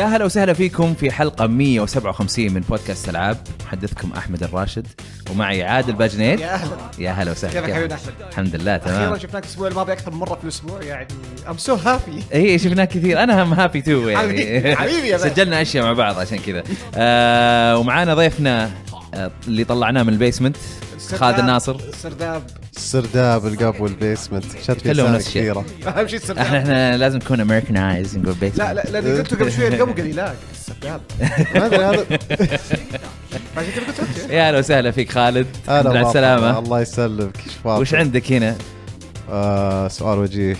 يا 0.00 0.04
هلا 0.06 0.24
وسهلا 0.24 0.52
فيكم 0.52 0.94
في 0.94 1.10
حلقة 1.10 1.46
157 1.46 2.52
من 2.52 2.60
بودكاست 2.60 3.08
ألعاب. 3.08 3.36
محدثكم 3.66 4.12
أحمد 4.16 4.42
الراشد 4.42 4.86
ومعي 5.30 5.62
عادل 5.62 5.92
باجنيد 5.92 6.40
يا 6.40 6.54
أهلا. 6.54 6.70
يا 6.98 7.10
هلا 7.10 7.30
وسهلا. 7.30 7.52
كيفك 7.54 7.66
كيف؟ 7.66 7.74
حبيبي 7.76 7.94
أحمد؟ 7.94 8.12
الحمد 8.30 8.56
لله 8.56 8.76
أخيرا 8.76 8.96
تمام. 9.06 9.18
شفناك 9.18 9.44
الأسبوع 9.44 9.68
الماضي 9.68 9.92
أكثر 9.92 10.10
من 10.10 10.16
مرة 10.18 10.34
في 10.34 10.44
الأسبوع 10.44 10.82
يعني 10.82 11.08
I'm 11.48 11.56
so 11.58 11.74
happy 11.74 12.22
اي 12.34 12.58
شفناك 12.58 12.88
كثير. 12.88 13.22
أنا 13.22 13.42
هم 13.42 13.52
happy 13.52 13.82
too 13.82 14.08
يعني. 14.08 14.76
حبيبي- 14.76 15.08
يا. 15.08 15.18
سجلنا 15.28 15.62
أشياء 15.62 15.84
مع 15.84 15.92
بعض 15.92 16.18
عشان 16.18 16.38
كذا. 16.38 16.62
آه 16.94 17.78
ومعانا 17.78 18.14
ضيفنا 18.14 18.70
آه 19.14 19.30
اللي 19.48 19.64
طلعناه 19.64 20.02
من 20.02 20.12
ال 20.12 20.16
basement. 20.16 20.56
خالد 21.14 21.38
الناصر. 21.38 21.76
سرداب. 22.02 22.42
السرداب 22.76 23.46
القب 23.46 23.80
والبيسمنت. 23.80 24.44
شت 24.62 24.80
في 24.80 24.90
الشيء. 25.16 25.42
كثيرة. 25.42 25.64
أهم 25.86 26.06
شيء 26.06 26.16
إحنا 26.16 26.16
السرداب 26.16 26.46
إحنا 26.46 26.96
لازم 26.96 27.18
نكون 27.18 27.40
Americanized 27.40 28.18
نقول 28.18 28.34
basement 28.34 28.58
لا 28.58 28.74
لا 28.74 29.00
لأن 29.00 29.16
قلتوا 29.18 29.38
قبل 29.38 29.52
شوية 29.52 29.68
القبو 29.68 29.92
قال 29.92 30.04
لي 30.04 30.12
لا 30.12 30.34
السرداب 30.52 31.00
ما 31.54 31.66
أدري 31.66 31.84
هذا 31.84 32.06
يا 34.30 34.48
أهلا 34.48 34.58
وسهلا 34.58 34.90
فيك 34.90 35.12
خالد. 35.12 35.46
مرحبا. 35.68 36.08
السلامة. 36.08 36.58
الله 36.58 36.80
يسلمك 36.80 37.36
إيش؟ 37.36 37.80
وش 37.80 37.94
عندك 37.94 38.32
هنا؟ 38.32 38.56
آه 39.30 39.88
سؤال 39.88 40.18
وجيه. 40.18 40.56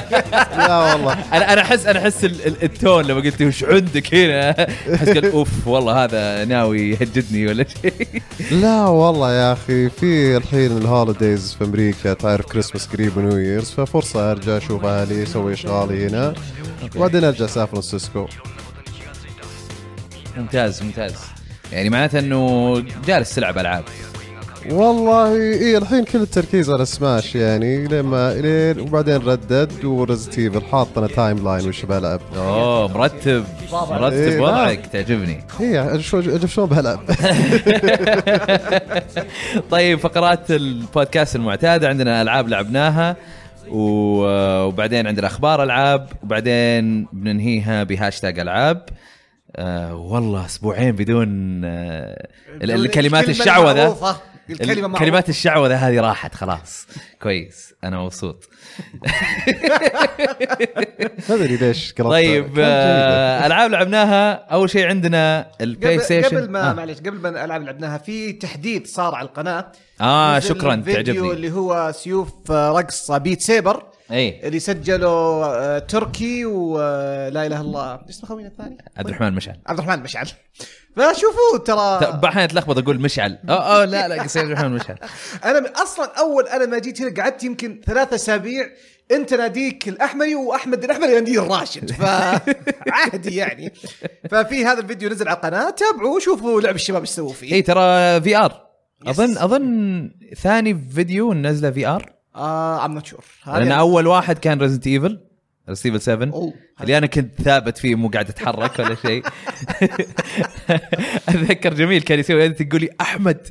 لا 0.58 0.76
والله. 0.92 1.12
أنا 1.12 1.52
أنا 1.52 1.60
احس 1.62 1.86
أنا 1.86 1.98
أحس 1.98 2.24
ال- 2.24 2.46
ال- 2.46 2.62
ال 2.62 2.70
tone 2.70 3.04
لما 3.04 3.20
قلت 3.20 3.42
وش 3.42 3.64
عندك 3.64 4.14
هنا؟ 4.14 4.50
أحس 4.94 5.08
قال 5.08 5.32
أوف 5.32 5.66
والله 5.66 6.04
هذا 6.04 6.44
ناوي 6.44 6.90
يهددني 6.90 7.46
ولا 7.46 7.64
شيء. 7.82 8.22
لا 8.50 8.84
والله 8.84 9.32
يا 9.32 9.52
أخي 9.52 9.88
في 9.90 10.36
الحين 10.36 10.76
ال 10.76 10.85
holidays 10.85 11.54
في 11.54 11.64
أمريكا 11.64 12.12
تعرف 12.14 12.46
كريسماس 12.46 12.86
قريب 12.86 13.16
و 13.16 13.21
New 13.21 13.36
Year's 13.38 13.70
ففرصة 13.70 14.30
أرجع 14.30 14.56
أشوف 14.56 14.84
أهلي 14.84 15.22
أسوي 15.22 15.52
اشغالي 15.52 16.06
هنا. 16.06 16.34
وبعدين 16.96 17.24
أرجع 17.24 17.46
سان 17.46 17.66
فرانسيسكو 17.66 18.26
ممتاز 20.36 20.82
ممتاز. 20.82 21.14
يعني 21.72 21.90
معناته 21.90 22.18
إنه 22.18 22.74
جالس 23.06 23.34
تلعب 23.34 23.58
ألعاب. 23.58 23.84
والله 24.70 25.32
اي 25.34 25.76
الحين 25.78 26.04
كل 26.04 26.20
التركيز 26.22 26.70
على 26.70 26.84
سماش 26.86 27.34
يعني 27.34 27.84
لما 27.88 28.34
لين 28.34 28.80
وبعدين 28.80 29.16
Red 29.16 29.45
Dead 29.45 29.84
و 29.84 29.90
Resident 29.90 30.38
Evil 30.38 30.62
حاط 30.64 30.98
أنا 30.98 31.06
timeline 31.06 31.68
وش 31.68 31.84
بلعب 31.84 32.20
أوه 32.36 32.88
مرتب. 32.88 33.44
مرتب 33.72 34.12
إيه، 34.16 34.40
وضعك 34.40 34.86
تعجبني. 34.86 35.44
هي 35.58 35.98
شو 36.02 36.46
شلون 36.46 36.68
بلعب 36.68 37.00
طيب 39.70 39.98
فقرات 39.98 40.50
البودكاست 40.50 41.36
المعتادة 41.36 41.88
عندنا 41.88 42.22
ألعاب 42.22 42.48
لعبناها 42.48 43.16
وبعدين 43.70 45.06
عندنا 45.06 45.26
أخبار 45.26 45.62
ألعاب 45.62 46.08
وبعدين 46.22 47.06
بننهيها 47.12 47.82
بهاشتاج 47.82 48.38
ألعاب. 48.38 48.82
آه 49.56 49.94
والله 49.96 50.46
أسبوعين 50.46 50.92
بدون 50.92 51.28
آه 51.64 52.26
ال- 52.62 52.70
الكلمات 52.70 53.28
الشعوذة. 53.28 54.16
الكلمة. 54.50 54.98
كلمات 54.98 55.28
الشعوذة 55.28 55.76
هذه 55.76 56.00
راحت 56.00 56.34
خلاص. 56.34 56.86
كويس. 57.22 57.74
أنا 57.84 57.98
مبسوط. 58.00 58.48
ما 61.28 61.34
أدري 61.34 61.56
ليش 61.56 61.92
طيب. 61.92 62.58
آه 62.58 63.46
ألعاب 63.46 63.70
لعبناها. 63.70 64.32
أول 64.32 64.70
شيء 64.70 64.86
عندنا 64.86 65.50
البلاي 65.60 65.96
قبل, 65.96 66.04
ستيشن 66.04 66.36
قبل 66.36 66.50
ما 66.50 66.70
آه. 66.70 66.72
معلش 66.72 66.98
قبل 66.98 67.18
ما 67.18 67.28
اللي 67.28 67.64
لعبناها 67.64 67.98
في 67.98 68.32
تحديث 68.32 68.94
صار 68.94 69.14
على 69.14 69.28
القناة. 69.28 69.72
آه 70.00 70.38
شكرا 70.38 70.76
فيديو 70.76 70.94
تعجبني. 70.94 71.32
اللي 71.32 71.52
هو 71.52 71.92
سيوف 71.94 72.52
آه، 72.52 72.78
رقص 72.78 73.10
Beat 73.10 73.40
Saber. 73.40 73.82
إي. 74.10 74.46
اللي 74.46 74.58
سجله 74.58 75.08
آه، 75.44 75.78
تركي 75.78 76.44
ولا 76.44 77.28
إله 77.28 77.46
إلا 77.46 77.60
الله. 77.60 78.00
اسمه 78.08 78.28
خوينا 78.28 78.48
الثاني؟ 78.48 78.78
عبد 78.96 79.08
الرحمن 79.08 79.32
مشعل. 79.32 79.56
عبد 79.66 79.78
الرحمن 79.78 80.02
مشعل. 80.02 80.28
فشوفوه 80.98 81.58
ترى 81.64 82.20
أحيانا 82.24 82.44
اتلخبط 82.44 82.78
أقول 82.78 83.00
مشعل. 83.00 83.38
آه 83.48 83.82
آه 83.82 83.84
لا 83.84 84.08
لا 84.08 84.22
قصير 84.22 84.42
الرحمن 84.42 84.70
مشعل. 84.70 84.96
أنا 85.44 85.72
أصلا 85.82 86.12
أول 86.18 86.48
أنا 86.48 86.66
ما 86.66 86.78
جيت 86.78 87.02
هنا 87.02 87.22
قعدت 87.22 87.44
يمكن 87.44 87.80
ثلاثة 87.86 88.14
أسابيع 88.14 88.70
أنت 89.10 89.34
ناديك 89.34 89.88
الأحمري 89.88 90.34
وأحمد 90.34 90.84
الأحمري 90.84 91.10
يناديه 91.12 91.42
الراشد 91.42 91.90
فعادي 91.92 93.36
يعني. 93.42 93.72
ففي 94.30 94.64
هذا 94.64 94.80
الفيديو 94.80 95.10
نزل 95.10 95.28
على 95.28 95.36
القناة 95.36 95.70
تابعوه 95.70 96.16
وشوفوا 96.16 96.60
لعب 96.60 96.74
الشباب 96.74 97.00
إيش 97.00 97.10
سووا 97.10 97.32
فيه. 97.32 97.52
اي 97.52 97.62
ترى 97.62 98.20
VR. 98.20 98.68
أظن 99.06 99.38
أظن 99.38 100.10
ثاني 100.42 100.78
فيديو 100.94 101.34
نزله 101.34 101.70
VR 101.70 102.12
آه 102.36 102.84
I'm 102.84 102.94
not 102.94 103.06
sure 103.06 103.24
لأن 103.46 103.72
أول 103.72 104.06
واحد 104.06 104.38
كان 104.38 104.60
Resident 104.60 104.86
Evil 104.86 105.27
Resident 105.68 105.86
Evil 105.86 106.00
7 106.00 106.32
أوه. 106.32 106.54
اللي 106.80 106.98
أنا 106.98 107.06
كنت 107.06 107.42
ثابت 107.42 107.78
فيه 107.78 107.94
مو 107.94 108.08
قاعد 108.08 108.28
أتحرك 108.28 108.78
ولا 108.78 108.94
شيء 108.94 109.22
أتذكر 111.28 111.74
جميل 111.74 112.02
كان 112.02 112.18
يسوي 112.18 112.44
edit 112.44 112.60
يقول 112.60 112.80
لي 112.80 112.88
أحمد 113.00 113.48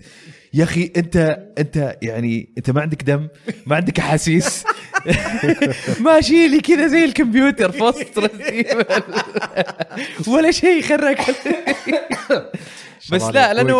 يا 0.53 0.63
أخي 0.63 0.91
أنت 0.97 1.39
أنت 1.57 1.97
يعني 2.01 2.49
أنت 2.57 2.71
ما 2.71 2.81
عندك 2.81 3.03
دم 3.03 3.27
ما 3.65 3.75
عندك 3.75 3.99
أحاسيس 3.99 4.63
ماشي 6.05 6.47
لي 6.47 6.61
كذا 6.61 6.87
زي 6.87 7.05
الكمبيوتر 7.05 7.71
في 7.71 7.83
وسط. 7.83 8.31
ولا 10.33 10.51
شيء 10.51 10.81
خرعك 10.81 11.21
بس 13.11 13.23
لا 13.23 13.53
لأنه 13.53 13.79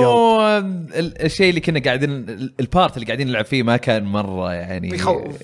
الشيء 0.99 1.49
اللي 1.49 1.61
كنا 1.61 1.79
قاعدين 1.79 2.11
ال 2.59 2.67
part 2.67 2.95
اللي 2.95 3.05
قاعدين 3.05 3.27
نلعب 3.27 3.45
فيه 3.45 3.63
ما 3.63 3.77
كان 3.77 4.03
مرة 4.03 4.53
يعني 4.53 4.95
يخوف. 4.95 5.35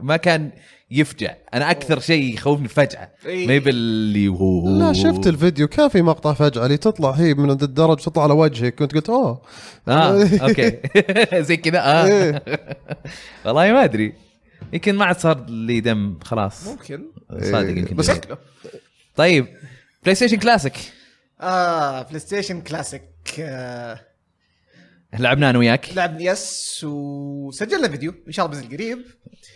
ما 0.00 0.16
كان 0.16 0.50
يفجع. 0.90 1.34
أنا 1.54 1.70
أكثر 1.70 2.00
شيء 2.00 2.34
يخوفني 2.34 2.68
فجعه. 2.68 3.12
ما 3.24 3.54
يبي 3.54 3.70
اللي 3.70 4.28
هو. 4.28 4.68
لا 4.68 4.92
شفت 4.92 5.26
الفيديو. 5.26 5.68
كان 5.68 5.88
في 5.88 6.02
مقطع 6.02 6.32
فجأة 6.32 6.64
اللي 6.64 6.76
تطلع 6.76 7.10
هي 7.10 7.34
من 7.34 7.50
عند 7.50 7.62
الدرج 7.62 7.96
تطلع 7.96 8.22
على 8.22 8.32
وجهك. 8.32 8.74
كنت 8.74 8.94
قلت 8.94 9.08
أوه. 9.10 9.42
آه 9.88 10.28
okay. 10.42 10.78
زي 11.46 11.56
كذا. 11.56 11.78
آه. 11.84 12.42
والله 13.44 13.72
ما 13.72 13.84
أدري. 13.84 14.12
يمكن 14.72 14.94
ما 14.94 15.04
عاد 15.04 15.18
صار 15.18 15.44
لي 15.48 15.80
دم 15.80 16.18
خلاص. 16.24 16.66
ممكن. 16.68 17.04
صادق. 17.42 17.78
يمكن. 17.78 17.96
بس. 17.96 18.06
شكله 18.10 18.38
طيب 19.16 19.46
بلاي 20.02 20.14
ستيشن 20.14 20.36
كلاسيك 20.36 20.74
آه 21.40 22.02
PlayStation 22.02 22.60
Classic 22.60 23.02
آه. 23.40 24.00
لعبنا 25.18 25.50
أنا 25.50 25.58
وياك. 25.58 25.90
لعب 25.96 26.20
yes 26.20 26.80
وسجلنا 26.88 27.88
فيديو 27.88 28.14
إن 28.26 28.32
شاء 28.32 28.46
الله 28.46 28.58
بينزل 28.60 28.76
قريب. 28.76 28.98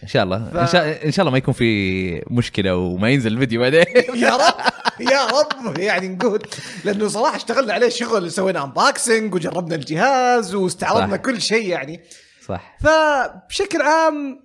إن 0.02 0.08
شاء 0.08 0.24
الله. 0.24 0.50
ف- 0.52 0.56
إن 0.56 0.66
شاء 0.66 1.06
إن 1.06 1.12
شاء 1.12 1.22
الله 1.22 1.32
ما 1.32 1.38
يكون 1.38 1.54
في 1.54 2.22
مشكلة 2.30 2.76
وما 2.76 3.10
ينزل 3.10 3.32
الفيديو 3.32 3.60
بعدين. 3.60 3.84
يا 4.24 4.36
رب 4.36 4.54
يا 5.00 5.26
رب. 5.26 5.78
يعني 5.78 6.08
نقول 6.08 6.42
لأنه 6.84 7.08
صراحة 7.08 7.36
اشتغلنا 7.36 7.72
عليه 7.72 7.88
شغل 7.88 8.30
سوينا 8.32 8.64
unboxing 8.64 9.34
وجربنا 9.34 9.74
الجهاز 9.74 10.54
واستعرضنا 10.54 11.16
صح. 11.16 11.22
كل 11.22 11.40
شيء 11.42 11.66
يعني. 11.68 12.00
صح. 12.48 12.78
فبشكل 12.80 13.82
عام 13.82 14.44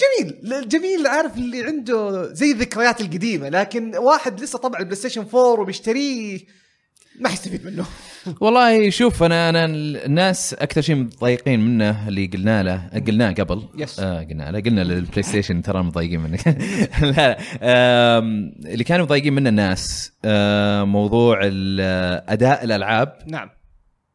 جميل 0.00 0.68
جميل 0.68 1.06
عارف 1.06 1.36
اللي 1.36 1.62
عنده 1.64 2.32
زي 2.32 2.50
الذكريات 2.52 3.00
القديمة 3.00 3.48
لكن 3.48 3.96
واحد 3.96 4.40
لسه 4.40 4.58
طبع 4.58 4.78
ال 4.78 4.96
PlayStation 4.96 5.20
4 5.34 5.40
وبيشتريه 5.60 6.38
ما 7.20 7.28
حيستفيد 7.28 7.64
منه. 7.66 7.84
والله 8.40 8.90
شوف 8.90 9.22
أنا 9.22 9.48
أنا 9.48 9.64
الناس 9.64 10.54
أكثر 10.54 10.80
شيء 10.80 10.96
متضايقين 10.96 11.60
منه 11.60 12.08
اللي 12.08 12.26
قلنا 12.26 12.62
له 12.62 13.00
قلناه 13.06 13.30
قبل. 13.32 13.68
yes. 13.78 14.00
آه 14.00 14.20
قلنا 14.24 14.50
له. 14.50 14.60
قلنا 14.60 14.80
لل 14.80 15.22
PlayStation 15.22 15.62
ترى 15.62 15.82
متضايقين 15.82 16.20
منك. 16.20 16.48
لا 17.02 17.10
لا. 17.12 17.38
اللي 18.72 18.84
كانوا 18.84 19.04
متضايقين 19.04 19.32
منه 19.32 19.48
الناس 19.48 20.12
آه 20.24 20.84
موضوع 20.84 21.40
ال- 21.42 21.80
أداء 22.28 22.64
الألعاب. 22.64 23.18
نعم. 23.26 23.50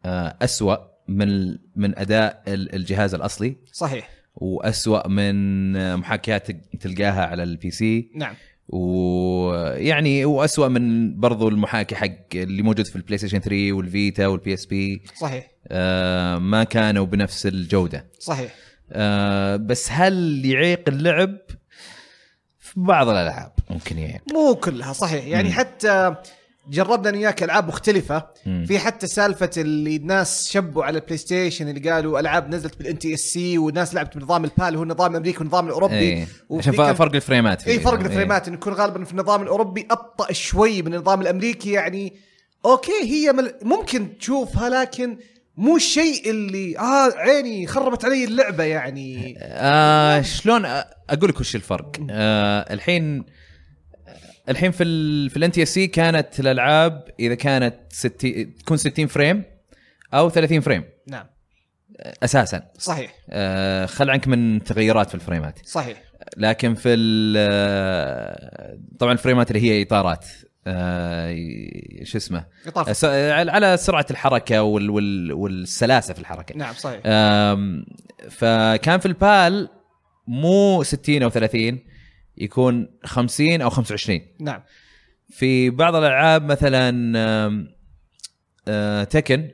آه 0.06 0.36
أسوأ 0.42 0.78
من 1.08 1.48
من 1.76 1.98
أداء 2.00 2.44
ال- 2.48 2.76
الجهاز 2.76 3.14
الأصلي. 3.14 3.56
صحيح. 3.72 4.10
وأسوأ 4.36 5.08
من 5.08 5.76
آه، 5.76 5.96
محاكيات 5.96 6.48
تلقاها 6.80 7.26
على 7.26 7.44
ال 7.44 7.72
PC 7.72 8.12
نعم. 8.16 8.34
ويعني 8.70 10.26
وأسوأ 10.26 10.68
من 10.68 11.16
برضو 11.20 11.48
المحاكي 11.48 11.96
حق 11.96 12.10
اللي 12.36 12.62
موجود 12.62 12.86
في 12.86 12.96
ال 12.96 13.18
PlayStation 13.18 13.40
3 13.40 13.74
وال 13.74 13.92
Vita 13.92 14.28
وال 14.28 14.54
PSP 14.54 15.02
صحيح. 15.16 15.52
آه، 15.68 16.38
ما 16.38 16.64
كانوا 16.64 17.06
بنفس 17.06 17.46
الجودة. 17.46 18.06
صحيح. 18.20 18.56
آه، 18.92 19.56
بس 19.56 19.92
هل 19.92 20.46
يعيق 20.46 20.84
اللعب؟ 20.88 21.38
في 22.60 22.74
بعض 22.80 23.10
الألعاب 23.10 23.52
ممكن 23.70 23.98
يعيق. 23.98 24.22
مو 24.34 24.56
كلها 24.56 24.94
صحيح. 24.94 25.26
يعني 25.26 25.48
مم. 25.50 25.54
حتى 25.54 26.16
جربنا 26.70 27.10
أنا 27.10 27.18
وياك 27.18 27.44
ألعاب 27.44 27.68
مختلفة 27.68 28.26
مم. 28.46 28.66
في 28.68 28.80
حتى 28.80 29.08
سالفة 29.08 29.50
اللي 29.58 29.96
الناس 29.96 30.52
شبوا 30.52 30.84
على 30.84 30.98
ال 30.98 31.18
PlayStation 31.18 31.68
اللي 31.68 31.90
قالوا 31.92 32.20
ألعاب 32.20 32.50
نزلت 32.50 32.78
بال 32.78 33.00
NTSC 33.00 33.58
والناس 33.58 33.94
لعبت 33.94 34.18
بنظام 34.18 34.44
ال 34.46 34.53
PAL 34.53 34.76
هو 34.76 34.84
النظام 34.84 35.12
الأمريكي 35.12 35.38
والنظام 35.40 35.68
الأوروبي 35.68 35.96
إيه. 35.96 36.28
عشان 36.52 36.94
فرق 36.94 37.16
الفريمات. 37.16 37.68
اي 37.68 37.80
فرق. 37.80 38.00
الفريمات 38.00 38.48
انه 38.48 38.58
يكون 38.58 38.74
غالبا 38.74 39.04
في 39.04 39.12
النظام 39.12 39.42
الأوروبي 39.42 39.88
أبطأ 39.92 40.34
شوي 40.34 40.82
من 40.82 40.94
النظام 40.94 41.22
الأمريكي 41.22 41.72
يعني 41.72 42.14
okay 42.66 43.04
هي 43.04 43.32
مل... 43.32 43.54
ممكن 43.62 44.18
تشوفها 44.18 44.70
لكن 44.70 45.18
مو 45.58 45.76
الشيء 45.76 46.30
اللي 46.30 46.80
آه 46.80 47.12
عيني 47.18 47.68
خربت 47.68 48.06
علي 48.06 48.24
اللعبة 48.24 48.64
يعني 48.64 49.38
آه 49.42 50.22
شلون 50.22 50.66
أقول 51.10 51.30
لك 51.30 51.40
وش 51.40 51.56
الفرق؟ 51.56 51.92
آه 52.10 52.74
الحين 52.74 53.26
الحين 54.50 54.72
في 54.72 54.84
ال 54.84 55.30
في 55.30 55.38
ال 55.38 55.52
NTSC 55.52 55.88
كانت 55.88 56.40
الألعاب 56.40 57.06
إذا 57.20 57.36
كانت 57.36 57.76
60 57.90 58.56
تكون 58.58 58.78
60 58.78 59.08
frame 59.08 59.44
أو 60.14 60.30
30 60.30 60.60
frame. 60.62 60.84
نعم. 61.08 61.26
أساسا. 62.24 62.64
صحيح. 62.78 63.14
آه، 63.30 63.86
خل 63.86 64.10
عنك 64.10 64.28
من 64.28 64.64
تغيرات 64.64 65.10
في 65.10 65.16
الفريمات. 65.16 65.60
صحيح. 65.66 66.04
لكن 66.38 66.74
في 66.76 66.90
ال- 66.94 67.36
آه، 67.40 68.78
طبعا 69.00 69.14
الفريمات 69.14 69.52
اللي 69.52 69.62
هي 69.62 69.82
إطارات 69.82 70.26
آه، 70.68 71.36
شو 72.04 72.18
اسمه؟ 72.18 72.46
إطار. 72.68 72.94
على 73.50 73.78
سرعة 73.78 74.06
الحركة 74.12 74.62
وال 74.64 74.90
وال 74.90 75.34
والسلاسة 75.34 76.14
في 76.14 76.20
الحركة. 76.20 76.56
نعم 76.58 76.74
صحيح. 76.74 77.00
فكان 78.30 79.00
في 79.00 79.06
ال 79.06 79.22
PAL 79.22 79.70
مو 80.28 80.84
60 80.84 81.24
أو 81.24 81.30
30 81.30 81.80
يكون 82.38 82.90
50 83.04 83.62
أو 83.62 83.70
25 83.70 84.20
نعم. 84.40 84.62
في 85.30 85.70
بعض 85.70 85.96
الألعاب 85.96 86.44
مثلا 86.44 86.90
آم، 87.46 87.68
آه، 88.68 89.04
Tekken 89.04 89.50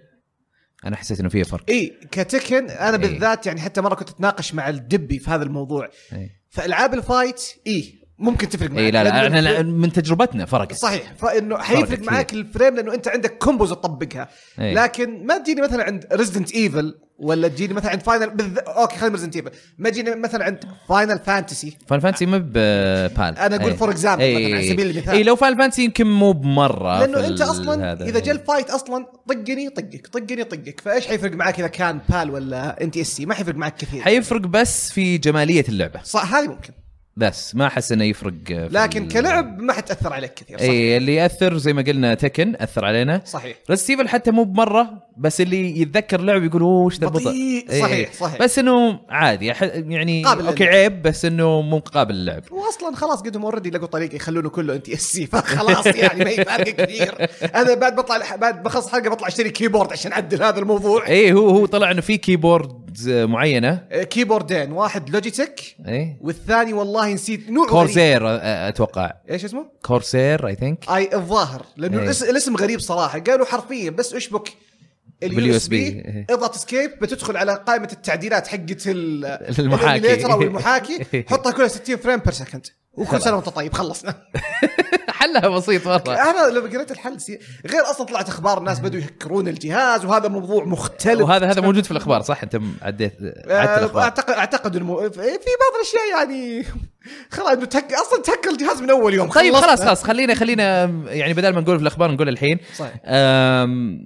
أنا 0.86 0.96
حسيت 0.96 1.20
إنه 1.20 1.30
فيها 1.30 1.44
فرق. 1.44 1.70
إي 1.70 2.00
ك 2.12 2.20
Tekken 2.20 2.70
أنا 2.70 2.92
إيه. 2.92 2.98
بالذات 2.98 3.46
يعني 3.46 3.62
حتى 3.62 3.82
مرة 3.82 3.96
كنت 3.96 4.10
أتناقش 4.10 4.54
مع 4.54 4.70
الدبي 4.70 5.20
في 5.20 5.30
هذا 5.30 5.44
الموضوع. 5.44 5.90
إي. 6.14 6.30
فألعاب 6.50 6.94
ال 6.94 7.02
fight 7.02 7.42
إي. 7.68 8.01
ممكن 8.22 8.50
تفرق 8.50 8.70
معك 8.70 8.80
إيه، 8.80 8.92
لا 8.92 9.04
لا 9.04 9.28
إحنا 9.28 9.62
من 9.62 9.92
تجربتنا 9.92 10.46
فرقت 10.46 10.74
صحيح 10.74 11.14
فانه 11.18 11.58
حيفرق. 11.58 12.00
معاك 12.04 12.34
ال 12.34 12.41
frame 12.41 12.76
لأنه 12.76 12.94
أنت 12.94 13.08
عندك 13.08 13.38
combos 13.38 13.70
تطبقها. 13.70 14.30
إيه. 14.60 14.74
لكن 14.74 15.26
ما 15.26 15.38
تجيني 15.38 15.62
مثلا 15.62 15.84
عند 15.84 16.08
Resident 16.14 16.56
Evil 16.56 16.96
ولا 17.20 17.48
تجيني 17.48 17.74
مثلا 17.74 17.92
عند 17.92 18.02
Final 18.02 18.30
بالذ... 18.30 18.58
okay 18.68 18.98
خلينا 18.98 19.16
Resident 19.16 19.36
Evil 19.36 19.52
ما 19.78 19.90
تجيني 19.90 20.16
مثلا 20.16 20.46
عند 20.46 20.60
Final 20.90 21.20
Fantasy 21.20 21.78
Final 21.88 22.00
Fantasy 22.00 22.26
مو 22.26 22.40
ب 22.40 22.64
PAL 22.64 23.38
أنا 23.38 23.56
أقول 23.56 23.78
for 23.78 23.94
example 23.94 24.06
مثلاً، 24.06 24.56
على 24.56 24.70
سبيل 24.70 24.90
المثال. 24.90 25.14
اي 25.14 25.24
لو 25.24 25.36
Final 25.36 25.58
Fantasy 25.58 25.84
يمكن 25.84 26.08
مو 26.08 26.32
بمرة 26.32 27.00
لأنه 27.00 27.28
أنت 27.28 27.42
أصلا. 27.42 27.94
إذا 27.94 28.20
جا 28.20 28.32
ال 28.32 28.38
fight 28.38 28.70
أصلا 28.70 29.06
طقني 29.30 29.70
طقك 29.70 30.08
طقني 30.08 30.44
طقك. 30.44 30.82
فإيش 30.82 31.08
حيفرق 31.08 31.32
معاك 31.32 31.60
إذا 31.60 31.68
كان 31.68 32.00
PAL 32.10 32.32
ولا 32.32 32.84
NTSC 32.84 33.26
ما 33.26 33.34
حيفرق 33.34 33.56
معاك 33.56 33.76
كثير. 33.76 34.02
حيفرق 34.02 34.42
بس 34.42 34.92
في 34.92 35.18
جمالية 35.18 35.66
اللعبة. 35.70 36.00
صح 36.04 36.36
هذه 36.36 36.48
ممكن. 36.48 36.74
بس 37.18 37.56
ما 37.56 37.68
أحس 37.68 37.92
إنه 37.92 38.04
يفرق 38.04 38.34
في 38.48 38.70
لكن 38.72 39.04
ال- 39.04 39.08
كلعب 39.08 39.60
ما 39.60 39.74
حتأثر 39.74 40.14
عليك 40.14 40.34
كثير 40.34 40.58
صح 40.58 40.64
اي 40.64 40.98
اللي 40.98 41.16
يأثر 41.16 41.58
زي 41.58 41.74
ما 41.74 41.82
قلنا 41.82 42.14
Tekken 42.14 42.56
أثر 42.60 42.86
علينا. 42.86 43.22
صحيح. 43.26 43.58
ريست 43.70 43.92
حتى 43.92 44.32
مو 44.32 44.44
بمرة 44.44 44.90
بس 45.18 45.42
اللي 45.42 45.82
يتذكر 45.82 46.22
لعب 46.22 46.44
يقول 46.44 46.62
أوه 46.62 46.92
إيش 46.92 47.00
بطيء. 47.00 47.32
إيه. 47.70 47.82
صحيح، 47.82 48.14
صحيح. 48.14 48.42
بس 48.42 48.60
إنه 48.60 49.00
عادي 49.10 49.46
يعني 49.74 50.24
قابل 50.24 50.48
okay 50.48 50.64
للعب. 50.64 50.76
عيب 50.76 51.02
بس 51.02 51.26
إنه 51.26 51.62
مو 51.62 51.80
قابل 51.80 52.16
للعب. 52.16 52.44
واصلا 52.52 52.96
خلاص 52.96 53.22
قدهم 53.22 53.44
already 53.46 53.70
لقوا 53.70 53.88
طريقه 53.88 54.16
يخلونه 54.16 54.50
كله 54.50 54.76
NTSC 54.76 55.26
فخلاص 55.28 55.86
يعني 55.86 56.24
ما 56.24 56.30
هي 56.30 56.36
فارقة 56.36 56.72
كثير. 56.86 57.28
أنا 57.56 57.74
بعد 57.74 57.96
بطلع 57.96 58.36
بعد 58.36 58.64
بخلص 58.64 58.88
حلقة 58.88 59.10
بطلع 59.10 59.28
أشتري 59.28 59.50
keyboard 59.50 59.92
عشان 59.92 60.12
أعدل 60.12 60.44
هذا 60.44 60.60
الموضوع. 60.60 61.08
اي 61.08 61.34
هو 61.34 61.50
هو 61.50 61.66
طلع 61.66 61.92
إنه 61.92 62.02
في 62.02 62.18
keyboard 62.18 62.82
معينة. 63.08 63.84
آه، 63.92 64.04
كيبوردين 64.04 64.72
واحد 64.72 65.10
Logitech 65.10 65.62
اي 65.88 66.18
والثاني 66.22 66.74
والله 66.74 67.01
نسيت 67.08 67.50
نوع 67.50 67.64
غريب. 67.66 67.72
Corsair 67.76 68.20
أ- 68.20 68.42
أتوقع 68.44 69.12
إيش 69.30 69.46
اسمه؟ 69.46 69.66
Corsair 69.86 70.48
I 70.48 70.56
think 70.56 70.90
أي 70.90 71.10
الظاهر 71.16 71.66
لأنه. 71.78 72.04
الاس- 72.04 72.24
الاسم 72.24 72.56
غريب 72.56 72.80
صراحة 72.80 73.20
قالوا 73.20 73.46
حرفيا 73.46 73.90
بس 73.90 74.14
اشبك 74.14 74.54
ال 75.24 75.56
USB 75.56 75.78
إيه. 75.88 76.26
اضغط 76.30 76.56
escape 76.56 76.92
بتدخل 77.02 77.38
على 77.38 77.64
قائمة 77.68 77.90
التعديلات 77.94 78.48
حقت 78.48 78.88
ال- 78.88 79.26
المحاكي. 79.60 80.26
أو 80.26 80.42
المحاكي 80.42 81.06
حطها 81.30 81.52
كلها 81.52 81.68
60 81.68 81.98
frame 81.98 82.20
per 82.20 82.34
second 82.34 82.68
وكل 82.94 83.22
سنة 83.22 83.36
وأنت 83.36 83.50
طيب 83.50 83.74
خلصنا 83.74 84.14
حلها 85.20 85.48
بسيط 85.48 85.88
مرة. 85.88 86.04
أنا 86.08 86.52
لما 86.60 86.70
قريت 86.70 86.92
الحل 86.92 87.22
سي... 87.22 87.40
غير 87.68 87.82
أصلا 87.92 88.06
طلعت 88.06 88.30
أخبار 88.30 88.58
الناس 88.58 88.80
بدوا 88.80 89.00
يهكرون 89.00 89.48
الجهاز 89.48 90.06
وهذا 90.06 90.28
موضوع 90.28 90.64
مختلف. 90.66 91.22
وهذا 91.22 91.52
هذا 91.52 91.62
موجود 91.62 91.84
في 91.86 91.92
الأخبار 91.92 92.22
صح؟ 92.22 92.44
أنت 92.44 92.60
عديت 92.82 93.14
عدت 93.22 93.48
آه، 93.50 93.78
الأخبار. 93.78 94.04
اعتقد 94.04 94.34
أعتقد 94.34 94.76
إنه 94.76 94.96
في 95.10 95.18
بعض 95.20 95.74
الأشياء 95.76 96.10
يعني 96.18 96.66
خلاص 97.36 97.48
إنه 97.50 97.66
تهك... 97.66 97.94
أصلا 97.94 98.22
تهكر 98.22 98.50
الجهاز 98.50 98.82
من 98.82 98.90
أول 98.90 99.14
يوم 99.14 99.30
طيب. 99.30 99.56
خلاص 99.56 99.82
خلاص 99.82 100.04
خلينا 100.04 100.36
خلينا 100.36 100.84
يعني 101.08 101.34
بدل 101.34 101.54
ما 101.54 101.62
نقول 101.62 101.76
في 101.76 101.82
الأخبار 101.82 102.12
نقول 102.12 102.30
الحين. 102.30 102.60
صحيح. 102.76 102.94
أم، 103.06 104.00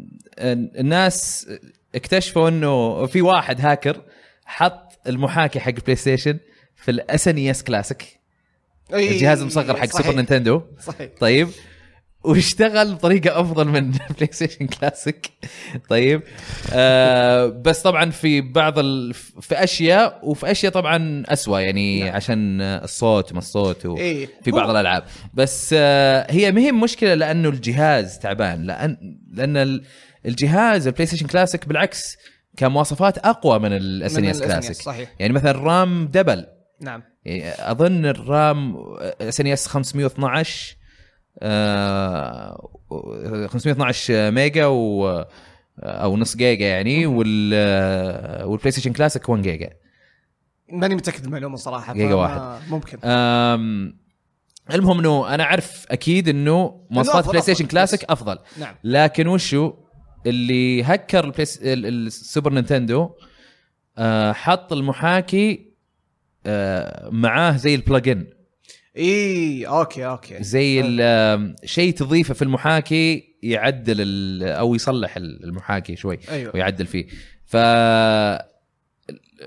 الناس 0.79 1.47
اكتشفوا 1.95 2.49
إنه 2.49 3.05
في 3.05 3.21
واحد 3.21 3.61
هاكر 3.61 4.01
حط 4.45 4.99
المحاكي 5.07 5.59
حق 5.59 5.71
PlayStation 5.71 6.37
في 6.75 6.91
ال 6.91 7.27
SNES 7.27 7.63
Classic 7.63 8.19
الجهاز 8.93 9.41
المصغر 9.41 9.77
حق. 9.77 9.85
Super 9.85 10.15
Nintendo 10.15 10.61
صحيح 10.79 11.09
طيب 11.19 11.47
واشتغل 12.23 12.95
بطريقة 12.95 13.39
أفضل 13.41 13.67
من 13.67 13.91
PlayStation 13.91 14.67
Classic 14.67 15.29
طيب 15.89 16.21
آه 16.73 17.45
بس 17.45 17.81
طبعا 17.81 18.09
في 18.11 18.41
بعض 18.41 18.79
ال... 18.79 19.13
في 19.41 19.55
أشياء 19.63 20.19
وفي 20.23 20.51
أشياء 20.51 20.71
طبعا 20.71 21.23
اسوء 21.27 21.59
يعني 21.59 22.03
نعم. 22.03 22.15
عشان 22.15 22.61
الصوت 22.61 23.33
ما 23.33 23.39
الصوت 23.39 23.85
و... 23.85 23.97
إيه. 23.97 24.29
في 24.43 24.51
بعض 24.51 24.65
هو- 24.65 24.71
الألعاب 24.71 25.03
بس 25.33 25.75
آه 25.77 26.31
هي 26.31 26.51
ما 26.51 26.61
هي 26.61 26.71
مشكلة 26.71 27.13
لأنه 27.13 27.49
الجهاز 27.49 28.19
تعبان 28.19 28.63
لأن 28.63 28.97
لأن 29.33 29.57
ال- 29.57 29.83
الجهاز 30.25 30.87
ال 30.87 31.05
PlayStation 31.05 31.27
Classic 31.27 31.67
بالعكس 31.67 32.17
كان 32.57 32.71
مواصفات 32.71 33.17
أقوى 33.17 33.59
من 33.59 33.73
ال 33.73 34.17
SNES 34.17 34.41
Classic 34.41 34.75
صحيح. 34.75 35.09
يعني 35.19 35.33
مثلا 35.33 35.51
ال 35.51 35.65
RAM 35.65 36.07
double 36.07 36.45
نعم. 36.81 37.03
يعني 37.25 37.71
أظن 37.71 38.05
ال 38.05 38.23
RAM 38.23 38.75
SNES 39.21 39.67
512 39.67 40.77
آه، 41.39 42.69
512 43.47 44.31
ميجا 44.31 44.65
و 44.65 45.25
أو 45.79 46.17
نص 46.17 46.35
جيجا 46.35 46.67
يعني 46.67 47.05
وال 47.05 47.53
والبلاي 48.45 48.71
ستيشن 48.71 48.93
كلاسيك 48.93 49.29
1 49.29 49.41
جيجا. 49.41 49.69
ماني 50.69 50.95
متأكد 50.95 51.19
من 51.19 51.25
المعلومة 51.25 51.55
صراحة 51.55 51.93
جيجا 51.93 52.13
واحد. 52.15 52.61
ممكن. 52.69 52.97
المهم 54.73 54.99
إنه 54.99 55.35
أنا 55.35 55.43
أعرف 55.43 55.85
أكيد 55.89 56.29
إنه 56.29 56.85
مواصفات 56.89 57.27
بلاي 57.29 57.41
ستيشن. 57.41 57.65
كلاسيك. 57.65 58.03
أفضل. 58.03 58.39
نعم. 58.59 58.75
لكن 58.83 59.27
وشو؟ 59.27 59.73
اللي 60.25 60.83
هكر 60.83 61.23
البلايس 61.23 61.59
السوبر 61.63 62.53
نينتندو 62.53 63.09
آه، 63.97 64.31
حط 64.31 64.73
المحاكي 64.73 65.51
آه، 65.53 65.64
معاه 67.11 67.57
زي 67.57 67.75
ال 67.75 67.83
plugin 67.83 68.27
اي 68.97 69.65
okay 69.67 70.05
okay. 70.05 70.43
زي 70.43 70.81
آم، 71.01 71.55
شيء 71.65 71.93
تضيفه 71.93 72.33
في 72.33 72.41
المحاكي 72.41 73.35
يعدل 73.43 73.95
ال- 74.01 74.43
أو 74.43 74.75
يصلح 74.75 75.17
ال- 75.17 75.43
المحاكي 75.43 75.95
شوي 75.95 76.19
أيوه. 76.29 76.51
ويعدل 76.55 76.85
فيه. 76.87 77.07
ف 77.45 77.55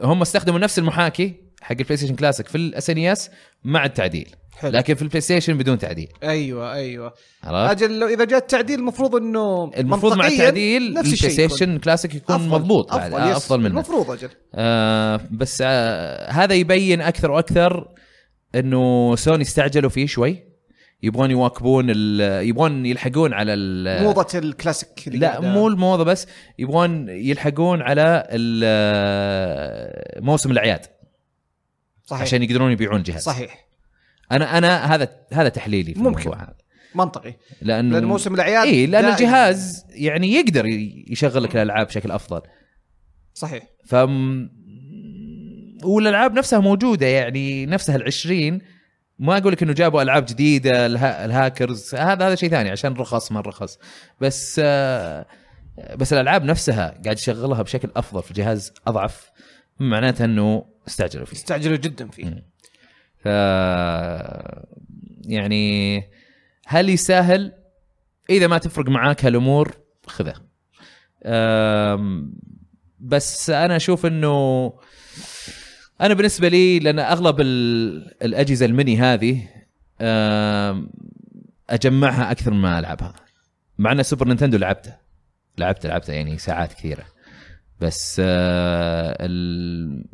هم 0.02 0.22
استخدموا 0.22 0.58
نفس 0.58 0.78
المحاكي 0.78 1.34
حق 1.62 1.76
البلاي 1.78 1.96
ستيشن 1.96 2.14
كلاسيك 2.14 2.48
في 2.48 2.54
ال 2.54 2.90
SNES 2.90 3.30
مع 3.64 3.84
التعديل. 3.84 4.28
حلو. 4.58 4.70
لكن 4.70 4.94
في 4.94 5.02
البلاي 5.02 5.20
ستيشن 5.20 5.58
بدون 5.58 5.78
تعديل. 5.78 6.08
أيوه 6.22 6.72
أيوه. 6.74 7.14
عرفت؟ 7.44 7.82
أجل 7.82 7.98
لو 7.98 8.06
إذا 8.08 8.24
جاء 8.24 8.38
التعديل 8.38 8.78
المفروض 8.78 9.16
إنه 9.16 9.70
المفروض 9.76 10.16
مع 10.16 10.26
التعديل 10.26 10.92
نفس 10.94 11.12
البلاي. 11.24 11.48
ستيشن 11.48 11.78
كلاسيك 11.78 12.14
يكون 12.14 12.34
أفضل. 12.36 12.48
مضبوط 12.48 12.94
بعد 12.94 13.12
أفضل, 13.12 13.20
آه، 13.22 13.30
yes. 13.30 13.36
أفضل 13.36 13.58
منه. 13.58 13.68
المفروض 13.68 14.10
أجل. 14.10 14.28
آه 14.54 15.20
بس 15.30 15.62
آه 15.66 16.30
هذا 16.30 16.54
يبين 16.54 17.00
أكثر 17.00 17.30
وأكثر 17.30 17.88
إنه 18.54 19.16
سوني 19.16 19.42
استعجلوا 19.42 19.90
فيه 19.90 20.06
شوي. 20.06 20.48
يبغون 21.02 21.30
يواكبون 21.30 21.88
يبغون 22.20 22.86
يلحقون 22.86 23.32
على 23.32 23.56
موضة 24.02 24.38
الكلاسيك 24.38 24.88
لا 25.06 25.40
مو 25.40 25.68
الموضة 25.68 26.04
بس 26.04 26.26
يبغون 26.58 27.08
يلحقون 27.08 27.82
على 27.82 28.26
ال- 28.30 30.24
موسم 30.24 30.50
الأعياد. 30.50 30.86
صحيح. 32.04 32.22
عشان 32.22 32.42
يقدرون 32.42 32.72
يبيعون 32.72 33.02
جهاز. 33.02 33.22
صحيح. 33.22 33.67
أنا 34.32 34.58
أنا 34.58 34.94
هذا 34.94 35.08
هذا 35.32 35.48
تحليلي 35.48 35.94
في 35.94 36.00
ممكن. 36.00 36.20
الموضوع 36.20 36.42
هذا. 36.42 36.54
منطقي. 36.94 37.34
لأنه 37.62 37.94
لأن 37.94 38.04
موسم 38.04 38.34
الاعياد 38.34 38.66
اي 38.66 38.86
لأن. 38.86 39.04
الجهاز 39.04 39.86
يعني 39.90 40.32
يقدر 40.32 40.66
يشغل 41.08 41.42
لك 41.42 41.56
الألعاب 41.56 41.86
بشكل 41.86 42.10
أفضل. 42.10 42.40
صحيح. 43.34 43.64
ف 43.86 43.94
والألعاب 45.84 46.32
نفسها 46.32 46.58
موجودة 46.58 47.06
يعني 47.06 47.66
نفسها 47.66 47.96
العشرين 47.96 48.60
ما 49.18 49.38
أقول 49.38 49.52
لك 49.52 49.62
إنه 49.62 49.72
جابوا 49.72 50.02
ألعاب 50.02 50.24
جديدة 50.24 50.86
الها... 50.86 51.24
الهاكرز 51.24 51.94
هذا 51.94 52.26
هذا 52.26 52.34
شيء 52.34 52.48
ثاني 52.50 52.70
عشان 52.70 52.92
رخص 52.92 53.32
ما 53.32 53.40
رخص. 53.40 53.78
بس 54.20 54.60
آه، 54.64 55.26
بس 55.96 56.12
الألعاب 56.12 56.44
نفسها 56.44 57.00
قاعد 57.04 57.18
يشغلها 57.18 57.62
بشكل 57.62 57.90
أفضل 57.96 58.22
في 58.22 58.34
جهاز 58.34 58.72
أضعف 58.86 59.30
معناتها 59.80 60.24
إنه 60.24 60.64
استعجلوا 60.88 61.26
فيه. 61.26 61.36
استعجلوا 61.36 61.76
جدا 61.76 62.08
فيه. 62.08 62.24
مم. 62.24 62.42
ف 63.20 63.26
يعني 65.24 66.02
هل 66.66 66.88
يسهل؟ 66.88 67.52
إذا 68.30 68.46
ما 68.46 68.58
تفرق 68.58 68.88
معاك 68.88 69.24
هالأمور 69.24 69.76
خذه 70.06 70.34
بس 73.00 73.50
أنا 73.50 73.76
أشوف 73.76 74.06
إنه 74.06 74.72
أنا 76.00 76.14
بالنسبة 76.14 76.48
لي 76.48 76.78
لأن 76.78 76.98
أغلب 76.98 77.40
ال- 77.40 78.24
الأجهزة 78.24 78.66
المني 78.66 78.98
هذه 78.98 79.48
أجمعها 81.70 82.30
أكثر 82.30 82.50
مما 82.50 82.78
ألعبها. 82.78 83.14
مع 83.78 83.92
إن 83.92 84.02
سوبر 84.02 84.28
نينتندو 84.28 84.58
لعبته. 84.58 84.94
لعبت 85.58 85.86
لعبته 85.86 86.12
يعني 86.12 86.38
ساعات 86.38 86.72
كثيرة. 86.72 87.04
بس 87.80 88.20
ال... 88.24 90.04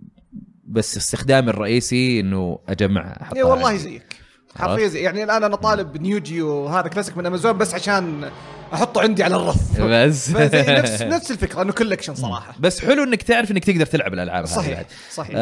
بس 0.74 0.96
استخدامي 0.96 1.50
الرئيسي 1.50 2.20
إنه 2.20 2.58
اجمعها 2.68 3.22
احطها 3.22 3.36
إي 3.36 3.42
إيه، 3.42 3.44
والله. 3.44 3.76
زيك 3.76 4.16
حرفيا 4.56 4.88
زي 4.88 5.00
يعني 5.00 5.24
الآن 5.24 5.44
أنا 5.44 5.56
طالب 5.56 6.02
نيو 6.02 6.22
جيو 6.22 6.42
هذا 6.42 6.88
كلاسيك 6.88 7.16
من 7.16 7.26
أمازون 7.26 7.58
بس 7.58 7.74
عشان 7.74 8.30
أحطه 8.74 9.00
عندي 9.00 9.22
على 9.24 9.36
الرف. 9.36 9.80
بس. 9.80 10.30
نفس 10.34 11.02
نفس 11.02 11.30
الفكرة 11.30 11.62
إنه 11.62 11.72
collection 11.72 12.14
صراحة. 12.14 12.54
بس 12.58 12.84
حلو 12.84 13.02
إنك 13.02 13.22
تعرف 13.22 13.50
إنك 13.50 13.64
تقدر 13.64 13.86
تلعب 13.86 14.14
الألعاب 14.14 14.46
صحيح. 14.46 14.84
صحيح. 15.10 15.36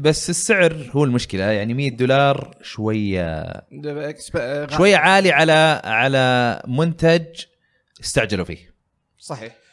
بس 0.00 0.30
السعر 0.30 0.90
هو 0.92 1.04
المشكلة 1.04 1.44
يعني 1.44 1.74
100 1.74 1.90
دولار 1.90 2.56
شوية. 2.62 3.44
شوية 4.32 4.66
شوية 4.70 4.96
عالي 4.96 5.32
على 5.32 5.80
على 5.84 6.62
منتج 6.68 7.26
استعجلوا 8.00 8.44
فيه. 8.44 8.74
صحيح. 9.18 9.63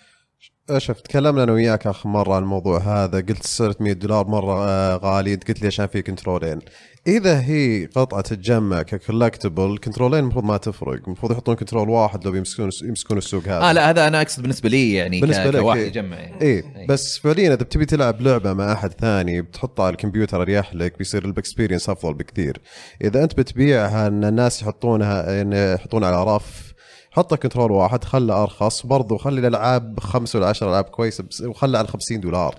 شوف 0.78 1.02
تكلمنا 1.02 1.44
أنا 1.44 1.52
وياك 1.52 1.88
آخر 1.88 2.10
مرة 2.10 2.36
عن 2.36 2.44
الموضوع 2.44 2.80
هذا. 2.80 3.18
قلت 3.20 3.48
سعر 3.48 3.74
100 3.80 3.94
دولار 3.94 4.28
مرة 4.28 4.66
آه، 4.68 4.96
غالي. 4.98 5.34
انت 5.34 5.48
قلت 5.48 5.62
لي 5.62 5.68
عشان 5.68 5.88
في 5.88 6.02
كنترولين. 6.02 6.60
إذا 7.08 7.42
هي 7.42 7.86
قطعة 7.86 8.22
تتجمع 8.22 8.82
ك 8.82 8.90
collectible 8.90 9.78
كنترولين 9.84 10.20
المفروض 10.20 10.44
ما 10.44 10.58
تفرق. 10.58 11.08
المفروض 11.08 11.32
يحطون 11.32 11.56
control 11.56 11.90
واحد 11.90 12.26
لو 12.26 12.32
بيمسكون 12.32 12.70
يمسكون 12.84 13.18
السوق 13.18 13.44
هذا. 13.44 13.62
آه 13.62 13.72
لا 13.72 13.90
هذا 13.90 14.08
أنا 14.08 14.22
أقصد 14.22 14.42
بالنسبة 14.42 14.70
لي 14.70 14.94
يعني 14.94 15.22
بالنسبة 15.22 15.44
بالنسبة 15.44 15.60
لك، 15.60 15.64
كواحد 15.64 15.80
إيه. 15.80 15.88
يجمع 15.88 16.18
يعني. 16.20 16.42
إيه. 16.42 16.64
بس 16.90 17.18
فعليا 17.18 17.48
إذا 17.48 17.56
بتبي 17.56 17.86
تلعب 17.86 18.22
لعبة 18.22 18.54
مع 18.54 18.74
أحد 18.74 18.94
ثاني 18.94 19.42
بتحطها 19.42 19.86
على 19.86 19.94
الكمبيوتر 19.94 20.42
اريح 20.42 20.76
لك 20.76 20.98
بيصير 20.98 21.26
ال 21.26 21.31
experience 21.31 21.90
أفضل 21.90 22.14
بكثير. 22.14 22.62
إذا 23.04 23.24
أنت 23.24 23.38
بتبيعها 23.38 24.08
إن 24.08 24.24
الناس 24.24 24.62
يحطونها 24.62 25.42
إن 25.42 25.54
يحطونها 25.54 26.10
على 26.10 26.36
رف 26.36 26.71
حطها 27.12 27.36
control 27.36 27.72
واحد 27.72 28.04
خله 28.04 28.44
أرخص. 28.44 28.86
برضو 28.86 29.18
خلي 29.18 29.40
الألعاب 29.40 30.00
خمسة 30.00 30.40
ولا 30.40 30.48
10 30.48 30.70
ألعاب 30.70 30.84
كويسه 30.84 31.24
بس 31.24 31.42
وخلها 31.42 31.80
على 31.80 31.88
50 31.88 32.20
دولار. 32.20 32.56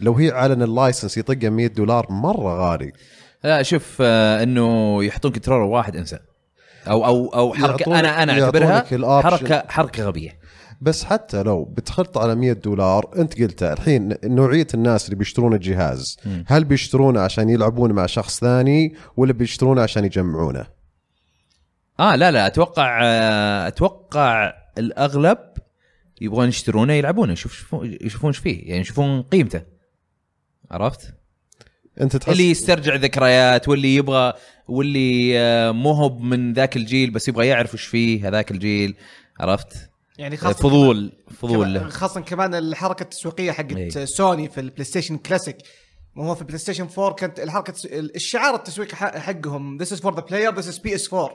لو 0.00 0.12
هي 0.12 0.30
على 0.30 0.62
ال 0.62 0.69
license 0.69 1.18
يطقها 1.18 1.50
100 1.50 1.66
دولار 1.66 2.06
مرة 2.10 2.70
غالي. 2.70 2.92
لا 3.44 3.62
شوف 3.62 3.96
آه 4.00 4.42
إنه 4.42 5.04
يحطون 5.04 5.32
controller 5.32 5.62
واحد 5.62 5.96
أنسى. 5.96 6.18
أو 6.88 7.06
أو 7.06 7.28
أو 7.28 7.54
حركة 7.54 8.00
أنا 8.00 8.22
أنا 8.22 8.42
أعتبرها. 8.42 8.84
حركة 9.22 9.64
حركة 9.68 10.04
غبية. 10.04 10.38
بس 10.80 11.04
حتى 11.04 11.42
لو 11.42 11.64
بتخط 11.64 12.18
على 12.18 12.34
100 12.34 12.52
دولار 12.52 13.10
أنت 13.16 13.42
قلتها 13.42 13.72
الحين 13.72 14.14
نوعية 14.24 14.66
الناس 14.74 15.04
اللي 15.04 15.16
بيشترون 15.16 15.54
الجهاز. 15.54 16.16
هل 16.46 16.64
بيشترونه 16.64 17.20
عشان 17.20 17.48
يلعبون 17.48 17.92
مع 17.92 18.06
شخص 18.06 18.40
ثاني 18.40 18.94
ولا 19.16 19.32
بيشترونه 19.32 19.82
عشان 19.82 20.04
يجمعونه؟ 20.04 20.73
آه 22.00 22.16
لا 22.16 22.30
لا 22.30 22.46
أتوقع 22.46 23.00
آه، 23.04 23.68
أتوقع 23.68 24.52
الأغلب 24.78 25.38
يبغون 26.20 26.48
يشترونه 26.48 26.92
يلعبونه 26.92 27.32
يشوفون 27.32 27.98
يشوفون 28.00 28.30
إيش 28.30 28.38
فيه 28.38 28.68
يعني 28.68 28.80
يشوفون 28.80 29.22
قيمته 29.22 29.62
عرفت؟ 30.70 31.14
أنت 32.00 32.16
تحس 32.16 32.32
اللي 32.32 32.50
يسترجع 32.50 32.94
ذكريات 32.94 33.68
واللي 33.68 33.94
يبغى 33.94 34.32
واللي 34.68 35.38
آه، 35.38 35.70
مو 35.70 35.90
هو 35.92 36.18
من 36.18 36.52
ذاك 36.52 36.76
الجيل 36.76 37.10
بس 37.10 37.28
يبغى 37.28 37.46
يعرف 37.46 37.74
وش 37.74 37.84
فيه 37.84 38.28
هذاك 38.28 38.50
الجيل 38.50 38.94
عرفت؟ 39.40 39.90
يعني 40.18 40.36
خاصة 40.36 40.58
فضول 40.58 41.12
فضول 41.40 41.56
كمان 41.66 41.72
له 41.74 41.88
خاصة 41.88 42.20
كمان 42.20 42.54
الحركة 42.54 43.02
التسويقية 43.02 43.52
حقت 43.52 43.76
إيه. 43.76 44.04
سوني 44.04 44.48
في 44.48 44.60
البلاي 44.60 44.84
ستيشن 44.84 45.16
كلاسيك 45.16 45.56
وهو 46.16 46.34
في 46.34 46.40
البلاي 46.40 46.58
ستيشن 46.58 46.88
4 46.98 47.14
كانت 47.14 47.40
الحركة 47.40 47.74
الشعار 47.92 48.54
التسويقي 48.54 48.96
ح- 48.96 49.18
حقهم 49.18 49.84
This 49.84 49.88
is 49.88 50.00
for 50.00 50.14
the 50.14 50.22
player 50.22 50.52
this 50.56 50.66
is 50.74 50.78
PS4 50.78 51.30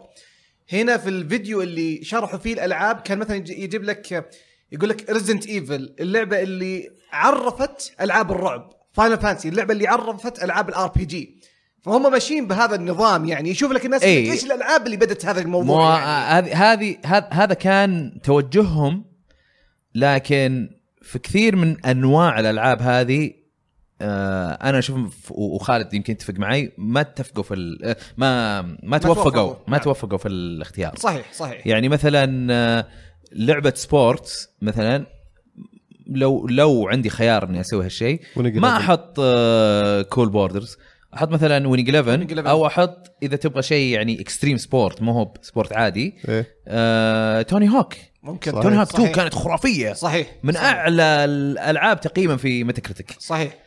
هنا 0.74 0.98
في 0.98 1.10
الفيديو 1.10 1.62
اللي 1.62 2.04
شرحوا 2.04 2.40
فيه 2.40 2.54
الألعاب 2.54 3.00
كان 3.02 3.18
مثلا 3.18 3.36
يجي- 3.36 3.64
يجيب 3.64 3.84
لك 3.84 4.30
يقول 4.72 4.90
لك 4.90 5.10
ريزدنت 5.10 5.48
ايفل 5.48 5.96
اللعبة 6.00 6.42
اللي 6.42 6.90
عرفت 7.12 7.94
ألعاب 8.02 8.32
الرعب 8.32 8.70
فاينل 8.94 9.18
فانتسي 9.18 9.50
اللعبة 9.50 9.74
اللي 9.74 9.88
عرفت 9.88 10.44
ألعاب 10.44 10.70
ال 10.70 10.88
RPG 10.88 11.40
فهم 11.82 12.12
ماشيين 12.12 12.48
بهذا 12.48 12.76
النظام 12.76 13.26
يعني 13.26 13.50
يشوف 13.50 13.72
لك 13.72 13.86
الناس 13.86 14.04
إيه. 14.04 14.32
إيش 14.32 14.44
الألعاب 14.46 14.86
اللي 14.86 14.98
بدت 14.98 15.26
هذا 15.26 15.44
مو 15.44 15.62
الموضوع 15.62 16.00
يعني. 16.00 16.52
هذه 16.52 16.74
هذه 16.74 16.98
هذا- 17.06 17.30
هذا 17.32 17.54
كان 17.54 18.20
توجههم 18.24 19.06
لكن 19.96 20.70
في 21.02 21.20
كثير 21.20 21.56
من 21.56 21.86
أنواع 21.86 22.40
الألعاب 22.40 22.82
هذه 22.82 23.32
أنا 24.02 24.80
أشوف 24.80 25.32
وخالد 25.32 25.94
يمكن 25.94 26.14
يتفق 26.14 26.34
معي 26.34 26.72
ما 26.78 27.02
اتفقوا 27.02 27.44
في 27.44 27.54
ال- 27.54 27.86
آه، 27.86 27.96
ما 28.18 28.62
ما 28.84 28.98
توفقوا. 28.98 29.54
ما 29.54 29.58
نعم. 29.68 29.80
توفقوا 29.82 30.18
في 30.18 30.28
الاختيار 30.28 30.96
صحيح 30.96 31.34
صحيح 31.34 31.68
يعني 31.68 31.90
مثلا 31.90 32.54
آه، 32.54 32.86
لعبة 33.32 33.74
سبورت 33.76 34.50
مثلا 34.62 35.06
لو 36.08 36.48
لو 36.48 36.88
عندي 36.88 37.10
خيار 37.10 37.44
إني 37.44 37.60
أسوي 37.62 37.86
هالشيء 37.86 38.22
ما 38.38 38.44
11. 38.78 38.78
أحط 38.78 39.16
كول 40.10 40.30
بوردرز 40.30 40.78
أحط 41.14 41.30
مثلا 41.30 41.68
وينينج 41.68 41.90
11 41.96 42.18
Winning 42.18 42.30
11. 42.32 42.50
أو 42.50 42.66
أحط 42.68 43.12
إذا 43.24 43.36
تبغى 43.36 43.62
شيء 43.62 43.94
يعني 43.94 44.22
extreme 44.22 44.58
sport 44.58 45.02
مو 45.02 45.12
هو 45.12 45.34
sport 45.42 45.74
عادي 45.74 46.16
آه، 46.68 47.42
توني 47.42 47.70
هوك 47.70 47.94
ممكن 48.24 48.52
صحيح. 48.52 48.64
توني 48.64 48.78
هوك 48.80 48.88
2 48.90 49.04
صحيح. 49.04 49.16
كانت 49.16 49.34
خرافية 49.34 49.94
صحيح 49.94 50.28
من 50.44 50.54
صحيح. 50.54 50.66
أعلى 50.66 51.04
الألعاب 51.04 52.02
تقييما 52.02 52.38
في 52.38 52.64
ميتا 52.64 52.82
كريتيك 52.82 53.16
صحيح 53.20 53.58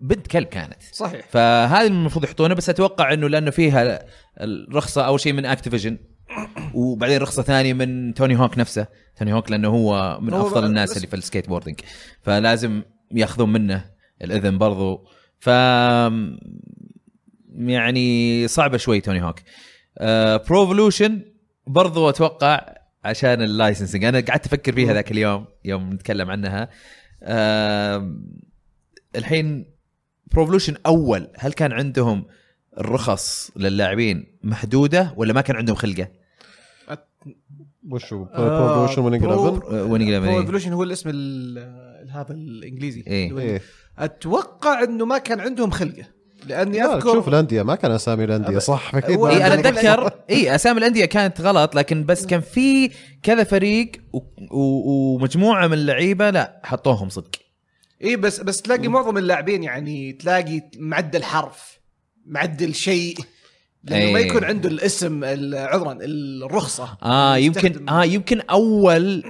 بنت 0.00 0.26
كلب 0.26 0.46
كانت. 0.46 0.82
صحيح. 0.92 1.28
فهذه 1.28 1.86
المفروض 1.86 2.24
يحطونه 2.24 2.54
بس 2.54 2.68
أتوقع 2.68 3.12
إنه 3.12 3.28
لأنه 3.28 3.50
فيها 3.50 4.04
الرخصة 4.40 5.02
أول 5.02 5.20
شيء 5.20 5.32
من 5.32 5.46
اكتيفيجن 5.46 5.98
وبعدين 6.74 7.20
رخصة 7.20 7.42
ثانية 7.42 7.72
من 7.72 8.14
توني 8.14 8.38
هوك 8.38 8.58
نفسه. 8.58 8.86
توني 9.16 9.32
هوك 9.32 9.50
لأنه 9.50 9.68
هو 9.68 10.18
من 10.20 10.32
هو 10.32 10.46
أفضل 10.46 10.64
الناس 10.64 10.96
اللي 10.96 11.06
في 11.08 11.16
ال 11.16 11.48
skateboarding 11.48 11.80
فلازم 12.22 12.82
يأخذون 13.12 13.52
منه 13.52 13.84
الإذن 14.22 14.58
برضو. 14.58 15.08
ف 15.38 15.46
يعني 17.56 18.48
صعبة 18.48 18.76
شوي 18.76 19.00
توني 19.00 19.22
هوك 19.22 19.40
برو 20.48 20.68
ايفولوشن 20.68 21.22
برضو 21.66 22.08
أتوقع 22.08 22.74
عشان 23.04 23.42
ال 23.42 23.48
licensing 23.48 24.04
أنا 24.04 24.20
قعدت 24.20 24.46
أفكر 24.46 24.72
فيها 24.72 24.92
ذاك 24.92 25.10
اليوم 25.10 25.46
يوم 25.64 25.92
نتكلم 25.92 26.30
عنها. 26.30 26.68
آم، 27.22 28.26
الحين 29.16 29.66
برو 30.32 30.44
ايفولوشن 30.44 30.74
أول 30.86 31.28
هل 31.38 31.52
كان 31.52 31.72
عندهم 31.72 32.24
الرخص 32.78 33.50
للاعبين 33.56 34.38
محدودة 34.42 35.14
ولا 35.16 35.32
ما 35.32 35.40
كان 35.40 35.56
عندهم 35.56 35.76
خلقة؟ 35.76 36.08
وشو 37.90 38.26
آه، 38.34 38.72
بروموشن 38.74 39.02
وينج 39.02 39.20
برو- 39.22 39.32
11 39.32 39.74
وين 39.74 40.20
برو 40.20 40.26
قلنا 40.26 40.38
ايفولوشن 40.40 40.72
هو 40.72 40.82
الاسم 40.82 41.10
ال- 41.14 42.10
هذا 42.10 42.32
الإنجليزي. 42.34 43.04
إيه. 43.06 43.38
إيه. 43.38 43.60
أتوقع 43.98 44.82
إنه 44.84 45.04
ما 45.04 45.18
كان 45.18 45.40
عندهم 45.40 45.70
خلقة. 45.70 46.04
لأني 46.46 46.78
لا، 46.78 46.96
أذكر 46.96 47.12
شوف 47.12 47.28
الأندية 47.28 47.62
ما 47.62 47.74
كان 47.74 47.90
أسامي 47.90 48.24
الأندية 48.24 48.58
صح 48.58 48.94
أكيد 48.94 49.20
اي 49.24 49.46
أنا 49.46 49.54
اتذكر 49.54 50.10
اي 50.30 50.54
أسامي 50.54 50.78
الأندية 50.78 51.04
كانت 51.04 51.40
غلط 51.40 51.74
لكن 51.74 52.04
بس 52.06 52.26
كان 52.26 52.40
في 52.40 52.90
كذا 53.22 53.44
فريق 53.44 53.92
و- 54.12 54.18
و- 54.50 55.14
ومجموعة 55.14 55.66
من 55.66 55.72
اللعيبة 55.72 56.30
لا 56.30 56.60
حطوهم 56.64 57.08
صدق. 57.08 57.30
اي 58.04 58.16
بس 58.16 58.40
بس 58.40 58.62
تلاقي 58.62 58.88
معظم 58.88 59.18
اللاعبين 59.18 59.62
يعني 59.62 60.12
تلاقي 60.12 60.62
معدل 60.78 61.22
حرف 61.24 61.80
معدل 62.26 62.74
شيء 62.74 63.16
لأنه 63.84 64.12
ما 64.12 64.18
إيه. 64.18 64.26
يكون 64.26 64.44
عنده 64.44 64.68
الاسم 64.68 65.24
ال- 65.24 65.54
عذرا 65.54 65.98
الرخصة. 66.02 66.98
آه 67.02 67.36
يمكن 67.36 67.88
آه 67.88 68.04
يمكن 68.04 68.40
أول 68.40 69.22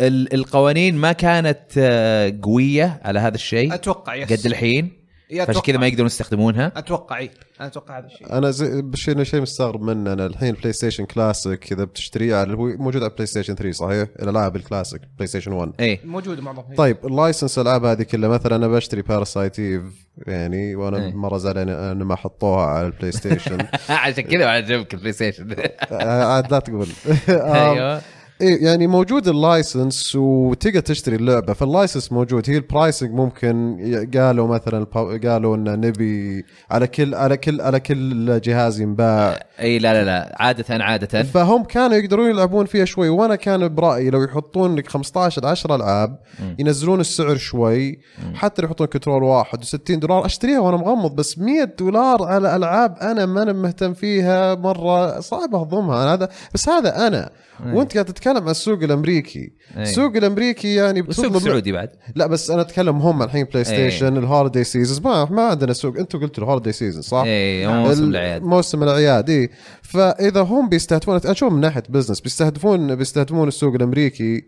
ال- 0.00 0.34
القوانين 0.34 0.96
ما 0.96 1.12
كانت 1.12 1.60
آه، 1.78 2.38
قوية 2.42 3.00
على 3.04 3.18
هذا 3.18 3.34
الشيء. 3.34 3.74
أتوقع 3.74 4.14
yes 4.14 4.32
قد 4.32 4.46
الحين. 4.46 5.03
فعشان 5.30 5.62
كذا 5.62 5.78
ما 5.78 5.86
يقدرون 5.86 6.06
يستخدمونها؟ 6.06 6.72
أتوقع 6.76 7.18
اي 7.18 7.30
أنا 7.60 7.68
أتوقع 7.68 7.98
هذا 7.98 8.06
الشيء. 8.06 8.32
أنا 8.32 8.50
زي 8.50 8.82
بشيء 8.82 9.22
شيء 9.22 9.40
مستغرب 9.40 9.82
منه 9.82 10.12
أنا 10.12 10.26
الحين 10.26 10.54
بلاي 10.54 10.72
ستيشن 10.72 11.04
كلاسيك 11.04 11.72
إذا 11.72 11.84
بتشتريه 11.84 12.36
على 12.36 12.54
هو 12.54 12.66
موجود 12.66 13.02
على 13.02 13.12
بلاي 13.14 13.26
ستيشن 13.26 13.54
3 13.54 13.72
صحيح؟ 13.72 14.08
الألعاب 14.22 14.56
الكلاسيك 14.56 15.00
بلاي 15.16 15.26
ستيشن 15.26 15.52
1 15.52 15.72
اي 15.80 16.00
موجود 16.04 16.40
معظمها 16.40 16.74
طيب 16.76 16.96
ال 17.04 17.11
license 17.11 17.58
الألعاب 17.58 17.84
هذه 17.84 18.02
كلها 18.02 18.28
مثلا 18.28 18.56
أنا 18.56 18.68
بشتري 18.68 19.02
باراسايت 19.02 19.58
ايف 19.58 19.82
يعني 20.26 20.74
وأنا 20.74 21.04
إيه. 21.04 21.14
مرة 21.14 21.38
زعلان 21.38 21.68
ان 21.68 22.02
ما 22.02 22.16
حطوها 22.16 22.66
على 22.66 22.86
البلاي 22.86 23.12
ستيشن 23.12 23.58
عشان 23.88 24.24
كذا 24.24 24.46
عجبك 24.46 24.94
البلاي 24.94 25.12
ستيشن 25.12 25.56
عاد 25.90 26.52
لا 26.52 26.58
تقول. 26.58 26.88
أيوه. 27.28 28.02
إيه 28.40 28.64
يعني 28.64 28.86
موجود 28.86 29.28
ال 29.28 29.39
license 29.39 30.16
وتقدر 30.16 30.80
تشتري 30.80 31.16
اللعبة 31.16 31.52
فال 31.52 31.65
license 31.65 32.12
موجود. 32.12 32.50
هي 32.50 32.56
ال 32.56 32.63
pricing 32.63 33.10
ممكن 33.10 33.76
قالوا 34.14 34.46
مثلا 34.46 34.84
قالوا 35.24 35.56
ان 35.56 35.80
نبي 35.80 36.44
على 36.70 36.86
كل 36.86 37.14
على 37.14 37.36
كل 37.36 37.60
على 37.60 37.80
كل 37.80 38.40
جهاز 38.40 38.80
ينباع. 38.80 39.40
إي 39.60 39.78
لا 39.78 39.92
لا 39.92 40.04
لا 40.04 40.36
عادة 40.38 40.84
عادة. 40.84 41.22
فهم 41.22 41.64
كانوا 41.64 41.96
يقدرون 41.96 42.30
يلعبون 42.30 42.66
فيها 42.66 42.84
شوي 42.84 43.08
وأنا 43.08 43.36
كان 43.36 43.74
برأيي 43.74 44.10
لو 44.10 44.22
يحطون 44.22 44.76
لك 44.76 44.88
15 44.88 45.46
10 45.46 45.76
ألعاب 45.76 46.18
ينزلون 46.58 47.00
السعر 47.00 47.36
شوي 47.36 47.98
حتى 48.34 48.62
لو 48.62 48.68
يحطون 48.68 48.86
control 48.86 49.22
واحد 49.22 49.64
و60 49.64 49.76
دولار 49.90 50.26
أشتريها 50.26 50.60
وأنا 50.60 50.76
مغمض 50.76 51.14
بس 51.14 51.38
100 51.38 51.64
دولار 51.64 52.22
على 52.22 52.56
ألعاب 52.56 52.96
أنا 52.98 53.26
ما 53.26 53.42
أنا 53.42 53.52
مهتم 53.52 53.94
فيها 53.94 54.54
مرة 54.54 55.20
صعب 55.20 55.54
أهضمها. 55.54 56.02
أنا 56.02 56.14
هذا 56.14 56.28
بس 56.54 56.68
هذا 56.68 57.06
أنا. 57.06 57.30
وأنت 57.66 57.92
قاعد 57.92 58.10
تتكلم 58.24 58.44
عن 58.44 58.50
السوق 58.50 58.82
الأمريكي. 58.82 59.52
أي. 59.76 59.82
السوق 59.82 60.16
الأمريكي 60.16 60.74
يعني 60.74 61.00
والسوق 61.00 61.24
بتطلب 61.26 61.36
السعودي 61.36 61.72
بعد. 61.72 61.88
لا 62.14 62.26
بس 62.26 62.50
أنا 62.50 62.60
أتكلم 62.62 62.96
هم 62.96 63.22
الحين 63.22 63.44
بلاي 63.44 63.64
ستيشن 63.64 64.16
ال 64.16 64.22
holiday 64.22 64.64
seasons 64.64 65.00
ما 65.00 65.24
ما 65.24 65.42
عندنا 65.42 65.72
سوق. 65.72 65.98
أنتم 65.98 66.20
قلتوا 66.20 66.44
ال 66.44 66.48
holiday 66.48 66.72
season 66.72 67.02
صح؟ 67.02 67.22
اي 67.26 67.66
موسم 67.66 68.02
ال- 68.04 68.08
الأعياد. 68.08 68.42
موسم 68.42 68.82
الأعياد 68.82 69.30
اي 69.30 69.50
فإذا 69.82 70.40
هم 70.40 70.68
بيستهدفون 70.68 71.16
أشوف 71.24 71.52
من 71.52 71.60
ناحية 71.60 71.82
business 71.88 72.20
بيستهدفون 72.20 72.94
بيستهدفون 72.94 73.48
السوق 73.48 73.74
الأمريكي 73.74 74.42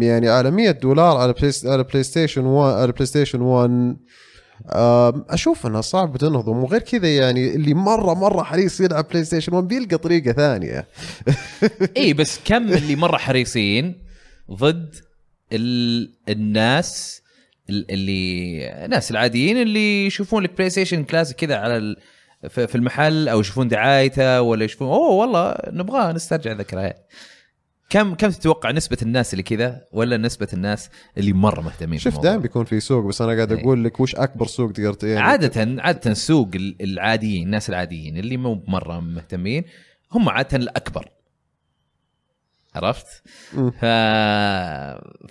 يعني 0.00 0.28
على 0.28 0.50
100 0.50 0.70
دولار 0.70 1.16
على 1.16 1.32
بلاي 1.32 1.52
على 1.64 1.82
بلاي 1.84 2.02
ستيشن 2.02 2.44
1 2.44 2.74
على 2.78 2.92
بلاي 2.92 3.06
ستيشن 3.06 3.40
1 3.40 3.70
آم، 3.70 3.96
أشوف 5.30 5.66
انها 5.66 5.80
صعب 5.80 6.16
تنهضم 6.16 6.56
وغير 6.56 6.80
كذا 6.80 7.16
يعني 7.16 7.54
اللي 7.54 7.74
مرة 7.74 8.14
مرة 8.14 8.42
حريص 8.42 8.80
يلعب 8.80 9.08
بلاي 9.08 9.24
ستيشن 9.24 9.54
1 9.54 9.68
بيلقى 9.68 9.98
طريقة 9.98 10.32
ثانية. 10.32 10.86
اي 11.96 12.12
بس 12.12 12.40
كم 12.44 12.72
اللي 12.72 12.96
مرة 12.96 13.16
حريصين 13.16 13.94
ضد 14.50 14.94
ال... 15.52 16.10
الناس 16.28 17.22
ال- 17.70 17.90
اللي 17.90 18.84
الناس 18.84 19.10
العاديين 19.10 19.62
اللي 19.62 20.06
يشوفون 20.06 20.42
لك 20.42 20.56
بلاي 20.56 20.70
ستيشن 20.70 21.04
كلاسيك 21.04 21.36
كذا 21.36 21.56
على 21.56 21.76
ال... 21.76 21.96
في 22.50 22.74
المحل 22.74 23.28
أو 23.28 23.40
يشوفون 23.40 23.68
دعايته 23.68 24.42
ولا 24.42 24.64
يشوفون 24.64 24.88
أوه 24.88 25.10
والله 25.10 25.54
نبغى 25.66 26.12
نسترجع 26.12 26.52
ذكريات 26.52 27.06
كم 27.90 28.14
كم 28.14 28.30
تتوقع 28.30 28.70
نسبة 28.70 28.96
الناس 29.02 29.32
اللي 29.32 29.42
كذا 29.42 29.84
ولا 29.92 30.16
نسبة 30.16 30.48
الناس 30.52 30.90
اللي 31.18 31.32
مرة 31.32 31.60
مهتمين 31.60 31.98
شوف؟ 31.98 32.18
دائما 32.20 32.38
بيكون 32.42 32.64
في 32.64 32.80
سوق 32.80 33.04
بس 33.04 33.20
أنا 33.22 33.34
قاعد 33.34 33.52
إيه. 33.52 33.60
أقول 33.60 33.84
لك 33.84 34.00
وش 34.00 34.14
أكبر 34.14 34.46
سوق 34.46 34.72
تقدر 34.72 35.08
يعني 35.08 35.20
عادة 35.20 35.82
عادة 35.82 36.10
ال- 36.56 36.76
العاديين 36.82 37.42
الناس 37.46 37.68
العاديين 37.70 38.16
اللي 38.18 38.36
مو 38.36 38.62
مرة 38.68 39.00
مهتمين 39.00 39.64
هم 40.12 40.28
عادة 40.28 40.56
الأكبر 40.56 41.08
عرفت؟ 42.76 43.06
ف... 43.80 43.84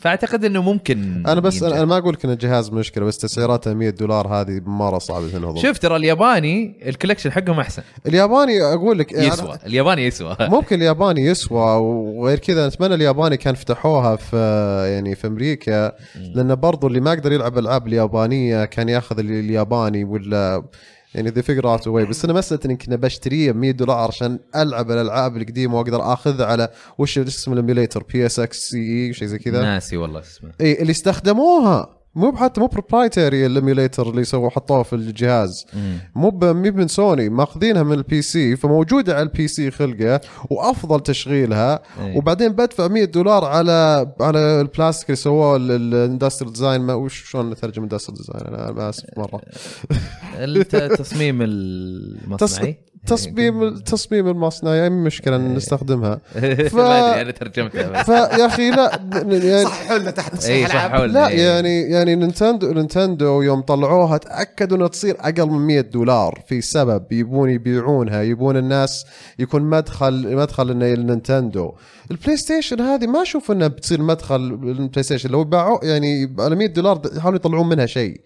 فأعتقد 0.01 0.45
إنه 0.45 0.61
ممكن 0.61 1.23
أنا 1.27 1.39
بس 1.41 1.53
ينجح. 1.55 1.67
أنا 1.67 1.77
أنا 1.77 1.85
ما 1.85 1.97
أقول 1.97 2.13
لك 2.13 2.25
ان 2.25 2.31
الجهاز 2.31 2.69
مشكلة 2.71 3.05
بس 3.05 3.17
تسعيراتها 3.17 3.73
100 3.73 3.89
دولار 3.89 4.27
هذه 4.27 4.61
مرة 4.65 4.99
صعبه 4.99 5.27
تنهضم 5.29 5.61
شوف 5.61 5.77
ترى 5.77 5.95
الياباني 5.95 6.79
الكولكشن 6.89 7.31
حقهم 7.31 7.59
أحسن. 7.59 7.81
الياباني 8.07 8.61
أقول 8.63 8.99
لك 8.99 9.11
يسوى. 9.11 9.57
الياباني 9.65 10.05
يسوى. 10.05 10.37
ممكن 10.55 10.75
الياباني 10.75 11.25
يسوى 11.25 11.59
وغير 11.81 12.39
كذا 12.39 12.67
أتمنى 12.67 12.95
الياباني 12.95 13.37
كان 13.37 13.55
فتحوها 13.55 14.15
في 14.15 14.37
يعني 14.93 15.15
في 15.15 15.27
أمريكا 15.27 15.91
لأن 16.35 16.55
برضو 16.55 16.87
اللي 16.87 16.99
ما 16.99 17.13
يقدر 17.13 17.31
يلعب 17.31 17.57
ألعاب 17.57 17.87
اليابانية 17.87 18.65
كان 18.65 18.89
ياخذ 18.89 19.19
ال- 19.19 19.31
الياباني 19.31 20.03
ولا 20.03 20.63
يعني 21.15 21.29
they 21.29 21.41
figure 21.41 21.71
out 21.71 21.87
a 21.87 21.92
way 21.92 22.05
بس 22.05 22.25
أنا 22.25 22.33
مساله 22.33 22.61
إني 22.65 22.75
كنا 22.75 22.95
بشتريه 22.95 23.51
ب 23.51 23.55
100 23.55 23.71
دولار 23.71 24.07
عشان 24.07 24.39
ألعب 24.55 24.91
الألعاب 24.91 25.37
القديمة 25.37 25.77
وأقدر 25.77 26.13
اخذها 26.13 26.45
على 26.45 26.69
وش 26.97 27.17
اسم 27.17 27.53
ال 27.53 27.59
emulator 27.59 28.03
PSXC 28.03 28.77
اي 28.77 29.13
شيء 29.13 29.27
زي 29.27 29.39
كذا. 29.39 29.61
ناسي 29.61 29.97
والله 29.97 30.19
اسمه. 30.19 30.51
اي 30.61 30.81
اللي 30.81 30.91
استخدموها. 30.91 31.94
مو 32.15 32.35
حتى 32.35 32.61
مو 32.61 32.67
proprietary 32.67 33.45
ال 33.45 33.52
emulator 33.52 34.09
اللي 34.09 34.23
سووا 34.23 34.49
حطوه 34.49 34.83
في 34.83 34.93
الجهاز. 34.93 35.65
مو 36.15 36.29
مو 36.31 36.53
من 36.53 36.87
سوني 36.87 37.29
ماخذينها 37.29 37.83
من 37.83 37.93
ال 37.93 38.21
PC 38.21 38.55
فموجودة 38.55 39.13
على 39.13 39.21
ال 39.23 39.47
PC 39.47 39.71
خلقة 39.71 40.21
وأفضل 40.49 40.99
تشغيلها. 40.99 41.79
إيه. 41.99 42.17
وبعدين 42.17 42.51
بدفع 42.51 42.87
100 42.87 43.05
دولار 43.05 43.45
على 43.45 44.07
على 44.21 44.61
البلاستيك 44.61 45.09
اللي 45.09 45.15
سووه 45.15 45.55
ال 45.55 45.64
industrial 45.64 46.53
design 46.53 46.81
ما 46.81 46.93
وش 46.93 47.29
شلون 47.31 47.49
نترجم 47.49 47.83
industrial 47.83 48.17
design 48.21 48.45
أنا 48.55 48.89
آسف 48.89 49.03
مرة. 49.17 49.41
الت- 50.35 50.75
التصميم 50.75 51.41
المصنعي؟ 51.41 52.77
تصميم 53.05 53.63
التصميم 53.63 54.27
المصنعي 54.27 54.77
يعني 54.77 54.95
مشكلة 54.95 55.35
إن 55.35 55.55
نستخدمها. 55.55 56.15
ف- 56.69 56.75
ما 56.75 57.11
أدري 57.11 57.21
أنا 57.21 57.31
ترجمتها 57.31 57.89
بس. 57.89 58.05
فيا 58.05 58.45
أخي 58.45 58.69
لا 58.71 58.99
يعني 59.13 59.65
صححوا 59.65 59.97
لنا 59.97 60.11
تحت 60.11 60.45
اي 60.45 60.65
صح 60.65 60.71
العاب 60.75 60.91
حول 60.91 61.13
لا 61.13 61.27
إيه. 61.27 61.41
يعني 61.41 61.81
يعني 61.81 62.15
نينتندو 62.15 62.71
نينتندو 62.73 63.41
يوم 63.41 63.61
طلعوها 63.61 64.17
تأكدوا 64.17 64.77
إنها 64.77 64.87
تصير 64.87 65.15
أقل 65.19 65.45
من 65.49 65.67
100 65.67 65.81
دولار 65.81 66.43
في 66.47 66.61
سبب 66.61 67.11
يبون 67.11 67.49
يبيعونها 67.49 68.21
يبون 68.21 68.57
الناس 68.57 69.05
يكون 69.39 69.61
مدخل 69.61 70.35
مدخل 70.35 70.71
إنه 70.71 70.93
النينتندو 70.93 71.71
البلاي 72.11 72.37
ستيشن 72.37 72.81
هذه 72.81 73.07
ما 73.07 73.21
أشوف 73.21 73.51
إنها 73.51 73.67
بتصير 73.67 74.01
مدخل 74.01 74.35
البلاي 74.35 75.03
ستيشن 75.03 75.29
لو 75.29 75.43
باعوا 75.43 75.85
يعني 75.85 76.35
على 76.39 76.55
100 76.55 76.67
دولار 76.67 77.01
يحاولون 77.17 77.35
يطلعون 77.35 77.69
منها 77.69 77.85
شيء. 77.85 78.21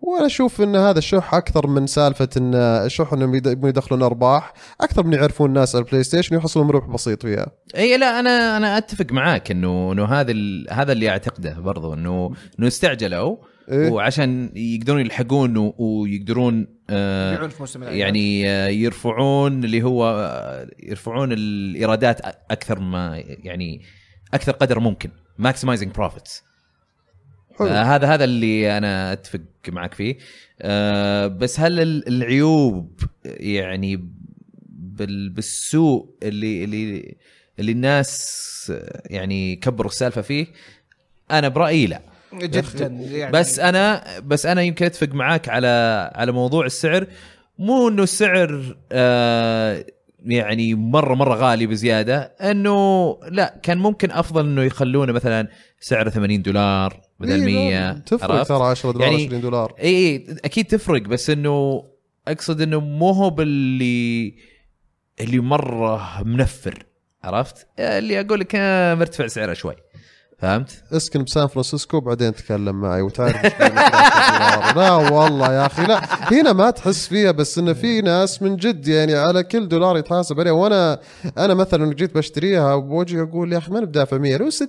وأنا 0.00 0.26
أشوف 0.26 0.60
إن 0.60 0.76
هذا 0.76 0.98
الشح 0.98 1.34
أكثر 1.34 1.66
من 1.66 1.86
سالفة 1.86 2.28
إن 2.36 2.54
الشح 2.54 3.12
إنهم 3.12 3.34
يدخلون 3.64 4.02
أرباح. 4.02 4.52
أكثر 4.80 5.06
من 5.06 5.12
يعرفون 5.12 5.48
الناس 5.48 5.76
على 5.76 5.84
البلاي 5.84 6.02
ستيشن 6.02 6.36
ويحصلون 6.36 6.70
ربح 6.70 6.86
بسيط 6.86 7.22
فيها. 7.22 7.46
إي 7.76 7.96
لا 7.96 8.20
أنا 8.20 8.56
أنا 8.56 8.78
أتفق 8.78 9.12
معاك 9.12 9.50
إنه 9.50 9.92
إنه 9.92 10.04
هذا 10.04 10.30
ال- 10.30 10.66
هذا 10.70 10.92
اللي 10.92 11.08
أعتقده 11.08 11.60
برضو 11.60 11.94
إنه 11.94 12.30
إنه 12.58 12.66
استعجلوا. 12.68 13.36
إيه؟ 13.70 13.90
وعشان 13.90 14.50
يقدرون 14.56 15.00
يلحقون 15.00 15.72
ويقدرون 15.78 16.66
آه 16.90 17.32
يبيعون 17.32 17.50
في 17.50 17.56
موسم 17.60 17.82
الأعياد. 17.82 18.00
يعني 18.00 18.50
آه، 18.50 18.68
يرفعون 18.68 19.64
اللي 19.64 19.82
هو 19.82 20.04
آه، 20.10 20.68
يرفعون 20.82 21.32
الإيرادات 21.32 22.20
أكثر 22.50 22.78
ما 22.80 23.22
يعني 23.26 23.82
أكثر 24.34 24.52
قدر 24.52 24.80
ممكن. 24.80 25.10
maximizing 25.38 25.92
profits 25.94 26.42
حلو. 27.58 27.68
آه 27.68 27.82
هذا 27.82 28.14
هذا 28.14 28.24
اللي 28.24 28.78
أنا 28.78 29.12
أتفق 29.12 29.40
معك 29.68 29.94
فيه. 29.94 30.16
آه 30.62 31.26
بس 31.26 31.60
هل 31.60 31.80
ال- 31.80 32.08
العيوب 32.08 33.00
يعني 33.24 34.08
بال- 34.68 35.28
بالسوء 35.30 36.08
اللي 36.22 36.64
اللي 36.64 37.14
اللي 37.58 37.72
الناس 37.72 38.72
يعني 39.06 39.56
كبروا 39.56 39.90
السالفة 39.90 40.22
فيه؟ 40.22 40.46
أنا 41.30 41.48
برأيي 41.48 41.86
لا. 41.86 42.00
جدا 42.34 42.86
يعني. 42.86 43.32
بس 43.32 43.58
أنا 43.58 44.04
بس 44.20 44.46
أنا 44.46 44.62
يمكن 44.62 44.86
أتفق 44.86 45.08
معاك 45.08 45.48
على 45.48 46.10
على 46.14 46.32
موضوع 46.32 46.66
السعر. 46.66 47.06
مو 47.58 47.88
إنه 47.88 48.02
السعر 48.02 48.76
آه 48.92 49.84
يعني 50.26 50.74
مره 50.74 51.14
مرة 51.14 51.34
غالي 51.34 51.66
بزيادة 51.66 52.18
إنه 52.20 53.18
لا 53.30 53.54
كان 53.62 53.78
ممكن 53.78 54.10
أفضل 54.10 54.44
إنه 54.46 54.62
يخلونه 54.62 55.12
مثلا 55.12 55.48
سعره 55.80 56.10
80 56.10 56.42
دولار 56.42 57.00
بدل 57.18 57.48
إيه، 57.48 57.90
100 57.90 57.92
تفرق 57.98 58.30
عرفت؟ 58.32 58.48
ترى 58.48 58.62
10 58.64 58.90
دولار 58.90 59.10
يعني 59.12 59.24
20 59.26 59.40
دولار 59.40 59.74
اي 59.80 59.86
اي 59.86 60.36
أكيد 60.44 60.64
تفرق 60.66 61.02
بس 61.02 61.30
إنه 61.30 61.84
أقصد 62.28 62.60
إنه 62.60 62.80
مو 62.80 63.10
هو 63.10 63.30
باللي 63.30 64.34
اللي 65.20 65.38
مرة 65.38 66.22
منفر 66.22 66.86
عرفت؟ 67.24 67.66
اللي 67.78 68.20
أقول 68.20 68.40
لك 68.40 68.52
آه، 68.54 68.94
مرتفع 68.94 69.26
سعره 69.26 69.52
شوي 69.52 69.74
فهمت؟ 70.38 70.82
اسكن 70.92 71.24
بسان 71.24 71.46
فرانسيسكو 71.46 72.00
بعدين 72.00 72.34
تكلم 72.34 72.80
معي 72.80 73.02
وتعرف 73.02 73.44
إيش 73.44 73.52
بين 73.52 73.68
13 73.68 74.74
دولار. 74.74 74.76
لا 74.76 75.10
والله 75.10 75.52
يا 75.54 75.66
أخي 75.66 75.86
لا. 75.86 76.00
هنا 76.32 76.52
ما 76.52 76.70
تحس 76.70 77.08
فيها 77.08 77.30
بس 77.30 77.58
انه 77.58 77.72
في 77.72 78.00
ناس 78.00 78.42
من 78.42 78.56
جد 78.56 78.88
يعني 78.88 79.14
على 79.14 79.42
كل 79.42 79.68
دولار 79.68 79.96
يتحاسب 79.96 80.40
عليها. 80.40 80.52
وأنا 80.52 80.98
أنا 81.38 81.54
مثلا 81.54 81.94
جيت 81.94 82.14
بشتريها 82.14 82.76
بوجهي 82.76 83.22
أقول 83.22 83.52
يا 83.52 83.58
أخي 83.58 83.72
ما 83.72 83.80
بدفع 83.80 84.18
100 84.18 84.36
لو 84.36 84.50
60 84.50 84.68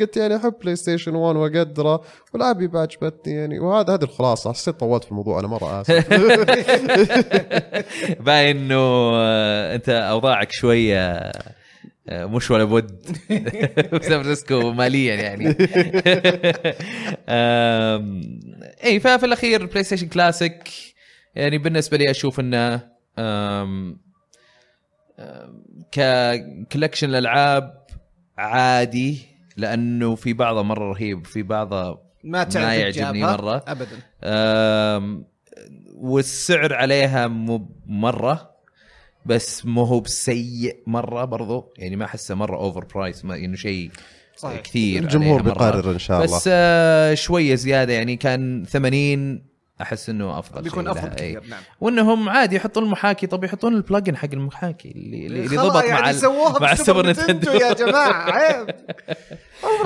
قلت 0.00 0.16
يعني 0.16 0.36
أحب 0.36 0.54
بلاي 0.62 0.76
ستيشن 0.76 1.14
1 1.14 1.36
واقدره 1.36 2.00
والعابه 2.34 2.66
عجبتني 2.66 3.34
يعني. 3.34 3.58
وهذا 3.58 3.94
هذه 3.94 4.02
الخلاصة. 4.04 4.52
حسيت 4.52 4.80
طولت 4.80 5.04
في 5.04 5.10
الموضوع 5.10 5.40
أنا 5.40 5.48
مرة 5.48 5.80
آسف. 5.80 6.08
باين 8.26 8.56
إنه 8.56 9.10
آه، 9.14 9.74
أنت 9.74 9.88
أوضاعك 9.88 10.48
شوية 10.52 11.32
مش 12.08 12.50
ولا 12.50 12.64
بد. 12.64 13.06
سان 14.02 14.22
فرانسيسكو 14.22 14.72
ماليا 14.72 15.14
يعني. 15.14 15.48
اي 18.84 19.00
ففي 19.00 19.26
الأخير 19.26 19.66
بلاي 19.66 19.84
ستيشن 19.84 20.08
كلاسيك 20.08 20.68
يعني 21.34 21.58
بالنسبة 21.58 21.96
لي 21.96 22.10
أشوف 22.10 22.40
إنه 22.40 22.94
ك 25.92 26.03
collection 26.03 27.08
الالعاب 27.08 27.86
عادي 28.38 29.18
لأنه 29.56 30.14
في 30.14 30.32
بعضه 30.32 30.62
مرة 30.62 30.92
رهيب 30.92 31.26
في 31.26 31.42
بعضه 31.42 32.00
ما 32.24 32.44
تعرف 32.44 32.66
ما 32.66 32.74
يعجبني 32.74 33.22
مرة. 33.22 33.64
ابدا. 33.68 33.98
والسعر 35.94 36.74
عليها 36.74 37.26
مو 37.26 37.68
مرة. 37.86 38.53
بس 39.26 39.66
مو 39.66 39.84
هو 39.84 40.00
بسيء 40.00 40.76
مرة 40.86 41.24
برضو 41.24 41.72
يعني 41.78 41.96
ما 41.96 42.04
أحسه 42.04 42.34
مرة 42.34 42.56
overpriced 42.56 43.24
ما 43.24 43.36
انه 43.36 43.56
شيء 43.56 43.90
صحيح. 44.36 44.60
كثير 44.60 45.02
الجمهور. 45.02 45.42
بيقرر 45.42 45.90
إن 45.90 45.98
شاء 45.98 46.24
الله. 46.24 46.36
بس 46.36 46.44
آه 46.52 47.14
شوية 47.14 47.54
زيادة 47.54 47.92
يعني 47.92 48.16
كان 48.16 48.64
80 48.68 49.54
أحس 49.82 50.10
إنه 50.10 50.38
أفضل 50.38 50.62
بيكون 50.62 50.88
أفضل 50.88 51.02
لها، 51.08 51.10
إي. 51.20 51.34
كثير 51.34 51.50
نعم 51.50 51.62
وإنهم 51.80 52.28
عادي 52.28 52.56
يحطون 52.56 52.84
المحاكي 52.84 53.26
طب 53.26 53.44
يحطون 53.44 53.74
ال 53.74 53.80
plugin 53.80 54.16
حق 54.16 54.28
المحاكي 54.32 54.90
اللي 54.90 55.26
اللي, 55.26 55.56
ضبط 55.56 55.84
يعني 55.84 56.00
مع 56.02 56.10
ال- 56.10 56.14
سووها 56.14 56.58
مع 56.60 56.72
السوبر 56.72 57.06
نينتندو 57.10 57.32
نينتندو 57.32 57.52
يا 57.52 57.72
جماعة 57.72 58.30
عيب 58.36 58.66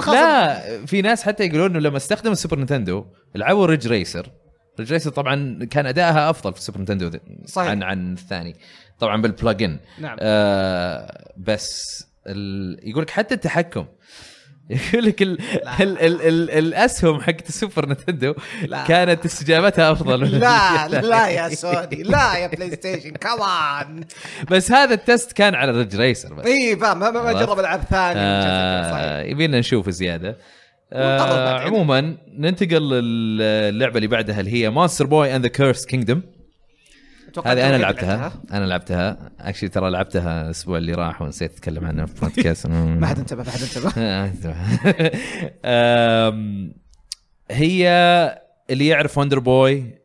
لا 0.09 0.87
في 0.87 1.03
ناس 1.03 1.23
حتى 1.23 1.45
يقولون 1.45 1.71
إنه 1.71 1.79
لما 1.79 1.97
استخدم 1.97 2.33
السوبر 2.33 2.57
نينتندو 2.57 3.05
لعبوا 3.35 3.67
ريدج 3.67 3.89
ريسر 3.89 4.31
ريدج 4.81 4.93
ريسر 4.93 5.11
طبعا 5.11 5.65
كان 5.71 5.87
ادائها 5.87 6.31
أفضل 6.31 6.53
في 6.53 6.59
السوبر 6.59 6.79
نينتندو 6.79 7.07
ذ- 7.09 7.19
صحيح. 7.47 7.69
عن 7.71 7.83
عن 7.83 8.13
الثاني 8.13 8.57
طبعا 8.99 9.23
بال 9.23 9.37
plugin 9.37 9.79
نعم. 9.99 10.17
آه 10.21 11.33
بس 11.37 12.05
ال... 12.27 12.79
يقول 12.83 13.03
لك 13.03 13.11
حتى 13.11 13.35
التحكم. 13.35 13.87
يقول 14.71 15.05
لك 15.05 15.23
ال... 15.23 15.39
ال... 15.81 15.99
ال... 15.99 16.23
ال... 16.23 16.51
الأسهم 16.51 17.21
حقت 17.21 17.49
السوبر 17.49 17.87
نينتندو 17.87 18.35
لا. 18.67 18.85
كانت 18.85 19.25
استجابتها 19.25 19.93
أفضل. 19.93 20.21
من 20.21 20.29
لا 20.39 20.89
لا 21.11 21.29
يا 21.29 21.49
سوني 21.49 22.03
لا 22.03 22.37
يا 22.37 22.47
بلاي 22.47 22.71
ستيشن 22.71 23.11
كمان 23.11 24.05
بس 24.51 24.73
هذا 24.73 24.95
ال 24.95 25.02
test 25.02 25.33
كان 25.33 25.55
على 25.55 25.73
ريدج 25.73 25.97
ريسر 25.97 26.35
بس. 26.35 26.47
إي 26.47 26.77
فاهم 26.77 27.01
ما, 27.01 27.11
ما 27.11 27.33
جرب 27.33 27.59
ألعاب 27.59 27.81
ثانية. 27.83 28.21
آه. 28.21 29.23
يبينا 29.23 29.59
نشوف 29.59 29.91
زيادة. 29.91 30.37
آه. 30.93 31.61
عموما 31.61 32.17
ننتقل 32.39 32.83
للعبة 32.91 33.97
اللي 33.97 34.07
بعدها 34.07 34.41
اللي 34.41 34.53
هي 34.53 34.71
Monster 34.71 35.07
Boy 35.07 35.37
and 35.37 35.43
the 35.43 35.49
Cursed 35.49 35.87
Kingdom 35.87 36.23
هذه 37.47 37.69
أنا 37.69 37.77
لعبتها. 37.77 38.33
أنا 38.53 38.65
لعبتها. 38.65 39.31
actually 39.41 39.69
ترى 39.69 39.91
لعبتها 39.91 40.43
الأسبوع 40.47 40.79
اللي 40.79 40.93
راح 40.93 41.23
ونسيت 41.23 41.53
أتكلم 41.53 41.85
عنها 41.85 42.07
في 42.07 42.21
بودكاست 42.21 42.67
ما 43.01 43.07
حد 43.07 43.19
انتبه 43.19 43.43
ما 43.43 43.51
حد 43.51 43.61
انتبه. 43.63 43.93
آم، 45.65 46.75
هي 47.51 47.89
اللي 48.71 48.87
يعرف 48.87 49.19
وندر 49.19 49.39
بوي 49.39 49.99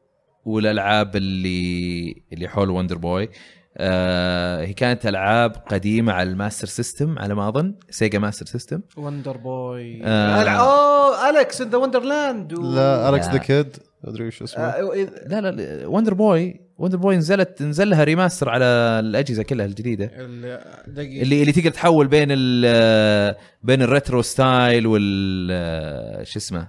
والألعاب 0.45 1.15
اللي 1.15 2.23
اللي 2.33 2.47
حول 2.47 2.69
وندر 2.69 2.97
بوي 2.97 3.29
آه 3.77 4.65
هي 4.65 4.73
كانت 4.73 5.05
ألعاب 5.05 5.51
قديمة 5.51 6.13
على 6.13 6.29
الماستر 6.29 6.67
سيستم 6.67 7.19
على 7.19 7.35
ما 7.35 7.47
أظن. 7.49 7.75
سيجا 7.89 8.19
ماستر 8.19 8.45
سيستم 8.45 8.81
وندر 8.97 9.37
بوي 9.37 10.01
آه. 10.05 10.49
أوه 10.49 11.29
Alex 11.29 11.61
in 11.61 11.69
the 11.69 11.77
Wonderland 11.77 12.53
لا 12.53 13.09
الكس 13.09 13.25
لا. 13.25 13.31
ذا 13.31 13.37
كيد 13.37 13.77
أدري 14.05 14.27
وش 14.27 14.41
اسمه. 14.41 14.63
آه، 14.63 15.07
لا 15.25 15.41
لا 15.41 15.87
وندر 15.87 16.13
بوي 16.13 16.59
وندر 16.77 16.97
بوي 16.97 17.17
نزلت 17.17 17.61
نزل 17.61 17.89
لها 17.89 18.03
remaster 18.03 18.49
على 18.49 18.65
الأجهزة 18.65 19.43
كلها 19.43 19.65
الجديدة. 19.65 20.11
اللي 20.15 21.41
اللي 21.41 21.51
تقدر 21.51 21.69
تحول 21.69 22.07
بين 22.07 22.27
ال 22.31 23.35
بين 23.63 23.81
ال 23.81 23.88
retro 23.88 24.21
style 24.21 24.87
وال 24.87 26.27
شو 26.27 26.39
اسمه؟ 26.39 26.67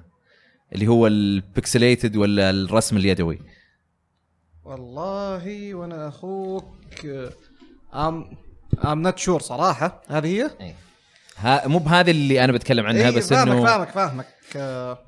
اللي 0.73 0.87
هو 0.87 1.07
ال 1.07 1.17
pixelated 1.17 2.16
ولا 2.16 2.51
الرسم 2.51 2.97
اليدوي. 2.97 3.38
والله 4.64 5.75
وأنا 5.75 6.09
أخوك 6.09 7.07
I'm 7.94 8.25
I'm 8.85 9.03
not 9.03 9.18
sure 9.18 9.40
صراحة. 9.40 10.03
هذه 10.09 10.27
هي؟ 10.27 10.51
ها 11.37 11.68
مو 11.68 11.79
بهذه 11.79 12.11
اللي 12.11 12.44
أنا 12.44 12.53
بتكلم 12.53 12.87
عنها 12.87 13.09
إيه، 13.09 13.16
بس 13.16 13.31
فاهمك 13.31 13.53
انه 13.53 13.64
فاهمك 13.64 13.88
فاهمك. 13.88 14.27
آه، 14.57 14.99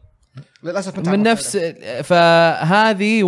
للأسف 0.62 1.09
من 1.09 1.22
نفس 1.22 1.57
فهذه 2.03 3.22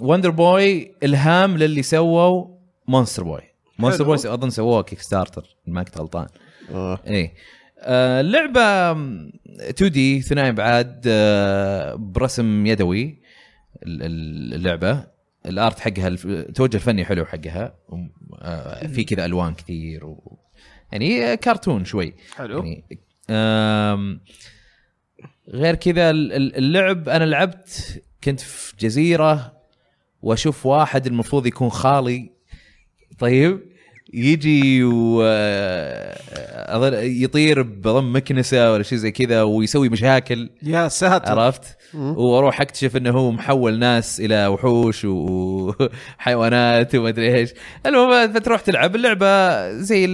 Wonder 0.00 0.30
Boy 0.30 0.94
إلهام 1.02 1.56
للي 1.58 1.82
سووا 1.82 2.46
Monster 2.88 3.22
Boy 3.24 3.40
Monster. 3.78 4.04
Boy 4.04 4.14
أظن 4.14 4.50
سووه 4.50 4.82
Kickstarter 4.82 5.56
ما 5.66 5.82
كنت 5.82 5.98
غلطان. 5.98 6.26
آه. 6.70 7.00
آه 7.78 8.20
اللعبة 8.20 8.60
2 9.60 9.90
دي 9.90 10.20
ثنائي 10.22 10.48
ابعاد 10.48 11.02
آه 11.06 11.94
برسم 11.94 12.66
يدوي 12.66 13.18
ال- 13.82 14.02
ال- 14.02 14.54
اللعبة. 14.54 15.04
ال 15.46 15.54
art 15.54 15.78
حقها 15.80 16.08
التوجه 16.08 16.76
الفني 16.76 17.04
حلو 17.04 17.24
حقها. 17.24 17.74
آه 18.42 18.86
في 18.86 19.04
كذا 19.04 19.24
ألوان 19.24 19.54
كثير 19.54 20.04
و 20.06 20.38
يعني 20.92 21.36
كرتون 21.36 21.84
شوي. 21.84 22.14
حلو. 22.36 22.64
يعني 22.64 22.84
غير 25.50 25.74
كذا 25.74 26.10
ال- 26.10 26.32
ال- 26.32 26.56
اللعب 26.56 27.08
أنا 27.08 27.24
لعبت 27.24 28.02
كنت 28.24 28.40
في 28.40 28.74
جزيرة 28.80 29.52
وأشوف 30.22 30.66
واحد 30.66 31.06
المفروض 31.06 31.46
يكون 31.46 31.68
خالي. 31.70 32.30
طيب 33.18 33.60
يجي 34.14 34.84
و 34.84 35.22
أظن 36.66 36.92
يطير 37.02 37.62
بضم 37.62 38.16
مكنسة 38.16 38.72
ولا 38.72 38.82
شيء 38.82 38.98
زي 38.98 39.10
كذا 39.10 39.42
ويسوي 39.42 39.88
مشاكل. 39.88 40.50
يا 40.62 40.88
ساتر. 40.88 41.38
عرفت؟ 41.40 41.76
وأروح 41.94 42.60
أكتشف 42.60 42.96
إنه 42.96 43.10
هو 43.10 43.30
محول 43.30 43.78
ناس 43.78 44.20
إلى 44.20 44.46
وحوش 44.46 45.04
وحيوانات 45.04 46.94
وما 46.96 47.08
أدري 47.08 47.34
إيش. 47.36 47.50
المهم 47.86 48.32
فتروح 48.32 48.60
تلعب. 48.60 48.96
اللعبة 48.96 49.70
زي 49.72 50.04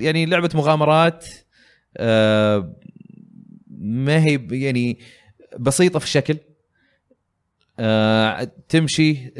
يعني 0.00 0.26
لعبة 0.26 0.50
مغامرات 0.54 1.26
آه، 1.96 2.72
ما 3.88 4.24
هي 4.24 4.48
يعني 4.50 4.98
بسيطة 5.58 5.98
في 5.98 6.04
الشكل. 6.04 6.36
آه، 7.78 8.50
تمشي 8.68 9.32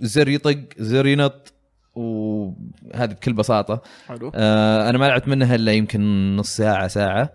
زر 0.00 0.28
يطق 0.28 0.58
زر 0.78 1.06
ينط 1.06 1.52
وهذا 1.94 3.12
بكل 3.12 3.32
بساطة. 3.32 3.82
حلو. 4.06 4.32
آه 4.34 4.90
أنا 4.90 4.98
ما 4.98 5.04
لعبت 5.04 5.28
منها 5.28 5.54
إلا 5.54 5.72
يمكن 5.72 6.00
نص 6.36 6.56
ساعة 6.56 6.88
ساعة. 6.88 7.32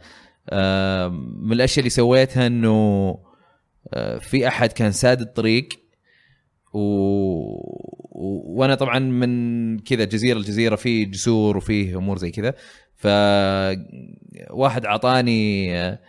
آه 0.50 1.08
من 1.41 1.54
الأشياء 1.54 1.80
اللي 1.80 1.89
سويتها 1.89 2.48
إنه 2.48 3.17
آه 3.94 4.17
في 4.17 4.48
أحد 4.48 4.72
كان 4.72 4.91
ساد 4.91 5.22
الطريق 5.22 5.70
و... 6.74 6.80
و... 6.80 8.60
وأنا 8.60 8.76
طبعا 8.76 9.00
من 9.00 9.80
كذا 9.80 10.04
جزيرة 10.04 10.38
لجزيرة 10.38 10.76
في 10.76 11.06
جسور 11.06 11.58
وفيه 11.58 11.98
أمور 11.98 12.17
زي 12.17 12.32
كذا. 12.32 12.54
ف 12.96 13.08
واحد 14.50 14.86
أعطاني 14.86 15.76
آه، 15.78 16.00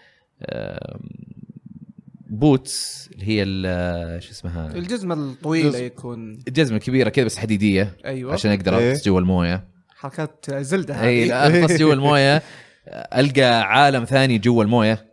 boots 2.31 3.09
اللي 3.13 3.27
هي 3.29 3.43
ال- 3.43 4.23
شو 4.23 4.31
اسمها؟ 4.31 4.67
الجزمة 4.75 5.15
الطويلة. 5.15 5.79
يكون. 5.79 6.39
جزمة 6.49 6.79
كبيرة 6.79 7.09
كذا 7.09 7.25
بس 7.25 7.39
حديدية 7.39 7.97
أيوه. 8.05 8.33
عشان 8.33 8.51
أقدر 8.51 8.79
إيه. 8.79 8.91
اغطس 8.91 9.05
جوا 9.05 9.21
الموية. 9.21 9.65
حركات 9.97 10.47
Zelda 10.51 11.03
إي 11.03 11.33
اغطس 11.33 11.77
جوا 11.77 11.95
الموية. 11.95 12.43
ألقى 12.89 13.61
عالم 13.63 14.05
ثاني 14.05 14.39
جوا 14.39 14.65
الموية. 14.65 15.13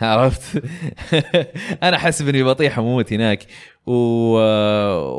عرفت؟ 0.00 0.62
أنا 1.82 1.98
حاسب 1.98 2.28
إني 2.28 2.42
بطيح 2.42 2.78
أموت 2.78 3.12
هناك. 3.12 3.46
و... 3.86 3.92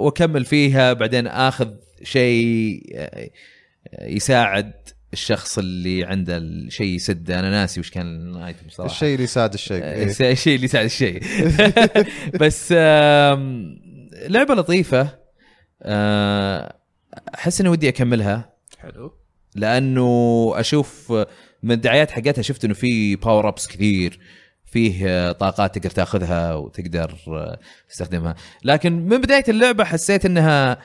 وأكمل 0.06 0.46
فيها 0.46 0.94
بعدين 0.94 1.28
آخذ 1.28 1.70
شيء 2.04 2.84
يساعد 4.02 4.74
الشخص 5.14 5.58
اللي 5.58 6.06
عنده 6.06 6.38
الشيء 6.38 6.96
يسده 6.96 7.40
أنا 7.40 7.50
ناسي 7.50 7.80
وش 7.80 7.90
كان 7.90 8.36
الايتم 8.36 8.70
صراحة. 8.70 8.92
الشيء 8.92 9.14
اللي 9.14 9.24
يساعد 9.24 9.54
الشيء. 9.54 9.84
إيه. 9.84 10.32
الشيء 10.32 10.56
اللي 10.56 10.66
يساعد 10.66 10.86
الشيء. 10.86 11.24
بس 12.42 12.72
لعبة 14.28 14.56
لطيفة. 14.56 15.20
آه، 15.84 16.76
أحس 17.36 17.62
إني 17.62 17.70
ودي 17.70 17.90
أكملها. 17.90 18.54
حلو. 18.80 19.14
لأنه 19.56 20.52
أشوف 20.56 21.14
من 21.64 21.72
الدعايات 21.72 22.12
حقتها 22.12 22.42
شفت 22.42 22.66
إنه 22.66 22.74
في 22.74 23.16
باور 23.16 23.50
ابس 23.50 23.68
كثير 23.68 24.20
فيه 24.66 25.08
آه، 25.08 25.32
طاقات 25.32 25.78
تقدر 25.78 25.90
تاخذها 25.90 26.54
وتقدر 26.54 27.16
آه، 27.28 27.60
تستخدمها. 27.90 28.36
لكن 28.64 28.94
من 28.94 29.22
بداية 29.22 29.44
اللعبة 29.50 29.84
حسيت 29.84 30.26
إنها 30.26 30.78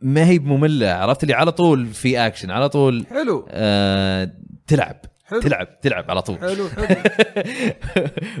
ما 0.00 0.26
هي 0.28 0.38
ممله 0.38 0.90
عرفت 0.92 1.22
اللي 1.22 1.34
على 1.34 1.52
طول 1.52 1.86
في 1.86 2.18
اكشن 2.26 2.50
على 2.50 2.68
طول 2.68 3.06
حلو. 3.10 3.46
آه 3.50 4.30
تلعب 4.66 4.96
حلو. 5.24 5.40
تلعب 5.40 5.80
تلعب 5.80 6.04
على 6.10 6.22
طول. 6.22 6.38
حلو 6.38 6.68
حلو. 6.68 6.86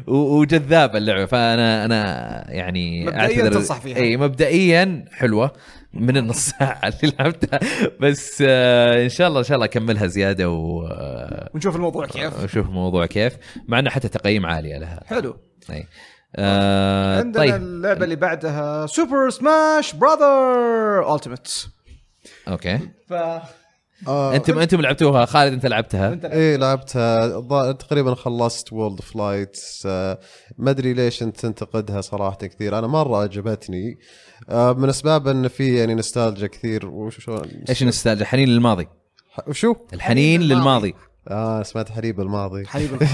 وجذابه 0.38 0.98
اللعبة 0.98 1.26
فأنا 1.26 1.84
أنا 1.84 2.44
يعني 2.50 3.04
مبدئياً 3.06 3.48
تنصح 3.48 3.80
فيها. 3.80 3.96
إي 3.96 4.16
مبدئيا 4.16 5.04
حلوة 5.12 5.50
من 5.94 6.16
النص 6.16 6.36
ساعه 6.48 6.80
اللي 7.02 7.14
لعبتها. 7.20 7.60
بس 8.00 8.42
آه 8.46 9.04
إن 9.04 9.08
شاء 9.08 9.28
الله 9.28 9.38
إن 9.38 9.44
شاء 9.44 9.54
الله 9.54 9.64
أكملها 9.66 10.06
زيادة 10.06 10.50
و 10.50 10.86
آه، 10.86 11.50
ونشوف 11.54 11.76
الموضوع 11.76 12.06
كيف. 12.06 12.40
واشوف 12.42 12.66
الموضوع 12.66 13.06
كيف 13.06 13.36
مع 13.68 13.78
إنه 13.78 13.90
حتى 13.90 14.08
تقييم 14.08 14.46
عاليه 14.46 14.78
لها. 14.78 15.00
حلو. 15.06 15.36
إي. 15.70 15.86
آه 16.38 17.18
عندنا 17.18 17.44
طيب. 17.44 17.54
اللعبة 17.54 18.04
اللي 18.04 18.16
بعدها 18.16 18.86
Super 18.86 19.30
Smash 19.30 19.92
Brothers 19.94 21.14
Ultimate 21.14 21.68
okay. 22.48 22.78
ف 23.08 23.12
آه 24.08 24.36
أنتم 24.36 24.58
أنتم 24.58 24.80
لعبتوها؟ 24.80 25.24
خالد 25.24 25.52
أنت 25.52 25.66
لعبتها؟ 25.66 26.18
إيه 26.32 26.56
لعبتها. 26.56 27.24
الظاهر 27.24 27.72
تقريبا 27.72 28.14
خلصت 28.14 28.72
World 28.72 29.00
of 29.00 29.17
Light 29.17 29.60
ما 30.58 30.70
أدري 30.70 30.92
ليش 30.94 31.22
أنت 31.22 31.40
تنتقدها 31.40 32.00
صراحة 32.00 32.36
كثير. 32.36 32.78
أنا 32.78 32.86
مرة 32.86 33.16
عجبتني. 33.22 33.98
آه 34.50 34.72
من 34.72 34.88
أسباب 34.88 35.28
إن 35.28 35.48
في 35.48 35.76
يعني 35.76 35.94
نستالجيا 35.94 36.46
كثير. 36.46 36.86
وش 36.86 37.20
شو 37.20 37.38
إيش 37.68 37.82
النوستالجيا 37.82 38.26
حنين 38.26 38.48
للماضي. 38.48 38.88
وشو؟ 39.46 39.74
الحنين 39.92 40.42
للماضي. 40.42 40.94
آه 41.28 41.62
سمعت 41.62 41.90
حليب 41.90 42.20
الماضي. 42.20 42.66
حبيب 42.66 42.90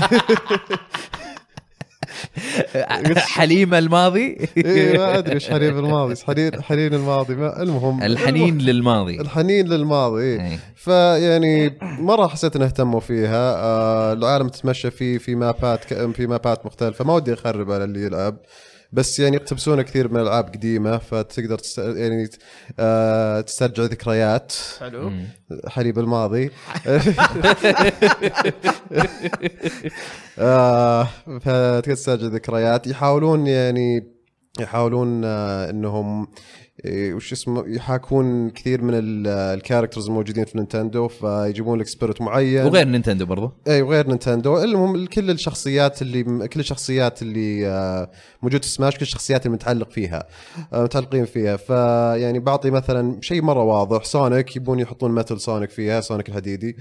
حليمه 3.17 3.79
الماضي؟ 3.79 4.49
إيه 4.57 4.99
ما 4.99 5.19
أدري 5.19 5.35
إيش 5.35 5.51
حليب 5.51 5.79
الماضي 5.79 6.15
حنين 6.27 6.63
حنين 6.63 6.95
الماضي. 6.95 7.35
ما 7.35 7.63
المهم 7.63 8.03
الحنين 8.03 8.59
للماضي. 8.59 9.21
الحنين 9.21 9.69
للماضي 9.69 10.23
إيه. 10.23 10.41
إيه. 10.41 10.59
فيعني 10.75 11.79
مرة 11.81 12.27
حسيت 12.27 12.57
ان 12.57 12.63
اهتموا 12.63 13.01
فيها. 13.01 13.55
آه 13.57 14.13
العالم 14.13 14.49
تتمشى 14.49 14.91
فيه 14.91 15.19
في 15.19 15.35
مابات 15.35 15.95
في 15.95 16.27
مابات 16.27 16.67
مختلفة. 16.67 17.05
ما 17.05 17.15
ودي 17.15 17.33
اخرب 17.33 17.71
على 17.71 17.85
اللي 17.85 18.03
يلعب. 18.03 18.37
بس 18.93 19.21
يعني 19.21 19.37
يقتبسون 19.37 19.83
كثير 19.83 20.09
من 20.09 20.17
الألعاب 20.17 20.45
قديمة 20.49 20.99
فتقدر 20.99 21.59
تست... 21.59 21.79
يعني 21.79 22.29
آه 22.79 23.41
تسترجع 23.41 23.83
ذكريات. 23.83 24.53
حلو. 24.81 25.13
حليب 25.69 25.99
الماضي. 25.99 26.51
آه 30.39 31.09
فتقدر 31.41 31.95
تسترجع 31.95 32.27
ذكريات. 32.27 32.87
يحاولون 32.87 33.47
يعني 33.47 34.13
يحاولون 34.61 35.25
آه 35.25 35.71
إنهم 35.71 36.29
وش 36.87 37.33
اسمه 37.33 37.65
يحاكون 37.67 38.51
كثير 38.51 38.83
من 38.83 38.95
ال- 38.95 39.27
ال 39.27 39.34
characters 39.34 40.07
الموجودين 40.07 40.45
في 40.45 40.59
Nintendo 40.59 41.09
فيجيبون 41.09 41.79
لك 41.79 41.87
spirit 41.87 42.21
معين. 42.23 42.65
وغير 42.65 42.87
Nintendo 42.89 43.27
برضو. 43.27 43.53
اي 43.69 43.83
وغير 43.83 44.07
Nintendo. 44.09 44.63
المهم 44.63 45.07
كل 45.07 45.31
الشخصيات 45.31 46.03
اللي 46.03 46.49
كل 46.49 46.61
الشخصيات 46.61 47.23
اللي 47.23 47.67
آه، 47.69 48.11
موجودة 48.43 48.63
في 48.63 48.69
سماش 48.69 48.95
كل 48.97 49.03
الشخصيات 49.03 49.47
المتعلق 49.47 49.91
فيها 49.91 50.27
آه، 50.73 50.83
متعلقين 50.83 51.25
فيها. 51.25 51.57
فيعني 51.57 52.39
بعطي 52.39 52.71
مثلا 52.71 53.19
شيء 53.21 53.43
مرة 53.43 53.63
واضح. 53.63 54.05
سونيك 54.05 54.57
يبون 54.57 54.81
يحطون 54.81 55.11
Metal 55.15 55.41
Sonic 55.41 55.71
فيها 55.71 56.01
Sonic 56.01 56.29
الحديدي. 56.29 56.77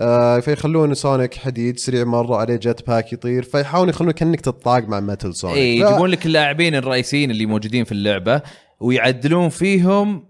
آه، 0.00 0.40
فيخلون 0.40 0.94
سونيك 0.94 1.34
حديد 1.34 1.78
سريع 1.78 2.04
مرة 2.04 2.36
عليه 2.36 2.56
jetpack 2.56 3.12
يطير. 3.12 3.42
فيحاولون 3.42 3.88
يخلون 3.88 4.10
كأنك 4.10 4.40
تطاق 4.40 4.88
مع 4.88 5.00
Metal 5.00 5.34
Sonic 5.34 5.56
اي 5.58 5.76
يجيبون 5.76 6.10
لك 6.10 6.26
اللاعبين 6.26 6.74
الرئيسيين 6.74 7.30
اللي 7.30 7.46
موجودين 7.46 7.84
في 7.84 7.92
اللعبة. 7.92 8.42
ويعدلون 8.84 9.48
فيهم 9.48 10.24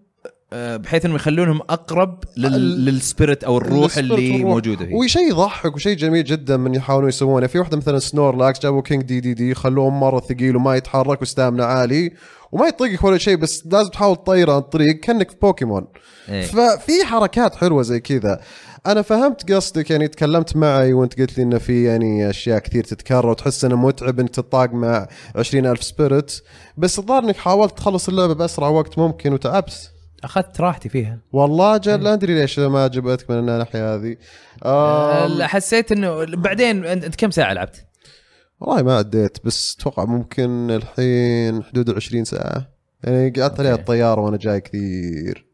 آه، 0.53 0.77
بحيث 0.77 1.05
إنهم 1.05 1.17
يخلونهم 1.17 1.61
أقرب 1.71 2.25
لل... 2.37 2.85
لل 2.85 3.00
spirit 3.00 3.45
أو 3.45 3.59
الروح 3.59 3.97
اللي 3.97 4.31
والروح. 4.31 4.41
موجودة 4.41 4.87
فيه 4.87 4.95
وشيء 4.95 5.29
يضحك 5.31 5.75
وشيء 5.75 5.97
جميل 5.97 6.25
جدا 6.25 6.57
من 6.57 6.75
يحاولون 6.75 7.09
يسوونه 7.09 7.47
في 7.47 7.59
واحدة 7.59 7.77
مثلا 7.77 7.99
Snorlax 7.99 8.61
جابوا 8.61 8.83
King 8.83 9.03
Dedede 9.03 9.55
خلوه 9.55 9.91
مرة 9.91 10.21
ثقيل 10.21 10.57
وما 10.57 10.77
يتحرك 10.77 11.23
و 11.23 11.28
stamina 11.28 11.65
عالي 11.65 12.13
وما 12.53 12.67
يطقك 12.67 13.05
ولا 13.05 13.19
شيء 13.19 13.37
بس 13.37 13.67
لازم 13.67 13.91
تحاول 13.91 14.17
تطيره 14.17 14.53
عن 14.53 14.59
الطريق 14.59 15.01
كأنك 15.01 15.31
في 15.31 15.37
بوكيمون 15.43 15.87
إيه. 16.29 16.43
ففي 16.43 17.05
حركات 17.05 17.55
حلوة 17.55 17.83
زي 17.83 18.01
كذا 18.01 18.41
أنا 18.87 19.03
فهمت 19.03 19.53
قصدك 19.53 19.91
يعني 19.91 20.09
تكلمت 20.09 20.57
معي 20.57 20.93
وأنت 20.93 21.21
قلت 21.21 21.39
لي 21.39 21.45
إنه 21.45 21.59
في 21.59 21.85
يعني 21.85 22.31
أشياء 22.31 22.59
كثير 22.59 22.85
تتكرر 22.85 23.29
وتحس 23.29 23.65
إنه 23.65 23.77
متعب 23.77 24.21
إنك 24.21 24.31
تطاق 24.31 24.73
مع 24.73 25.09
20000 25.37 25.85
سبيريت 25.85 26.41
بس 26.77 26.99
الظاهر 26.99 27.25
إنك 27.25 27.37
حاولت 27.37 27.77
تخلص 27.77 28.09
اللعبة 28.09 28.35
بأسرع 28.35 28.69
وقت 28.69 28.99
ممكن 28.99 29.33
وتعبت. 29.33 29.91
أخذت 30.25 30.61
راحتي 30.61 30.89
فيها. 30.89 31.19
والله 31.33 31.77
جل 31.77 32.03
لا 32.03 32.13
أدري 32.13 32.35
ليش 32.35 32.59
ما 32.59 32.85
عجبتك 32.85 33.31
من 33.31 33.39
الناحية 33.39 33.95
هذه. 33.95 34.17
حسيت 35.47 35.93
إنه 35.93 36.25
بعدين 36.25 36.85
أنت 36.85 37.05
أنت 37.05 37.17
كم 37.17 37.31
ساعة 37.31 37.53
لعبت؟ 37.53 37.85
والله 38.61 38.83
ما 38.83 38.97
عديت 38.97 39.39
بس 39.45 39.77
أتوقع 39.81 40.05
ممكن 40.05 40.71
الحين 40.71 41.63
حدود 41.63 41.89
ال 41.89 41.97
20 41.97 42.25
ساعة. 42.25 42.69
يعني 43.05 43.31
قعدت 43.31 43.61
عليها. 43.61 43.75
الطيارة 43.75 44.21
وأنا 44.21 44.37
جاي 44.37 44.61
كثير. 44.61 45.54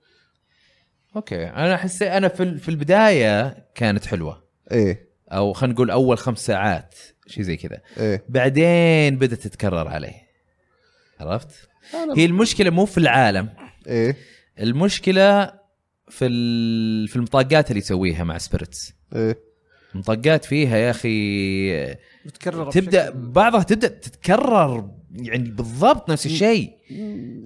okay. 1.17 1.45
أنا 1.47 1.77
حسيت 1.77 2.03
أنا 2.09 2.29
في 2.29 2.43
ال- 2.43 2.59
في 2.59 2.69
البداية 2.69 3.65
كانت 3.75 4.07
حلوة. 4.07 4.43
إيه. 4.73 5.09
أو 5.33 5.53
خلينا 5.53 5.75
نقول 5.75 5.91
أول 5.91 6.19
خمس 6.19 6.47
ساعات 6.47 6.95
شيء 7.27 7.43
زي 7.45 7.57
كذا. 7.57 7.81
إيه. 7.99 8.25
بعدين 8.29 9.17
بدأت 9.19 9.39
تتكرر 9.41 9.89
علي 9.89 10.15
عرفت؟ 11.21 11.69
هي 12.17 12.25
المشكلة 12.25 12.71
مو 12.71 12.85
في 12.87 12.99
العالم. 12.99 13.49
إيه. 13.87 14.17
المشكلة 14.61 15.53
في 16.09 16.27
ال- 16.27 17.09
في 17.09 17.17
المطاقات 17.17 17.71
اللي 17.71 17.79
يسويها 17.81 18.25
مع 18.25 18.39
spirits 18.39 18.93
إيه. 19.17 19.39
مطاقات 19.95 20.45
فيها 20.45 20.77
يا 20.77 20.91
أخي 20.91 21.95
بتكرر 22.27 22.71
تبدا 22.71 23.11
بعضها 23.15 23.63
تبدأ 23.63 23.89
تتكرر 23.89 24.91
يعني 25.15 25.51
بالضبط 25.51 26.11
نفس 26.11 26.27
الشيء. 26.27 26.71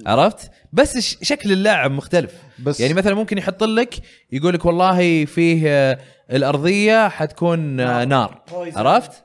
عرفت؟ 0.07 0.51
بس 0.73 0.99
شكل 1.23 1.53
اللاعب 1.53 1.91
مختلف. 1.91 2.33
بس 2.59 2.81
يعني 2.81 2.95
مثلا 2.95 3.15
ممكن 3.15 3.39
يحط 3.39 3.65
لك 3.65 3.95
يقول 4.33 4.55
لك 4.55 4.65
والله 4.65 5.25
فيه 5.25 5.63
آه، 5.69 5.99
الأرضية 6.33 7.09
حتكون 7.09 7.81
آه، 7.81 8.05
نار. 8.05 8.43
عرفت؟ 8.77 9.25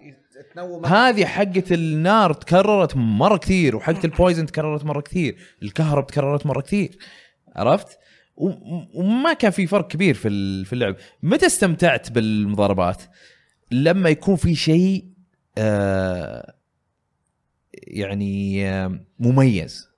تنوم 0.55 0.85
هذه 0.85 1.25
حقة 1.25 1.63
النار 1.71 2.33
تكررت 2.33 2.95
مرة 2.95 3.37
كثير 3.37 3.75
وحقة 3.75 3.99
البويزن 4.05 4.45
تكررت 4.45 4.85
مرة 4.85 5.01
كثير 5.01 5.37
الكهرب 5.63 6.07
تكررت 6.07 6.45
مرة 6.45 6.61
كثير. 6.61 6.97
عرفت؟ 7.55 7.87
و- 8.35 8.51
وما 9.01 9.33
كان 9.33 9.51
في 9.51 9.67
فرق 9.67 9.87
كبير 9.87 10.13
في 10.15 10.27
ال- 10.27 10.65
في 10.65 10.73
اللعب. 10.73 10.95
متى 11.23 11.45
استمتعت 11.45 12.11
بالمضاربات؟ 12.11 13.01
لما 13.71 14.09
يكون 14.09 14.35
في 14.35 14.55
شيء 14.55 15.05
آه 15.57 16.53
يعني 17.87 18.65
مميز 19.19 19.89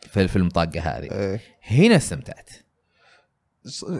في 0.00 0.28
في 0.28 0.36
المطاقه 0.36 0.80
هذه. 0.80 1.12
إيه. 1.12 1.40
هنا 1.62 1.96
استمتعت. 1.96 2.50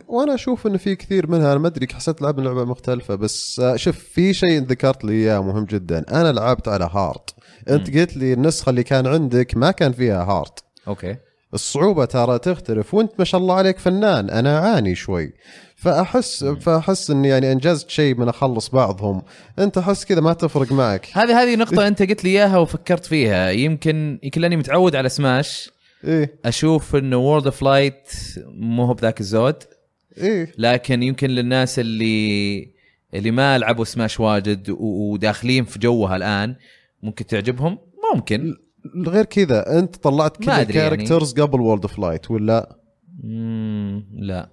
وأنا 0.09 0.35
أشوف 0.35 0.67
انه 0.67 0.79
في 0.79 0.97
كثير 0.97 1.31
منها 1.31 1.53
أنا 1.53 1.59
ما 1.59 1.69
أدري 1.69 1.87
حسيت 1.95 2.23
لعب 2.23 2.41
لعبة 2.41 2.65
مختلفة 2.65 3.15
بس 3.15 3.61
آه، 3.61 3.77
شوف 3.77 3.99
في 3.99 4.35
شيء 4.35 4.63
ذكرت 4.63 5.05
لي 5.05 5.13
إياه 5.13 5.43
مهم 5.43 5.65
جدا. 5.65 6.05
أنا 6.21 6.33
لعبت 6.33 6.69
على 6.69 6.91
hard 6.93 7.31
أنت 7.69 7.97
قلت 7.97 8.17
لي 8.17 8.33
النسخة 8.33 8.71
اللي 8.71 8.83
كان 8.83 9.07
عندك 9.07 9.57
ما 9.57 9.71
كان 9.71 9.93
فيها 9.93 10.25
hard 10.25 10.59
okay. 10.89 11.17
الصعوبة 11.55 12.05
ترى 12.05 12.39
تختلف 12.39 12.95
وأنت 12.95 13.13
ما 13.19 13.25
شاء 13.25 13.41
الله 13.41 13.55
عليك 13.55 13.79
فنان 13.79 14.31
أنا 14.31 14.59
أعاني 14.59 14.95
شوي. 14.95 15.33
فاحس 15.77 16.45
فأحس 16.45 17.11
إني 17.11 17.29
يعني 17.29 17.53
أنجزت 17.53 17.91
شيء 17.91 18.15
من 18.15 18.29
أخلص 18.29 18.69
بعضهم. 18.69 19.23
أنت 19.59 19.79
أحس 19.79 20.05
كذا 20.05 20.21
ما 20.21 20.33
تفرق 20.33 20.73
معك. 20.73 21.09
هذه 21.13 21.43
هذه 21.43 21.57
نقطة 21.57 21.87
أنت 21.87 22.03
قلت 22.03 22.25
لي 22.25 22.31
إياها 22.31 22.59
وفكرت 22.59 23.07
فيها. 23.07 23.51
يمكن 23.51 24.19
يمكن 24.23 24.41
لأني 24.41 24.57
متعود 24.57 24.97
على 24.97 25.09
سماش. 25.09 25.71
إيه. 26.05 26.39
أشوف 26.45 26.97
إنه 26.97 27.17
World 27.17 27.45
of 27.45 27.63
Light 27.63 28.11
مو 28.47 28.85
هو 28.85 28.95
بذاك 28.95 29.21
الزود. 29.21 29.57
إيه. 30.19 30.53
لكن 30.59 31.03
يمكن 31.03 31.31
للناس 31.31 31.79
اللي 31.79 32.73
اللي 33.15 33.31
ما 33.31 33.59
لعبوا 33.59 33.85
سماش 33.85 34.21
واجد 34.21 34.77
وداخلين 34.81 35.65
في 35.65 35.79
جوها 35.79 36.17
الآن 36.17 36.57
ممكن 37.03 37.27
تعجبهم؟ 37.27 37.79
ممكن. 38.15 38.55
غير 39.07 39.25
كذا 39.25 39.79
أنت 39.79 39.97
طلعت 39.97 40.37
كل 40.37 40.51
أدري 40.51 40.79
يعني. 40.79 40.95
ال 40.95 40.99
characters 40.99 41.41
قبل 41.41 41.61
World 41.61 41.83
of 41.83 41.99
Light 41.99 42.31
ولا 42.31 42.77
مم 43.25 44.05
لا 44.15 44.49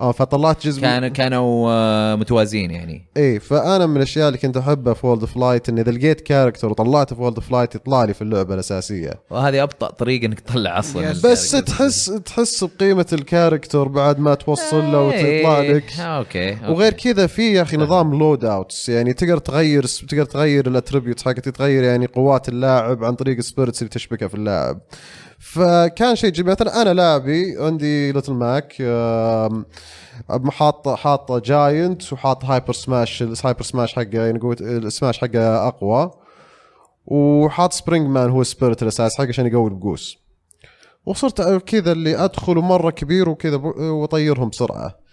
آه 0.00 0.12
فطلعت 0.12 0.66
جزء 0.66 0.80
كان 0.80 1.08
كانوا 1.08 1.70
آه، 1.70 2.14
متوازيين 2.14 2.70
يعني. 2.70 3.06
إيه 3.16 3.38
فأنا 3.38 3.86
من 3.86 3.96
الأشياء 3.96 4.28
اللي 4.28 4.38
كنت 4.38 4.56
أحبها 4.56 4.94
في 4.94 5.06
World 5.06 5.20
of 5.20 5.36
Light 5.36 5.68
إني 5.68 5.80
اذا 5.80 5.90
لقيت 5.90 6.20
character 6.20 6.68
وطلعته 6.68 7.16
في 7.16 7.22
World 7.22 7.34
of 7.34 7.52
Light 7.52 7.74
يطلع 7.74 8.04
لي 8.04 8.14
في 8.14 8.22
اللعبة 8.22 8.54
الأساسية. 8.54 9.20
وهذه 9.30 9.62
أبطأ 9.62 9.90
طريقة 9.90 10.26
إنك 10.26 10.40
تطلع 10.40 10.78
أصلا 10.78 11.10
بس. 11.10 11.50
تحس 11.50 12.04
تحس 12.24 12.64
بقيمة 12.64 13.06
ال 13.12 13.20
character 13.20 13.88
بعد 13.88 14.18
ما 14.18 14.34
توصل 14.34 14.92
له 14.92 15.00
وتطلع 15.00 15.60
إيه، 15.60 15.72
لك. 15.72 16.00
okay, 16.00 16.50
okay. 16.50 16.72
وغير 16.72 16.92
كذا 16.92 17.26
في 17.26 17.52
يا 17.52 17.62
أخي 17.62 17.76
نظام 17.76 18.18
loadouts 18.18 18.88
يعني 18.88 19.12
تقدر 19.12 19.38
تغير 19.38 19.84
تقدر 19.84 20.24
تغير 20.24 20.66
ال 20.66 20.72
attribute 20.72 21.22
حقك 21.22 21.44
تغير 21.44 21.84
يعني 21.84 22.06
قوات 22.06 22.48
اللاعب 22.48 23.04
عن 23.04 23.14
طريق 23.14 23.36
ال 23.36 23.42
spirits 23.42 23.82
اللي 23.82 23.90
تشبكها 23.90 24.28
في 24.28 24.34
اللاعب. 24.34 24.80
فكان 25.44 26.16
شيء 26.16 26.30
جميل. 26.30 26.50
مثلا 26.52 26.82
أنا 26.82 26.94
لاعبي 26.94 27.56
عندي 27.58 28.12
Little 28.12 28.32
Mac 28.32 28.76
آم، 28.80 29.66
حاط 30.50 30.88
حاط 30.88 31.32
giant 31.32 32.12
وحاط 32.12 32.44
hyper 32.44 32.72
smash 32.72 33.22
ال 33.22 33.29
hyper 33.29 33.62
smash 33.62 33.94
حقه 33.94 34.08
يعني 34.12 34.38
قوة 34.38 34.56
السماش 34.60 35.18
حقه 35.18 35.68
أقوى. 35.68 36.10
وحاط 37.06 37.72
Spring 37.72 38.06
Man 38.08 38.30
هو 38.30 38.40
ال 38.40 38.46
spirit 38.46 38.82
الأساس 38.82 39.18
حقه 39.18 39.28
عشان 39.28 39.46
يقوي 39.46 39.70
القوس 39.70 40.18
وصرت 41.06 41.42
كذا 41.64 41.92
اللي 41.92 42.24
أدخل 42.24 42.54
مرة 42.54 42.90
كبير 42.90 43.28
وكذا 43.28 43.56
وأطيرهم 43.56 44.48
بسرعة. 44.48 45.03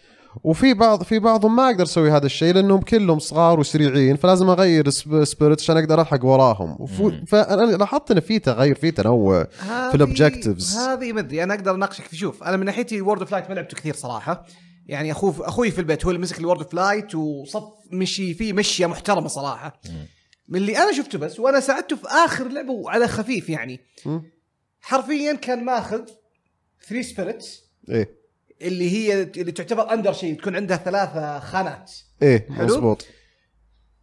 وفي 0.43 0.73
بعض 0.73 1.03
في 1.03 1.19
بعضهم 1.19 1.55
ما 1.55 1.65
أقدر 1.69 1.83
أسوي 1.83 2.11
هذا 2.11 2.25
الشيء 2.25 2.53
لأنهم 2.53 2.81
كلهم 2.81 3.19
صغار 3.19 3.59
وسريعين 3.59 4.15
فلازم 4.15 4.49
أغير 4.49 4.89
sp- 4.89 5.23
spirit 5.23 5.59
عشان 5.61 5.77
أقدر 5.77 6.01
ألحق 6.01 6.25
وراهم. 6.25 6.77
فأنا 7.25 7.71
لاحظت 7.77 8.11
إن 8.11 8.19
في 8.19 8.39
تغير 8.39 8.75
في 8.75 8.91
تنوع 8.91 9.43
في 9.89 9.95
ال 9.95 10.03
objectives 10.03 10.77
هذه 10.77 11.13
ما 11.13 11.19
أدري 11.19 11.43
أنا 11.43 11.53
أقدر 11.53 11.75
أناقشك. 11.75 12.03
في 12.03 12.15
شوف 12.17 12.43
أنا 12.43 12.57
من 12.57 12.65
ناحيتي 12.65 13.01
World 13.01 13.19
of 13.21 13.31
Light 13.31 13.49
ما 13.49 13.53
لعبته 13.55 13.77
كثير 13.77 13.95
صراحة. 13.95 14.45
يعني 14.85 15.11
اخوه 15.11 15.47
أخوي 15.47 15.71
في 15.71 15.79
البيت 15.79 16.05
هو 16.05 16.11
اللي 16.11 16.21
مسك 16.21 16.39
ال 16.39 16.44
World 16.44 16.69
of 16.71 16.84
Light 16.84 17.15
وصف 17.15 17.63
مشي 17.91 18.33
فيه 18.33 18.53
مشية 18.53 18.85
محترمة 18.85 19.27
صراحة. 19.27 19.81
من 20.49 20.55
اللي 20.59 20.77
أنا 20.77 20.91
شفته 20.91 21.17
بس 21.19 21.39
وأنا 21.39 21.59
ساعدته 21.59 21.95
في 21.95 22.07
آخر 22.07 22.47
لعبة 22.47 22.71
وعلى 22.71 23.07
خفيف 23.07 23.49
يعني. 23.49 23.79
مم. 24.05 24.23
حرفيا 24.81 25.33
كان 25.33 25.65
ماخذ 25.65 26.01
3 26.89 27.01
spirits 27.01 27.63
إيه. 27.89 28.20
اللي 28.61 28.91
هي 28.91 29.21
اللي 29.21 29.51
تعتبر 29.51 29.93
اندر 29.93 30.13
شيء 30.13 30.35
تكون 30.39 30.55
عندها 30.55 30.77
ثلاثة 30.77 31.39
خانات. 31.39 31.91
إيه 32.21 32.47
حلو؟ 32.57 32.67
مضبوط 32.67 33.05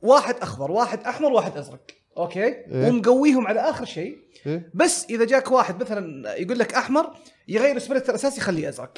واحد 0.02 0.34
أخضر 0.42 0.70
واحد 0.70 1.00
أحمر 1.00 1.32
واحد 1.32 1.56
أزرق. 1.56 1.80
أوكي؟ 2.16 2.44
إيه. 2.44 2.88
ومقويهم 2.88 3.46
على 3.46 3.60
آخر 3.60 3.84
شيء. 3.84 4.18
إيه؟ 4.46 4.70
بس 4.74 5.06
إذا 5.10 5.24
جاك 5.24 5.50
واحد 5.50 5.82
مثلا 5.82 6.34
يقول 6.34 6.58
لك 6.58 6.74
أحمر 6.74 7.10
يغير 7.48 7.76
ال 7.76 7.81
spirit 7.81 8.08
الأساسي 8.08 8.38
يخليه 8.40 8.68
أزرق. 8.68 8.94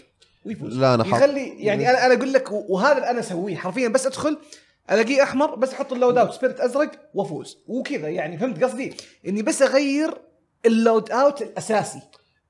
ويفوز. 0.47 0.79
لا، 0.79 1.05
حاط- 1.05 1.07
يخلي 1.23 1.65
يعني 1.65 1.91
أنا 1.91 2.07
أنا 2.07 2.15
أقول 2.15 2.33
لك 2.33 2.49
وهذا 2.53 2.93
اللي 2.97 3.11
أنا 3.11 3.21
أسويه. 3.21 3.57
حرفيا 3.57 3.89
بس 3.89 4.07
أدخل 4.07 4.39
ألاقيه 4.91 5.23
أحمر 5.23 5.55
بس 5.55 5.73
أحط 5.73 5.93
ال 5.93 6.19
loadout 6.19 6.33
spirit 6.33 6.61
أزرق 6.61 6.91
وأفوز. 7.15 7.59
وكذا 7.67 8.09
يعني 8.09 8.39
فهمت 8.39 8.65
قصدي؟ 8.65 8.95
إني 9.29 9.43
بس 9.43 9.63
أغير 9.63 10.15
ال 10.67 11.11
loadout 11.11 11.43
الأساسي. 11.43 12.01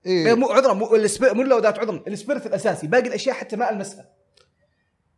إيه. 0.06 0.34
مو 0.34 0.46
عذرا 0.48 0.72
مو 0.72 0.94
ال 0.96 1.03
spi- 1.03 1.32
مو 1.32 1.42
ال 1.42 1.64
loadout 1.66 1.78
عذرا 1.78 2.02
ال 2.08 2.14
spirit 2.14 2.46
الأساسي 2.46 2.86
باقي 2.86 3.08
الأشياء 3.08 3.34
حتى 3.36 3.56
ما 3.56 3.70
المسها 3.70 4.08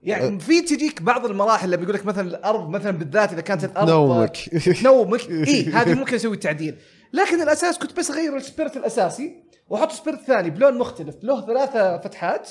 يعني 0.03 0.41
في 0.41 0.61
تجيك 0.61 1.03
بعض 1.03 1.27
المراحل 1.27 1.71
لما 1.71 1.83
يقول 1.83 1.95
لك 1.95 2.07
مثلا 2.07 2.29
الأرض 2.29 2.69
مثلا 2.69 2.91
بالذات 2.91 3.33
إذا 3.33 3.41
كانت 3.41 3.65
الأرض 3.65 3.87
تنومك. 3.89 4.37
تنومك 4.83 5.31
اي 5.49 5.65
هذه 5.65 5.95
ممكن 5.95 6.15
أسوي 6.15 6.37
تعديل 6.37 6.77
لكن 7.13 7.43
الأساس 7.43 7.79
كنت 7.79 7.97
بس 7.99 8.11
أغير 8.11 8.37
ال 8.37 8.42
spirit 8.42 8.77
الأساسي 8.77 9.43
وأحط 9.69 9.93
spirit 9.93 10.21
ثاني 10.21 10.51
بلون 10.51 10.79
مختلف 10.79 11.15
له 11.23 11.47
ثلاثة 11.47 11.99
فتحات 11.99 12.51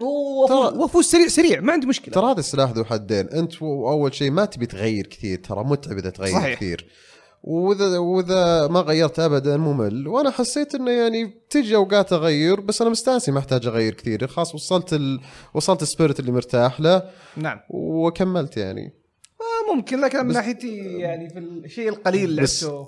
وأفوز 0.00 1.04
سريع 1.04 1.26
سريع 1.28 1.60
ما 1.60 1.72
عندي 1.72 1.86
مشكلة. 1.86 2.14
ترى 2.14 2.30
هذا 2.32 2.40
السلاح 2.40 2.70
ذو 2.70 2.84
حدين. 2.84 3.28
أنت 3.28 3.62
أول 3.62 4.14
شيء 4.14 4.30
ما 4.30 4.44
تبي 4.44 4.66
تغير 4.66 5.06
كثير 5.06 5.38
ترى 5.38 5.64
متعب 5.64 5.98
إذا 5.98 6.10
تغير 6.10 6.34
صحيح. 6.34 6.56
كثير. 6.56 6.88
واذا 7.42 7.98
وإذا 7.98 8.66
ما 8.66 8.80
غيرت 8.80 9.18
ابدا 9.18 9.56
ممل. 9.56 10.08
وأنا 10.08 10.30
حسيت 10.30 10.74
إنه 10.74 10.90
يعني 10.90 11.30
تجي 11.50 11.76
أوقات 11.76 12.12
أغير 12.12 12.60
بس 12.60 12.80
أنا 12.82 12.90
مستانسي 12.90 13.30
ما 13.32 13.38
أحتاج 13.38 13.66
أغير 13.66 13.94
كثير. 13.94 14.26
خلاص 14.26 14.54
وصلت 14.54 14.92
ال... 14.92 15.20
وصلت 15.54 15.82
ال 15.82 15.87
spirit 15.87 16.20
اللي 16.20 16.32
مرتاح 16.32 16.80
له. 16.80 17.02
نعم. 17.36 17.58
وكملت 17.70 18.56
يعني. 18.56 18.92
آه 19.40 19.74
ممكن 19.74 20.00
لكن 20.00 20.26
من 20.26 20.32
ناحيتي 20.32 20.76
يعني 20.76 21.28
في 21.28 21.38
الشيء 21.38 21.88
القليل 21.88 22.24
اللي 22.24 22.42
بس 22.42 22.64
لعبته 22.64 22.86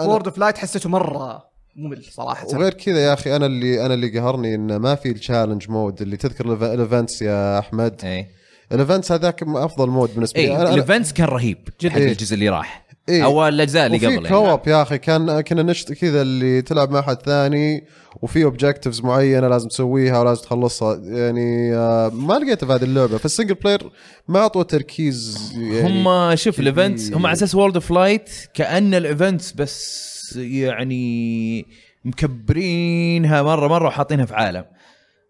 و 0.00 0.04
World 0.04 0.26
of 0.26 0.38
Light 0.38 0.58
حسيته 0.58 0.88
مرة 0.88 1.42
ممل 1.76 2.04
صراحة. 2.04 2.46
وغير 2.46 2.74
كذا 2.74 2.98
يا 2.98 3.12
أخي 3.12 3.36
أنا 3.36 3.46
اللي 3.46 3.86
أنا 3.86 3.94
اللي 3.94 4.18
قهرني 4.18 4.54
انه 4.54 4.78
ما 4.78 4.94
في 4.94 5.08
ال 5.08 5.14
challenge 5.14 5.70
mode 5.70 6.02
اللي 6.02 6.16
تذكر 6.16 6.52
ال 6.74 6.81
events 6.81 7.22
يا 7.22 7.58
أحمد؟ 7.58 8.00
اي 8.04 8.26
ال 8.72 8.78
events 8.78 9.12
هذاك 9.12 9.42
أفضل 9.42 9.88
mode 9.88 10.14
بالنسبة 10.14 10.40
لي. 10.40 10.48
أنا- 10.56 10.60
أنا- 10.60 10.72
ال 10.72 10.78
events 10.78 11.12
كان 11.12 11.26
رهيب. 11.28 11.68
حق 11.84 11.96
إيه. 11.98 12.12
الجزء 12.12 12.34
اللي 12.34 12.48
راح. 12.48 12.86
إيه. 13.08 13.24
أو 13.24 13.48
الأجزاء 13.48 13.86
اللي 13.86 13.98
قبل 13.98 14.12
يعني. 14.12 14.28
co-op 14.28 14.68
يا 14.68 14.82
أخي 14.82 14.98
كان 14.98 15.40
كنا 15.40 15.62
نشت 15.62 15.92
كذا 15.92 16.22
اللي 16.22 16.62
تلعب 16.62 16.90
مع 16.90 16.98
أحد 16.98 17.16
ثاني 17.22 17.84
وفي 18.22 18.44
objectives 18.44 19.00
معينة 19.00 19.48
لازم 19.48 19.68
تسويها 19.68 20.20
ولازم 20.20 20.42
تخلصها 20.42 20.96
يعني 20.96 21.76
آه، 21.76 22.08
ما 22.08 22.34
لقيتها 22.34 22.66
في 22.66 22.72
هذه 22.72 22.82
اللعبة 22.84 23.16
في 23.18 23.24
ال 23.24 23.28
single 23.28 23.54
player 23.54 23.90
ما 24.28 24.38
اعطوا 24.38 24.62
تركيز 24.62 25.52
يعني 25.56 26.06
هم 26.06 26.36
شوف 26.36 26.54
كبير. 26.56 26.72
ال 26.72 26.78
events 26.78 27.12
هم 27.12 27.26
على 27.26 27.32
أساس 27.32 27.54
World 27.54 27.74
of 27.74 27.90
Light 27.90 28.30
كأن 28.54 28.94
ال 28.94 29.02
events 29.02 29.52
بس 29.52 30.36
يعني 30.36 31.66
مكبرينها 32.04 33.42
مرة 33.42 33.68
مرة 33.68 33.86
وحاطينها 33.88 34.24
في 34.24 34.34
عالم 34.34 34.64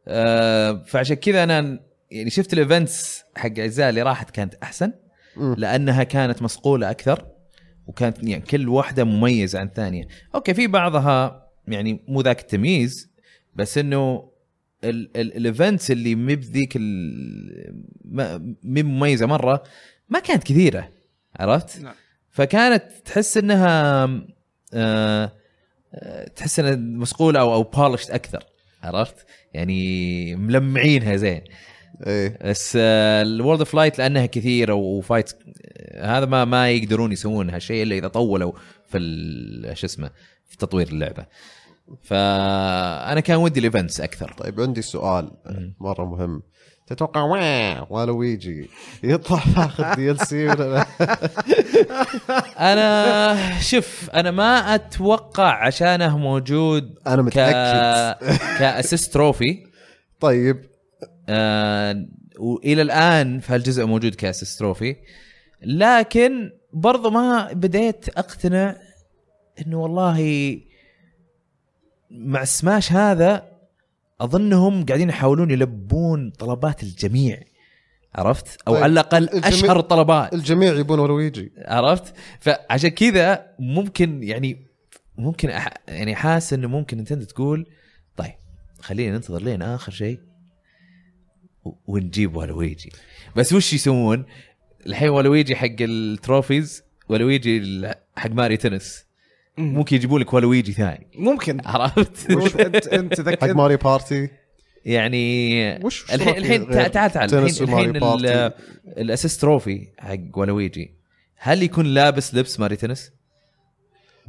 آه 0.08 0.82
فعشان 0.86 1.16
كذا 1.16 1.42
أنا 1.44 1.80
يعني 2.10 2.30
شفت 2.30 2.52
ال 2.52 2.62
events 2.62 3.22
حق 3.36 3.46
الأجزاء 3.46 3.88
اللي 3.90 4.02
راحت 4.02 4.30
كانت 4.30 4.54
أحسن. 4.62 4.92
لأنها 5.36 6.02
كانت 6.02 6.42
مصقوله 6.42 6.90
أكثر 6.90 7.26
وكانت 7.86 8.22
يعني 8.22 8.42
كل 8.44 8.68
واحدة 8.68 9.04
مميزة 9.04 9.58
عن 9.58 9.66
الثانية 9.66 10.08
أوكي 10.34 10.54
في 10.54 10.66
بعضها 10.66 11.46
يعني 11.68 12.04
مو 12.08 12.20
ذاك 12.20 12.40
التمييز 12.40 13.10
بس 13.54 13.78
إنه 13.78 14.30
ال- 14.84 15.16
ال- 15.16 15.36
ال 15.36 15.44
events 15.44 15.90
اللي 15.90 16.14
مي 16.14 16.36
بذيك 16.36 16.76
مي 18.64 18.82
مميزة 18.82 19.26
مرة 19.26 19.62
ما 20.08 20.18
كانت 20.18 20.44
كثيرة 20.44 20.88
عرفت؟ 21.36 21.80
نعم. 21.82 21.94
فكانت 22.30 22.82
تحس 23.04 23.36
إنها 23.36 24.04
آه، 24.74 25.32
آه، 25.94 26.28
تحس 26.28 26.60
إنها 26.60 26.74
مصقولة 26.74 27.40
أو 27.40 27.54
أو 27.54 27.62
polished 27.62 28.10
أكثر 28.10 28.44
عرفت؟ 28.82 29.26
يعني 29.54 30.36
ملمعينها 30.36 31.16
زين 31.16 31.40
إيه. 32.06 32.38
بس 32.44 32.76
ال 32.76 32.90
World 32.90 33.58
of 33.58 33.74
Light 33.74 33.98
لأنها 33.98 34.26
كثيرة 34.26 34.74
وفايت 34.74 35.32
آه، 35.32 36.18
هذا 36.18 36.26
ما 36.26 36.44
ما 36.44 36.70
يقدرون 36.70 37.12
يسوون 37.12 37.50
هالشيء 37.50 37.82
إلا 37.82 37.96
إذا 37.96 38.08
طولوا 38.08 38.52
في 38.88 38.98
شو 39.74 39.86
اسمه 39.86 40.10
في 40.46 40.56
تطوير 40.56 40.88
اللعبة. 40.88 41.26
فأنا 42.02 43.20
كان 43.20 43.36
ودي 43.36 43.60
ال 43.60 43.66
events 43.66 44.00
أكثر. 44.00 44.32
طيب 44.32 44.60
عندي 44.60 44.82
سؤال 44.82 45.30
مرة 45.80 46.04
مهم. 46.04 46.42
تتوقع 46.86 47.20
وا 47.20 47.92
Waluigi 47.92 48.70
يطلع 49.02 49.42
ياخذ 49.56 49.94
DLC 49.94 50.48
ولا 50.48 50.74
لا؟ 50.74 50.86
أنا 52.72 53.60
شوف 53.60 54.10
أنا 54.14 54.30
ما 54.30 54.74
أتوقع 54.74 55.66
عشانه 55.66 56.18
موجود 56.18 56.98
أنا 57.06 57.22
متأكد. 57.22 58.26
ك 58.58 58.66
assist 58.66 59.12
trophy 59.14 59.66
طيب. 60.20 60.71
آه 61.28 62.06
وإلى 62.38 62.82
الآن 62.82 63.40
فهالجزء 63.40 63.86
موجود 63.86 64.14
ك 64.14 64.21
assist 64.21 64.58
trophy 64.58 64.96
لكن 65.62 66.52
برضو 66.72 67.10
ما 67.10 67.52
بديت 67.52 68.08
أقتنع 68.08 68.76
إنه 69.66 69.82
والله 69.82 70.60
مع 72.10 72.44
سماش 72.44 72.92
هذا 72.92 73.52
أظنهم 74.20 74.86
قاعدين 74.86 75.08
يحاولون 75.08 75.50
يلبون 75.50 76.30
طلبات 76.30 76.82
الجميع. 76.82 77.42
عرفت؟ 78.14 78.62
أو 78.68 78.72
طيب، 78.74 78.82
على 78.82 78.92
الأقل 78.92 79.28
أشهر 79.28 79.78
الطلبات. 79.78 80.34
الجميع 80.34 80.72
يبون 80.72 80.98
والويجي 80.98 81.52
عرفت؟ 81.58 82.14
فعشان 82.40 82.90
كذا 82.90 83.46
ممكن 83.58 84.22
يعني 84.22 84.66
ممكن 85.18 85.50
أح 85.50 85.74
يعني 85.88 86.14
حاسس 86.14 86.52
إنه 86.52 86.68
ممكن 86.68 86.98
نتندو 86.98 87.24
تقول 87.24 87.66
طيب 88.16 88.34
خلينا 88.80 89.14
ننتظر 89.16 89.42
لين 89.42 89.62
آخر 89.62 89.92
شيء. 89.92 90.20
ونجيب 91.86 92.36
Waluigi 92.36 92.92
بس 93.36 93.52
وش 93.52 93.72
يسوون؟ 93.72 94.24
الحين 94.86 95.08
Waluigi 95.08 95.56
حق 95.56 95.66
ال 95.80 95.92
trophies 95.92 96.82
Waluigi 97.08 97.58
ال- 97.58 97.94
حق 98.16 98.30
Mario 98.30 98.56
Tennis. 98.56 99.04
ممكن 99.58 99.96
يجيبوا 99.96 100.18
لك 100.18 100.32
Waluigi 100.34 100.72
ثاني. 100.72 101.06
ممكن. 101.14 101.60
عرفت؟ 101.66 102.30
انت 102.60 102.86
أنت 102.86 103.20
حق 103.20 103.28
ذكر 103.28 103.54
Mario 103.54 103.76
Party. 103.76 104.28
يعني 104.84 105.78
وش- 105.84 106.12
الحين 106.14 106.36
الحين 106.36 106.70
تعال 106.70 107.10
تعال. 107.10 107.34
الحين 107.34 107.68
الحين 107.68 108.50
ال 108.86 108.94
assist 108.94 109.40
trophy 109.40 109.88
حق 109.98 110.38
Waluigi 110.38 110.94
هل 111.36 111.62
يكون 111.62 111.86
لابس 111.86 112.34
لبس 112.34 112.60
Mario 112.60 112.76
Tennis؟ 112.76 113.12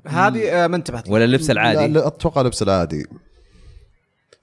هذه 0.08 0.50
آه، 0.64 0.68
ما 0.68 0.76
انتبهت. 0.76 1.10
ولا 1.10 1.26
اللبس 1.26 1.50
العادي؟ 1.52 1.94
لا 1.94 2.08
أتوقع 2.08 2.42
لبس 2.42 2.64
العادي. 2.64 3.06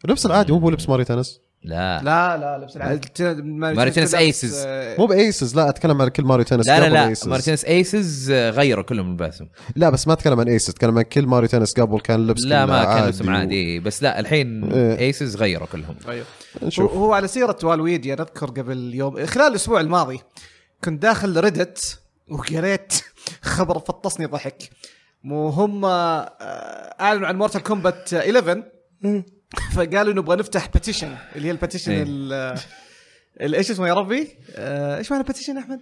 اللبس 0.05 0.27
العادي 0.27 0.53
مو 0.53 0.59
هو 0.59 0.71
لبس 0.71 0.89
Mario 0.89 1.05
Tennis. 1.05 1.41
لا. 1.63 2.03
لا 2.03 2.37
لا 2.37 2.59
لبس 2.63 2.77
العادي 2.77 3.43
ماري 3.43 3.91
تنس 3.91 4.15
أيسز. 4.15 4.65
مو 4.99 5.07
ب 5.07 5.17
Aces 5.17 5.57
لا 5.57 5.69
أتكلم 5.69 6.03
عن 6.03 6.09
كل 6.09 6.25
Mario 6.25 6.45
Tennis 6.45 6.67
لا 6.67 6.79
لا 6.81 6.85
قبل 6.87 6.95
لا. 6.95 7.09
Aces. 7.09 7.29
ماري 7.29 7.43
تنس 7.43 7.65
Aces 7.65 8.31
غيروا 8.33 8.85
كلهم 8.85 9.13
لباسهم 9.13 9.49
لا 9.77 9.91
بس 9.91 10.07
ما 10.07 10.13
أتكلم 10.13 10.41
عن 10.41 10.49
Aces 10.49 10.71
أتكلم 10.71 10.99
عن 10.99 11.05
كل 11.05 11.27
Mario 11.27 11.49
Tennis 11.49 11.73
قبل 11.81 12.01
كان 12.01 12.27
لبس 12.27 12.43
لا 12.45 12.67
ما 12.67 12.85
كان 12.85 12.93
عادي 12.93 13.09
لبسهم 13.09 13.29
و- 13.29 13.37
عادي. 13.37 13.81
بس 13.81 14.03
لا 14.03 14.21
الحين 14.21 14.73
إيه. 14.73 14.99
Aces 14.99 15.37
غيروا 15.37 15.67
كلهم. 15.67 15.95
طيب. 16.07 16.25
نشوف. 16.63 16.93
هو 16.93 17.13
على 17.13 17.29
سيرة 17.29 17.57
Waluigi 17.63 18.13
أنا 18.15 18.23
اذكر 18.23 18.47
قبل 18.47 18.95
يوم 18.95 19.27
خلال 19.27 19.47
الأسبوع 19.47 19.81
الماضي 19.81 20.21
كنت 20.85 21.03
داخل 21.03 21.41
Reddit 21.41 22.01
وقريت 22.29 22.93
خبر 23.43 23.79
فطسني 23.79 24.27
ضحك. 24.27 24.71
مو 25.25 25.49
هم 25.49 25.85
آه، 25.85 25.89
أعلنوا 27.01 27.29
عن 27.29 27.37
Mortal 27.37 27.63
Kombat 27.63 28.15
11 28.15 28.63
فقالوا 29.75 30.13
نبغى 30.15 30.37
نفتح 30.37 30.69
petition 30.69 31.15
اللي 31.37 31.47
هي 31.49 31.53
ال 31.53 31.57
petition 31.57 31.93
إيه. 31.93 33.55
إيش 33.59 33.71
اسمه 33.71 33.89
يا 33.89 33.95
ربي؟ 33.95 34.29
آه، 34.57 34.99
إيش 34.99 35.11
معنى 35.11 35.25
petition 35.25 35.57
يا 35.57 35.61
أحمد؟ 35.61 35.81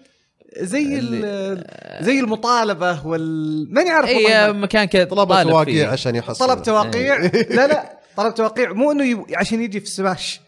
زي 0.57 0.99
ال- 0.99 1.65
زي 2.05 2.21
المطالبة 2.21 3.07
وال 3.07 3.67
ماني 3.75 3.91
عارف 3.91 4.09
اي 4.09 4.53
مكان 4.53 4.85
كذا 4.85 5.05
طلب 5.05 5.29
تواقيع. 5.49 5.91
عشان 5.93 6.17
يحصل 6.17 6.47
طلب 6.47 6.63
توقيع 6.63 7.17
لا 7.51 7.67
لا 7.67 7.99
طلب 8.17 8.35
توقيع 8.35 8.73
مو 8.73 8.93
إنه. 8.93 9.27
عشان 9.37 9.63
يجي 9.63 9.81
في 9.81 9.87
سماش 9.87 10.41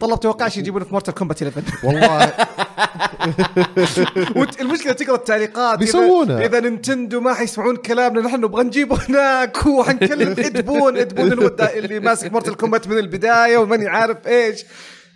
طلب 0.00 0.20
توقيع 0.20 0.46
عشان 0.46 0.60
يجيبونه 0.62 0.84
في 0.84 0.92
Mortal 0.92 1.14
Kombat 1.14 1.42
11 1.42 1.62
والله. 1.84 2.24
المشكلة 4.60 4.92
تقرأ 4.92 5.14
التعليقات. 5.14 5.76
إذا- 5.76 5.80
بيسوونها. 5.80 6.44
إذا 6.46 6.60
Nintendo 6.60 7.20
ما 7.20 7.34
حيسمعون 7.34 7.76
كلامنا 7.76 8.20
نحن 8.20 8.36
نبغى 8.36 8.62
نجيبه 8.64 8.98
هناك. 9.08 9.66
وحنكلم 9.66 10.30
Ed 10.46 10.63
Boon 10.63 10.96
Ed 10.96 11.14
Boon 11.14 11.50
اللي 11.60 12.00
ماسك 12.00 12.32
Mortal 12.32 12.56
Kombat 12.56 12.88
من 12.88 12.98
البداية 12.98 13.56
وماني 13.56 13.88
عارف 13.88 14.26
إيش. 14.26 14.64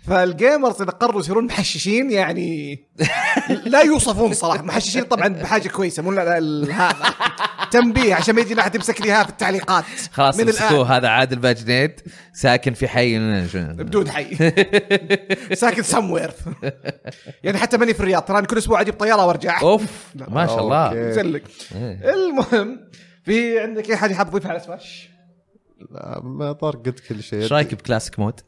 فال 0.07 0.26
gamers 0.26 0.81
إذا 0.81 0.91
قرروا 0.91 1.19
يصيرون 1.19 1.45
محششين 1.45 2.11
يعني 2.11 2.79
لا 3.65 3.81
يوصفون 3.81 4.33
صراحة. 4.33 4.61
محششين 4.63 5.03
طبعا 5.03 5.27
بحاجة 5.27 5.67
كويسة 5.67 6.03
مو 6.03 6.11
هذا 6.11 6.95
تنبيه 7.71 8.15
عشان 8.15 8.35
ما 8.35 8.41
يجي 8.41 8.53
لا 8.53 8.61
أحد 8.61 8.75
يمسك 8.75 9.01
لي 9.01 9.23
في 9.23 9.29
التعليقات. 9.29 9.83
خلاص 10.11 10.39
من 10.39 10.49
الآن. 10.49 10.75
هذا 10.75 11.07
عادل 11.07 11.39
باجنيد 11.39 12.01
ساكن 12.33 12.73
في 12.73 12.87
حي. 12.87 13.19
بدون 13.53 14.09
حي. 14.09 14.35
ساكن 15.53 15.83
سموير 15.83 16.31
يعني 17.43 17.57
حتى 17.57 17.77
ماني 17.77 17.93
في 17.93 17.99
الرياض 17.99 18.21
تراني 18.21 18.47
كل 18.47 18.57
أسبوع 18.57 18.81
أجيب 18.81 18.93
طيارة 18.93 19.25
وأرجع. 19.25 19.61
أوف 19.61 20.13
ما 20.15 20.47
شاء 20.47 20.59
الله. 20.59 21.11
زلك 21.11 21.43
إيه. 21.75 22.13
المهم 22.13 22.79
في 23.23 23.59
عندك 23.59 23.89
أي 23.89 23.97
حد 23.97 24.11
يحب 24.11 24.27
يضيف 24.27 24.47
على 24.47 24.59
سماش؟ 24.59 25.09
لا، 25.91 26.21
ما 26.23 26.51
طار 26.51 26.75
قلت 26.75 26.99
كل 26.99 27.23
شيء. 27.23 27.41
إيش 27.41 27.53
رأيك 27.53 27.75
ب 27.75 27.80
classic 27.80 28.19
mode؟ 28.19 28.39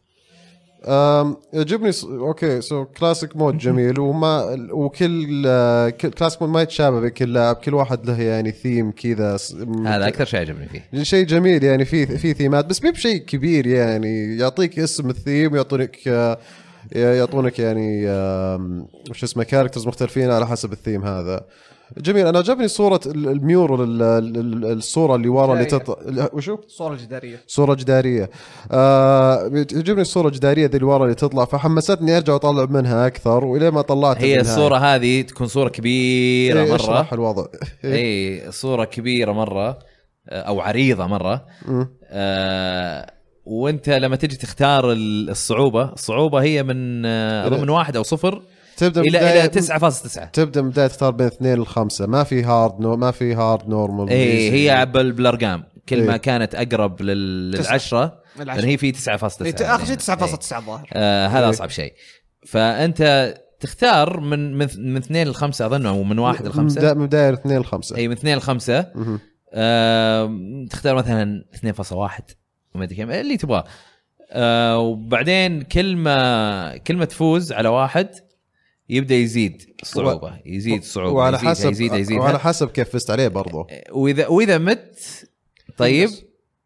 يعجبني 1.54 1.92
س... 1.92 2.04
أوكي 2.04 2.62
so 2.62 2.86
classic 2.86 3.36
mode 3.36 3.58
جميل. 3.58 4.00
وما 4.00 4.58
وكل 4.72 5.44
آه، 5.48 5.90
كل 5.90 6.10
classic 6.10 6.42
mode 6.42 6.52
ما 6.52 6.62
يتشابه 6.62 7.00
بكل 7.00 7.34
لاعب 7.34 7.56
كل 7.56 7.74
واحد 7.74 8.06
له 8.06 8.22
يعني 8.22 8.52
ثيم 8.52 8.92
كذا 8.92 9.38
هذا 9.86 10.08
أكثر 10.08 10.26
شيء 10.26 10.40
عجبني 10.40 10.68
فيه. 10.68 11.04
شيء 11.04 11.26
جميل 11.26 11.64
يعني 11.64 11.86
في 11.86 12.18
في 12.18 12.34
themeات 12.34 12.66
بس 12.66 12.84
مو 12.84 12.92
بشيء 12.92 13.18
كبير 13.18 13.68
يعني. 13.68 14.38
يعطيك 14.38 14.80
اسم 14.80 15.10
الثيم 15.10 15.54
ويعطونك 15.54 15.98
آه، 16.08 16.38
يعطونك 16.92 17.60
يعني 17.60 18.06
وش 19.10 19.24
اسمه 19.24 19.44
characters 19.44 19.88
مختلفين 19.88 20.32
على 20.32 20.48
حسب 20.48 20.74
الثيم 20.74 21.06
هذا. 21.06 21.46
جميل 21.98 22.28
أنا 22.28 22.38
عجبني 22.40 22.68
صورة 22.68 23.00
ال- 23.06 23.28
ال 23.28 23.37
mural 23.37 23.82
ال- 23.82 24.02
ال- 24.04 24.38
ال- 24.66 24.72
الصورة 24.78 25.16
اللي 25.16 25.28
ورا 25.30 25.54
اللي. 25.54 25.66
تطلع 25.66 26.30
وشو؟ 26.34 26.56
الصورة 26.66 26.94
الجداريه 26.94 27.42
صورة 27.48 27.74
جدارية 27.74 28.30
آه 28.72 29.48
تعجبني 29.64 30.02
الصورة 30.02 30.28
الجدارية 30.28 30.66
ذي 30.68 30.74
اللي 30.78 30.86
ورا 30.86 31.04
اللي 31.04 31.16
تطلع 31.16 31.46
فحمستني 31.46 32.18
أرجع 32.18 32.36
أطلع 32.36 32.66
منها 32.66 33.08
أكثر 33.08 33.46
وإلى 33.46 33.72
ما 33.72 33.82
طلعت 33.82 34.18
هي 34.18 34.30
منها. 34.32 34.42
الصورة 34.42 34.76
هذه 34.78 35.22
تكون 35.22 35.48
صورة 35.48 35.70
كبيرة 35.70 36.62
إيه، 36.62 36.72
مرة 36.72 37.08
الوضع 37.14 37.46
اي 37.86 38.44
صورة 38.52 38.84
كبيرة 38.86 39.32
مرة 39.32 39.80
آه، 40.30 40.42
أو 40.42 40.60
عريضة 40.62 41.08
مرة 41.08 41.46
مم. 41.68 41.88
آه 42.04 43.12
وأنت 43.46 43.90
لما 43.90 44.16
تجي 44.16 44.36
تختار 44.38 44.92
ال- 44.92 45.30
الصعوبة 45.30 45.94
الصعوبة 45.94 46.42
هي 46.42 46.64
من 46.64 47.06
آه، 47.06 47.48
اظن 47.48 47.62
من 47.62 47.70
واحد 47.70 47.96
أو 47.96 48.04
صفر 48.04 48.42
تبدأ 48.80 49.02
إلى 49.02 49.20
بداية- 49.20 49.24
إلى 49.24 49.48
9.9 49.48 50.26
تبدأ 50.26 50.62
من 50.62 50.70
بداية 50.70 50.88
تختار 50.88 51.12
بين 51.12 51.28
اثنين 51.28 51.60
لخمسة 51.62 52.06
ما 52.08 52.24
في 52.24 52.44
hard 52.44 52.80
no 52.80 52.96
ما 52.96 53.12
في 53.12 53.34
hard 53.36 53.70
normal 53.70 54.10
اي 54.10 54.16
إيه، 54.16 54.52
هي 54.52 54.86
بال- 54.86 55.12
بالارقام 55.12 55.64
كل 55.90 56.04
ما 56.06 56.14
إيه. 56.14 56.18
كانت 56.18 56.56
أقرب 56.56 57.02
لل- 57.02 57.54
تسعة. 57.58 57.70
للعشرة 57.72 58.20
العشرة. 58.40 58.62
لأن 58.62 58.70
هي 58.70 58.78
في 58.78 58.92
9.9 58.92 59.46
إيه، 59.62 59.76
اخر 59.76 59.86
شيء 59.86 59.88
يعني. 59.88 59.96
9.9 59.98 60.58
الظاهر 60.60 60.88
آه 60.94 61.28
هذا 61.28 61.44
إيه. 61.44 61.50
أصعب 61.50 61.70
شيء 61.70 61.94
فأنت 62.48 63.34
تختار 63.60 64.20
من 64.20 64.54
من 64.58 64.68
من 64.78 64.98
اثنين 64.98 65.28
لخمسة 65.28 65.66
أظن 65.66 65.86
أو 65.86 66.04
من 66.04 66.20
واحد 66.20 66.48
لخمسة 66.48 66.94
من 66.94 67.06
بداية 67.08 67.34
اثنين 67.34 67.60
لخمسة 67.60 67.96
اي 67.96 68.08
من 68.08 68.14
اثنين 68.14 68.38
لخمسة. 68.38 68.86
آه 69.54 70.32
تختار 70.70 70.96
مثلا 70.96 71.44
2.1 71.54 72.22
وما 72.76 72.84
أدري 72.84 72.96
كم 72.96 73.12
اللي 73.12 73.38
تبغاه 73.38 73.64
آه 74.32 74.78
وبعدين 74.78 75.62
كل 75.62 75.96
ما 75.96 76.78
كل 76.78 76.96
ما 76.98 77.06
تفوز 77.06 77.52
على 77.54 77.70
واحد 77.70 78.10
يبدأ 78.90 79.16
يزيد 79.16 79.76
الصعوبة. 79.82 80.40
يزيد 80.46 80.78
الصعوبه 80.78 81.14
وعلى 81.14 81.36
يزيدها 81.36 81.54
حسب 81.54 81.72
يزيدها 81.72 81.98
يزيدها. 81.98 82.24
وعلى 82.24 82.40
حسب 82.40 82.70
كيف 82.70 82.90
فزت 82.90 83.12
عليه 83.12 83.28
برضو 83.28 83.68
واذا 83.92 84.28
وإذا 84.28 84.58
مت 84.58 84.98
طيب 85.78 86.10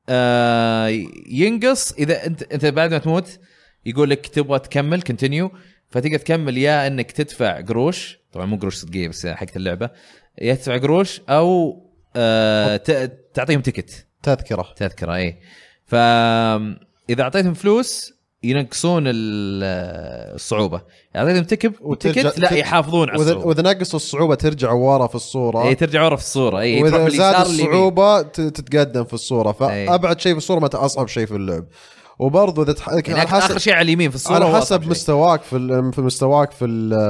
آه 0.10 0.88
ينقص. 1.28 1.92
إذا 1.92 2.26
انت 2.26 2.44
أنت 2.44 2.66
بعد 2.66 2.92
ما 2.92 2.98
تموت 2.98 3.40
يقول 3.86 4.10
لك 4.10 4.28
تبغى 4.28 4.60
تكمل 4.60 5.02
كونتينيو 5.02 5.52
فتقدر 5.90 6.18
تكمل 6.18 6.58
يا 6.58 6.88
إنك 6.88 7.12
تدفع 7.12 7.62
قروش. 7.62 8.20
طبعا 8.32 8.46
مو 8.46 8.58
قروش 8.58 8.76
صدقية 8.76 9.08
بس 9.08 9.28
حقت 9.28 9.58
اللعبة. 9.58 9.90
يا 10.42 10.56
تدفع 10.56 10.78
قروش 10.78 11.22
أو 11.30 11.80
آه 12.16 12.78
تعطيهم 13.34 13.62
تكت 13.62 14.08
تذكرة. 14.24 14.74
تذكرة 14.76 15.16
اي 15.16 15.40
فاذا 15.86 17.22
أعطيتهم 17.22 17.54
فلوس 17.54 18.13
ينقصون 18.44 19.04
ال- 19.08 19.14
الصعوبة. 20.36 20.82
إذا 21.16 21.22
اعطيتهم 21.22 21.44
تكب 21.44 21.74
وتكت 21.82 22.40
لا 22.40 22.54
يحافظون 22.54 23.10
على 23.10 23.22
الصعوبة. 23.22 23.48
وإذا 23.48 23.62
نقصوا 23.62 24.00
الصعوبة 24.00 24.36
ترجع 24.36 24.72
ورا 24.72 25.08
في 25.08 25.16
الصورة. 25.16 25.68
اي 25.68 25.76
ترجع 25.76 26.04
ورا 26.04 26.16
في 26.16 26.22
الصورة. 26.22 26.60
اي 26.60 26.84
وإذا 26.84 27.10
زاد. 27.10 27.36
الصعوبة 27.42 28.22
تتقدم 28.22 29.04
في 29.04 29.14
الصورة. 29.14 29.56
أي. 29.62 29.88
فأبعد 29.88 30.20
شيء 30.22 30.32
في 30.32 30.38
الصورة 30.38 30.60
ما 30.60 30.70
اصعب 30.74 31.08
شيء 31.08 31.26
في 31.26 31.36
اللعب. 31.36 31.66
وبرضه 32.20 32.64
إذا 32.64 32.74
تح... 32.74 32.90
يعني 32.90 33.20
على 33.20 33.38
اخر 33.38 33.58
شيء 33.58 33.74
على 33.74 33.82
اليمين 33.82 34.10
في 34.10 34.16
الصورة 34.16 34.46
على 34.46 34.56
حسب. 34.56 34.88
مستواك 34.90 35.42
في 35.42 35.92
في 35.94 36.02
مستواك 36.02 36.52
في 36.52 36.58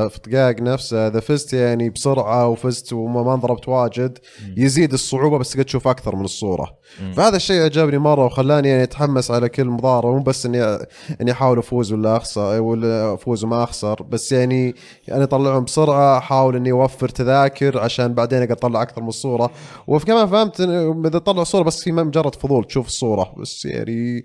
في 0.10 0.18
الدقائق 0.18 0.62
نفسها. 0.62 1.08
إذا 1.08 1.20
فزت 1.20 1.54
يعني 1.54 1.90
بسرعة 1.90 2.48
وفزت 2.48 2.94
وما 2.94 3.24
ما 3.24 3.34
انضربت 3.34 3.68
واجد 3.68 4.18
يزيد 4.58 4.94
الصعوبة 4.94 5.38
بس 5.38 5.50
تقدر 5.50 5.64
تشوف 5.64 5.88
أكثر 5.88 6.16
من 6.16 6.26
الصورة. 6.26 6.72
فهذا 7.16 7.36
الشيء 7.36 7.64
عجبني 7.64 7.98
مرة 7.98 8.26
وخلاني 8.26 8.70
يعني 8.70 8.84
أتحمس 8.84 9.32
على 9.32 9.50
كل 9.50 9.66
مضاربة. 9.66 10.14
مو 10.16 10.24
بس 10.24 10.46
اني 10.46 10.78
إني 11.22 11.32
أحاول 11.32 11.58
أفوز 11.58 11.94
ولا 11.94 12.18
اخسر 12.18 12.62
ولا 12.62 13.14
أفوز 13.14 13.44
وما 13.44 13.64
أخسر 13.64 14.04
بس 14.04 14.32
يعني 14.32 14.76
أنا 15.12 15.24
أطلعهم 15.24 15.64
بسرعة 15.64 16.18
أحاول 16.18 16.56
إني 16.56 16.72
أوفر 16.72 17.10
تذاكر 17.10 17.80
عشان 17.80 18.14
بعدين 18.14 18.40
أقدر 18.40 18.54
أطلع 18.54 18.82
أكثر 18.82 19.02
من 19.02 19.08
الصورة. 19.08 19.52
وكمان 19.88 20.28
فهمت 20.28 20.62
إذا 21.06 21.20
تطلع 21.20 21.44
صورة 21.44 21.64
بس 21.64 21.84
في 21.84 21.92
مجرد 21.92 22.36
فضول 22.36 22.64
تشوف 22.64 22.88
الصورة. 22.88 23.34
بس 23.38 23.66
يعني 23.66 24.24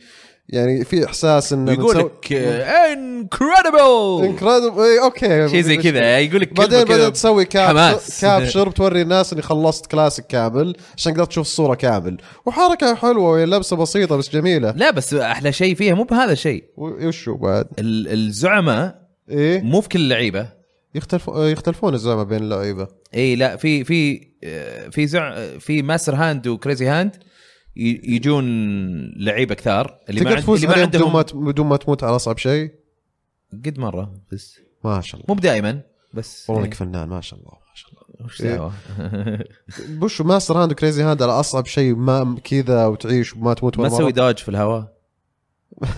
يعني 0.48 0.84
في 0.84 1.06
إحساس 1.06 1.52
إنه 1.52 1.72
يقول 1.72 1.98
لك 1.98 2.32
incredible 2.32 4.24
incredible 4.24 4.80
اي 4.82 5.00
okay. 5.00 5.48
شيء 5.48 5.60
زي 5.60 5.76
كذا 5.76 6.18
يقول 6.18 6.40
لك 6.40 6.52
بعدين 6.52 6.84
بعدين 6.84 7.12
تسوي 7.12 7.44
cap- 7.44 7.68
حماس. 7.68 8.20
capture 8.20 8.68
بتوري 8.68 9.02
الناس 9.02 9.32
إني 9.32 9.42
خلصت 9.42 9.86
كلاسيك 9.86 10.26
كامل 10.26 10.76
عشان 10.96 11.12
قدرت 11.14 11.28
تشوف 11.28 11.46
الصورة 11.46 11.74
كامل. 11.74 12.16
وحركة 12.46 12.94
حلوة 12.94 13.30
وهي 13.30 13.46
لبسه 13.46 13.76
بسيطة 13.76 14.16
بس 14.16 14.30
جميلة. 14.30 14.70
لا 14.76 14.90
بس 14.90 15.14
أحلى 15.14 15.52
شيء 15.52 15.74
فيها 15.74 15.94
مو 15.94 16.04
بهذا 16.04 16.32
الشيء. 16.32 16.64
و- 16.76 17.06
وشو 17.08 17.34
بعد؟ 17.34 17.66
ال- 17.78 18.08
الزعماء 18.12 18.98
إيه؟ 19.30 19.60
مو 19.62 19.80
في 19.80 19.88
كل 19.88 19.98
اللعيبه 20.00 20.48
يختلف 20.94 21.30
يختلفون 21.36 21.94
الزعماء 21.94 22.24
بين 22.24 22.38
اللعيبة. 22.42 22.88
اي 23.14 23.36
لا 23.36 23.56
في 23.56 23.84
في 23.84 24.28
آه، 24.44 24.88
في 24.88 25.06
زع 25.06 25.58
في 25.58 25.82
Master 25.82 26.14
Hand 26.14 26.46
و 26.46 26.53
Crazy 26.53 26.86
Hand 26.86 27.16
يجون 27.78 28.44
لعيبة 29.16 29.54
كثار 29.54 29.98
اللي 30.08 30.20
ما, 30.20 30.40
تفوز 30.40 30.64
اللي 30.64 30.68
ما 30.68 30.74
عليهم 30.74 30.88
بدون 30.88 31.02
عندهم 31.02 31.42
ما 31.42 31.50
بدون 31.50 31.66
ما 31.66 31.76
تموت 31.76 32.04
على 32.04 32.16
أصعب 32.16 32.38
شيء 32.38 32.70
قد 33.52 33.78
مرة 33.78 34.14
بس 34.32 34.58
ما 34.84 35.00
شاء 35.00 35.20
الله 35.20 35.26
مو 35.28 35.34
بدائما 35.34 35.80
بس 36.14 36.50
والله 36.50 36.62
إيه. 36.62 36.66
انك 36.66 36.74
فنان 36.74 37.08
ما 37.08 37.20
شاء 37.20 37.40
الله 37.40 37.52
ما 37.52 37.74
شاء 37.74 37.90
الله 37.90 38.26
وش 38.26 38.42
إيه. 38.42 38.56
دعوه 38.56 38.72
Master 40.28 40.62
Hand 40.62 40.72
و 40.72 40.77
Crazy 40.77 41.02
Hand 41.02 41.22
على 41.22 41.32
أصعب 41.32 41.66
شيء 41.66 41.94
ما 41.94 42.36
كذا 42.44 42.86
وتعيش 42.86 43.36
وما 43.36 43.54
تموت 43.54 43.78
ما 43.78 43.88
تسوي. 43.88 44.12
dodge 44.12 44.36
في 44.36 44.48
الهواء 44.48 44.98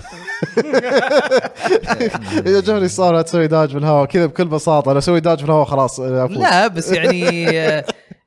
يعجبني 2.46 2.88
صار 2.88 3.22
تسوي 3.22 3.46
dodge 3.46 3.70
في 3.70 3.78
الهواء 3.78 4.04
كذا 4.04 4.26
بكل 4.26 4.44
بساطة 4.44 4.90
أنا 4.90 4.98
أسوي 4.98 5.20
dodge 5.20 5.38
في 5.38 5.44
الهواء 5.44 5.64
خلاص. 5.64 6.00
لا 6.00 6.68
بس 6.68 6.92
يعني 6.92 7.48
آه، 7.60 7.84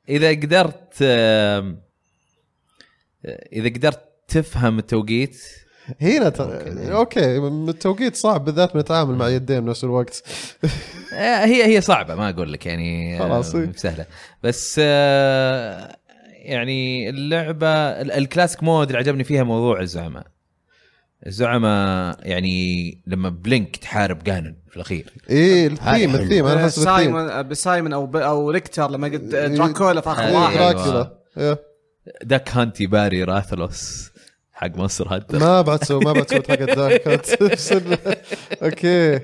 إذا 0.09 0.29
قدرت 0.29 0.93
إذا 3.53 3.69
قدرت 3.69 3.99
تفهم 4.27 4.79
التوقيت 4.79 5.37
هنا 6.01 6.29
ت... 6.29 6.41
okay 6.91 7.37
التوقيت 7.37 8.15
صعب 8.15 8.45
بالذات 8.45 8.75
نتعامل 8.75 9.15
مع 9.15 9.29
يدين 9.29 9.59
بنفس 9.65 9.83
الوقت. 9.83 10.23
آه، 11.13 11.45
هي 11.45 11.65
هي 11.75 11.81
صعبة 11.81 12.15
ما 12.15 12.29
أقول 12.29 12.53
لك 12.53 12.65
يعني 12.65 13.17
آه، 13.17 13.19
خلاص، 13.19 13.55
إيه. 13.55 13.71
سهلة. 13.75 14.05
بس 14.43 14.81
آه، 14.83 15.95
يعني 16.29 17.09
اللعبة 17.09 17.67
ال- 17.67 18.11
الكلاسيك 18.11 18.63
مود 18.63 18.87
اللي 18.87 18.97
عجبني 18.99 19.23
فيها 19.23 19.43
موضوع 19.43 19.81
الزعماء. 19.81 20.27
الزعماء 21.27 22.17
يعني 22.21 22.97
لما 23.07 23.29
بلينك 23.29 23.75
تحارب 23.77 24.23
جانون 24.23 24.55
في 24.69 24.75
الأخير. 24.75 25.13
إيه 25.29 25.67
الثيم 25.67 26.15
الثيم 26.15 26.45
أنا 26.45 26.63
أحس 26.63 26.79
سايمون 26.79 27.43
بسايمون 27.43 27.93
أو 27.93 28.05
ب- 28.05 28.15
أو 28.15 28.49
ريكتر 28.51 28.91
لما 28.91 29.07
قد 29.07 29.29
دراكولا 29.29 30.01
في 30.01 30.09
آخر. 30.09 30.33
واحد. 30.33 30.57
دراكولا. 30.57 31.17
إيه. 31.37 31.72
داك 32.23 32.49
هانتي 32.49 32.85
باري 32.87 33.23
راثلوس 33.23 34.11
حق 34.53 34.77
مصر 34.77 35.15
هذا 35.15 35.25
ما 35.31 35.61
بعد 35.61 35.91
ما 35.91 36.13
بعد 36.13 36.29
سويت 36.29 36.51
حق 36.51 36.59
الذاك 36.61 37.07
أوكي. 38.63 39.19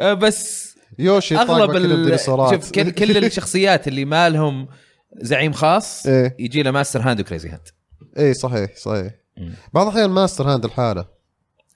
آه، 0.00 0.12
بس 0.14 0.66
Yoshi 0.98 1.36
أغلب 1.36 1.76
ال... 1.76 2.20
شوف 2.20 2.70
كل, 2.70 2.90
كل 2.90 3.16
الشخصيات 3.24 3.88
اللي 3.88 4.04
ما 4.04 4.28
لهم 4.28 4.68
زعيم 5.16 5.52
خاص 5.52 6.06
إيه. 6.06 6.36
يجي 6.38 6.62
له 6.62 6.70
Master 6.70 7.00
Hand 7.00 7.20
وكريزي 7.20 7.48
هاند 7.48 7.68
إيه 8.16 8.32
صحيح 8.32 8.76
صحيح. 8.76 9.12
مم. 9.36 9.54
بعض 9.74 9.86
الأحيان 9.86 10.10
ماستر 10.10 10.48
هاند 10.48 10.64
الحالة 10.64 11.08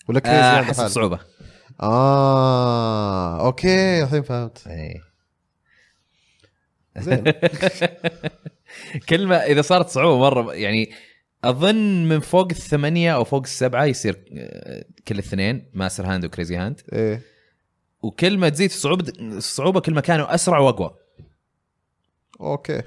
ولا 0.09 0.21
Crazy 0.21 0.39
آه 0.39 0.57
Hand 0.59 0.65
حسب 0.65 0.71
الحالة 0.71 0.87
الصعوبه 0.87 1.21
آه 1.83 3.47
okay 3.47 4.03
الحين 4.03 4.23
فهمت. 4.23 4.67
إيه. 4.67 5.01
زين. 6.99 7.25
كلمة 9.09 9.37
إذا 9.37 9.63
صارت 9.63 9.89
صعوبة 9.89 10.19
مرة 10.19 10.55
يعني 10.55 10.91
أظن 11.45 12.09
من 12.09 12.21
فوق 12.21 12.49
الثمانية 12.51 13.15
أو 13.15 13.25
فوق 13.25 13.43
السبعة 13.43 13.85
يصير 13.85 14.25
آه، 14.39 14.85
كل 15.09 15.15
الاثنين 15.15 15.71
Master 15.75 16.07
Hand 16.07 16.25
و 16.25 16.30
Crazy 16.30 16.57
Hand. 16.57 16.81
إيه. 16.93 17.23
وكل 18.03 18.39
ما 18.39 18.49
تزيد 18.49 18.71
الصعوبه 18.71 19.13
الصعوبه 19.21 19.81
كل 19.81 19.95
ما 19.95 20.01
كانوا 20.01 20.35
اسرع 20.35 20.59
وأقوى. 20.59 20.95
okay 22.41 22.83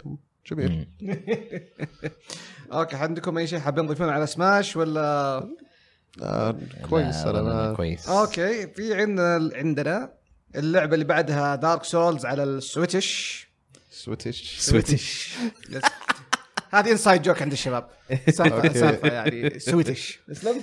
جميل. 0.51 0.87
okay 2.73 2.95
عندكم 2.95 3.37
أي 3.37 3.47
شيء 3.47 3.59
حابين 3.59 3.85
تضيفونه 3.85 4.11
على 4.11 4.27
سماش 4.27 4.75
ولا؟ 4.75 5.35
آه 6.21 6.55
كويس 6.89 7.15
أنا 7.15 7.73
كويس. 7.73 8.09
okay 8.09 8.67
في 8.67 8.93
عندنا 8.93 9.51
عندنا 9.55 10.13
اللعبة 10.55 10.93
اللي 10.93 11.05
بعدها 11.05 11.55
Dark 11.55 11.83
Souls 11.83 12.25
على 12.25 12.43
ال 12.43 12.56
Switch. 12.56 13.47
Switch 14.05 14.59
Switch. 14.59 15.35
هذه 16.71 16.91
inside 16.91 17.21
joke 17.21 17.41
عند 17.41 17.51
الشباب 17.51 17.87
سالفه. 18.29 18.73
سالفه 18.73 19.07
يعني 19.07 19.59
Switch 19.59 20.19
اسلم 20.31 20.61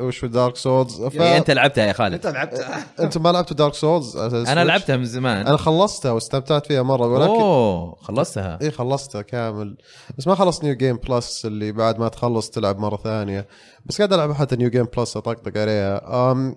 وش 0.00 0.24
Dark 0.24 0.56
Souls 0.56 1.02
ف... 1.02 1.20
إيه، 1.20 1.36
أنت 1.36 1.50
لعبتها 1.50 1.86
يا 1.86 1.92
خالد. 1.92 2.14
أنت 2.14 2.26
لعبتها. 2.26 2.86
أنت 3.00 3.18
ما 3.18 3.32
لعبتوا 3.32 3.56
Dark 3.56 3.74
Souls 3.74 4.16
أنا 4.16 4.64
لعبتها 4.64 4.96
من 4.96 5.04
زمان. 5.04 5.46
أنا 5.46 5.56
خلصتها 5.56 6.12
واستمتعت 6.12 6.66
فيها 6.66 6.82
مرة 6.82 7.06
ولكن 7.06 7.30
أوه 7.30 7.94
خلصتها. 8.00 8.58
اي 8.62 8.70
خلصتها 8.70 9.22
كامل. 9.22 9.76
بس 10.18 10.26
ما 10.26 10.34
خلصت 10.34 10.64
new 10.64 10.74
game 10.74 10.96
plus 10.96 11.46
اللي 11.46 11.72
بعد 11.72 11.98
ما 11.98 12.08
تخلص 12.08 12.50
تلعب 12.50 12.78
مرة 12.78 12.96
ثانية. 12.96 13.46
بس 13.86 13.98
قاعد 13.98 14.12
ألعب 14.12 14.32
حتى 14.32 14.56
new 14.56 14.70
game 14.70 14.84
plus 14.96 15.16
أطقطق 15.16 15.60
عليها. 15.60 16.30
أم 16.32 16.56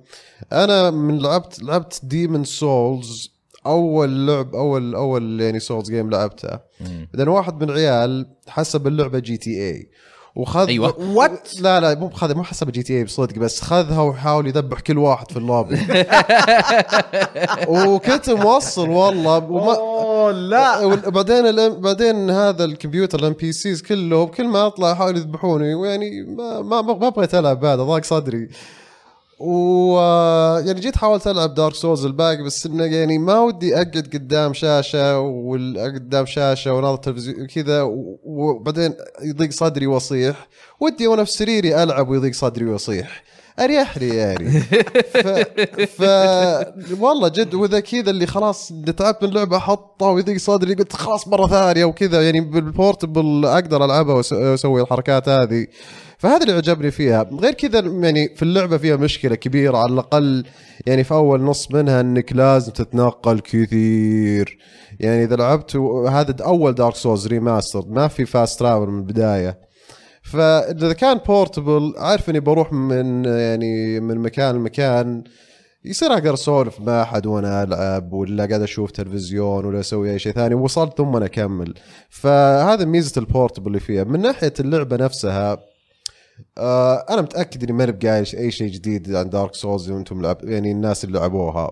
أنا 0.52 0.92
من 0.92 1.20
لعبت 1.20 1.64
لعبت 1.64 2.00
Demon's 2.04 2.44
Souls 2.44 3.33
أول 3.66 4.28
لعب 4.28 4.56
أول 4.56 4.96
أول 4.96 5.42
يعني 5.42 5.60
Souls 5.60 5.92
game 5.92 6.10
لعبتها 6.10 6.64
مم. 6.82 7.08
بعدين 7.14 7.28
واحد 7.28 7.64
من 7.64 7.70
العيال 7.70 8.28
حسب 8.48 8.88
اللعبة 8.88 9.20
GTA 9.20 9.90
وخذ 10.36 10.68
أيوة. 10.68 11.00
وات 11.00 11.62
لا 11.62 11.80
لا 11.80 12.00
مو 12.00 12.10
خذ 12.10 12.36
مو 12.36 12.44
حسب 12.44 12.72
جي 12.72 12.84
تي 12.84 12.98
اي 12.98 13.04
بصدق 13.04 13.40
بس 13.40 13.62
خذها 13.62 14.02
وحاول 14.02 14.48
يذبح 14.48 14.80
كل 14.80 14.98
واحد 14.98 15.32
في 15.32 15.38
اللوبي 15.38 15.80
وكنت 17.88 18.30
موصل 18.30 18.90
والله 18.90 19.38
وما 19.38 20.32
لا. 20.32 20.86
وبعدين 20.86 21.48
الام 21.48 21.82
بعدين 21.82 22.30
هذا 22.30 22.66
الكمبيوتر 22.66 23.20
الام 23.20 23.34
بي 23.34 23.52
سيز 23.52 23.82
كلهم 23.82 24.28
كل 24.28 24.48
ما 24.48 24.68
أطلع 24.68 24.92
يحاولوا 24.92 25.20
يذبحوني 25.20 25.76
ويعني 25.76 26.24
ما 26.24 26.62
ما 26.62 26.82
ما 26.82 26.94
ما 26.94 27.10
بغيت 27.10 27.36
ألعب 27.36 27.60
بعد 27.60 27.78
ضاق 27.78 28.04
صدري. 28.04 28.50
و 29.44 29.98
يعني 30.66 30.80
جيت 30.80 30.98
حاولت 30.98 31.28
ألعب 31.28 31.54
دارك 31.54 31.76
سولز 31.76 32.06
الباقي 32.06 32.44
بس 32.44 32.66
إنه 32.66 32.86
يعني 32.86 33.18
ما 33.18 33.40
ودي 33.40 33.76
أقعد 33.76 34.10
قدام 34.14 34.54
شاشة 34.54 35.20
وقدام 35.20 36.26
شاشة 36.26 36.74
وناظر 36.74 36.98
تلفزيون 36.98 37.48
كذا 37.48 37.82
وبعدين 38.24 38.94
يضيق 39.22 39.52
صدري 39.52 39.88
واصيح 39.88 40.48
ودي 40.80 41.08
وأنا 41.08 41.24
في 41.24 41.32
سريري 41.32 41.84
ألعب 41.84 42.10
ويضيق 42.10 42.34
صدري 42.34 42.66
واصيح 42.66 43.24
أريح 43.60 43.98
لي 43.98 44.08
يعني 44.08 44.50
ف... 45.14 45.28
ف 45.98 46.02
والله 47.00 47.28
جد 47.28 47.54
وإذا 47.54 47.80
كذا 47.80 48.10
اللي 48.10 48.28
خلاص 48.28 48.74
تعبت 48.98 49.24
من 49.24 49.30
اللعبه 49.30 49.58
احطها 49.58 50.12
ويضيق 50.12 50.38
صدري 50.38 50.74
قلت 50.74 50.94
خلاص 50.94 51.28
مرة 51.28 51.48
ثانية 51.48 51.86
وكذا 51.86 52.22
يعني 52.26 52.42
بالبورتبل 52.42 53.46
أقدر 53.46 53.86
ألعبها 53.86 54.16
واسوي 54.16 54.82
الحركات 54.82 55.30
هذه. 55.30 55.68
فهذا 56.24 56.44
اللي 56.44 56.54
عجبني 56.54 56.92
فيها. 56.92 57.30
غير 57.42 57.54
كذا 57.54 57.80
يعني 57.80 58.36
في 58.36 58.44
اللعبة 58.44 58.78
فيها 58.78 58.96
مشكلة 58.96 59.36
كبيرة 59.36 59.78
على 59.78 59.94
الأقل 59.94 60.46
يعني 60.86 61.04
في 61.04 61.14
أول 61.14 61.42
نص 61.42 61.72
منها 61.72 62.02
إنك 62.02 62.34
لازم 62.34 62.72
تتنقل 62.72 63.40
كثير. 63.40 64.58
يعني 65.00 65.24
إذا 65.24 65.36
لعبت 65.36 65.76
هذا 66.10 66.36
أول 66.42 66.76
Dark 66.76 66.96
Souls 66.96 67.28
Remaster 67.28 67.86
ما 67.88 68.08
في 68.08 68.26
fast 68.26 68.60
travel 68.60 68.92
من 68.92 69.00
البداية. 69.00 69.58
فإذا 70.22 70.94
كان 70.94 71.18
portable 71.18 71.94
عارف 71.98 72.30
إني 72.30 72.40
بروح 72.40 72.74
من 72.74 73.26
يعني 73.26 74.00
من 74.00 74.18
مكان 74.18 74.56
لمكان 74.56 75.24
يصير 75.86 76.14
أقدر 76.14 76.34
أسولف 76.34 76.80
مع 76.80 77.02
أحد 77.02 77.26
وأنا 77.26 77.64
ألعب 77.64 78.14
ولا 78.14 78.46
قاعد 78.46 78.62
أشوف 78.62 78.92
تلفزيون 78.92 79.66
ولا 79.66 79.80
أسوي 79.80 80.12
أي 80.12 80.20
شيء 80.20 80.34
ثاني 80.34 80.56
وصلت 80.56 80.98
ثم 80.98 81.16
أنا 81.16 81.26
أكمل. 81.26 81.74
فهذا 82.10 82.86
ميزة 82.86 83.20
ال 83.20 83.25
portable 83.25 83.68
اللي 83.68 83.80
فيها. 83.80 84.04
من 84.04 84.22
ناحية 84.22 84.54
اللعبة 84.60 84.98
نفسها 84.98 85.73
آه 86.58 87.06
أنا 87.10 87.22
متأكد 87.22 87.64
إني 87.64 87.74
ماني 87.74 87.92
بقايل 87.92 88.26
أي 88.38 88.52
شيء 88.52 88.72
جديد 88.72 89.16
عن 89.16 89.30
Dark 89.30 89.56
Souls 89.56 89.90
وأنتم 89.92 90.22
لعب 90.22 90.38
يعني 90.44 90.72
الناس 90.72 91.04
اللي 91.04 91.20
لعبوها. 91.20 91.72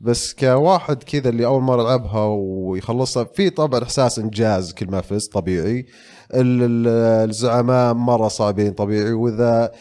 بس 0.00 0.34
كواحد 0.34 1.02
كذا 1.02 1.28
اللي 1.28 1.46
أول 1.46 1.62
مرة 1.62 1.82
ألعبها 1.82 2.24
ويخلصها 2.26 3.24
في 3.24 3.50
طبعا 3.50 3.82
إحساس 3.82 4.18
إنجاز 4.18 4.72
كل 4.72 4.86
ما 4.86 5.00
فز 5.00 5.26
طبيعي. 5.26 5.86
ال- 6.34 6.62
ال- 6.62 7.28
الزعماء 7.28 7.94
مرة 7.94 8.28
صعبين 8.28 8.72
طبيعي 8.72 9.12
واذا 9.12 9.72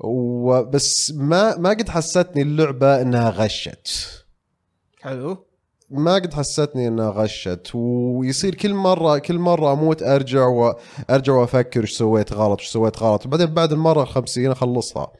وبس 0.00 1.12
ما 1.16 1.56
ما 1.58 1.68
قد 1.70 1.88
حستني 1.88 2.42
اللعبة 2.42 3.00
إنها 3.02 3.30
غشت. 3.30 3.88
حلو. 5.00 5.45
ما 5.90 6.14
قد 6.14 6.34
حستني 6.34 6.88
انها 6.88 7.10
غشت 7.10 7.70
ويصير 7.74 8.54
كل 8.54 8.74
مرة 8.74 9.18
كل 9.18 9.38
مرة 9.38 9.72
أموت 9.72 10.02
أرجع 10.02 10.46
وارجع 10.46 11.32
وأفكر 11.32 11.80
إيش 11.80 11.92
سويت 11.92 12.32
غلط 12.32 12.60
إيش 12.60 12.68
سويت 12.68 12.98
غلط. 13.02 13.26
وبعدين 13.26 13.46
بعد 13.46 13.72
المرة 13.72 14.02
الخمسين 14.02 14.50
أخلصها. 14.50 15.12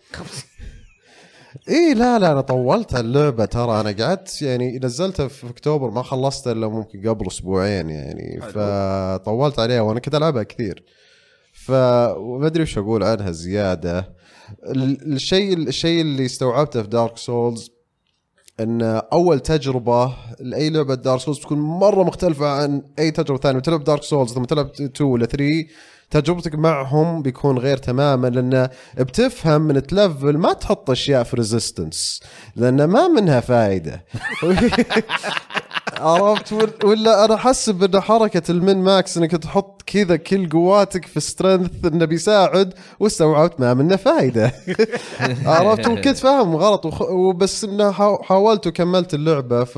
إي 1.68 1.94
لا 1.94 2.18
لا 2.18 2.32
أنا 2.32 2.40
طولت 2.40 2.94
اللعبة 2.94 3.44
ترى. 3.44 3.80
أنا 3.80 4.04
قعدت 4.04 4.42
يعني 4.42 4.78
نزلتها 4.78 5.28
في 5.28 5.48
أكتوبر 5.48 5.90
ما 5.90 6.02
خلصتها 6.02 6.52
إلا 6.52 6.68
ممكن 6.68 7.08
قبل 7.08 7.26
أسبوعين 7.26 7.90
يعني. 7.90 8.40
فطولت 8.40 9.58
عليها 9.58 9.80
وأنا 9.80 10.00
كنت 10.00 10.14
ألعبها 10.14 10.42
كثير. 10.42 10.84
فما 11.52 12.46
أدري 12.46 12.62
وش 12.62 12.78
أقول 12.78 13.04
عنها 13.04 13.30
زيادة. 13.30 14.14
ال- 14.66 15.12
الشيء 15.12 15.56
الشيء 15.56 16.00
اللي 16.00 16.26
استوعبته 16.26 16.82
في 16.82 16.88
Dark 16.88 17.16
Souls 17.18 17.70
إن 18.61 18.82
أول 19.12 19.40
تجربة 19.40 20.14
لأي 20.40 20.70
لعبة 20.70 20.94
Dark 20.94 21.20
Souls 21.20 21.38
تكون 21.38 21.59
مرة 21.59 22.04
مختلفة 22.04 22.46
عن 22.46 22.82
أي 22.98 23.11
تجربة 23.11 23.40
ثانية. 23.40 23.61
تلعب 23.61 23.84
Dark 23.84 24.02
Souls 24.02 24.32
ثم 24.32 24.44
تلعب 24.44 24.70
2 24.80 25.11
ولا 25.11 25.26
3 25.26 25.44
تجربتك 26.11 26.54
معهم 26.54 27.22
بيكون 27.22 27.59
غير 27.59 27.76
تماما 27.76 28.28
لأن 28.28 28.68
بتفهم 28.98 29.61
من 29.61 29.86
تلفل 29.86 30.38
ما 30.38 30.52
تحط 30.52 30.90
أشياء 30.90 31.22
في 31.22 31.36
resistance 31.36 32.20
لأن 32.57 32.84
ما 32.84 33.09
منها 33.09 33.40
فائده 33.40 34.04
عرفت 35.93 36.84
ولا- 36.84 37.24
أنا 37.24 37.34
احسب 37.34 37.82
ان 37.95 38.01
حركة 38.01 38.51
ال 38.50 38.76
min-max 38.76 39.16
إنك 39.18 39.30
تحط 39.30 39.82
كذا 39.87 40.16
كل 40.16 40.49
قواتك 40.49 41.05
في 41.07 41.20
strength 41.20 41.70
إنه 41.84 42.05
بيساعد 42.05 42.74
واستوعبت 43.01 43.61
ما 43.61 43.74
منه 43.74 43.97
فائده 43.97 44.53
عرفت 45.47 45.89
وكنت 45.89 46.16
فاهم 46.16 46.57
غلط. 46.57 46.87
وبس 47.11 47.64
إنه 47.64 47.91
حا- 47.93 48.22
حاولت 48.22 48.66
وكملت 48.66 49.14
اللعبة 49.14 49.64
ف 49.64 49.76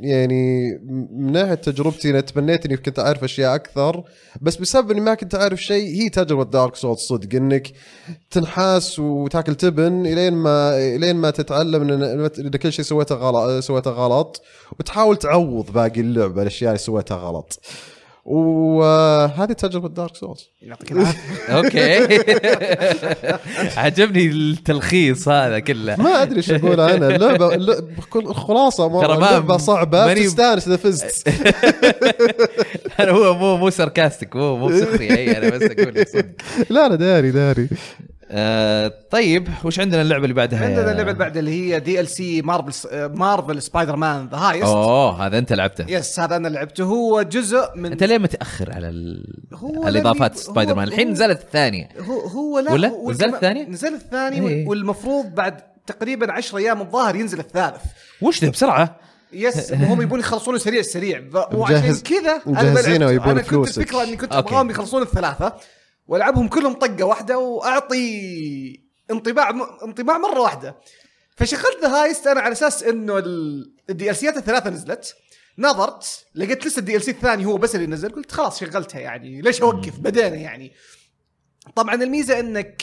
يعني 0.00 0.70
من 1.12 1.32
ناحية 1.32 1.54
تجربتي 1.54 2.10
أنا 2.10 2.20
تمنيت 2.20 2.66
اني 2.66 2.76
كنت 2.76 2.98
أعرف 2.98 3.24
أشياء 3.24 3.54
أكثر 3.54 4.04
بس 4.40 4.56
بسبب 4.56 4.90
إني 4.90 5.00
ما 5.00 5.14
كنت 5.14 5.34
أعرف 5.34 5.62
شيء 5.62 6.02
هي 6.02 6.08
تجربة 6.08 6.44
Dark 6.44 6.76
Souls 6.76 6.98
صدق 6.98 7.34
إنك 7.36 7.72
تنحاس 8.30 8.98
وتاكل 8.98 9.54
تبن 9.54 10.06
إلين 10.06 10.32
ما 10.34 10.76
إلين 10.78 11.16
ما 11.16 11.30
تتعلم 11.30 11.82
إن 12.38 12.50
كل 12.50 12.72
شيء 12.72 12.84
سويته 12.84 13.14
غلط 13.14 13.64
سويته 13.64 13.90
غلط 13.90 14.42
وتحاول 14.80 15.16
تعوض 15.26 15.70
باقي 15.72 16.00
اللعبه 16.00 16.42
الاشياء 16.42 16.70
اللي 16.70 16.78
سويتها 16.78 17.16
غلط. 17.16 17.60
وهذه 18.24 19.52
تجربة 19.52 19.88
Dark 19.88 20.16
Souls 20.16 20.50
يعطيك 20.62 20.92
العافية. 20.92 21.18
okay. 21.56 22.18
عجبني 23.80 24.26
التلخيص 24.26 25.28
هذا 25.28 25.58
كله. 25.58 25.96
ما 25.96 26.22
أدري 26.22 26.36
إيش 26.36 26.50
أقول 26.50 26.80
عنها 26.80 27.08
اللعبه 27.16 27.50
اللعبة- 27.56 27.82
بكل 28.00 28.18
الخلاصه 28.20 28.88
مره 28.88 29.14
اللعبة 29.14 29.56
صعبة. 29.56 30.06
ماني- 30.06 30.24
تستانس 30.26 30.68
إذا 30.68 30.76
فزت. 30.76 31.28
أنا 33.00 33.10
هو 33.10 33.34
مو 33.34 33.56
مو 33.56 33.70
sarcastic 33.70 34.36
مو 34.36 34.56
مو 34.56 34.78
سخري. 34.80 35.10
أي 35.10 35.38
أنا 35.38 35.48
بس 35.50 35.62
أقول 35.62 36.06
صدق. 36.06 36.26
لا 36.70 36.88
لا 36.88 36.94
داري 36.94 37.30
داري. 37.30 37.68
آه 38.30 38.92
طيب 39.10 39.48
وش 39.64 39.80
عندنا 39.80 40.02
اللعبة 40.02 40.24
اللي 40.24 40.34
بعدها 40.34 40.64
عندنا 40.64 40.80
اللعبة 40.92 41.10
اللي 41.10 41.18
بعد 41.18 41.36
اللي 41.36 41.50
هي 41.50 41.80
DLC 41.80 42.42
Marvel 42.42 42.88
Marvel 43.14 43.62
Spider-Man 43.62 44.28
The 44.28 44.36
Heist 44.36 44.64
أوه 44.64 45.26
هذا 45.26 45.38
أنت 45.38 45.52
لعبته 45.52 45.84
yes 45.88 46.20
هذا 46.20 46.36
أنا 46.36 46.48
لعبته 46.48 46.84
هو 46.84 47.22
جزء 47.22 47.68
من 47.76 47.92
أنت 47.92 48.02
ليه 48.02 48.18
متأخر 48.18 48.72
على 48.72 48.88
ال... 48.88 49.24
هو 49.54 49.84
على 49.84 49.98
الاضافات 49.98 50.36
سبايدر 50.36 50.74
مان 50.74 50.88
الحين 50.88 51.10
نزلت 51.10 51.40
الثانية 51.40 51.88
هو 52.00 52.20
هو 52.20 52.58
لا 52.58 52.72
ولا؟ 52.72 52.88
هو 52.88 53.10
نزل 53.10 53.34
الثاني؟ 53.34 53.64
نزل 53.64 53.94
الثاني 53.94 54.48
إيه. 54.48 54.68
والمفروض 54.68 55.34
بعد 55.34 55.60
تقريبا 55.86 56.32
10 56.32 56.58
أيام 56.58 56.80
الظاهر 56.80 57.16
ينزل 57.16 57.38
الثالث 57.38 57.82
وش 58.22 58.44
ذا 58.44 58.50
بسرعة 58.50 58.96
yes 59.32 59.72
هم 59.90 60.02
يبون 60.02 60.20
يخلصونه 60.20 60.58
سريع 60.58 60.82
سريع 60.82 61.22
وعشان 61.34 61.96
كذا 61.96 62.42
مجهزينه 62.46 62.98
لعبت. 62.98 63.10
ويبون 63.10 63.30
أنا 63.30 63.42
كنت. 63.42 63.78
الفكرة 63.78 64.02
إني 64.02 64.16
كنت. 64.16 64.32
أبغاهم 64.32 64.70
يخلصون 64.70 65.02
الثلاثة 65.02 65.52
والعبهم 66.08 66.48
كلهم 66.48 66.72
طقة 66.72 67.04
واحدة 67.04 67.38
وأعطي 67.38 68.80
انطباع 69.10 69.50
انطباع 69.84 70.18
مرة 70.18 70.40
واحدة. 70.40 70.76
فشغلت 71.36 71.78
The 71.82 71.88
Heist 71.88 72.26
أنا 72.26 72.40
على 72.40 72.52
أساس 72.52 72.82
إنه 72.82 73.18
ال 73.90 74.10
DLC 74.10 74.16
ات 74.16 74.36
الثلاثة 74.36 74.70
نزلت. 74.70 75.16
نظرت 75.58 76.24
لقيت 76.34 76.66
لسه 76.66 76.78
ال 76.80 76.96
DLC 76.96 77.10
الثاني 77.10 77.44
هو 77.46 77.56
بس 77.56 77.74
اللي 77.74 77.86
نزل 77.86 78.08
قلت 78.08 78.32
خلاص 78.32 78.60
شغلتها 78.60 79.00
يعني 79.00 79.40
ليش 79.40 79.62
أوقف؟ 79.62 79.98
بدينا 79.98 80.36
يعني. 80.36 80.72
طبعا 81.76 81.94
الميزة 81.94 82.40
إنك 82.40 82.82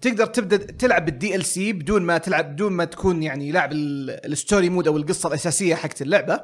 تقدر 0.00 0.26
تبدأ 0.26 0.56
تلعب 0.56 1.04
بال 1.04 1.34
DLC 1.34 1.72
بدون 1.72 2.02
ما 2.02 2.18
تلعب 2.18 2.52
بدون 2.52 2.72
ما 2.72 2.84
تكون 2.84 3.22
يعني 3.22 3.52
لاعب 3.52 3.72
ال- 3.72 4.26
ال 4.32 4.38
story 4.38 4.68
mode 4.68 4.88
أو 4.88 4.96
القصة 4.96 5.28
الأساسية 5.28 5.74
حقت 5.74 6.02
اللعبة. 6.02 6.40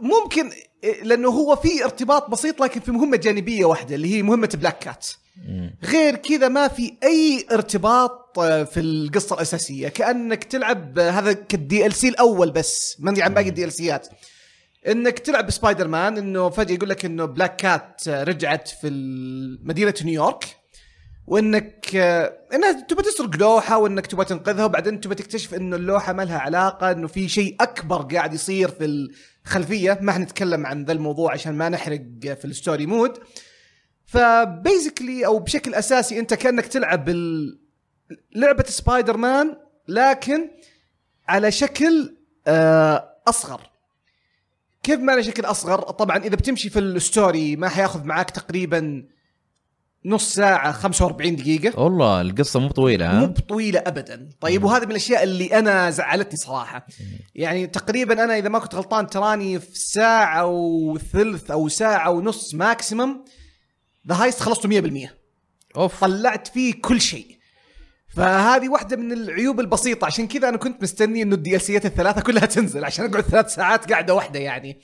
ممكن 0.00 0.50
لأنه 1.02 1.28
هو 1.28 1.56
في 1.56 1.84
ارتباط 1.84 2.30
بسيط 2.30 2.62
لكن 2.62 2.80
في 2.80 2.90
مهمة 2.90 3.16
جانبية 3.16 3.64
واحدة 3.64 3.94
اللي 3.94 4.14
هي 4.14 4.22
مهمة 4.22 4.48
Black 4.54 4.78
Cat 4.78 5.06
غير 5.84 6.16
كذا 6.16 6.48
ما 6.48 6.68
في 6.68 6.92
أي 7.02 7.46
ارتباط 7.52 8.38
آه، 8.38 8.64
في 8.64 8.80
القصة 8.80 9.34
الأساسية. 9.34 9.88
كأنك 9.88 10.44
تلعب 10.44 10.98
آه، 10.98 11.10
هذا 11.10 11.32
كال 11.32 11.86
DLC 11.86 12.08
الأول 12.08 12.50
بس 12.50 12.96
ما 12.98 13.14
عن 13.18 13.34
باقي 13.34 13.48
ال 13.48 13.72
DLC 13.72 13.99
ات 13.99 14.08
إنك 14.88 15.18
تلعب 15.18 15.46
بسبايدر 15.46 15.88
مان 15.88 16.18
إنه 16.18 16.50
فجأة 16.50 16.74
يقول 16.74 16.88
لك 16.88 17.04
إنه 17.04 17.24
Black 17.24 17.56
Cat 17.56 18.08
آه، 18.08 18.24
رجعت 18.24 18.68
في 18.68 18.90
مدينة 19.64 19.94
نيويورك. 20.04 20.44
وإنك 21.26 21.96
إنها 22.54 22.72
تبى 22.88 23.02
تسرق 23.02 23.36
لوحة 23.36 23.78
وإنك 23.78 24.06
تبى 24.06 24.24
تنقذها 24.24 24.64
وبعدين 24.64 25.00
تبى 25.00 25.14
تكتشف 25.14 25.54
إنه 25.54 25.76
اللوحة 25.76 26.12
ما 26.12 26.22
لها 26.22 26.38
علاقة 26.38 26.90
إنه 26.90 27.06
في 27.06 27.28
شيء 27.28 27.56
أكبر 27.60 28.02
قاعد 28.02 28.34
يصير 28.34 28.68
في 28.68 29.08
الخلفيه 29.46 29.98
ما 30.02 30.12
حنتكلم 30.12 30.66
عن 30.66 30.84
ذا 30.84 30.92
الموضوع 30.92 31.32
عشان 31.32 31.54
ما 31.54 31.68
نحرق 31.68 32.02
في 32.22 32.44
ال 32.44 32.51
story 32.51 32.86
mode. 32.86 33.18
ف 34.06 34.18
basically 34.18 35.26
أو 35.26 35.38
بشكل 35.38 35.74
أساسي 35.74 36.18
أنت 36.18 36.34
كأنك 36.34 36.66
تلعب 36.66 37.08
لعبة 38.34 38.64
سبايدر 38.66 39.16
مان 39.16 39.56
لكن 39.88 40.50
على 41.28 41.50
شكل 41.50 42.16
آه، 42.46 43.16
أصغر. 43.28 43.70
كيف 44.82 45.00
ما 45.00 45.12
على 45.12 45.22
شكل 45.22 45.44
أصغر؟ 45.44 45.80
طبعا 45.80 46.16
إذا 46.16 46.36
بتمشي 46.36 46.70
في 46.70 46.78
ال 46.78 46.91
story 46.91 47.56
ما 47.56 47.68
حياخذ 47.68 48.04
معاك 48.04 48.30
تقريبا 48.30 49.08
نص 50.06 50.34
ساعة 50.34 50.72
45 50.72 51.36
دقيقة. 51.36 51.80
والله 51.80 52.20
القصة 52.20 52.60
مو 52.60 52.68
طويلة 52.68 53.12
مو 53.12 53.24
ها 53.24 53.26
بطويله 53.26 53.82
ابدا. 53.86 54.28
طيب 54.40 54.64
وهذا 54.64 54.84
من 54.84 54.90
الأشياء 54.90 55.22
اللي 55.22 55.58
أنا 55.58 55.90
زعلتني 55.90 56.36
صراحة. 56.36 56.86
يعني 57.34 57.66
تقريبا 57.66 58.24
أنا 58.24 58.38
إذا 58.38 58.48
ما 58.48 58.58
كنت 58.58 58.74
غلطان 58.74 59.06
تراني 59.06 59.60
في 59.60 59.78
ساعة 59.78 60.46
وثلث 60.46 61.50
أو 61.50 61.68
ساعة 61.68 62.10
ونص 62.10 62.54
maximum 62.54 63.24
The 64.08 64.14
Heist 64.14 64.40
خلصته 64.40 64.68
100% 64.68 65.10
أوف. 65.76 66.00
طلعت 66.00 66.48
فيه 66.48 66.74
كل 66.82 67.00
شيء. 67.00 67.36
فهذه 68.16 68.68
واحدة 68.68 68.96
من 68.96 69.12
العيوب 69.12 69.60
البسيطة. 69.60 70.04
عشان 70.06 70.28
كذا 70.28 70.48
أنا 70.48 70.56
كنت 70.56 70.82
مستني 70.82 71.22
إنه 71.22 71.34
ال 71.34 71.56
DLC 71.56 71.78
ات 71.78 71.86
الثلاثة 71.86 72.20
كلها 72.20 72.46
تنزل 72.46 72.84
عشان 72.84 73.04
أقعد 73.04 73.22
ثلاث 73.24 73.54
ساعات 73.54 73.92
قاعدة 73.92 74.14
واحدة 74.14 74.40
يعني. 74.40 74.80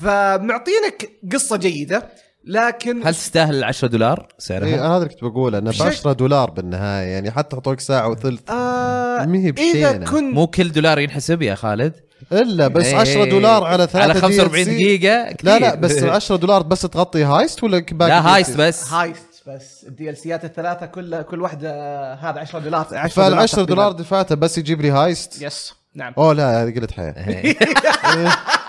فمعطينك 0.00 1.10
قصة 1.32 1.56
جيدة. 1.56 2.23
لكن 2.46 3.06
هل 3.06 3.14
تستاهل 3.14 3.64
10 3.64 3.88
دولار 3.88 4.18
إيه 4.20 4.26
سعرها؟ 4.38 4.74
أنا 4.74 4.88
هذا 4.96 4.96
اللي 5.02 5.08
كنت 5.08 5.24
بقوله 5.24 5.58
إنه 5.58 5.70
ب 5.70 5.72
شيء- 5.74 5.86
10 5.86 6.12
دولار 6.12 6.50
بالنهاية 6.50 7.06
يعني 7.06 7.30
حتى 7.30 7.56
حطوا 7.56 7.72
لك 7.72 7.80
ساعة 7.80 8.08
وثلث 8.08 8.40
آه 8.50 9.24
ما 9.26 9.38
هي 9.38 9.52
بشينة. 9.52 9.92
كنت 9.92 10.34
مو 10.34 10.46
كل 10.46 10.72
دولار 10.72 10.98
ينحسب 10.98 11.42
يا 11.42 11.54
خالد 11.54 11.92
إلا 12.32 12.68
بس 12.68 12.84
إيه. 12.86 12.96
10 12.96 13.24
دولار 13.24 13.64
على 13.64 13.86
ثلاثة 13.86 14.00
على 14.02 14.14
45 14.14 14.64
DLC. 14.64 14.68
دقيقة 14.68 15.32
كثير. 15.32 15.50
لا 15.50 15.58
لا 15.58 15.74
بس 15.74 16.02
10 16.20 16.36
دولار 16.36 16.62
بس 16.62 16.80
تغطي 16.82 17.24
هايست 17.24 17.62
ولا 17.64 17.84
باقي 17.92 18.08
لا 18.10 18.34
هايست؟ 18.34 18.56
بس 18.56 18.92
هايست 18.92 19.22
بس 19.46 19.84
الدي 19.88 20.10
ال 20.10 20.16
سيات 20.16 20.44
الثلاثة 20.44 20.86
كل 20.86 21.22
كل 21.22 21.40
واحدة 21.40 21.70
هذا 22.14 22.40
10 22.40 22.58
دولار 22.58 22.86
10 22.92 23.08
فال 23.08 23.34
10 23.34 23.46
تقريباً. 23.56 23.74
دولار 23.74 23.92
دفعته 23.92 24.34
بس 24.34 24.58
يجيب 24.58 24.80
لي 24.80 24.90
هايست 24.90 25.42
يس 25.42 25.74
نعم 25.94 26.12
أوه 26.18 26.32
لا 26.32 26.62
هذه 26.62 26.74
قله 26.74 26.88
حياة 26.96 27.14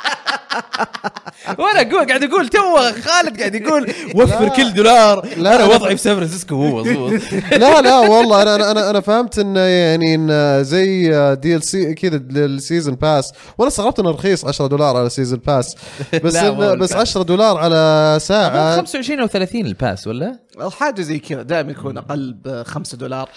وأنا 1.60 1.82
أقول 1.82 2.08
قاعد 2.08 2.24
أقول 2.24 2.48
تو 2.48 2.76
خالد 3.02 3.40
قاعد 3.40 3.56
يقول 3.56 3.94
وفر 4.16 4.50
كل 4.50 4.74
دولار. 4.74 5.28
لا، 5.38 5.56
أنا. 5.56 5.66
وضعي 5.66 5.98
في 5.98 6.02
سان 6.04 6.16
فرانسيسكو 6.16 6.56
هو 6.56 6.82
لا 7.52 7.82
لا 7.82 7.98
والله 8.00 8.42
أنا 8.42 8.56
أنا 8.56 8.72
أنا, 8.72 8.90
أنا 8.90 9.02
فهمت 9.02 9.40
انه 9.40 9.60
يعني 9.60 10.16
انه 10.16 10.62
زي 10.62 11.08
DLC 11.36 11.94
كذا 11.94 12.18
لل 12.18 12.37
season 12.37 12.96
pass. 12.96 13.32
وأنا 13.58 13.68
استغربت 13.68 14.00
انه 14.00 14.12
رخيص 14.12 14.46
10 14.46 14.68
دولار 14.68 14.98
على 14.98 15.10
season 15.10 15.40
pass. 15.40 15.76
بس 16.14 16.22
بس 16.24 16.36
ال 16.36 16.45
pass. 16.45 16.94
10 16.94 17.22
دولار 17.24 17.58
على 17.58 18.18
ساعة. 18.22 18.76
25 18.78 19.20
أو 19.20 19.28
30 19.28 19.66
ال 19.66 19.74
pass 19.74 20.08
ولا؟ 20.08 20.40
حاجة 20.72 21.02
زي 21.02 21.20
كذا 21.20 21.42
دائما 21.42 21.72
يكون 21.72 21.98
أقل 21.98 22.34
ب 22.46 22.64
5 22.64 22.98
دولار. 22.98 23.30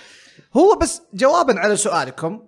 هو 0.57 0.79
بس 0.83 1.03
جوابا 1.15 1.61
على 1.61 1.77
سؤالكم. 1.77 2.41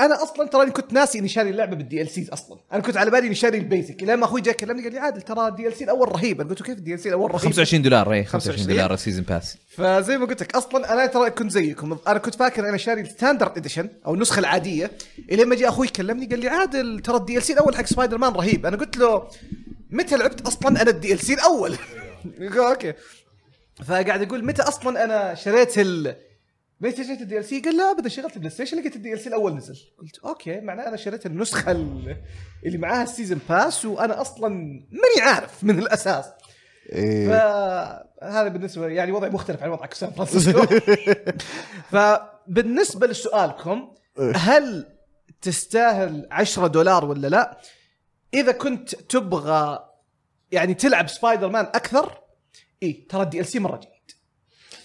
أنا 0.00 0.22
أصلا 0.22 0.48
تراني 0.48 0.70
كنت 0.70 0.92
ناسي 0.92 1.18
إني 1.18 1.28
شاري 1.28 1.50
اللعبة 1.50 1.76
بال 1.76 2.02
DLCs 2.02 2.30
أصلا. 2.30 2.58
أنا 2.72 2.82
كنت 2.82 2.96
على 2.96 3.10
بالي 3.10 3.26
إني 3.26 3.34
شاري 3.34 3.58
ال 3.58 3.64
basic. 3.64 4.02
لما 4.02 4.24
أخوي 4.24 4.40
جاء 4.40 4.54
كلمني 4.54 4.82
قال 4.82 4.92
لي 4.92 4.98
عادل 4.98 5.22
ترى 5.22 5.48
ال 5.48 5.72
DLC 5.72 5.84
الأول 5.84 6.12
رهيب. 6.12 6.40
أنا 6.40 6.50
قلت 6.50 6.60
له 6.60 6.66
كيف 6.66 6.78
ال 6.78 7.00
DLC 7.00 7.08
الأول 7.08 7.30
رهيب؟ 7.30 7.40
25 7.40 7.82
دولار 7.82 8.12
اي 8.12 8.24
25 8.24 8.56
25 8.56 8.76
دولار 8.76 8.94
ال 8.94 8.98
season 8.98 9.24
pass 9.24 9.56
فزي 9.68 10.18
ما 10.18 10.26
قلت 10.26 10.42
لك 10.42 10.56
أصلا 10.56 10.92
أنا 10.92 11.06
ترى 11.06 11.30
كنت 11.30 11.50
زيكم. 11.50 11.98
أنا 12.06 12.18
كنت 12.18 12.34
فاكر 12.34 12.68
أنا 12.68 12.76
شاري 12.76 13.00
ال 13.00 13.06
standard 13.06 13.56
edition 13.56 13.88
أو 14.06 14.14
النسخة 14.14 14.40
العادية. 14.40 14.90
الين 15.32 15.48
ما 15.48 15.54
جاء 15.56 15.68
أخوي 15.68 15.88
كلمني 15.88 16.26
قال 16.26 16.38
لي 16.38 16.48
عادل 16.48 17.00
ترى 17.00 17.16
ال 17.16 17.42
DLC 17.42 17.52
الأول 17.52 17.76
حق 17.76 17.86
سبايدر 17.86 18.18
مان 18.18 18.32
رهيب. 18.32 18.66
أنا 18.66 18.76
قلت 18.76 18.96
له 18.96 19.28
متى 19.90 20.16
لعبت 20.16 20.40
أصلا 20.40 20.82
أنا 20.82 20.90
ال 20.90 21.20
DLC 21.20 21.34
الأول؟ 21.34 21.76
okay. 22.58 22.92
فقاعد 23.84 24.22
أقول 24.22 24.44
متى 24.44 24.62
أصلا 24.62 25.04
أنا 25.04 25.34
شريت 25.34 25.78
ال 25.78 26.16
متى 26.80 27.04
شريت 27.04 27.20
ال 27.20 27.44
DLC؟ 27.44 27.60
قال 27.60 27.76
لا 27.76 27.90
ابدا 27.90 28.08
شغلت 28.08 28.34
ال 28.34 28.50
PlayStation 28.50 28.78
لقيت 28.80 28.96
ال 28.96 29.20
DLC 29.20 29.28
الأول 29.28 29.54
نزل 29.54 29.76
قلت 29.98 30.18
okay 30.18 30.60
معناه 30.60 30.88
أنا 30.88 30.96
شريت 30.96 31.26
النسخة 31.26 31.72
ال- 31.72 32.22
اللي 32.66 32.78
معاها 32.78 33.02
ال 33.02 33.07
season 33.07 33.40
pass 33.48 33.84
وأنا 33.84 34.20
أصلا 34.20 34.48
ماني 34.90 35.30
عارف 35.30 35.64
من 35.64 35.78
الأساس 35.78 36.24
إيه. 36.92 37.28
فهذا 37.28 38.48
بالنسبة 38.48 38.86
يعني 38.86 39.12
وضع 39.12 39.28
مختلف 39.28 39.62
عن 39.62 39.70
وضعك 39.70 39.92
في 39.94 39.98
سان 39.98 40.10
فرانسيسكو 40.10 40.66
فبالنسبة 41.92 43.06
لسؤالكم 43.06 43.94
هل 44.34 44.86
تستاهل 45.42 46.28
10 46.30 46.66
دولار 46.66 47.04
ولا 47.04 47.28
لا؟ 47.28 47.60
إذا 48.34 48.52
كنت 48.52 48.94
تبغى 48.94 49.88
يعني 50.52 50.74
تلعب 50.74 51.08
سبايدر 51.08 51.48
مان 51.48 51.64
أكثر 51.64 52.20
اي 52.82 53.06
ترى 53.08 53.22
ال 53.22 53.46
DLC 53.46 53.58
مرة 53.58 53.76
جيد 53.76 53.90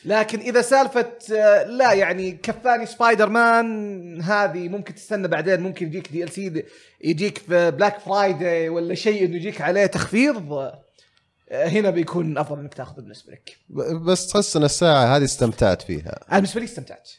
لكن 0.06 0.39
إذا 0.39 0.62
سالفة 0.62 1.12
آه، 1.34 1.64
لا 1.64 1.93
يعني 1.93 2.32
كفاني 2.32 2.86
سبايدر 2.86 3.30
مان 3.30 4.22
هذه 4.22 4.70
ممكن 4.70 4.95
تستنى 4.95 5.28
بعدين 5.28 5.60
ممكن 5.60 5.88
يجيك 5.88 6.12
DLC 6.12 6.64
يجيك 7.04 7.38
في 7.38 7.72
Black 7.72 7.99
Friday 7.99 8.70
ولا 8.70 8.95
شيء 8.95 9.26
إنه 9.26 9.36
يجيك 9.36 9.62
عليه 9.62 9.86
تخفيض 9.86 10.54
آه، 10.54 11.68
هنا 11.68 11.89
بيكون 11.89 12.38
أفضل 12.38 12.60
إنك 12.60 12.74
تاخذه 12.74 12.95
بالنسبة 12.95 13.34
لك. 13.34 13.58
بس 14.06 14.28
تحس 14.28 14.56
إن 14.56 14.64
الساعة 14.64 15.18
هذه 15.18 15.24
استمتعت 15.24 15.82
فيها 15.82 16.20
أنا 16.30 16.36
بالنسبة 16.39 16.60
لي 16.60 16.66
استمتعت. 16.66 17.10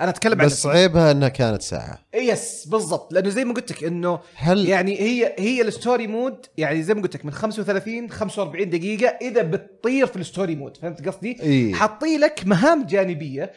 أنا 0.00 0.10
أتكلم 0.10 0.40
عن 0.40 0.46
بس 0.46 0.66
عيبها 0.66 1.10
إنها 1.10 1.28
كانت 1.28 1.62
ساعة. 1.62 1.98
yes 2.14 2.66
بالضبط. 2.66 3.12
لأنه 3.12 3.28
زي 3.28 3.44
ما 3.44 3.54
قلت 3.54 3.72
لك 3.72 3.84
إنه 3.84 4.20
هل 4.34 4.68
يعني 4.68 5.00
هي 5.00 5.34
هي 5.38 5.62
ال 5.62 5.69
story 5.69 6.06
mode 6.06 6.46
يعني 6.56 6.82
زي 6.82 6.94
ما 6.94 7.02
قلت 7.02 7.14
لك 7.14 7.24
من 7.24 7.30
35 7.30 8.10
45 8.10 8.70
دقيقة 8.70 9.08
إذا 9.08 9.42
بتطير 9.42 10.06
في 10.06 10.16
ال 10.16 10.23
story 10.23 10.56
mode. 10.56 10.76
فهمت 10.76 11.08
قصدي؟ 11.08 11.42
إيه. 11.42 11.74
حاطي 11.74 12.18
لك 12.18 12.46
مهام 12.46 12.86
جانبية. 12.86 13.52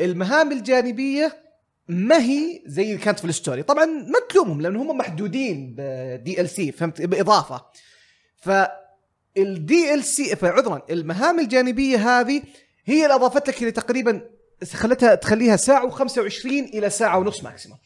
المهام 0.00 0.52
الجانبية 0.52 1.36
ما 1.88 2.18
هي 2.18 2.62
زي 2.66 2.82
اللي 2.82 3.04
كانت 3.04 3.18
في 3.18 3.24
ال 3.24 3.29
story. 3.29 3.62
طبعا 3.62 3.84
ما 3.84 4.18
تلومهم 4.30 4.60
لأن 4.60 4.76
هم 4.76 4.98
محدودين 4.98 5.74
ب 5.78 6.40
DLC 6.40 6.72
فهمت؟ 6.72 7.02
بإضافة. 7.02 7.64
ف 8.36 9.94
ال 9.94 10.04
DLC 10.04 10.36
عذرا 10.42 10.82
المهام 10.90 11.40
الجانبية 11.40 12.20
هذه 12.20 12.42
هي 12.84 13.02
اللي 13.04 13.14
أضافت 13.14 13.48
لك 13.48 13.74
تقريبا 13.76 14.35
خلتها 14.74 15.14
تخليها 15.14 15.56
ساعة 15.56 15.90
و25 15.90 16.46
إلى 16.46 16.90
ساعة 16.90 17.18
ونص 17.18 17.44
maximum 17.44 17.78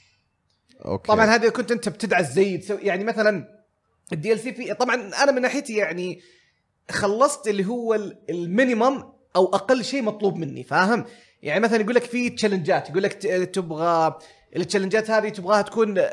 okay 0.84 1.08
طبعا 1.12 1.26
هذه 1.26 1.48
كنت 1.48 1.72
أنت 1.72 1.88
بتدعس 1.88 2.32
زي 2.32 2.58
تسوي 2.58 2.80
يعني 2.82 3.04
مثلا 3.04 3.60
ال 4.12 4.40
DLC 4.40 4.52
في 4.52 4.74
طبعا 4.74 4.94
أنا 5.22 5.32
من 5.32 5.42
ناحيتي 5.42 5.74
يعني 5.76 6.20
خلصت 6.90 7.48
اللي 7.48 7.64
هو 7.66 7.94
ال- 7.94 8.18
ال 8.30 8.39
minimum 8.39 9.02
أو 9.36 9.46
أقل 9.54 9.84
شيء 9.84 10.02
مطلوب 10.02 10.36
مني 10.36 10.64
فاهم؟ 10.64 11.04
يعني 11.42 11.60
مثلا 11.60 11.80
يقول 11.80 11.94
لك 11.94 12.02
في 12.04 12.30
challenge 12.30 12.84
ات 12.84 12.90
يقول 12.90 13.02
لك 13.02 13.12
تبغى 13.54 14.18
ال 14.56 14.61
challenge 14.61 15.05
ات 15.05 15.10
هذه 15.10 15.28
تبغاها 15.28 15.62
تكون 15.62 15.98
آه، 15.98 16.10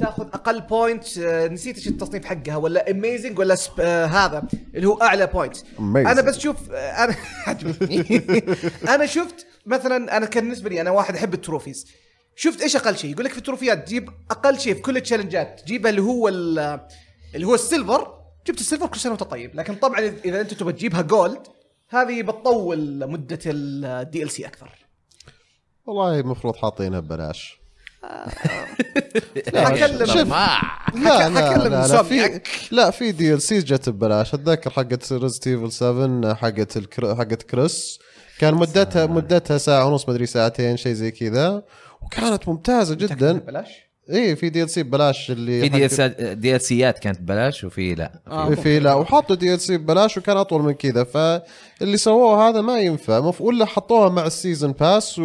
تاخذ 0.00 0.22
أقل 0.26 0.60
point 0.60 1.18
آه، 1.18 1.48
نسيت 1.48 1.76
إيش 1.76 1.88
التصنيف 1.88 2.24
حقها 2.24 2.56
ولا 2.56 2.90
amazing 2.90 3.38
ولا 3.38 3.54
superb 3.54 3.72
آه 3.80 4.04
هذا 4.06 4.42
اللي 4.74 4.88
هو 4.88 5.02
أعلى 5.02 5.26
بوينت. 5.26 5.56
أنا 6.06 6.20
بس 6.20 6.38
شوف 6.38 6.70
آه، 6.70 7.04
أنا. 7.04 7.14
أنا 8.94 9.06
شفت 9.06 9.46
مثلا 9.70 10.16
أنا 10.16 10.26
كان 10.26 10.42
بالنسبة 10.44 10.70
لي 10.70 10.80
أنا 10.80 10.90
واحد 10.90 11.16
أحب 11.16 11.34
ال 11.34 11.39
trophies. 11.39 11.86
شفت 12.36 12.60
إيش 12.62 12.76
أقل 12.76 12.96
شيء؟ 12.96 13.10
يقول 13.10 13.24
لك 13.24 13.32
في 13.32 13.38
ال 13.38 13.44
trophy 13.44 13.82
ات 13.82 13.88
جيب 13.88 14.10
أقل 14.30 14.60
شيء 14.60 14.74
في 14.74 14.80
كل 14.80 14.96
ال 14.96 15.01
challenge 15.01 15.49
ات. 15.49 15.60
جيبها 15.66 15.90
اللي 15.90 16.02
هو 16.02 16.28
ال- 16.28 16.80
اللي 17.34 17.46
هو 17.46 17.54
ال 17.54 17.61
silver. 17.61 18.14
جبت 18.46 18.60
ال 18.60 18.64
silver 18.64 18.86
كل 18.86 19.00
سنة 19.00 19.12
وأنت 19.12 19.22
طيب. 19.22 19.54
لكن 19.54 19.74
طبعا 19.74 20.00
اذا 20.24 20.40
أنت 20.40 20.54
تبغى 20.54 20.72
تجيبها 20.72 21.02
gold 21.02 21.46
هذه 21.88 22.22
بتطول 22.22 23.08
مدة 23.10 23.38
ال 23.46 24.30
DLC 24.30 24.46
أكثر. 24.46 24.86
والله 25.86 26.20
المفروض 26.20 26.56
حاطينها 26.56 27.00
ببلاش. 27.00 27.60
حق 29.54 29.76
لم 29.76 29.98
لا 30.94 31.28
لا 31.28 31.50
حق 31.50 31.61
لم 31.61 31.72
لا, 31.72 31.86
لا 31.88 32.02
في. 32.02 32.40
لا 32.70 32.90
في 32.90 33.12
DLCs 33.12 33.64
جت 33.64 33.88
ببلاش. 33.88 34.34
أتذكر 34.34 34.70
حقت 34.70 35.12
Resident 35.12 35.46
Evil 35.46 35.72
7 35.72 36.34
حقت 36.34 36.76
الكر... 36.76 37.16
حقت 37.16 37.42
كريس 37.42 37.98
كان 38.40 38.54
مدتها 38.54 39.06
مدتها 39.06 39.58
ساعة 39.58 39.86
ونص 39.86 40.08
مدري 40.08 40.26
ساعتين 40.26 40.76
شيء 40.76 40.92
زي 40.92 41.10
كذا. 41.10 41.62
وكانت 42.02 42.48
ممتازة 42.48 42.94
جدا. 42.94 43.32
بلاش 43.32 43.90
اي 44.10 44.36
في 44.36 44.48
DLC 44.50 44.82
ببلاش 44.82 45.30
اللي 45.30 45.60
في 45.60 45.68
DL 45.68 46.40
DLC 46.40 46.60
ات 46.60 46.98
كانت 46.98 47.20
بلاش 47.20 47.64
وفي 47.64 47.94
لا. 47.94 48.20
آه. 48.26 48.54
في 48.54 48.78
لا 48.78 48.94
وحطوا 48.94 49.36
DLC 49.36 49.78
ببلاش 49.78 50.18
وكان 50.18 50.36
أطول 50.36 50.62
من 50.62 50.72
كذا. 50.72 51.04
فاللي 51.04 51.96
سووه 51.96 52.48
هذا 52.48 52.60
ما 52.60 52.80
ينفع. 52.80 53.32
ولا 53.40 53.64
حطوها 53.64 54.08
مع 54.08 54.26
ال 54.26 54.33
season 54.33 54.72
pass 54.72 55.18
و... 55.18 55.24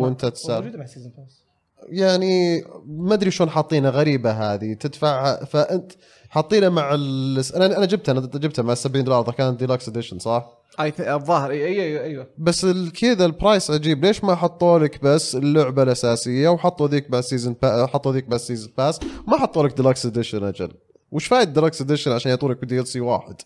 وانت 0.00 0.26
تسأل. 0.26 0.54
موجودة 0.54 0.78
مع 0.78 0.86
season 0.86 1.12
pass 1.18 1.44
يعني 1.88 2.64
ما 2.86 3.14
أدري 3.14 3.30
شلون 3.30 3.50
حاطينها 3.50 3.90
غريبة 3.90 4.30
هذه. 4.30 4.72
تدفعها 4.72 5.44
فأنت 5.44 5.92
حاطينها 6.28 6.68
مع 6.68 6.94
ال... 6.94 7.42
أنا 7.56 7.76
أنا 7.76 7.86
جبتها 7.86 8.12
أنا 8.12 8.20
جبتها 8.20 8.62
مع 8.62 8.74
70 8.74 9.04
دولار 9.04 9.32
كانت 9.32 9.58
deluxe 9.58 9.88
edition 9.88 10.18
صح؟ 10.18 10.63
اي 10.80 10.92
الظاهر 11.14 11.50
اي 11.50 11.64
اي 11.64 11.82
أيوه 11.82 12.02
أيوه. 12.02 12.26
بس 12.38 12.66
كذا 13.00 13.26
ال 13.26 13.33
price 13.33 13.70
عجيب. 13.70 14.04
ليش 14.04 14.24
ما 14.24 14.34
حطوا 14.34 14.78
لك 14.78 15.02
بس 15.02 15.36
اللعبة 15.36 15.82
الأساسية 15.82 16.48
وحطوا 16.48 16.88
ذيك 16.88 17.10
بس 17.10 17.28
season 17.28 17.56
pa... 17.62 17.86
حطوا 17.86 18.12
ذيك 18.12 18.24
بس 18.24 18.46
season 18.46 18.72
pass 18.78 19.00
ما 19.26 19.36
حطوا 19.36 19.66
لك 19.68 19.76
deluxe 19.76 20.06
edition 20.06 20.44
أجل. 20.44 20.72
وش 21.10 21.26
فايد 21.26 21.52
deluxe 21.52 21.80
edition 21.80 22.12
عشان 22.12 22.30
يعطونك 22.30 22.64
DLC 22.64 23.00
واحد؟ 23.00 23.36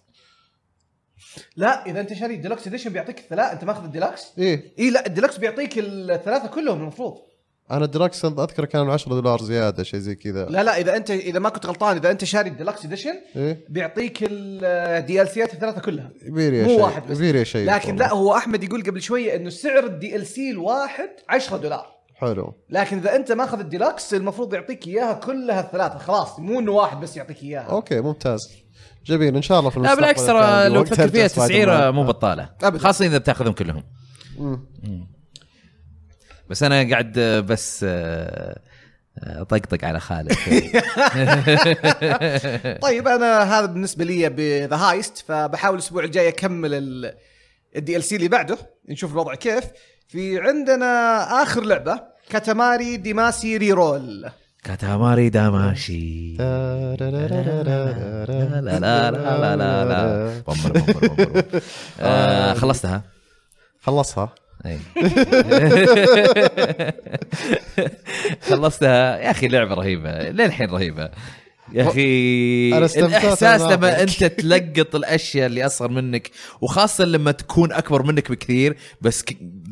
لا 1.57 1.87
إذا 1.87 2.01
أنت 2.01 2.13
شاري 2.13 2.35
ال 2.35 2.39
deluxe 2.39 2.67
edition 2.67 2.93
بيعطيك 2.93 3.19
الثلاث 3.19 3.53
أنت 3.53 3.65
ماخذ 3.65 3.85
الديلكس 3.85 4.23
إيه. 4.39 4.75
إي 4.79 4.91
لا 4.91 5.07
الديلكس 5.07 5.37
بيعطيك 5.37 5.79
الثلاثة 5.79 6.49
كلهم 6.49 6.81
المفروض. 6.81 7.15
أنا 7.71 7.85
الديلكس 7.85 8.25
أذكر 8.25 8.65
كان 8.65 8.91
10 8.91 9.15
دولار 9.15 9.43
زيادة 9.43 9.83
شيء 9.83 10.01
زي 10.01 10.15
كذا. 10.15 10.47
لا 10.47 10.63
لا 10.63 10.79
إذا 10.79 10.97
أنت 10.97 11.11
إذا 11.11 11.39
ما 11.39 11.49
كنت 11.49 11.67
غلطان 11.67 11.97
إذا 11.97 12.11
أنت 12.11 12.25
شاري 12.25 12.51
ال 12.51 12.56
deluxe 12.56 12.85
edition 12.85 13.15
إيه؟ 13.37 13.67
بيعطيك 13.69 14.19
ال 14.23 15.29
DLC 15.29 15.48
ات 15.48 15.55
الثلاثة 15.55 15.81
كلها. 15.81 16.11
يبيلي 16.23 16.63
مو 16.63 16.69
شيء 16.69 16.81
واحد 16.81 17.03
بس. 17.11 17.17
يبيلي 17.17 17.45
شيء 17.45 17.67
لكن 17.67 17.97
لا 17.97 18.13
هو 18.13 18.37
أحمد 18.37 18.65
يقول 18.65 18.83
قبل 18.83 19.03
شوية 19.03 19.37
إنه 19.37 19.51
سعر 19.51 19.85
ال 19.85 20.27
DLC 20.27 20.51
الواحد 20.51 21.09
10 21.29 21.57
دولار. 21.57 21.99
حلو. 22.15 22.55
لكن 22.71 22.99
إذا 22.99 23.17
أنت 23.17 23.33
ماخذ 23.33 23.59
الديلكس 23.59 24.15
المفروض 24.15 24.55
يعطيك 24.55 24.87
إياها 24.87 25.13
كلها 25.13 25.61
الثلاثة. 25.61 25.99
خلاص 25.99 26.41
مو 26.41 26.59
إنه 26.59 26.73
واحد 26.73 27.01
بس 27.01 27.17
يعطيك 27.17 27.43
إياها. 27.43 27.71
Okay 27.71 28.01
ممتاز. 28.01 28.49
جميل 29.07 29.37
إن 29.37 29.43
شاء 29.43 29.61
الله 29.61 29.71
في 29.71 29.81
لا 29.81 29.93
المستقبل 29.93 30.01
بالعكس 30.01 30.27
ترى 30.27 30.69
لو 30.69 30.85
تفكر 30.85 31.09
فيها 31.09 31.27
تسعيرة. 31.27 31.91
مو 31.91 32.05
بطالة. 32.05 32.51
خاصة 32.77 33.07
إذا 33.07 33.19
بتاخذهم 33.19 33.53
كلهم. 33.53 33.83
مم. 34.39 35.18
بس 36.51 36.63
أنا 36.63 36.91
قاعد 36.91 37.19
آه، 37.19 37.41
بس 37.41 37.85
آه، 37.89 38.59
آه، 39.19 39.43
طقطق 39.43 39.85
على 39.85 40.01
خالد. 40.01 40.33
طيب 42.83 43.09
أنا 43.09 43.43
هذا 43.59 43.67
بالنسبة 43.67 44.05
لي 44.05 44.29
The 44.29 44.77
Heist 44.77 45.25
فبحاول 45.29 45.75
الأسبوع 45.75 46.05
الجاي 46.05 46.29
أكمل 46.29 46.75
ال 47.77 48.05
DLC 48.05 48.17
اللي 48.17 48.29
بعده 48.29 48.59
نشوف 48.89 49.13
الوضع 49.13 49.35
كيف. 49.35 49.65
في 50.09 50.41
عندنا 50.41 51.23
آخر 51.43 51.65
لعبة 51.65 52.01
Katamari 52.31 52.97
Damacy 52.97 53.57
Reroll. 53.57 54.31
كاتاماري 54.65 55.29
داماشي. 55.29 56.37
لا 56.37 56.97
لا 57.01 57.11
لا 57.11 57.27
لا 59.11 59.57
لا 59.57 59.85
لا 59.85 60.43
بمبر 60.49 60.83
آه، 62.01 62.55
خلصتها؟ 62.55 63.03
خلصها. 63.83 64.35
خلصتها. 68.49 69.19
يا 69.19 69.31
أخي 69.31 69.49
لعبة 69.49 69.75
رهيبة. 69.75 70.31
للحين 70.31 70.71
رهيبة. 70.71 71.11
يا 71.73 71.89
أخي 71.89 72.69
الإحساس. 72.97 73.61
لما 73.61 74.03
أنت 74.03 74.25
تلقط 74.25 74.95
الأشياء 74.95 75.47
اللي 75.47 75.67
أصغر 75.67 75.89
منك 75.89 76.31
وخاصة 76.61 77.05
لما 77.05 77.33
تكون 77.33 77.73
أكبر 77.73 78.03
منك 78.03 78.31
بكثير 78.31 78.77
بس 79.01 79.25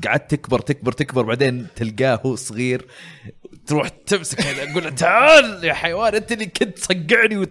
قعدت 0.06 0.30
تكبر 0.30 0.58
تكبر 0.58 0.92
تكبر 0.92 1.22
بعدين 1.22 1.66
تلقاه 1.76 2.20
هو 2.24 2.36
صغير 2.36 2.86
تروح 3.66 3.88
تمسك 3.88 4.40
هذا 4.40 4.64
تقول 4.64 4.84
له 4.84 4.90
تعال 4.90 5.64
يا 5.64 5.72
حيوان 5.72 6.14
أنت 6.14 6.32
اللي 6.32 6.46
كنت 6.46 6.78
تصقعني 6.78 7.36
وت... 7.36 7.50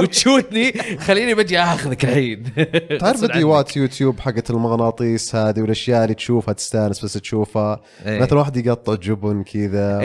وتشوتني 0.00 0.72
خليني 0.98 1.34
بجي 1.34 1.58
آخذك 1.58 2.04
الحين 2.04 2.44
تعرف 3.00 3.20
فيديوهات 3.20 3.76
يوتيوب 3.76 4.20
حقت 4.20 4.50
المغناطيس 4.50 5.34
هذه 5.34 5.60
والأشياء 5.60 6.04
اللي 6.04 6.14
تشوفها 6.14 6.54
تستانس 6.54 7.04
بس 7.04 7.12
تشوفها 7.12 7.80
إيه. 8.06 8.20
مثلا 8.20 8.38
واحد 8.38 8.56
يقطع 8.56 8.94
جبن 8.94 9.42
كذا 9.42 10.00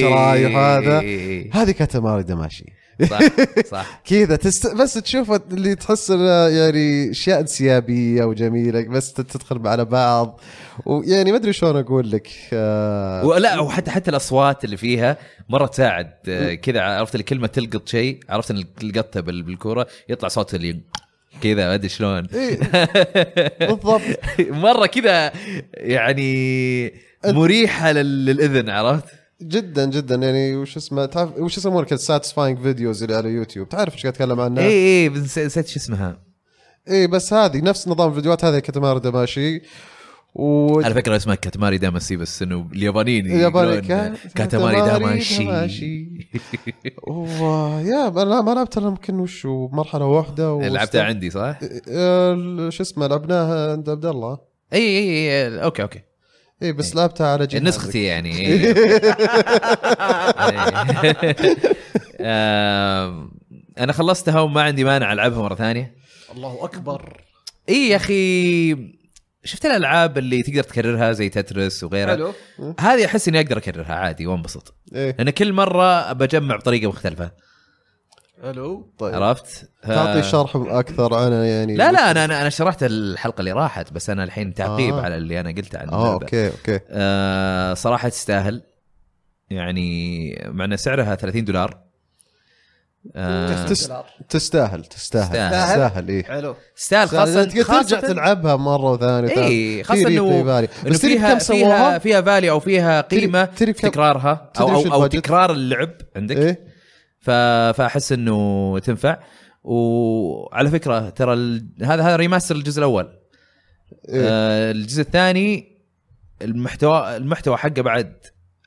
شرايح 0.00 0.56
هذا 0.56 1.00
إيه. 1.00 1.50
هذه 1.54 1.70
كاتاماري 1.70 2.22
دماشي 2.22 2.79
صح 3.06 3.20
صح. 3.70 4.00
كذا 4.10 4.36
تست... 4.36 4.74
بس 4.74 4.94
تشوف 4.94 5.32
اللي 5.32 5.74
تحس 5.74 6.10
يعني 6.10 7.10
أشياء 7.10 7.40
انسيابية 7.40 8.24
وجميلة 8.24 8.82
بس 8.88 9.12
تدخل 9.12 9.68
على 9.68 9.84
بعض. 9.84 10.40
ويعني 10.86 11.30
ما 11.32 11.36
أدري 11.38 11.52
شلون 11.52 11.76
أقول 11.76 12.10
لك 12.10 12.28
آه... 12.52 13.26
ولا 13.26 13.60
وحتى 13.60 13.90
حتى 13.90 14.10
الأصوات 14.10 14.64
اللي 14.64 14.76
فيها 14.76 15.16
مرة 15.48 15.66
تساعد 15.66 16.10
آه، 16.28 16.54
كذا. 16.54 16.80
عرفت 16.82 17.14
اللي 17.14 17.24
كلمة 17.24 17.46
تلقط 17.46 17.88
شيء 17.88 18.20
عرفت 18.28 18.50
ان 18.50 18.64
لقطته 18.82 19.20
بال- 19.20 19.42
بالكورة 19.42 19.86
يطلع 20.08 20.28
صوت 20.28 20.54
اللي 20.54 20.80
كذا 21.42 21.54
ما 21.68 21.74
أدري 21.74 21.88
شلون. 21.88 22.26
إيه. 22.34 22.58
بالضبط. 23.68 24.00
مرة 24.40 24.86
كذا 24.86 25.32
يعني 25.74 26.92
مريحة 27.26 27.92
لل- 27.92 28.24
للإذن 28.26 28.70
عرفت؟ 28.70 29.04
جدا 29.42 29.84
جدا. 29.90 30.14
يعني 30.14 30.56
وش 30.56 30.76
اسمه 30.76 31.06
تعرف 31.06 31.38
وش 31.38 31.58
يسمونه 31.58 31.86
كذا 31.86 31.98
satisfying 31.98 32.58
videos 32.58 33.02
اللي 33.02 33.16
على 33.16 33.28
يوتيوب. 33.28 33.68
تعرف 33.68 33.94
إيش 33.94 34.02
قاعد 34.02 34.14
أتكلم 34.14 34.40
عنها؟ 34.40 34.62
اي 34.62 35.02
اي 35.02 35.08
نسيت 35.08 35.66
شو 35.66 35.76
اسمها. 35.76 36.30
إيه 36.88 37.06
بس 37.06 37.32
هذه 37.32 37.60
نفس 37.60 37.88
نظام 37.88 38.10
الفيديوهات 38.10 38.44
هذه 38.44 38.58
Katamari 38.58 39.00
Damacy 39.00 39.62
و 40.34 40.80
على 40.80 40.94
فكرة 40.94 41.16
اسمها 41.16 41.34
Katamari 41.34 41.78
Damacy 41.78 42.16
بس 42.16 42.42
إنه 42.42 42.68
اليابانيين 42.72 43.26
الياباني 43.26 43.80
كاتماري 43.80 44.18
كاتاماري 44.34 44.80
داماشي. 44.80 45.44
داماشي. 45.44 46.28
و... 47.08 47.44
يا 47.78 48.08
أنا 48.08 48.40
ما 48.40 48.54
لعبت 48.54 48.78
إلا 48.78 48.88
يمكن 48.88 49.20
وش 49.20 49.46
مرحلة 49.46 50.04
واحدة 50.04 50.54
و... 50.54 50.60
لعبتها 50.60 51.02
عندي 51.02 51.30
صح؟ 51.30 51.58
آه، 51.88 52.68
شو 52.68 52.82
اسمه 52.82 53.06
لعبناها 53.06 53.72
عند 53.72 53.90
عبد 53.90 54.06
الله. 54.06 54.38
اي 54.72 54.98
اي 54.98 55.48
اي 55.48 55.62
okay 55.62 55.82
okay. 55.82 56.00
اي 56.62 56.72
بس 56.72 56.96
لعبتها 56.96 57.26
على 57.26 57.46
جهازك. 57.46 57.66
نسختي 57.66 58.02
يعني 58.04 58.38
إيه. 58.38 58.74
آم، 62.20 63.30
أنا 63.78 63.92
خلصتها 63.92 64.40
وما 64.40 64.62
عندي 64.62 64.84
مانع 64.84 65.12
ألعبها 65.12 65.42
مرة 65.42 65.54
ثانية. 65.54 65.94
الله 66.36 66.64
أكبر. 66.64 67.20
اي 67.68 67.88
يا 67.88 67.96
أخي 67.96 68.76
شفت 69.44 69.66
الألعاب 69.66 70.18
اللي 70.18 70.42
تقدر 70.42 70.62
تكررها 70.62 71.12
زي 71.12 71.28
Tetris 71.28 71.84
وغيرها؟ 71.84 72.14
حلو. 72.14 72.32
هذه 72.80 73.04
أحس 73.04 73.28
إني 73.28 73.40
أقدر 73.40 73.58
أكررها 73.58 73.94
عادي 73.94 74.26
وانبسط. 74.26 74.74
إيه. 74.94 75.14
لأن 75.18 75.30
كل 75.30 75.52
مرة 75.52 76.12
بجمع 76.12 76.56
بطريقة 76.56 76.88
مختلفة. 76.88 77.30
حلو 78.42 78.92
طيب. 78.98 79.14
عرفت؟ 79.14 79.70
تعطي 79.86 80.22
شرح 80.22 80.52
أكثر 80.56 81.14
عنها 81.14 81.44
يعني 81.44 81.74
لا 81.76 81.92
لا 81.92 82.10
أنا 82.10 82.24
أنا 82.24 82.40
أنا 82.40 82.48
شرحت 82.50 82.82
الحلقة 82.82 83.40
اللي 83.40 83.52
راحت 83.52 83.92
بس 83.92 84.10
أنا 84.10 84.24
الحين 84.24 84.54
تعقيب 84.54 84.94
آه. 84.94 85.00
على 85.02 85.16
اللي 85.16 85.40
أنا 85.40 85.50
قلته 85.50 85.78
عن 85.78 85.88
آه. 85.88 86.12
okay 86.12 86.46
okay. 86.48 86.80
آه 86.90 87.74
صراحة 87.74 88.08
تستاهل. 88.08 88.62
يعني 89.50 90.30
مع 90.48 90.64
أن 90.64 90.76
سعرها 90.76 91.14
30 91.14 91.44
دولار. 91.44 91.78
آه 93.16 93.64
تس- 93.64 93.68
تستاهل 93.70 94.04
تستاهل 94.28 94.84
تستاهل. 94.84 95.50
تستاهل 95.50 96.08
إيه. 96.08 96.24
حلو. 96.24 96.54
تستاهل 96.76 97.08
خاصه 97.08 97.44
ترجع 97.44 98.00
تلعبها 98.00 98.56
مرة 98.56 98.92
وثانية 98.92 99.30
اي 99.44 99.84
خاصة 99.84 100.08
انه. 100.08 100.58
إنه 100.86 100.98
فيها 100.98 100.98
فيها 100.98 101.38
سووها؟ 101.38 101.98
فيها 101.98 102.20
فالي 102.20 102.50
أو 102.50 102.60
فيها 102.60 103.00
قيمة 103.00 103.44
في 103.44 103.72
تكرارها 103.72 104.50
أو 104.60 104.68
أو, 104.70 104.92
أو؟ 104.92 105.06
تكرار 105.06 105.52
اللعب 105.52 105.90
عندك؟ 106.16 106.36
إيه. 106.36 106.52
ف... 106.52 106.69
فأحس 107.20 108.12
إنه 108.12 108.78
تنفع. 108.78 109.18
وعلى 109.64 110.70
فكرة 110.70 111.08
ترى 111.10 111.32
ال... 111.32 111.68
هذا 111.82 112.02
هذا 112.02 112.16
ريماستر 112.16 112.56
الجزء 112.56 112.78
الأول. 112.78 113.04
إيه. 114.08 114.28
آه 114.28 114.70
الجزء 114.70 115.00
الثاني 115.00 115.78
المحتوى 116.42 117.16
المحتوى 117.16 117.56
حقه 117.56 117.82
بعد 117.82 118.16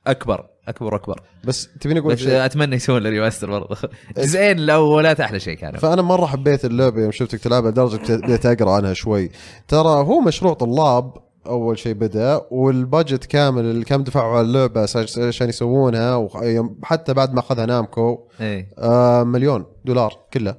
أكبر 0.08 0.50
أكبر 0.68 0.94
وأكبر. 0.94 1.22
بس 1.44 1.70
تبيني 1.82 2.00
أقول 2.00 2.14
بس 2.14 2.20
شيء؟ 2.20 2.46
أتمنى 2.46 2.76
يسوون 2.76 3.04
له 3.04 3.10
ريماستر 3.10 3.50
برضه. 3.50 3.78
الجزئين 4.18 4.60
الأولات 4.60 5.20
أحلى 5.20 5.40
شيء 5.40 5.58
كانوا 5.58 5.80
فأنا 5.80 6.02
مرة 6.02 6.26
حبيت 6.26 6.66
اللعبة 6.66 7.02
يوم 7.02 7.12
شفتك 7.12 7.40
تلعبها 7.40 7.72
لدرجة 7.72 8.16
بديت 8.16 8.46
أقرأ 8.46 8.72
عنها 8.72 8.94
شوي. 8.94 9.32
ترى 9.68 9.90
هو 9.90 10.22
مشروع 10.22 10.54
طلاب 10.54 11.14
أول 11.48 11.80
شيء 11.80 11.94
بدأ 11.94 12.42
والبادجت 12.52 13.26
كامل 13.26 13.62
اللي 13.66 13.86
كم 13.86 14.04
دفعوا 14.04 14.38
على 14.38 14.42
اللعبة 14.48 14.82
عشان- 14.82 15.50
يسوونها 15.50 16.16
وحتى 16.16 17.14
بعد 17.14 17.34
ما 17.34 17.40
أخذها 17.40 17.66
نامكو 17.66 18.20
إيه. 18.42 18.70
آه 18.78 19.24
مليون 19.24 19.66
دولار 19.86 20.20
كله. 20.34 20.56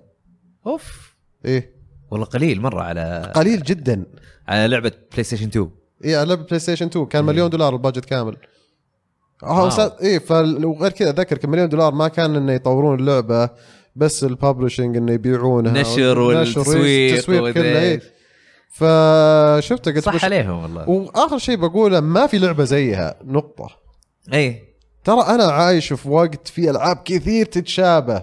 أوف. 0.67 1.15
إيه. 1.45 1.75
والله 2.11 2.27
قليل 2.27 2.61
مرة 2.61 2.83
على 2.83 3.33
قليل 3.35 3.63
جدا. 3.63 4.05
على 4.49 4.69
لعبة 4.69 4.93
بلاي 5.13 5.25
ستيشن 5.25 5.47
2 5.49 5.71
إيه 6.05 6.17
على 6.17 6.29
لعبة 6.29 6.43
بلاي 6.45 6.59
ستيشن 6.59 6.87
2 6.87 7.07
كان 7.07 7.25
مليون 7.25 7.51
دولار 7.51 7.73
ال 7.75 7.79
budget 7.79 8.05
كامل. 8.05 8.37
إيه 10.03 10.19
فال- 10.19 10.65
وغير 10.65 10.91
كذا 10.93 11.11
اتذكر 11.11 11.39
كمليون 11.39 11.69
دولار 11.69 11.95
ما 11.95 12.09
كان 12.09 12.37
إنه 12.37 12.53
يطورون 12.53 13.01
اللعبة 13.01 13.51
بس 13.97 14.25
ال 14.25 14.31
publishing 14.31 14.97
إنه 14.97 15.13
يبيعونها 15.13 15.73
نشر 15.73 16.19
والنشر، 16.19 16.61
إيه، 16.61 16.69
والتسويق 16.69 17.13
التسويق 17.15 17.55
كله 17.55 17.63
وذي. 17.63 18.01
فشفته 18.75 19.93
قلت 19.93 20.05
صح 20.05 20.25
عليهم 20.25 20.63
والله. 20.63 20.89
وآخر 20.89 21.39
شيء 21.39 21.57
بقوله 21.57 22.01
ما 22.01 22.27
في 22.27 22.39
لعبة 22.39 22.65
زيها 22.65 23.15
نقطة. 23.25 23.69
اي 24.33 24.63
ترى 25.05 25.21
أنا 25.21 25.45
عايش 25.45 25.93
في 25.93 26.09
وقت 26.09 26.49
في 26.49 26.71
ألعاب 26.71 26.97
كثير 27.05 27.47
تتشابه. 27.47 28.23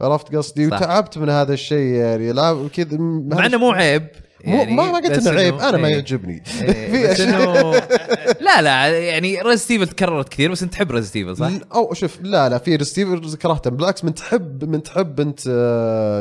عرفت 0.00 0.34
قصدي؟ 0.34 0.70
صح. 0.70 0.76
وتعبت 0.76 1.18
من 1.18 1.28
هذا 1.28 1.52
الشيء 1.52 1.94
يعني 1.94 2.30
العاب 2.30 2.68
كذا 2.68 2.98
مع 2.98 3.46
إنه 3.46 3.58
مو 3.58 3.70
عيب. 3.70 4.08
يعني 4.46 4.74
ما 4.74 4.92
ما 4.92 4.98
قلت 4.98 5.26
إنه 5.26 5.38
عيب 5.40 5.54
أنا 5.54 5.76
ما 5.76 5.88
إيه. 5.88 5.94
يعجبني. 5.94 6.42
إيه، 6.62 6.90
في 6.92 7.12
أشياء. 7.12 7.88
لا 8.46 8.62
لا 8.62 8.98
يعني 8.98 9.42
Resident 9.42 9.70
Evil 9.70 9.86
تكررت 9.86 10.28
كثير 10.28 10.50
بس 10.50 10.62
أنت 10.62 10.72
تحب 10.72 10.92
Resident 10.92 11.16
Evil 11.16 11.36
صح؟ 11.36 11.50
أو 11.74 11.94
شوف 11.94 12.18
لا 12.22 12.48
لا 12.48 12.58
في 12.58 12.76
Resident 12.76 13.16
Evil 13.16 13.36
كرهته 13.36 13.70
بالعكس 13.70 14.04
من 14.04 14.14
تحب 14.14 14.64
من 14.64 14.82
تحب 14.82 15.20
أنت 15.20 15.40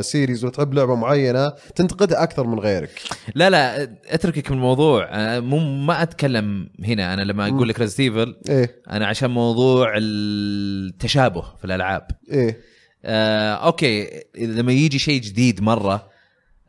series 0.05 0.43
ولا 0.43 0.53
تحب 0.53 0.73
لعبة 0.73 0.95
معينة 0.95 1.49
تنتقدها 1.75 2.23
أكثر 2.23 2.47
من 2.47 2.59
غيرك. 2.59 3.01
لا 3.35 3.49
لا 3.49 3.83
أتركك 4.07 4.51
من 4.51 4.57
الموضوع. 4.57 5.09
مو 5.39 5.59
ما 5.85 6.01
أتكلم 6.03 6.69
هنا 6.85 7.13
أنا 7.13 7.21
لما 7.21 7.47
أقول 7.47 7.69
لك 7.69 7.79
Resident 7.79 7.99
Evil 7.99 8.35
إيه. 8.49 8.81
أنا 8.89 9.07
عشان 9.07 9.29
موضوع 9.29 9.93
التشابه 9.97 11.41
في 11.59 11.65
الألعاب. 11.65 12.07
إيه. 12.31 12.57
آه 13.05 13.53
okay 13.53 14.23
لما 14.37 14.71
يجي 14.71 14.99
شيء 14.99 15.21
جديد 15.21 15.61
مرة 15.61 16.09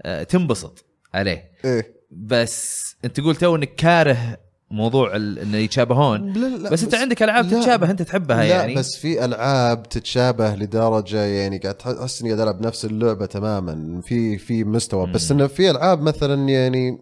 آه 0.02 0.22
تنبسط. 0.22 0.93
عليه. 1.15 1.51
إيه. 1.65 1.95
بس 2.11 2.85
أنت 3.05 3.21
تقول 3.21 3.37
تو 3.37 3.57
إنك 3.57 3.75
كاره 3.75 4.39
موضوع 4.71 5.17
إنه 5.17 5.57
يتشابهون. 5.57 6.33
لا 6.33 6.57
لا 6.57 6.71
بس, 6.71 6.83
أنت 6.85 6.95
عندك 6.95 7.23
ألعاب. 7.23 7.49
تتشابه 7.51 7.91
أنت 7.91 8.03
تحبها 8.03 8.37
لا 8.37 8.45
يعني. 8.45 8.75
بس 8.75 8.97
في 8.97 9.25
ألعاب 9.25 9.83
تتشابه 9.89 10.55
لدرجة 10.55 11.25
يعني 11.25 11.59
قاعد 11.59 11.75
تحس 11.75 12.21
إني 12.23 12.31
قاعد 12.33 12.41
ألعب 12.49 12.61
نفس 12.67 12.85
اللعبة 12.85 13.27
تماما. 13.27 14.01
في 14.01 14.39
في 14.39 14.65
مستوى. 14.65 15.07
بس 15.12 15.31
إنه 15.31 15.47
في 15.47 15.71
ألعاب 15.71 16.03
مثلا 16.03 16.49
يعني 16.49 16.99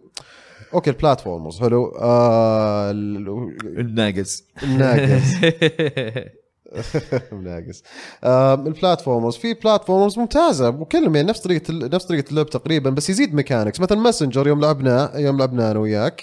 okay 0.75 0.91
ال 0.91 0.98
platforms 0.98 1.61
حلو. 1.61 1.87
آه 2.01 2.91
ال- 2.91 3.57
المناقز. 3.79 4.43
المناقز. 4.63 5.23
مناقز 7.43 7.83
آم، 8.25 8.67
ال 8.67 8.74
platforms 8.74 9.37
في 9.37 9.55
platforms 9.55 10.19
ممتازة 10.19 10.69
وكلهم 10.69 11.17
يعني 11.17 11.29
نفس 11.29 11.41
طريقة 11.41 11.75
نفس 11.75 12.05
طريقة 12.05 12.31
اللعب 12.31 12.47
تقريبا 12.47 12.91
بس 12.91 13.11
يزيد 13.11 13.35
mechanics 13.35 13.81
مثلا 13.81 13.99
Messenger 13.99 14.47
يوم 14.47 14.61
لعبنا 14.61 15.13
يوم 15.15 15.39
لعبنا 15.39 15.71
أنا 15.71 15.79
وياك. 15.81 16.23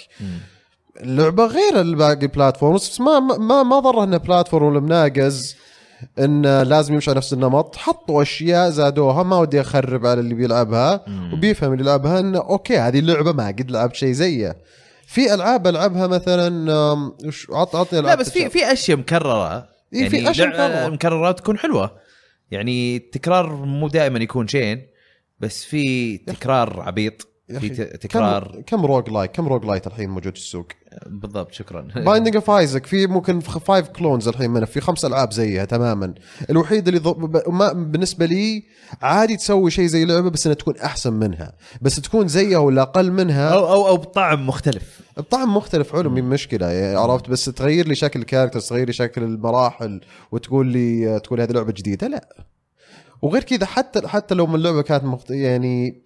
اللعبه 1.00 1.46
غير 1.46 1.80
الباقي 1.80 2.26
platforms 2.26 2.80
بس 2.88 3.00
ما 3.00 3.18
ما 3.20 3.62
ما 3.62 3.78
ضره 3.80 4.04
إنه 4.04 4.16
platform 4.16 4.66
ولا 4.66 4.80
مناقز 4.80 5.56
إنه 6.18 6.62
لازم 6.62 6.94
يمشي 6.94 7.10
على 7.10 7.16
نفس 7.16 7.32
النمط. 7.32 7.76
حطوا 7.76 8.22
أشياء 8.22 8.70
زادوها 8.70 9.22
ما 9.22 9.36
ودي 9.38 9.60
أخرب 9.60 10.06
على 10.06 10.20
اللي 10.20 10.34
بيلعبها. 10.34 11.04
وبيفهم 11.32 11.72
اللي 11.72 11.84
يلعبها 11.84 12.20
إنه 12.20 12.38
okay 12.38 12.78
هذه 12.78 12.98
اللعبة 12.98 13.32
ما 13.32 13.46
قد 13.46 13.70
لعبت 13.70 13.94
شيء 13.94 14.12
زيه 14.12 14.56
في 15.06 15.34
ألعاب 15.34 15.66
ألعبها 15.66 16.06
مثلا 16.06 16.72
وش 17.26 17.46
عط 17.50 17.76
عطني 17.76 17.98
لا 18.00 18.04
ألعاب 18.04 18.18
بس 18.18 18.30
في. 18.30 18.48
في 18.48 18.72
أشياء 18.72 18.98
مكررة. 18.98 19.68
إيه، 19.94 20.08
في 20.08 20.16
يعني 20.16 20.38
لع- 20.38 20.46
مكررة. 20.46 20.88
مكررات 20.88 21.38
تكون 21.38 21.58
حلوة. 21.58 21.98
يعني 22.50 22.96
التكرار 22.96 23.54
مو 23.56 23.88
دائما 23.88 24.18
يكون 24.18 24.48
شين 24.48 24.86
بس 25.40 25.64
في 25.64 26.18
تكرار 26.18 26.80
عبيط 26.80 27.28
في 27.60 27.68
تكرار 27.84 28.54
كم 28.66 28.76
كم 28.76 28.86
roguelite 28.86 29.30
كم 29.30 29.48
roguelite 29.48 29.86
الحين 29.86 30.10
موجود 30.10 30.32
في 30.36 30.42
السوق؟ 30.42 30.66
بالضبط 31.06 31.52
شكرا. 31.52 31.80
Binding 31.80 32.36
of 32.36 32.50
Isaac 32.50 32.86
في 32.86 33.06
ممكن 33.06 33.40
five 33.40 33.88
clones 33.88 34.28
الحين 34.28 34.50
منه 34.50 34.66
في 34.66 34.80
خمس 34.80 35.04
ألعاب 35.04 35.32
زيها 35.32 35.64
تماما. 35.64 36.14
الوحيد 36.50 36.88
اللي 36.88 37.00
ض... 37.00 37.08
ب- 37.08 37.50
ما 37.52 37.72
بالنسبة 37.72 38.26
لي 38.26 38.64
عادي 39.02 39.36
تسوي 39.36 39.70
شيء 39.70 39.86
زي 39.86 40.04
لعبة 40.04 40.30
بس 40.30 40.46
إنها 40.46 40.54
تكون 40.56 40.76
أحسن 40.78 41.12
منها. 41.12 41.52
بس 41.82 41.96
تكون 41.96 42.28
زيها 42.28 42.58
ولا 42.58 42.82
أقل 42.82 43.12
منها 43.12 43.48
أو 43.48 43.72
أو 43.72 43.88
أو 43.88 43.96
بطعم 43.96 44.46
مختلف. 44.46 45.00
الطعم 45.18 45.56
مختلف 45.56 45.92
حلو 45.92 46.10
من 46.10 46.24
مشكلة 46.24 46.66
يعني 46.70 46.96
عرفت؟ 46.96 47.28
بس 47.30 47.44
تغير 47.44 47.88
لي 47.88 47.94
شكل 47.94 48.20
ال 48.20 48.24
characters 48.24 48.68
تغير 48.68 48.86
لي 48.86 48.92
شكل 48.92 49.22
المراحل 49.22 50.00
وتقول 50.32 50.66
لي 50.66 51.20
تقول 51.20 51.40
هذه 51.40 51.52
لعبة 51.52 51.72
جديدة 51.72 52.06
لا. 52.08 52.28
وغير 53.22 53.42
كذا 53.44 53.66
حتى 53.66 54.08
حتى 54.08 54.34
لو 54.34 54.46
من 54.46 54.54
اللعبة 54.54 54.82
كانت 54.82 55.04
مخت... 55.04 55.30
يعني 55.30 56.02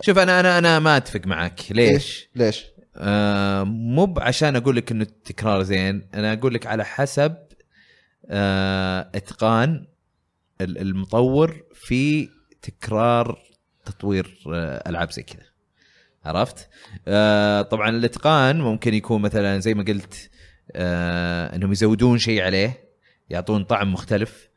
شوف 0.00 0.18
أنا 0.18 0.40
أنا 0.40 0.58
أنا 0.58 0.78
ما 0.78 0.96
أتفق 0.96 1.20
معك. 1.26 1.60
ليش؟ 1.70 2.30
ليش؟ 2.36 2.66
آه 2.96 3.62
مو 3.64 4.14
عشان 4.18 4.56
أقول 4.56 4.76
لك 4.76 4.90
إنه 4.92 5.02
التكرار 5.02 5.62
زين 5.62 6.08
أنا 6.14 6.32
أقول 6.32 6.54
لك 6.54 6.66
على 6.66 6.84
حسب 6.84 7.36
آه 8.30 9.10
إتقان 9.14 9.86
ال- 10.60 10.78
المطور 10.78 11.62
في 11.74 12.28
تكرار 12.62 13.38
تطوير 13.84 14.38
آه 14.54 14.90
ألعاب 14.90 15.10
زي 15.12 15.22
كذا. 15.22 15.42
عرفت؟ 16.24 16.68
آه 17.08 17.62
طبعا 17.62 17.88
الإتقان 17.90 18.60
ممكن 18.60 18.94
يكون 18.94 19.22
مثلا 19.22 19.58
زي 19.58 19.74
ما 19.74 19.84
قلت 19.84 20.30
آه 20.72 21.56
إنهم 21.56 21.72
يزودون 21.72 22.18
شيء 22.18 22.42
عليه 22.42 22.84
يعطون 23.30 23.64
طعم 23.64 23.92
مختلف. 23.92 24.48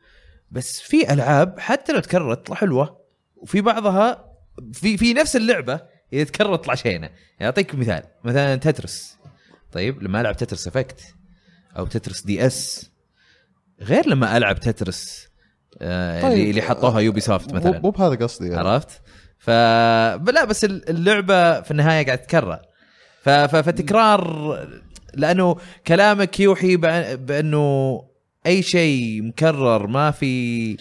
بس 0.50 0.80
في 0.80 1.12
ألعاب 1.12 1.60
حتى 1.60 1.92
لو 1.92 2.00
تكررت 2.00 2.38
تطلع 2.44 2.56
حلوة 2.56 3.00
وفي 3.36 3.60
بعضها 3.60 4.24
في 4.72 4.96
في 4.96 5.14
نفس 5.14 5.36
اللعبة 5.36 5.80
اذا 6.12 6.24
تكررت 6.24 6.60
تطلع 6.60 6.74
شينه 6.74 7.06
يعني 7.06 7.46
اعطيك 7.46 7.74
مثال 7.74 8.02
مثلا 8.24 8.56
Tetris 8.56 9.16
طيب 9.72 10.02
لما 10.02 10.20
ألعب 10.20 10.36
Tetris 10.36 10.66
Effect 10.68 11.00
أو 11.78 11.86
Tetris 11.86 12.22
DS 12.22 12.90
غير 13.80 14.08
لما 14.08 14.36
ألعب 14.36 14.60
Tetris 14.60 15.28
آه 15.82 16.22
طيب. 16.22 16.32
اللي 16.32 16.50
اللي 16.50 16.62
حطوها 16.62 17.00
Ubisoft 17.00 17.52
مو 17.52 17.60
مثلا 17.60 17.80
مو 17.80 17.90
بهذا 17.90 18.14
قصدي 18.14 18.48
يعني. 18.48 18.68
عرفت؟ 18.68 19.02
ف 19.38 19.50
لا 20.30 20.44
بس 20.44 20.64
اللعبة 20.64 21.60
في 21.60 21.70
النهاية 21.70 22.06
قاعد 22.06 22.18
تتكرر 22.18 22.60
ف... 23.22 23.28
ف... 23.28 23.56
فتكرار 23.56 24.58
لأنه 25.14 25.56
كلامك 25.86 26.40
يوحي 26.40 26.76
بأ- 26.76 27.14
بأنه 27.14 28.00
أي 28.46 28.62
شيء 28.62 29.22
مكرر 29.22 29.86
ما 29.86 30.10
في 30.10 30.76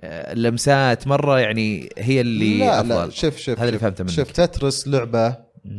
آه، 0.00 0.34
لمسات 0.34 1.06
مرة 1.06 1.40
يعني 1.40 1.88
هي 1.98 2.20
اللي 2.20 2.58
لا 2.58 2.80
أفضل. 2.80 2.94
لا 2.94 3.10
شوف 3.10 3.36
شوف 3.36 3.58
هذا 3.58 3.68
اللي 3.68 3.78
فهمته 3.78 4.04
منك. 4.04 4.12
شوف 4.12 4.30
Tetris 4.30 4.88
لعبة 4.88 5.36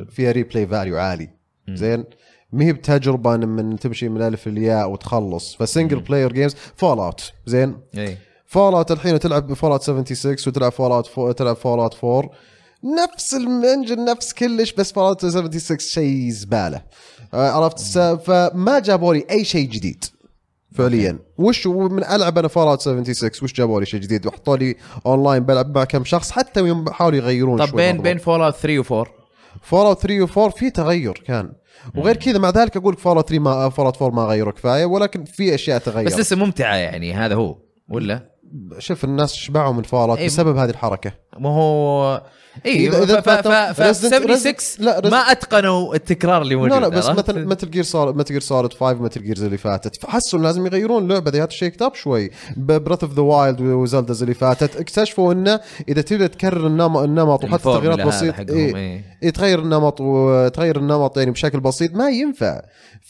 فيها 0.10 0.32
replay 0.32 0.68
value 0.68 0.98
عالي. 0.98 1.30
زين؟ 1.70 2.04
ما 2.52 2.66
هي 2.66 2.74
بتجربة 2.74 3.38
من 3.38 3.80
تمشي 3.80 4.10
من 4.10 4.18
الالف 4.18 4.48
للياء 4.48 4.90
وتخلص. 4.90 5.56
ف 5.56 6.00
single 6.00 6.34
player 6.34 6.56
games 6.76 7.00
Fallout 7.00 7.32
زين؟ 7.46 7.78
اي 7.98 8.18
Fallout 8.46 8.92
الحين 8.92 9.20
تلعب 9.20 9.48
ب 9.48 9.72
Fallout 9.72 9.84
76 9.84 10.36
وتلعب 10.48 10.72
Fallout 10.72 11.38
تلعب 11.38 11.56
Fallout 11.56 12.04
4 12.04 12.32
نفس 13.04 13.34
ال 13.34 13.44
engine 13.44 14.06
نفس 14.06 14.34
كلش 14.34 14.74
بس 14.74 14.92
Fallout 14.92 15.26
76 15.26 15.80
شيء 15.80 16.30
زبالة. 16.30 16.82
آه، 17.34 17.50
عرفت؟ 17.50 17.80
فما 18.26 18.80
جابوا 18.80 19.14
لي 19.14 19.26
أي 19.32 19.46
شيء 19.46 19.70
جديد. 19.70 20.06
فعليا. 20.78 21.20
وش 21.38 21.68
من 21.68 22.04
ألعب 22.04 22.38
أنا 22.38 22.48
Fallout 22.48 22.82
76 22.82 23.32
وش 23.44 23.54
جابوا 23.54 23.80
لي 23.80 23.86
شيء 23.86 24.00
جديد؟ 24.00 24.26
وحطوا 24.28 24.58
لي 24.58 24.76
أونلاين 25.06 25.44
بلعب 25.44 25.78
مع 25.78 25.84
كم 25.84 26.04
شخص 26.04 26.32
حتى 26.32 26.60
يوم 26.60 26.90
حاولوا 26.92 27.18
يغيرون 27.18 27.66
طب 27.66 27.76
بين 27.76 28.02
بين 28.02 28.18
Fallout 28.18 28.56
3 28.56 28.84
و4 28.84 29.08
Fallout 29.62 30.00
3 30.02 30.28
و4 30.28 30.56
في 30.56 30.70
تغير 30.70 31.24
كان. 31.26 31.52
وغير 31.96 32.16
كذا 32.16 32.40
مع 32.40 32.50
ذلك 32.50 32.78
أقول 32.78 32.98
Fallout 32.98 33.30
3 33.30 33.44
ما 33.44 33.70
Fallout 33.70 34.02
4 34.02 34.16
ما 34.16 34.30
غيروا 34.30 34.54
كفاية 34.54 34.86
ولكن 34.86 35.24
في 35.24 35.56
أشياء 35.56 35.80
تغير 35.80 36.06
بس 36.06 36.20
لسه 36.20 36.36
ممتعة 36.36 36.76
يعني 36.76 37.14
هذا 37.14 37.36
هو 37.36 37.58
ولا؟ 37.90 38.38
شوف 38.80 39.04
الناس 39.04 39.34
شبعوا 39.34 39.74
من 39.74 39.84
Fallout 39.84 40.18
إيه. 40.18 40.26
بسبب 40.26 40.58
هذه 40.58 40.70
الحركة. 40.70 41.12
ما 41.40 41.50
هو 41.50 42.24
اي 42.66 42.92
ف... 42.92 42.96
ف... 42.96 43.12
ف... 43.12 43.30
فات- 43.30 43.48
ف... 43.74 43.82
Resident- 43.82 43.94
76 43.94 44.54
لا، 44.80 45.10
ما 45.10 45.18
أتقنوا 45.18 45.96
التكرار 45.96 46.42
اللي 46.42 46.56
موجود 46.56 46.72
لا 46.72 46.80
لا 46.80 46.88
بس؟ 46.88 47.10
مثلا 47.10 47.46
مثل 47.46 47.72
Gear 47.72 47.84
صار 47.84 48.14
مثل 48.14 48.32
Gear 48.32 48.42
صارت 48.42 48.74
5 48.74 48.94
مثل 49.02 49.24
Gears 49.24 49.44
اللي 49.44 49.58
فاتت. 49.58 50.02
فحسوا 50.02 50.40
لازم 50.40 50.66
يغيرون 50.66 51.04
اللعبة 51.04 51.32
ذي 51.32 51.48
shake 51.50 51.73
it 51.73 51.82
up 51.82 51.96
شوي. 51.96 52.32
Breath 52.58 53.04
of 53.04 53.14
the 53.14 53.22
Wild 53.22 53.62
و 53.62 53.70
Zeldas 53.70 54.22
اللي 54.22 54.34
فاتت 54.34 54.76
اكتشفوا 54.76 55.34
إنه 55.34 55.60
إذا 55.90 56.02
تبدا 56.02 56.28
تكرر 56.28 56.68
النمط 56.68 57.02
النمط 57.02 57.44
وحتى 57.44 57.64
تغييرات 57.64 58.00
بسيطه 58.08 58.46
إيه 58.50 58.76
إيه. 58.76 59.04
إيه 59.24 59.30
تغير 59.30 59.60
النمط 59.60 60.02
وتغير 60.02 60.78
النمط 60.78 61.18
يعني 61.18 61.32
بشكل 61.32 61.60
بسيط 61.60 61.94
ما 61.94 62.10
ينفع. 62.10 62.62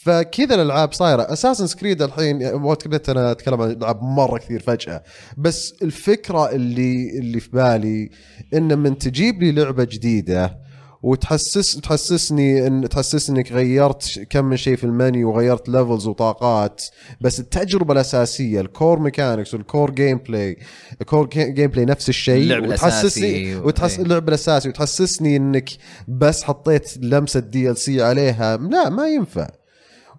فكذا 0.04 0.54
الألعاب 0.54 0.92
صايرة. 0.92 1.22
Assassin's 1.22 1.66
Creed 1.66 2.02
الحين 2.02 2.54
وقت 2.54 3.08
أنا 3.08 3.30
أتكلم 3.30 3.62
عن 3.62 3.70
ألعاب 3.70 4.02
مرة 4.02 4.38
كثير 4.38 4.60
فجأة. 4.60 5.02
بس 5.36 5.74
الفكرة 5.82 6.50
اللي 6.50 7.18
اللي 7.18 7.40
في 7.40 7.50
بالي 7.50 8.10
ان 8.54 8.78
من 8.78 8.98
تجيب 8.98 9.37
لي 9.40 9.52
لعبة 9.52 9.84
جديدة 9.84 10.58
وتحسس 11.02 11.76
تحسسني 11.80 12.66
ان 12.66 12.88
تحسسني 12.88 13.38
إنك 13.38 13.52
غيرت 13.52 14.26
كم 14.30 14.44
من 14.44 14.56
شيء 14.56 14.76
في 14.76 14.84
المنيو 14.84 15.30
وغيرت 15.30 15.68
levels 15.68 16.06
وطاقات. 16.06 16.82
بس 17.20 17.40
التجربة 17.40 17.92
الأساسية 17.92 18.60
ال 18.60 18.68
core 18.68 18.98
mechanics 18.98 19.54
وال 19.54 19.66
core 19.66 19.90
gameplay 19.90 20.56
ال 21.00 21.05
core 21.05 21.26
gameplay 21.28 21.84
نفس 21.84 22.08
الشيء 22.08 22.46
وتحسسني 22.72 23.56
و- 23.56 23.66
وتحس 23.66 23.96
إيه. 23.96 24.04
اللعب 24.04 24.28
الأساسي 24.28 24.68
وتحسسني 24.68 25.36
إنك 25.36 25.70
بس 26.08 26.42
حطيت 26.42 26.98
لمسة 26.98 27.40
DLC 27.40 28.02
عليها. 28.02 28.56
لا 28.56 28.88
ما 28.88 29.08
ينفع. 29.08 29.48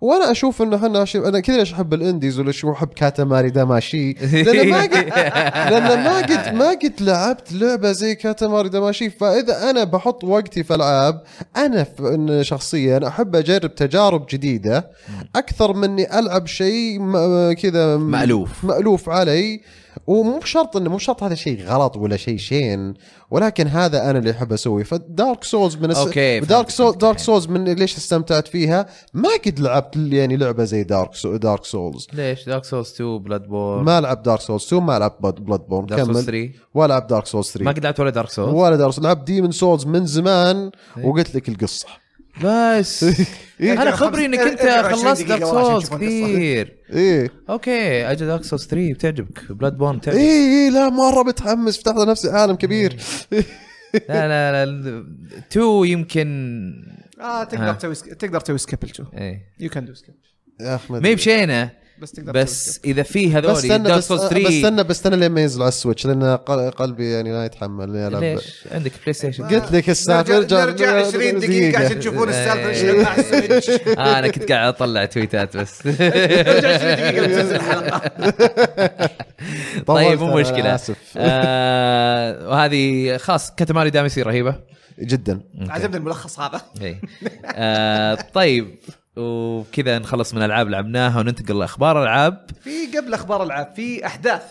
وأنا 0.01 0.31
أشوف 0.31 0.61
انه 0.61 0.75
إحنا 0.75 1.05
ش... 1.05 1.15
أنا 1.15 1.39
كذا 1.39 1.57
ليش 1.57 1.73
احب 1.73 1.93
ال 1.93 2.00
indies 2.00 2.39
وليش 2.39 2.65
احب 2.65 2.87
Katamari 2.87 3.49
Damacy 3.49 4.13
لأن 4.13 4.69
ما 4.69 4.81
قد 4.81 4.93
لأن 5.71 6.03
ما 6.03 6.17
قد 6.17 6.53
ما 6.55 6.69
قد 6.69 6.93
لعبت 7.01 7.53
لعبة 7.53 7.91
زي 7.91 8.15
Katamari 8.15 8.69
Damacy 8.69 9.09
فإذا 9.09 9.69
أنا 9.69 9.83
بحط 9.83 10.23
وقتي 10.23 10.63
في 10.63 10.75
العاب 10.75 11.21
أنا 11.57 11.85
شخصيا 12.43 13.07
أحب 13.07 13.35
أجرب 13.35 13.75
تجارب 13.75 14.25
جديدة 14.31 14.89
أكثر 15.35 15.73
مني 15.73 16.19
ألعب 16.19 16.47
شيء 16.47 16.99
م- 16.99 17.53
كذا 17.53 17.97
م- 17.97 18.11
مألوف. 18.11 18.63
مألوف 18.65 19.09
علي. 19.09 19.61
ومو 20.07 20.39
بشرط 20.39 20.77
انه 20.77 20.89
مو 20.89 20.97
شرط 20.97 21.23
هذا 21.23 21.35
شيء 21.35 21.63
غلط 21.63 21.97
ولا 21.97 22.17
شيء 22.17 22.37
شين 22.37 22.93
ولكن 23.31 23.67
هذا 23.67 24.09
أنا 24.09 24.19
اللي 24.19 24.31
أحب 24.31 24.53
أسويه. 24.53 24.83
ف 24.83 24.95
Dark 24.95 25.43
Souls 25.43 25.75
من 25.75 25.91
okay، 25.91 26.39
Dark 26.39 26.49
فهمتك، 26.49 26.69
Soul 26.69 26.85
فهمتك 26.85 27.01
Dark. 27.01 27.19
Souls 27.19 27.47
من 27.47 27.63
ليش 27.63 27.97
استمتعت 27.97 28.47
فيها؟ 28.47 28.85
ما 29.13 29.29
قد 29.45 29.59
لعبت 29.59 29.95
يعني 29.95 30.37
لعبة 30.37 30.63
زي 30.63 30.83
Dark 30.83 31.13
Sou 31.13 31.35
Dark 31.35 31.65
Souls. 31.65 32.07
ليش؟ 32.13 32.45
دارك 32.45 32.65
سولز 32.65 32.91
2 32.91 33.17
بلاد 33.17 33.47
بور 33.47 33.83
ما 33.83 34.01
لعب 34.01 34.23
دارك 34.23 34.41
سولز 34.41 34.65
2 34.65 34.83
ما 34.83 34.99
لعب 34.99 35.21
بلاد 35.21 35.59
بورن 35.67 35.85
دارك 35.85 36.03
سولز 36.03 36.17
كمل. 36.17 36.25
3 36.25 36.51
ولا 36.73 36.87
لعب 36.87 37.07
دارك 37.07 37.25
سولز 37.25 37.47
ما 37.47 37.53
3 37.53 37.71
قد 37.71 37.83
لعبت 37.83 37.99
ولا 37.99 38.09
دارك 38.09 38.29
سولز. 38.29 38.53
ولا 38.53 38.75
دارك 38.75 38.93
سولز. 38.93 39.05
لعب 39.05 39.25
ديمن 39.25 39.51
سولز 39.51 39.85
من 39.85 40.05
زمان 40.05 40.71
إيه. 40.97 41.05
وقلت 41.05 41.35
لك 41.35 41.49
القصة. 41.49 41.87
بس. 42.43 43.03
أنا 43.61 43.81
ارجع 43.81 43.91
خبري 43.95 44.25
إنك 44.25 44.39
خمس- 44.39 44.47
أنت 44.51 44.61
20 44.61 44.95
خلصت 45.05 45.25
دارك 45.27 45.43
سولز. 45.45 45.89
كثير. 45.89 46.75
إيه. 46.93 47.29
أوكي 47.49 48.11
أجل 48.11 48.25
دارك 48.25 48.43
سولز 48.43 48.67
3 48.67 48.93
بتعجبك. 48.93 49.51
بلاد 49.51 49.77
بورن 49.77 50.01
تعجبك 50.01 50.19
إيه 50.21 50.47
إيه 50.65 50.69
لا 50.69 50.89
مرة 50.89 51.23
متحمس 51.23 51.77
فتحت 51.79 51.95
لنفسي 51.95 52.29
عالم 52.29 52.55
كبير. 52.55 52.97
لا 54.09 54.27
لا 54.27 54.65
لا 54.65 55.05
2 55.51 55.85
يمكن 55.85 56.27
آه. 57.21 57.43
تقدر 57.43 57.73
تسوي 57.73 57.95
تقدر 58.15 58.39
تسوي 58.39 58.57
skip 58.57 58.83
التو 58.83 59.03
إيه. 59.17 59.41
you 59.59 59.69
can 59.69 59.85
do 59.85 59.93
skip 59.93 60.15
يا 60.61 60.75
أحمد. 60.75 61.01
ما 61.03 61.09
هي 61.09 61.15
بشينة؟ 61.15 61.69
بس 62.01 62.11
تقدر 62.11 62.31
بس 62.31 62.79
إذا 62.85 63.03
في 63.03 63.33
هذول 63.33 63.61
Dark 63.67 63.81
بس 63.97 64.07
Souls 64.07 64.21
بس 64.23 64.29
3 64.29 64.49
استنى 64.49 64.83
بستنى 64.83 65.15
لين 65.15 65.31
ما 65.31 65.41
ينزل 65.41 65.61
على 65.61 65.67
ال 65.69 65.74
Switch 65.74 66.05
لأن 66.07 66.23
قل- 66.37 66.71
قلبي 66.71 67.11
يعني 67.11 67.31
لا 67.31 67.45
يتحمل 67.45 67.89
اني 67.89 68.07
العب 68.07 68.23
ليش؟ 68.23 68.63
عندك 68.71 68.91
PlayStation 69.01 69.43
قلت 69.47 69.71
لك 69.71 69.89
السالفه 69.89 70.33
نرجع, 70.39 70.63
نرجع 70.65 70.91
20 71.07 71.39
دقيقة 71.39 71.85
عشان 71.85 71.99
تشوفون 71.99 72.29
السالفة 72.33 72.69
إيش 72.69 72.81
اللي 72.83 73.03
مع 73.03 73.15
ال 73.15 73.22
Switch. 73.22 73.69
آه 73.97 74.19
أنا 74.19 74.27
كنت 74.27 74.51
قاعد 74.51 74.67
أطلع 74.73 75.05
تويتات 75.05 75.57
بس. 75.57 75.85
نرجع 75.87 76.73
20 76.75 76.95
دقيقة 76.95 77.25
بتنزل 77.27 77.55
الحلقة 77.55 78.01
طيب 79.87 80.19
مو 80.19 80.35
مشكلة. 80.37 80.75
آسف. 80.75 80.97
آه 81.17 82.49
وهذه 82.49 83.17
خاص 83.17 83.51
كاتماري 83.55 83.89
دامسي 83.89 84.21
رهيبة. 84.21 84.55
جدا. 84.99 85.41
عجبني 85.69 85.97
الملخص 85.97 86.39
هذا. 86.39 86.61
اي 86.81 86.97
آه 87.45 88.17
طيب. 88.33 88.75
وكذا 89.19 89.99
نخلص 89.99 90.33
من 90.33 90.39
الالعاب 90.39 90.69
لعبناها 90.69 91.19
وننتقل 91.19 91.59
لأخبار 91.59 92.03
ألعاب 92.03 92.49
في 92.63 92.97
قبل 92.97 93.13
أخبار 93.13 93.43
العاب 93.43 93.73
في 93.75 94.05
أحداث 94.05 94.43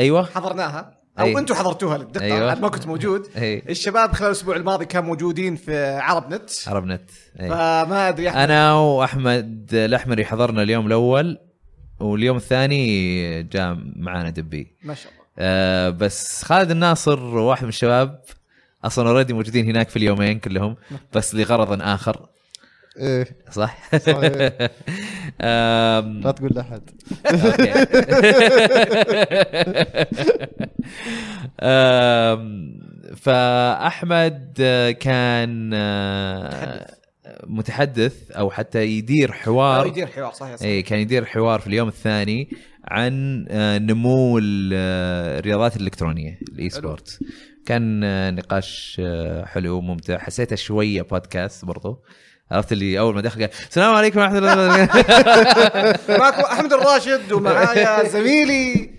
أيوه 0.00 0.24
حضرناها 0.24 0.96
أو 1.18 1.24
أي. 1.24 1.38
أنتم 1.38 1.54
حضرتوها 1.54 1.98
للدقة 1.98 2.24
أيوة. 2.24 2.36
أيوة. 2.36 2.60
ما 2.60 2.68
كنت 2.68 2.86
موجود 2.86 3.26
أي. 3.36 3.62
الشباب 3.68 4.12
خلال 4.12 4.26
الأسبوع 4.30 4.56
الماضي 4.56 4.84
كانوا 4.84 5.08
موجودين 5.08 5.56
في 5.56 5.88
عرب 5.88 6.34
نت 6.34 6.50
عرب 6.66 6.86
نت 6.86 7.10
أي. 7.40 7.48
فما 7.48 8.08
أدري 8.08 8.28
أحمد 8.28 8.40
أنا 8.40 8.74
وأحمد 8.74 9.68
الأحمري 9.72 10.24
حضرنا 10.24 10.62
اليوم 10.62 10.86
الأول 10.86 11.38
واليوم 12.00 12.36
الثاني 12.36 13.42
جاء 13.42 13.78
معانا 13.96 14.30
دبي 14.30 14.76
ما 14.84 14.94
شاء 14.94 15.12
الله 15.12 15.26
آه 15.38 15.90
بس 15.90 16.42
خالد 16.44 16.70
الناصر 16.70 17.20
واحد 17.20 17.62
من 17.62 17.68
الشباب 17.68 18.20
أصلا 18.84 19.08
already 19.08 19.32
موجودين 19.32 19.66
هناك 19.66 19.88
في 19.88 19.96
اليومين 19.96 20.38
كلهم 20.38 20.76
بس 21.14 21.34
لغرض 21.34 21.82
آخر 21.82 22.28
إيه. 23.00 23.26
صح؟ 23.50 23.96
صحيح. 23.96 24.22
لا 26.24 26.30
تقول 26.36 26.50
لأحد. 26.54 26.82
فأحمد 33.16 34.54
آه، 34.60 34.90
كان 34.90 35.70
آه، 35.74 36.96
متحدث 37.46 38.30
أو 38.30 38.50
حتى 38.50 38.84
يدير 38.86 39.28
آه، 39.30 39.32
حوار 39.32 39.86
يدير 39.86 40.06
حوار 40.06 40.32
صحيح 40.32 40.56
صحيح. 40.56 40.68
اي 40.70 40.82
كان 40.82 40.98
يدير 40.98 41.24
حوار 41.24 41.60
في 41.60 41.66
اليوم 41.66 41.88
الثاني 41.88 42.48
عن 42.84 43.46
آه، 43.50 43.78
نمو 43.78 44.38
ال- 44.38 44.70
آه، 44.74 45.38
الرياضات 45.38 45.76
الإلكترونية 45.76 46.38
ال 46.52 46.70
esport 46.70 47.18
كان 47.66 48.04
آه، 48.04 48.30
نقاش 48.30 49.00
آه، 49.04 49.44
حلو 49.44 49.76
وممتع 49.78 50.18
حسيته 50.18 50.56
شوية 50.56 51.02
بودكاست 51.02 51.64
برضو. 51.64 51.98
عرفت 52.50 52.72
اللي 52.72 52.98
أول 52.98 53.14
ما 53.14 53.20
دخل 53.20 53.40
قال 53.40 53.50
السلام 53.68 53.94
عليكم 53.94 54.20
ورحمة 54.20 54.38
الله 54.38 54.88
معكم 56.18 56.40
أحمد 56.52 56.72
الراشد 56.72 57.32
ومعايا 57.32 58.04
زميلي. 58.14 58.90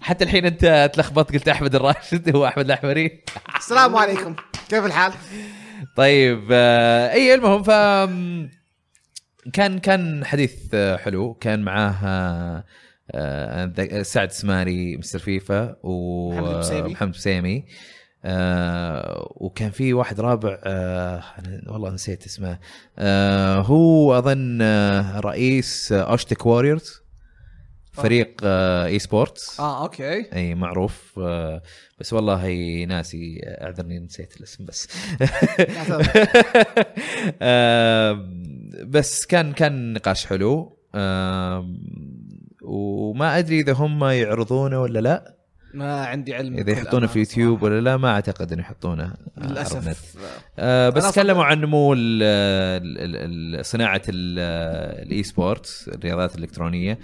حتى 0.00 0.24
الحين 0.24 0.46
أنت 0.46 0.90
تلخبط 0.94 1.32
قلت 1.32 1.48
أحمد 1.48 1.74
الراشد 1.74 2.36
هو 2.36 2.46
أحمد 2.46 2.64
الأحمري. 2.64 3.22
السلام 3.56 3.96
عليكم. 3.96 4.36
كيف 4.68 4.84
الحال؟ 4.86 5.12
طيب 5.96 6.48
آه 6.52 7.12
إي 7.12 7.34
المهم 7.34 7.62
ف 7.62 7.70
كان 9.52 9.78
كان 9.78 10.24
حديث 10.24 10.54
آه، 10.74 10.96
حلو. 10.96 11.34
كان 11.34 11.62
معاه 11.62 12.64
آه، 13.14 14.02
سعد 14.02 14.32
سماري 14.32 14.96
مستر 14.96 15.18
فيفا. 15.18 15.76
ومحمد 15.82 17.10
بسيمي 17.12 17.64
آه 18.24 19.32
وكان 19.36 19.70
في 19.70 19.92
واحد 19.94 20.20
رابع 20.20 20.58
آه 20.64 21.22
أنا 21.38 21.62
والله 21.72 21.90
نسيت 21.90 22.26
اسمه 22.26 22.58
آه 22.98 23.60
هو 23.60 24.18
أظن 24.18 24.58
آه 24.62 25.20
رئيس 25.20 25.92
آه، 25.92 26.00
Oshtekk 26.02 26.46
Warriors 26.46 27.02
فريق 27.92 28.40
آه 28.44 28.86
esports 28.86 29.60
آه 29.60 29.82
okay. 29.82 30.26
أي 30.36 30.54
معروف 30.54 31.20
آه، 31.22 31.62
بس 32.00 32.12
والله 32.12 32.84
ناسي 32.88 33.40
أعذرني 33.44 33.98
نسيت 33.98 34.36
الاسم 34.36 34.64
بس. 34.64 34.88
آم، 37.42 38.70
بس 38.84 39.26
كان 39.26 39.52
كان 39.52 39.92
نقاش 39.92 40.26
حلو. 40.26 40.78
آم، 40.94 41.78
وما 42.62 43.38
أدري 43.38 43.60
إذا 43.60 43.72
هم 43.72 44.04
يعرضونه 44.04 44.80
ولا 44.82 44.98
لا. 44.98 45.34
ما 45.74 46.04
عندي 46.06 46.34
علم 46.34 46.54
إذا 46.56 46.72
يحطونه 46.72 47.06
في 47.06 47.18
يوتيوب. 47.18 47.62
ولا 47.62 47.80
لا 47.80 47.96
ما 47.96 48.10
أعتقد 48.10 48.52
إنه 48.52 48.62
يحطونه 48.62 49.04
آه،. 49.38 49.46
للأسف 49.46 50.16
آه 50.58 50.88
بس 50.88 51.02
أنا 51.02 51.10
أصلاً- 51.10 51.14
تكلموا 51.14 51.44
عن 51.44 51.60
نمو 51.60 51.94
صناعة 53.62 54.02
ال- 54.08 54.38
ال 55.06 55.22
e-sport 55.22 55.84
الرياضات 55.94 56.34
الإلكترونية 56.38 56.98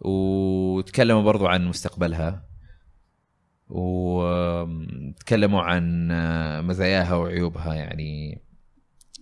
وتكلموا 0.00 1.22
برضو 1.22 1.46
عن 1.46 1.66
مستقبلها 1.66 2.42
وتكلموا 3.68 5.62
عن 5.62 6.08
آه، 6.10 6.60
مزاياها 6.60 7.14
وعيوبها 7.14 7.74
يعني 7.74 8.42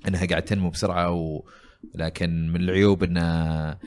إنها 0.08 0.26
قاعد 0.26 0.42
تنمو 0.42 0.70
بسرعة 0.70 1.10
و... 1.10 1.42
لكن 1.94 2.52
من 2.52 2.60
العيوب 2.60 3.02
إنها 3.02 3.70
آه، 3.70 3.78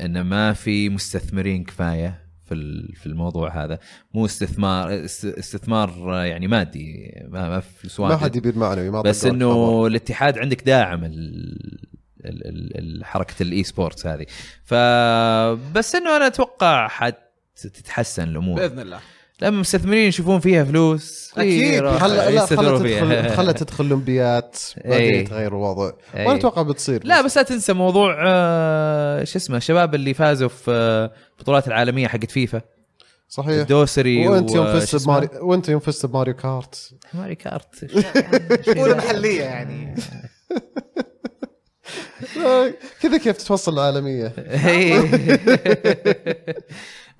إن 0.00 0.20
ما 0.20 0.52
في 0.52 0.88
مستثمرين 0.88 1.64
كفاية 1.64 2.20
في 2.44 2.54
ال- 2.54 2.94
في 2.96 3.06
الموضوع 3.06 3.64
هذا. 3.64 3.78
مو 4.14 4.24
استثمار 4.26 5.04
است- 5.04 5.24
استثمار 5.24 5.90
آه، 6.14 6.24
يعني 6.24 6.46
مادي 6.46 7.12
ما 7.28 7.48
ما 7.48 7.60
في 7.60 7.68
فلوس 7.80 8.00
ما. 8.00 8.16
حد 8.16 8.36
يبي 8.36 8.52
معنوي 8.52 8.90
ما 8.90 9.02
بس 9.02 9.24
إنه. 9.24 9.86
الاتحاد 9.86 10.38
عندك 10.38 10.62
داعم 10.62 11.04
ال... 11.04 11.12
ال... 12.24 12.46
ال... 12.46 12.78
ال- 12.78 13.04
حركة 13.04 13.42
ال 13.42 13.62
e-sports 13.64 14.06
هذه 14.06 14.26
فبس 14.64 15.94
إنه 15.94 16.16
أنا 16.16 16.26
أتوقع 16.26 16.88
حتتحسن 16.88 18.28
الأمور. 18.28 18.56
بإذن 18.60 18.78
الله. 18.80 19.00
لما 19.42 19.54
المستثمرين 19.54 20.08
يشوفون 20.08 20.40
فيها 20.40 20.64
فلوس. 20.64 21.30
خلا 21.34 22.06
لا 22.08 22.28
يستثمروا 22.28 22.78
خلا 22.78 23.22
تدخل. 23.22 23.36
خلا 23.36 23.52
تدخل 23.62 23.84
الاولمبيات 23.84 24.56
بعدين 24.84 24.92
إيه. 25.14 25.20
يتغير 25.20 25.48
الوضع. 25.48 25.92
إيه. 26.16 26.26
وأنا 26.26 26.38
أتوقع 26.38 26.62
بتصير. 26.62 27.00
لا 27.04 27.22
بس 27.22 27.36
لا 27.36 27.42
تنسى 27.42 27.72
موضوع 27.72 28.16
آه، 28.26 29.24
شو 29.24 29.38
اسمه 29.38 29.56
الشباب 29.56 29.94
اللي 29.94 30.14
فازوا 30.14 30.48
في 30.48 30.70
آه، 30.70 31.10
البطولات 31.38 31.68
العالمية 31.68 32.08
حقت 32.08 32.30
فيفا. 32.30 32.60
صحيح. 33.28 33.48
الدوسري 33.60 34.28
وأنت 34.28 34.50
يوم 34.50 34.66
و- 34.66 34.80
فزت؟ 34.80 35.04
بماري 35.06 35.28
وأنت 35.40 35.68
يوم 35.68 35.80
فزت 35.80 36.06
بماريو 36.06 36.34
كارت. 36.34 36.90
ماريو 37.14 37.34
كارت. 37.34 37.84
قول 38.78 38.96
محلية 38.96 39.40
يعني. 39.50 39.94
كذا 43.02 43.18
كيف 43.18 43.36
تتوصل 43.36 43.72
العالمية؟ 43.74 44.32
إيه. 44.66 45.00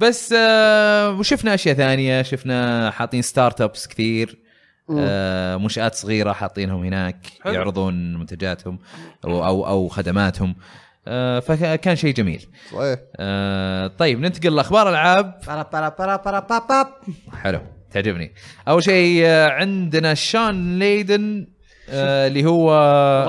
بس 0.00 0.34
آه، 0.38 1.10
وشفنا 1.10 1.54
أشياء 1.54 1.74
ثانية 1.74 2.22
شفنا 2.22 2.90
حاطين 2.90 3.22
startups 3.22 3.86
كثير. 3.86 4.38
آه، 4.98 5.56
منشات 5.56 5.94
صغيرة 5.94 6.32
حاطينهم 6.32 6.84
هناك 6.84 7.26
حلو. 7.44 7.52
يعرضون 7.54 8.14
منتجاتهم 8.18 8.78
أو 9.24 9.46
أو, 9.46 9.66
أو 9.66 9.88
خدماتهم. 9.88 10.56
آه، 11.08 11.40
فكان 11.40 11.96
شيء 11.96 12.14
جميل. 12.14 12.46
صحيح. 12.72 12.98
آه، 13.16 13.86
طيب 13.86 14.20
ننتقل 14.20 14.56
لأخبار 14.56 14.88
ألعاب. 14.88 15.40
حلو 17.42 17.60
تعجبني. 17.92 18.34
أول 18.68 18.84
شيء 18.84 19.22
آه، 19.24 19.48
عندنا 19.48 20.14
شان 20.14 20.78
ليدن. 20.78 21.46
آه 21.92 22.26
اللي 22.26 22.44
هو 22.44 22.72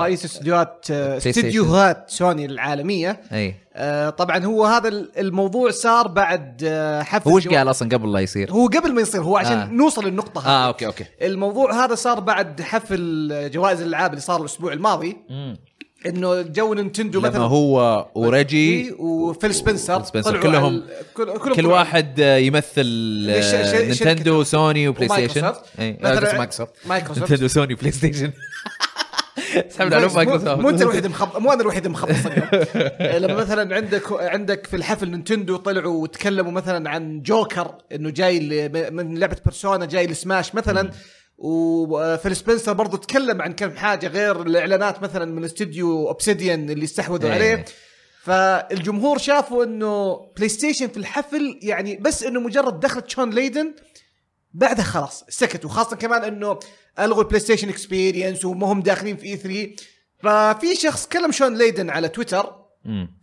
رئيس 0.00 0.24
استديوهات 0.24 0.86
آه،. 0.90 1.16
استديوهات 1.16 2.04
سوني 2.10 2.46
العالمية 2.46 3.20
أي 3.32 3.54
آه، 3.74 4.10
طبعا 4.10 4.44
هو 4.44 4.64
هذا 4.64 4.88
الموضوع 5.18 5.70
صار 5.70 6.08
بعد 6.08 6.62
آه، 6.64 7.02
حفل 7.02 7.30
هو 7.30 7.36
إيش 7.36 7.48
قال 7.48 7.70
أصلا 7.70 7.88
قبل 7.88 8.12
لا 8.12 8.20
يصير؟ 8.20 8.52
هو 8.52 8.66
قبل 8.66 8.92
ما 8.94 9.00
يصير 9.00 9.22
هو 9.22 9.36
عشان 9.36 9.58
آه. 9.58 9.66
نوصل 9.66 10.04
للنقطة 10.04 10.40
هذه 10.40 10.48
آه 10.48 10.66
أوكي 10.66 10.86
أوكي 10.86 11.04
الموضوع 11.22 11.84
هذا 11.84 11.94
صار 11.94 12.20
بعد 12.20 12.60
حفل 12.60 13.50
جوائز 13.50 13.80
الألعاب 13.80 14.10
اللي 14.10 14.20
صار 14.20 14.40
الأسبوع 14.40 14.72
الماضي 14.72 15.16
مم. 15.30 15.56
إنه 16.06 16.42
جو 16.42 16.74
نينتندو 16.74 17.18
لما 17.20 17.28
مثلا. 17.28 17.42
هو 17.42 18.06
وريجي 18.14 18.92
وفيل 18.98 19.54
سبنسر 19.54 20.02
سبنسر. 20.04 20.40
كلهم- 20.40 20.82
كل, 21.14 21.38
كل 21.38 21.54
طلعوا. 21.54 21.72
واحد 21.72 22.18
يمثل 22.18 22.86
نينتندو 23.86 24.42
سوني 24.42 24.88
وبلاي 24.88 25.08
ستيشن 25.08 25.28
مثلاً 25.28 25.62
آه، 25.78 25.92
قصدي 26.14 26.36
مايكروسوفت. 26.38 26.72
مايكروسوفت. 26.86 27.30
نينتندو 27.30 27.48
سوني 27.48 27.74
بلاي 27.74 27.90
ستيشن 27.92 28.32
سحبنا 29.70 29.96
عليهم 29.96 30.08
مو- 30.08 30.14
مو 30.14 30.24
مايكروسوفت 30.24 30.68
أنت 30.68 30.82
الوحيد 30.82 31.06
مخب 31.06 31.42
مو 31.42 31.52
أنا 31.52 31.60
الوحيد 31.62 31.88
مخبص. 31.88 32.14
اليوم. 32.26 33.22
لما 33.22 33.34
مثلا 33.34 33.76
عندك 33.76 34.02
عندك 34.12 34.66
في 34.66 34.76
الحفل 34.76 35.10
نينتندو 35.10 35.56
طلعوا 35.56 36.02
وتكلموا 36.02 36.52
مثلا 36.52 36.90
عن 36.90 37.22
جوكر 37.22 37.74
إنه 37.94 38.10
جاي 38.10 38.68
من 38.90 39.18
لعبة 39.18 39.36
بيرسونا 39.44 39.86
جاي 39.86 40.06
لسماش 40.06 40.54
مثلا. 40.54 40.90
وفيل 41.38 42.36
سبنسر 42.36 42.72
برضو 42.72 42.96
تكلم 42.96 43.42
عن 43.42 43.52
كم 43.52 43.76
حاجة 43.76 44.06
غير 44.06 44.42
الإعلانات 44.42 45.02
مثلا 45.02 45.24
من 45.24 45.44
استوديو 45.44 46.08
أوبسيديان 46.08 46.70
اللي 46.70 46.84
استحوذوا 46.84 47.30
إيه. 47.30 47.34
عليه 47.34 47.64
فالجمهور 48.22 49.18
شافوا 49.18 49.64
إنه 49.64 50.16
بلاي 50.36 50.48
ستيشن 50.48 50.88
في 50.88 50.96
الحفل 50.96 51.58
يعني 51.62 51.96
بس 51.96 52.22
إنه 52.22 52.40
مجرد 52.40 52.80
دخلت 52.80 53.10
شون 53.10 53.30
ليدن 53.30 53.74
بعدها 54.54 54.84
خلاص 54.84 55.24
سكتوا 55.28 55.70
خاصه 55.70 55.96
كمان 55.96 56.24
إنه 56.24 56.58
ألغوا 56.98 57.22
البلاي 57.22 57.40
ستيشن 57.40 57.68
experience 57.68 58.44
وما 58.44 58.66
هم 58.66 58.82
داخلين 58.82 59.16
في 59.16 59.26
E3 59.26 59.70
ففي 60.22 60.74
شخص 60.76 61.06
كلم 61.06 61.32
شون 61.32 61.58
ليدن 61.58 61.90
على 61.90 62.08
تويتر. 62.08 62.62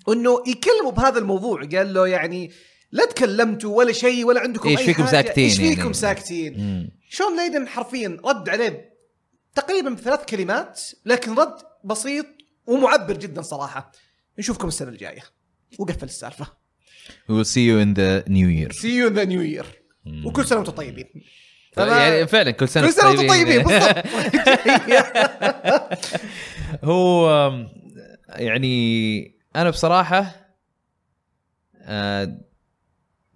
إنه 0.10 0.44
يكلموا 0.48 0.92
بهذا 0.92 1.20
الموضوع 1.20 1.64
قال 1.64 1.94
له 1.94 2.08
يعني 2.08 2.52
لا 2.92 3.06
تكلمتوا 3.06 3.78
ولا 3.78 3.92
شيء 3.92 4.26
ولا 4.26 4.42
عندكم 4.42 4.70
إيش 4.70 4.80
أي 4.80 4.86
فيكم. 4.86 5.08
ساكتين 5.08 5.44
إيش 5.44 5.58
فيكم 5.58 5.82
يعني؟ 5.82 5.94
ساكتين؟ 5.94 6.60
مم. 6.60 6.90
شون 7.10 7.38
ليدن 7.38 7.68
حرفيا 7.68 8.18
رد 8.26 8.50
عليه 8.50 8.94
تقريبا 9.56 9.90
بثلاث 9.90 10.26
كلمات 10.26 10.82
لكن 11.06 11.36
رد 11.36 11.56
بسيط 11.84 12.26
ومعبر 12.66 13.18
جدا 13.18 13.42
صراحة. 13.42 13.92
نشوفكم 14.40 14.68
السنة 14.68 14.90
الجاية. 14.90 15.22
وقفل 15.80 16.06
السالفة. 16.06 16.46
We 17.10 17.32
will 17.32 17.46
see 17.46 17.66
you 17.66 17.78
in 17.80 17.94
the 17.94 18.30
new 18.30 18.48
year. 18.48 18.72
see 18.72 18.96
you 18.96 19.08
the 19.08 19.24
new 19.24 19.42
year 19.42 19.66
وكل 20.26 20.46
سنة 20.46 20.58
وأنتم 20.58 20.72
طيبين. 20.72 21.06
يعني 21.78 22.28
فعلا 22.28 22.52
كل 22.52 22.70
سنة 22.70 22.88
كل 22.88 22.94
سنة 22.94 23.10
وأنتم 23.10 23.28
طيبين. 23.28 23.64
بالضبط. 23.64 24.06
هو 26.90 27.30
يعني 28.30 29.40
أنا 29.56 29.70
بصراحة 29.70 30.36
آه، 31.82 32.38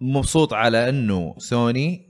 مبسوط 0.03 0.53
على 0.53 0.89
إنه 0.89 1.35
سوني 1.37 2.09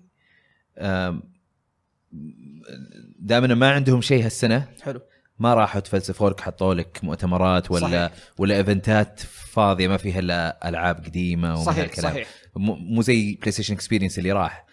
دائما 3.19 3.47
ما 3.47 3.71
عندهم 3.71 4.01
شيء 4.01 4.25
هالسنة 4.25 4.67
حلو 4.81 5.01
ما 5.39 5.53
راحوا 5.53 5.81
تفلسفوا 5.81 6.29
لك 6.29 6.41
حطوا 6.41 6.73
لك 6.73 6.99
مؤتمرات 7.03 7.71
ولا 7.71 7.81
صحيح. 7.81 8.11
ولا 8.37 8.57
إيفنتات 8.57 9.19
فاضية 9.51 9.87
ما 9.87 9.97
فيها 9.97 10.19
إلا 10.19 10.69
ألعاب 10.69 11.05
قديمة 11.05 11.53
ومن 11.53 11.63
صحيح 11.63 11.79
هالكلام. 11.79 12.11
صحيح 12.11 12.27
مو 12.55 12.75
مو 12.75 13.01
زي 13.01 13.35
بلاي 13.35 13.51
ستيشن 13.51 13.73
experience 13.73 14.19
اللي 14.19 14.31
راح 14.31 14.65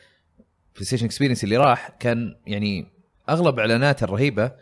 بلاي 0.74 0.84
ستيشن 0.84 1.04
experience 1.06 1.44
اللي 1.44 1.56
راح 1.56 1.88
كان 2.00 2.36
يعني 2.46 2.86
أغلب 3.28 3.58
إعلاناته 3.58 4.04
الرهيبة 4.04 4.52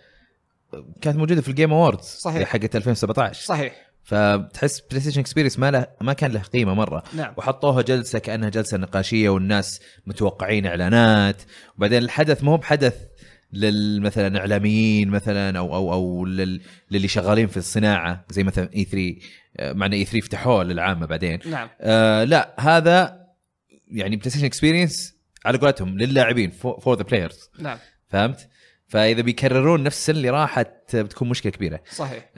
كانت 1.01 1.17
موجودة 1.17 1.41
في 1.41 1.49
ال 1.49 1.53
Game 1.53 1.73
Awards 1.73 2.05
صحيح. 2.05 2.49
حقت 2.49 2.77
2017 2.77 3.47
صحيح 3.47 3.88
فتحس 4.09 4.81
بلاي 4.81 5.01
ستيشن 5.01 5.21
experience 5.21 5.59
ما 5.59 5.71
له 5.71 5.87
ما 6.01 6.13
كان 6.13 6.33
له 6.33 6.41
قيمة 6.41 6.75
مرة. 6.75 7.03
نعم. 7.15 7.35
وحطوها 7.37 7.83
جلسة 7.83 8.19
كأنها 8.19 8.49
جلسة 8.49 8.77
نقاشية 8.77 9.29
والناس 9.29 9.81
متوقعين 10.07 10.67
إعلانات. 10.67 11.43
وبعدين 11.77 12.03
الحدث 12.03 12.45
مو 12.45 12.57
بحدث 12.57 12.95
لل 13.53 14.03
مثلا 14.03 14.39
إعلاميين 14.39 15.09
مثلا 15.09 15.59
أو 15.59 15.75
أو 15.75 15.93
أو 15.93 16.25
لل 16.25 16.61
للي 16.91 17.09
شغالين 17.09 17.47
في 17.47 17.57
الصناعة 17.57 18.25
زي 18.31 18.43
مثلا 18.43 18.71
E3 18.77 19.75
مع 19.75 19.89
إن 19.89 19.97
E3 19.97 20.21
فتحوه 20.21 20.65
للعامة 20.65 21.07
بعدين. 21.07 21.39
نعم. 21.47 21.69
آه 21.81 22.25
لا 22.25 22.55
هذا 22.59 23.27
يعني 23.89 24.17
بلاي 24.17 24.31
ستيشن 24.31 24.47
experience 24.47 25.15
على 25.45 25.59
قولتهم 25.59 25.99
للاعبين 25.99 26.51
for 26.51 26.95
the 26.97 27.03
players 27.03 27.51
نعم. 27.59 27.79
فهمت؟ 28.09 28.49
فإذا 28.89 29.23
بيكررون 29.23 29.83
نفس 29.83 29.97
السنة 29.99 30.17
اللي 30.17 30.31
راحت 30.31 30.97
بتكون 30.97 31.29
مشكلة 31.29 31.53
كبيرة. 31.53 31.81
صحيح. 31.95 32.31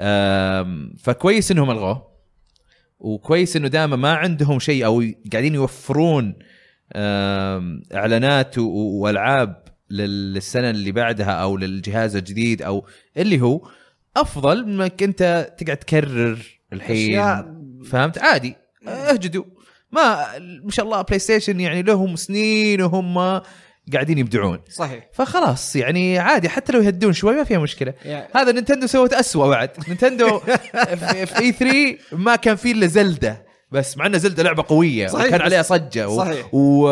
فكويس 0.98 1.50
إنهم 1.50 1.70
ألغوه 1.70 2.10
وكويس 2.98 3.56
إنه 3.56 3.68
دائما 3.68 3.96
ما 3.96 4.14
عندهم 4.14 4.58
شيء 4.58 4.84
أو 4.86 5.04
قاعدين 5.32 5.54
يوفرون 5.54 6.34
إعلانات 7.94 8.58
وألعاب 8.58 9.64
للسنة 9.90 10.70
اللي 10.70 10.92
بعدها 10.92 11.30
أو 11.30 11.56
للجهاز 11.56 12.16
الجديد 12.16 12.62
أو 12.62 12.86
اللي 13.16 13.40
هو 13.40 13.68
أفضل 14.16 14.66
من 14.66 14.80
انك 14.80 15.02
انت 15.02 15.54
تقعد 15.58 15.76
تكرر 15.76 16.38
الحين 16.72 17.20
أشياء- 17.20 17.44
فهمت؟ 17.90 18.18
عادي. 18.18 18.56
اهجدوا. 18.88 19.44
ما 19.92 20.26
ما 20.64 20.70
شاء 20.70 20.84
الله 20.84 21.02
بلاي 21.02 21.18
ستيشن 21.18 21.60
يعني 21.60 21.82
لهم 21.82 22.16
سنين 22.16 22.82
وهم 22.82 23.40
قاعدين 23.92 24.18
يبدعون. 24.18 24.60
صحيح. 24.70 25.08
فخلاص 25.12 25.76
يعني 25.76 26.18
عادي 26.18 26.48
حتى 26.48 26.72
لو 26.72 26.82
يهدون 26.82 27.12
شوي 27.12 27.34
ما 27.36 27.44
فيها 27.44 27.58
مشكلة. 27.58 27.94
يعني- 28.04 28.28
هذا 28.34 28.52
نينتندو 28.52 28.86
سوت 28.86 29.12
أسوأ 29.12 29.48
بعد. 29.48 29.70
نينتندو 29.88 30.38
في 31.26 31.38
E3 31.38 31.98
ما 32.12 32.36
كان 32.36 32.56
فيه 32.56 32.72
إلا 32.72 32.86
زلدة. 32.86 33.46
بس 33.72 33.96
مع 33.98 34.06
ان 34.06 34.18
زلدة 34.18 34.42
لعبة 34.42 34.64
قوية 34.68 35.06
صحيح، 35.06 35.26
وكان 35.26 35.40
عليها 35.40 35.62
صجة 35.62 36.08
و... 36.08 36.16
صحيح. 36.16 36.48
و... 36.54 36.88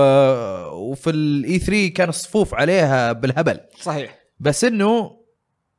وفي 0.91 1.11
ال 1.11 1.59
E3 1.59 1.89
كان 1.89 2.09
الصفوف 2.09 2.55
عليها 2.55 3.13
بالهبل. 3.13 3.61
صحيح. 3.81 4.19
بس 4.41 4.65
إنه 4.65 5.11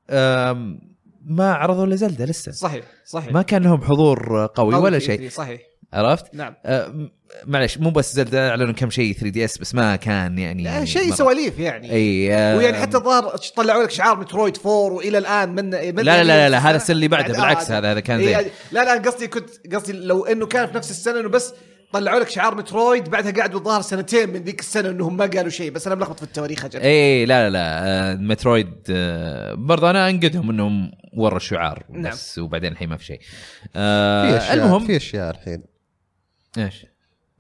آم، 0.10 0.80
ما 1.26 1.53
عرضوا 1.53 1.86
إلا 1.86 1.95
زلدة 1.95 2.26
لسه. 2.26 2.51
صحيح 2.51 2.84
صحيح. 3.05 3.34
ما 3.34 3.41
كان 3.41 3.64
لهم 3.64 3.82
حضور 3.82 4.49
قوي 4.55 4.76
ولا 4.76 4.99
شيء. 4.99 5.30
E3 5.30 5.34
صحيح. 5.34 5.62
عرفت؟ 5.94 6.36
نعم. 6.36 6.54
آه، 6.66 7.10
معلش 7.46 7.78
مو 7.78 7.90
بس 7.90 8.14
زلده 8.14 8.50
أعلنوا 8.50 8.74
كم 8.74 8.90
شيء 8.90 9.14
3DS 9.14 9.58
بس 9.58 9.76
ما 9.76 9.96
كان 9.96 10.40
يعني 10.40 10.64
لا، 10.64 10.86
شيء. 10.86 11.14
سواليف 11.14 11.60
يعني. 11.60 11.92
أي 11.92 12.36
آه، 12.36 12.58
ويعني 12.58 12.78
حتى 12.78 12.98
الظاهر 12.98 13.38
طلعوا 13.38 13.84
لك 13.84 13.92
شعار 13.92 14.20
مترويد 14.20 14.58
4 14.58 14.72
وإلى 14.74 15.18
الآن 15.18 15.50
من, 15.50 15.66
من 15.66 15.72
لا 15.72 15.94
لا 16.02 16.24
لا, 16.24 16.50
لا 16.50 16.58
هذا 16.58 16.76
السنة؟ 16.76 16.96
اللي 16.96 17.08
بعدها 17.08 17.28
يعني 17.28 17.42
بالعكس 17.42 17.72
آه، 17.72 17.78
هذا 17.78 17.92
هذا 17.92 18.00
كان 18.00 18.20
إيه، 18.20 18.38
زين. 18.38 18.52
لا 18.72 18.86
لا 18.86 19.02
قصدي 19.02 19.28
كنت 19.28 19.50
قصدي 19.76 19.94
لو 19.94 20.26
إنه 20.26 20.46
كان 20.46 20.68
في 20.68 20.78
نفس 20.78 20.92
السنة 20.92 21.20
إنه 21.20 21.30
بس 21.30 21.54
طلعوا 21.94 22.20
لك 22.20 22.30
شعار 22.30 22.56
مترويد 22.56 23.10
بعدها 23.10 23.32
قعدوا 23.32 23.60
الظاهر 23.60 23.82
سنتين 23.82 24.30
من 24.30 24.44
ذيك 24.44 24.60
السنة 24.60 24.90
إنهم 24.90 25.18
ما 25.18 25.26
قالوا 25.26 25.50
شيء 25.50 25.72
بس 25.72 25.88
أنا 25.88 25.96
ملخبط 25.96 26.18
في 26.18 26.24
التواريخ 26.24 26.66
أجل. 26.66 26.80
اي 26.80 27.26
لا 27.26 27.50
لا 27.50 27.54
لا 27.54 27.88
آه، 27.88 28.16
مترويد 28.16 28.74
آه، 28.90 29.54
برضه 29.54 29.90
أنا 29.90 30.10
أنقدهم 30.10 30.50
إنهم 30.50 30.92
وروا 31.14 31.38
الشعار 31.38 31.84
نعم. 31.90 32.12
بس 32.12 32.40
وبعدين 32.40 32.72
الحين 32.72 32.90
ما 32.90 32.98
في 32.98 33.06
شيء. 33.06 33.20
في 33.20 33.70
آه 33.76 34.38
أشياء 34.38 34.54
المهم 34.54 34.86
في 34.88 34.96
أشياء 34.96 35.32
الحين. 35.32 35.64
إيش؟ 36.58 36.86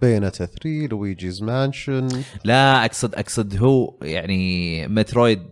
بينتا 0.01 0.45
3 0.45 0.87
Luigi's 0.91 1.43
Mansion. 1.43 2.07
لا 2.43 2.85
اقصد 2.85 3.15
أقصد 3.15 3.57
هو 3.57 3.97
يعني 4.01 4.87
مترويد 4.87 5.43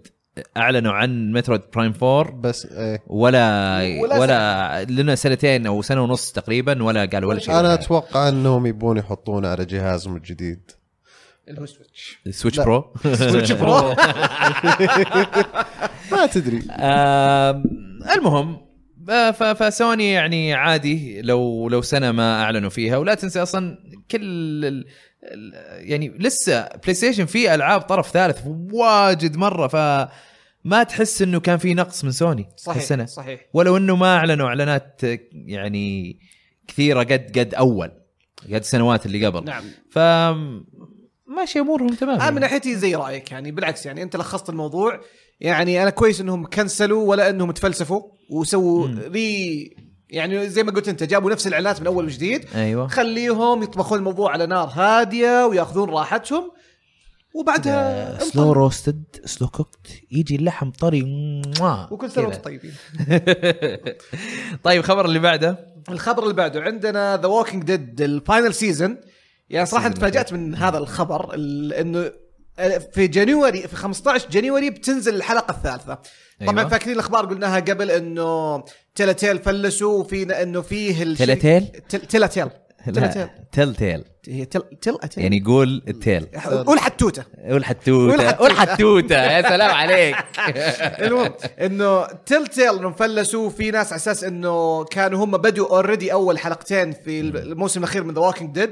أعلنوا 0.58 0.92
عن 0.92 1.32
مترويد 1.32 1.62
برايم 1.76 1.94
4 2.04 2.32
بس 2.32 2.66
إيه. 2.66 3.04
ولا 3.08 3.80
ولا 4.02 4.20
ولا, 4.20 4.84
لنا 4.84 5.16
سنتين 5.16 5.68
أو 5.68 5.82
سنة 5.82 6.04
ونص 6.04 6.32
تقريبا 6.32 6.84
ولا 6.84 7.06
قالوا 7.06 7.30
ولا 7.30 7.40
شيء. 7.40 7.60
أنا 7.60 7.74
أتوقع 7.74 8.30
أنهم 8.30 8.66
يبون 8.66 8.98
يحطونه 8.98 9.48
على 9.48 9.66
جهازهم 9.66 10.16
الجديد 10.16 10.72
اللي 11.48 11.62
هو 11.62 11.66
سويتش 11.66 12.20
سويتش. 12.30 12.60
pro 12.60 12.94
سويتش 13.04 13.52
pro 13.52 13.96
ما 16.12 16.26
تدري. 16.32 16.62
المهم 18.16 18.67
فسوني 19.54 20.12
يعني 20.12 20.54
عادي 20.54 21.22
لو 21.22 21.70
لو 21.70 21.82
سنة 21.82 22.12
ما 22.12 22.44
أعلنوا 22.44 22.70
فيها. 22.70 22.98
ولا 22.98 23.14
تنسى 23.14 23.42
أصلا 23.42 23.78
كل 24.12 24.66
ال 24.66 24.86
يعني 25.80 26.10
لسه 26.20 26.68
بلاي 26.68 26.94
ستيشن 26.94 27.26
فيه 27.26 27.56
ألعاب 27.56 27.82
طرف 27.82 28.12
ثالث 28.12 28.42
واجد 28.72 29.38
مرة 29.38 29.68
فما 29.68 30.84
تحس 30.84 31.22
إنه 31.22 31.40
كان 31.40 31.58
في 31.58 31.74
نقص 31.74 32.04
من 32.04 32.12
سوني 32.12 32.50
صحيح 32.58 32.78
السنة 32.78 33.06
صحيح. 33.06 33.42
ولو 33.54 33.78
إنه 33.78 33.96
ما 33.96 34.16
أعلنوا 34.16 34.48
إعلانات 34.48 35.02
يعني 35.32 36.20
كثيرة 36.68 37.00
قد 37.00 37.40
قد 37.40 37.54
أول 37.54 37.92
قد 38.46 38.54
السنوات 38.54 39.06
اللي 39.06 39.26
قبل. 39.26 39.46
نعم. 39.46 39.64
ف 39.90 40.00
ماشي 41.28 41.60
أمورهم 41.60 41.88
تمام 41.88 42.22
أنا 42.22 42.32
من 42.32 42.42
ناحيتي 42.42 42.76
زي 42.76 42.96
رأيك 42.96 43.32
يعني 43.32 43.52
بالعكس 43.52 43.86
يعني 43.86 44.04
أنت 44.04 44.16
لخصت 44.16 44.50
الموضوع. 44.50 45.02
يعني 45.40 45.82
أنا 45.82 45.90
كويس 45.90 46.22
إنهم 46.22 46.46
كنسلوا 46.46 47.10
ولا 47.10 47.30
إنهم 47.30 47.52
تفلسفوا 47.52 48.02
وسووا. 48.30 48.88
ري 48.88 49.76
يعني 50.10 50.50
زي 50.50 50.64
ما 50.64 50.72
قلت 50.72 50.88
أنت 50.88 51.04
جابوا 51.04 51.32
نفس 51.32 51.48
الإعلانات 51.48 51.82
من 51.82 51.88
أول 51.88 52.06
وجديد. 52.06 52.46
أيوه. 52.56 52.88
خليهم 52.88 53.64
يطبخون 53.64 53.98
الموضوع 54.00 54.32
على 54.32 54.46
نار 54.46 54.68
هادية 54.74 55.46
ويأخذون 55.46 55.90
راحتهم. 55.90 56.52
وبعدها 57.36 58.20
slow 58.20 58.52
roasted 58.52 59.04
slow 59.26 59.48
cooked 59.48 59.88
يجي 60.12 60.36
اللحم 60.36 60.70
طري. 60.72 61.04
وكل 61.92 62.12
سنة. 62.12 62.24
وأنتم 62.26 62.42
طيبين. 62.42 62.74
طيب 64.64 64.80
الخبر 64.80 65.06
اللي 65.06 65.20
بعده. 65.20 65.68
الخبر 65.90 66.24
اللي 66.24 66.34
بعده 66.34 66.62
عندنا 66.62 67.18
ذا 67.18 67.28
ووكينج 67.28 67.64
ديد 67.64 68.02
ال 68.02 68.10
final 68.10 68.54
season 68.54 68.98
يعني 69.50 69.66
صراحة 69.66 69.90
تفاجأت 69.90 70.34
من 70.34 70.56
هذا 70.56 70.78
الخبر 70.78 71.34
ال- 71.34 71.74
إنه 71.74 72.12
في 72.94 73.08
January 73.08 73.62
في 73.62 73.76
15 73.76 74.30
January 74.30 74.70
بتنزل 74.70 75.16
الحلقة 75.16 75.52
الثالثة. 75.52 76.00
طبعا 76.42 76.60
أيوة. 76.60 76.70
فاكرين 76.70 76.94
الأخبار 76.94 77.26
قلناها 77.26 77.60
قبل 77.60 77.92
إنه 77.92 78.64
تيل 78.96 79.40
فلسوا 79.40 80.00
وفي 80.00 80.42
إنه 80.44 80.62
فيه 80.62 81.16
الشركة- 81.16 81.42
تيل؟ 81.42 81.68
تيل 81.90 82.28
تيل 82.30 82.50
تل 83.52 83.76
تيل 83.76 84.04
هي 84.30 84.46
تل 84.46 84.62
تل 84.82 84.98
يعني 85.18 85.44
قول 85.46 85.84
التيل. 85.88 86.26
قول 86.66 86.80
حتوتة. 86.80 87.24
والحتوته 87.48 88.14
والحتوتة. 88.14 88.44
والحتوته 88.44 89.16
يا 89.16 89.42
سلام 89.42 89.72
عليك. 89.72 90.16
المهم 91.06 91.34
إنه 91.62 92.06
تل 92.06 92.48
تيل 92.48 92.76
إنهم 92.78 92.94
فلسوا 92.94 93.50
في 93.50 93.72
ناس 93.72 93.88
على 93.88 93.96
أساس 93.96 94.24
إنه 94.24 94.84
كانوا 94.84 95.26
هم 95.26 95.32
بدوا 95.38 95.68
already 95.68 96.12
أول 96.14 96.40
حلقتين 96.40 96.92
في 96.92 97.20
الموسم 97.20 97.80
الأخير 97.80 98.04
من 98.04 98.14
ذا 98.14 98.22
ووكينج 98.22 98.54
ديد 98.54 98.70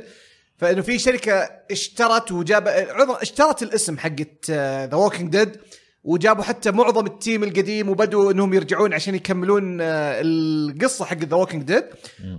فإنه 0.58 0.82
في 0.82 1.00
شركة 1.00 1.50
اشترت 1.72 2.32
وجاب 2.32 2.68
عذرا 2.68 3.22
اشترت 3.22 3.64
الاسم 3.64 3.98
حقت 3.98 4.52
ذا 4.52 4.96
ووكينج 4.96 5.32
ديد 5.32 5.58
وجابوا 6.04 6.44
حتى 6.44 6.72
معظم 6.72 7.06
ال 7.06 7.13
team 7.13 7.44
القديم 7.44 7.90
وبدوا 7.90 8.32
إنهم 8.32 8.54
يرجعون 8.54 8.94
عشان 8.94 9.16
يكملون 9.16 9.82
آه، 9.82 10.22
القصة 10.22 11.06
حق 11.06 11.18
ذا 11.18 11.36
ووكينج 11.36 11.64
ديد 11.64 11.84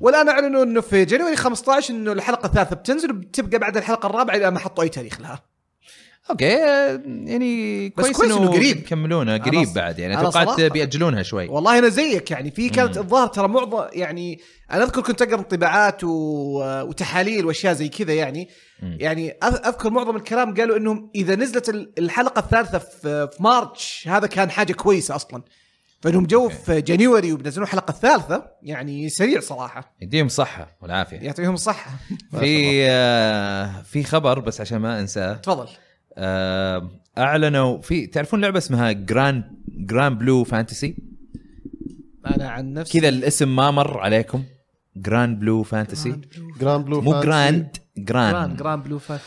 والآن 0.01 0.29
أعلنوا 0.29 0.63
إنه 0.63 0.81
في 0.81 1.05
January 1.05 1.37
15 1.37 1.95
إنه 1.95 2.13
الحلقة 2.13 2.47
الثالثة 2.47 2.77
بتنزل 2.77 3.11
وبتبقى 3.11 3.59
بعد 3.59 3.77
الحلقة 3.77 4.07
الرابعة 4.07 4.37
إلى 4.37 4.51
ما 4.51 4.59
حطوا 4.59 4.85
أي 4.85 4.89
تاريخ 4.89 5.21
لها. 5.21 5.43
أوكي 6.31 6.57
آه، 6.65 7.01
يعني 7.07 7.89
بس 7.89 7.95
كويس 8.05 8.17
كويس 8.17 8.33
إنه 8.33 8.49
قريب. 8.51 8.77
يكملونها 8.77 9.37
أنا 9.37 9.45
قريب 9.45 9.69
بعد 9.75 9.99
يعني 9.99 10.17
توقعت 10.17 10.49
صراحة. 10.49 10.69
بيأجلونها 10.69 11.23
شوي. 11.23 11.49
والله 11.49 11.79
أنا 11.79 11.89
زيك 11.89 12.31
يعني 12.31 12.51
في 12.51 12.69
كانت 12.69 12.97
الظاهر 12.99 13.27
ترى 13.27 13.49
معظم 13.49 13.85
يعني 13.93 14.41
أنا 14.71 14.85
أذكر 14.85 15.01
كنت 15.03 15.23
أقرأ 15.23 15.39
انطباعات 15.39 16.05
و... 16.05 16.09
وتحاليل 16.89 17.47
وأشياء 17.47 17.73
زي 17.75 17.89
كذا 17.89 18.13
يعني. 18.15 18.49
مم. 18.83 18.97
يعني 19.01 19.31
أذكر 19.31 19.91
معظم 19.91 20.17
الكلام 20.17 20.55
قالوا 20.55 20.77
إنهم 20.77 21.11
إذا 21.15 21.35
نزلت 21.37 21.69
ال- 21.69 21.93
الحلقة 21.99 22.39
الثالثة 22.39 22.79
في, 22.79 23.29
في 23.37 23.43
March 23.43 24.09
هذا 24.09 24.27
كان 24.27 24.51
حاجة 24.51 24.73
كويسة 24.73 25.15
أصلا. 25.17 25.43
فإنهم 26.03 26.27
جو 26.27 26.49
في 26.49 26.81
January 26.81 27.33
وبنزلون 27.33 27.67
الحلقة 27.67 27.91
الثالثه 27.91 28.47
يعني 28.63 29.09
سريع 29.09 29.41
صراحة. 29.41 29.95
يديهم 30.03 30.27
الصحة 30.27 30.77
والعافية. 30.83 31.17
يعطيهم 31.17 31.55
الصحة. 31.55 31.91
في 32.41 32.87
آه، 32.91 33.83
في 33.83 34.05
خبر 34.05 34.39
بس 34.41 34.61
عشان 34.61 34.79
ما 34.79 35.01
أنساه. 35.01 35.33
تفضل. 35.35 35.69
أعلنوا 37.19 37.81
في 37.81 38.07
تعرفون 38.07 38.41
لعبة 38.41 38.59
اسمها 38.59 38.93
جراند 38.93 39.45
جراند 39.69 40.19
بلو 40.19 40.45
فانتسي 40.45 40.97
أنا 42.27 42.49
عن 42.49 42.73
نفسي 42.73 43.01
كذا 43.01 43.09
الاسم 43.09 43.57
ما 43.57 43.71
مر 43.71 43.99
عليكم. 43.99 44.45
جراند 44.97 45.41
بلو 45.41 45.63
فانتسي 45.63 46.21
جراند 46.61 46.85
بلو 46.85 47.01
مو 47.01 47.13
فانتسي. 47.13 47.27
جراند 47.29 47.77
جراند 47.99 48.33
جراند 48.33 48.57
جراند 48.57 48.85
بلو 48.85 48.99
فات 48.99 49.21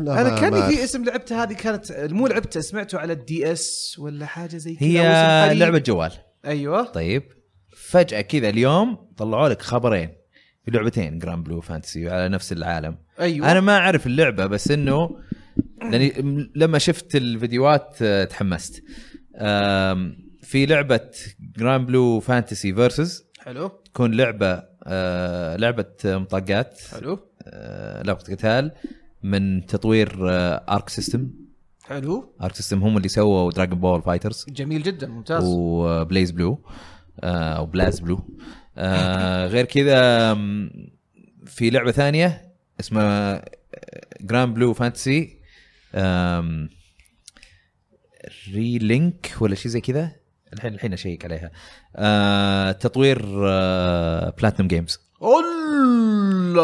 لا، 0.00 0.20
أنا 0.20 0.40
كان 0.40 0.70
في. 0.70 0.84
اسم 0.84 1.04
لعبتها 1.04 1.42
هذه 1.42 1.52
كانت 1.52 1.92
مو 1.92 2.26
لعبتها 2.26 2.60
سمعته 2.60 2.98
على 2.98 3.12
الدي 3.12 3.52
اس 3.52 3.96
ولا 3.98 4.26
حاجة 4.26 4.56
زي 4.56 4.74
كذا 4.74 4.88
هي. 4.88 5.54
لعبة 5.54 5.78
جوال. 5.78 6.12
أيوه. 6.46 6.82
طيب. 6.84 7.22
فجأة 7.76 8.20
كذا 8.20 8.48
اليوم 8.48 8.98
طلعوا 9.16 9.48
لك 9.48 9.62
خبرين. 9.62 10.08
لعبتين 10.68 11.18
جراند 11.18 11.44
بلو 11.44 11.60
فانتسي 11.60 12.08
على 12.08 12.28
نفس 12.28 12.52
العالم. 12.52 12.98
أيوه. 13.20 13.52
أنا 13.52 13.60
ما 13.60 13.78
أعرف 13.78 14.06
اللعبة 14.06 14.46
بس 14.46 14.70
إنه 14.70 15.10
لأني 15.82 16.50
لما 16.54 16.78
شفت 16.78 17.16
الفيديوهات 17.16 17.96
آه، 18.02 18.24
تحمست. 18.24 18.82
في 20.42 20.66
لعبة 20.66 21.10
جراند 21.56 21.86
بلو 21.86 22.20
فانتسي 22.20 22.74
فيرسز 22.74 23.24
حلو. 23.38 23.68
تكون 23.68 24.14
لعبة 24.14 24.62
آه، 24.84 25.56
لعبة 25.56 25.86
مطاقات. 26.04 26.80
حلو. 26.90 27.18
آه، 27.42 28.02
لعبه 28.02 28.18
قتال 28.20 28.72
من 29.22 29.66
تطوير 29.66 30.16
ارك 30.68 30.88
سيستم 30.88 31.30
حلو. 31.84 32.34
ارك 32.42 32.54
سيستم 32.54 32.82
هم 32.82 32.96
اللي 32.96 33.08
سووا 33.08 33.50
دراجون 33.50 33.78
بول 33.80 34.02
فايترز 34.02 34.46
جميل 34.48 34.82
جدا 34.82 35.06
ممتاز. 35.06 35.42
وبليز 35.46 36.30
بلو 36.30 36.64
آه، 37.20 37.52
أو 37.52 37.66
بلاز 37.66 38.00
بلو 38.00 38.20
آه، 38.78 39.46
غير 39.46 39.64
كذا 39.64 40.34
في 41.46 41.70
لعبة 41.70 41.90
ثانية 41.92 42.52
اسمها 42.80 43.44
جراند 44.20 44.54
بلو 44.54 44.72
فانتسي 44.72 45.36
ري 48.54 48.78
لينك 48.78 49.32
ولا 49.40 49.54
شيء 49.54 49.72
زي 49.72 49.80
كذا؟ 49.80 50.12
الحين 50.52 50.74
الحين 50.74 50.92
أشيك 50.92 51.24
عليها. 51.24 51.50
آه، 51.96 52.72
تطوير 52.72 53.26
بلاتنم 54.30 54.68
جيمز 54.68 55.00
الله 55.22 56.56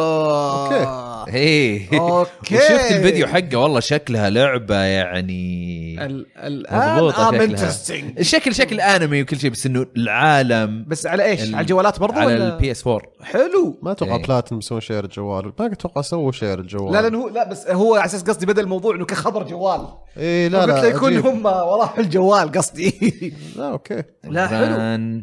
أوكي. 0.64 1.11
إيه. 1.28 1.88
أوكي. 2.00 2.56
وشفت 2.56 2.92
الفيديو 2.92 3.26
حقه 3.26 3.56
والله 3.56 3.80
شكلها 3.80 4.30
لعبة 4.30 4.76
يعني. 4.76 5.72
ال- 6.06 6.26
الان 6.36 6.94
مضبوطة 6.96 7.28
ام 7.28 7.34
شكلها. 7.34 7.44
interesting 7.44 8.18
الشكل 8.18 8.54
شكل 8.54 8.80
انمي 8.80 9.22
وكل 9.22 9.38
شيء 9.38 9.50
بس 9.50 9.66
إنه 9.66 9.86
العالم. 9.96 10.84
بس 10.88 11.06
على 11.06 11.24
إيش؟ 11.24 11.42
ال- 11.42 11.54
على 11.54 11.62
الجوالات 11.62 12.00
برضو 12.00 12.18
على 12.18 12.34
ولا؟ 12.34 12.54
البي 12.54 12.70
اس 12.70 12.86
4 12.86 13.02
حلو. 13.22 13.78
ما 13.82 13.92
أتوقع 13.92 14.16
إيه. 14.16 14.22
بلاتنم 14.22 14.58
يسوون 14.58 14.80
شي 14.80 15.04
للجوال 15.04 15.52
ما 15.58 15.66
أتوقع 15.66 16.00
سووا 16.00 16.32
شي 16.32 16.58
للجوال 16.60 16.92
لا 16.92 17.02
لأنه 17.02 17.18
هو 17.18 17.28
لا 17.28 17.48
بس 17.50 17.66
هو 17.70 17.94
على 17.94 18.04
أساس 18.04 18.22
قصدي 18.22 18.46
بدأ 18.46 18.62
الموضوع 18.62 18.94
إنه 18.96 19.04
كخبر 19.04 19.42
جوال. 19.42 19.80
اي 20.18 20.48
لا 20.48 20.60
قلت 20.62 20.68
لا 20.70 20.80
له 20.82 20.86
يكون 20.88 21.12
عجيب. 21.12 21.26
هم 21.26 21.46
وراهم 21.46 22.00
الجوال 22.00 22.52
قصدي. 22.52 23.34
لا 23.56 23.70
أوكي. 23.70 24.02
لا 24.24 24.46
حلو. 24.46 25.22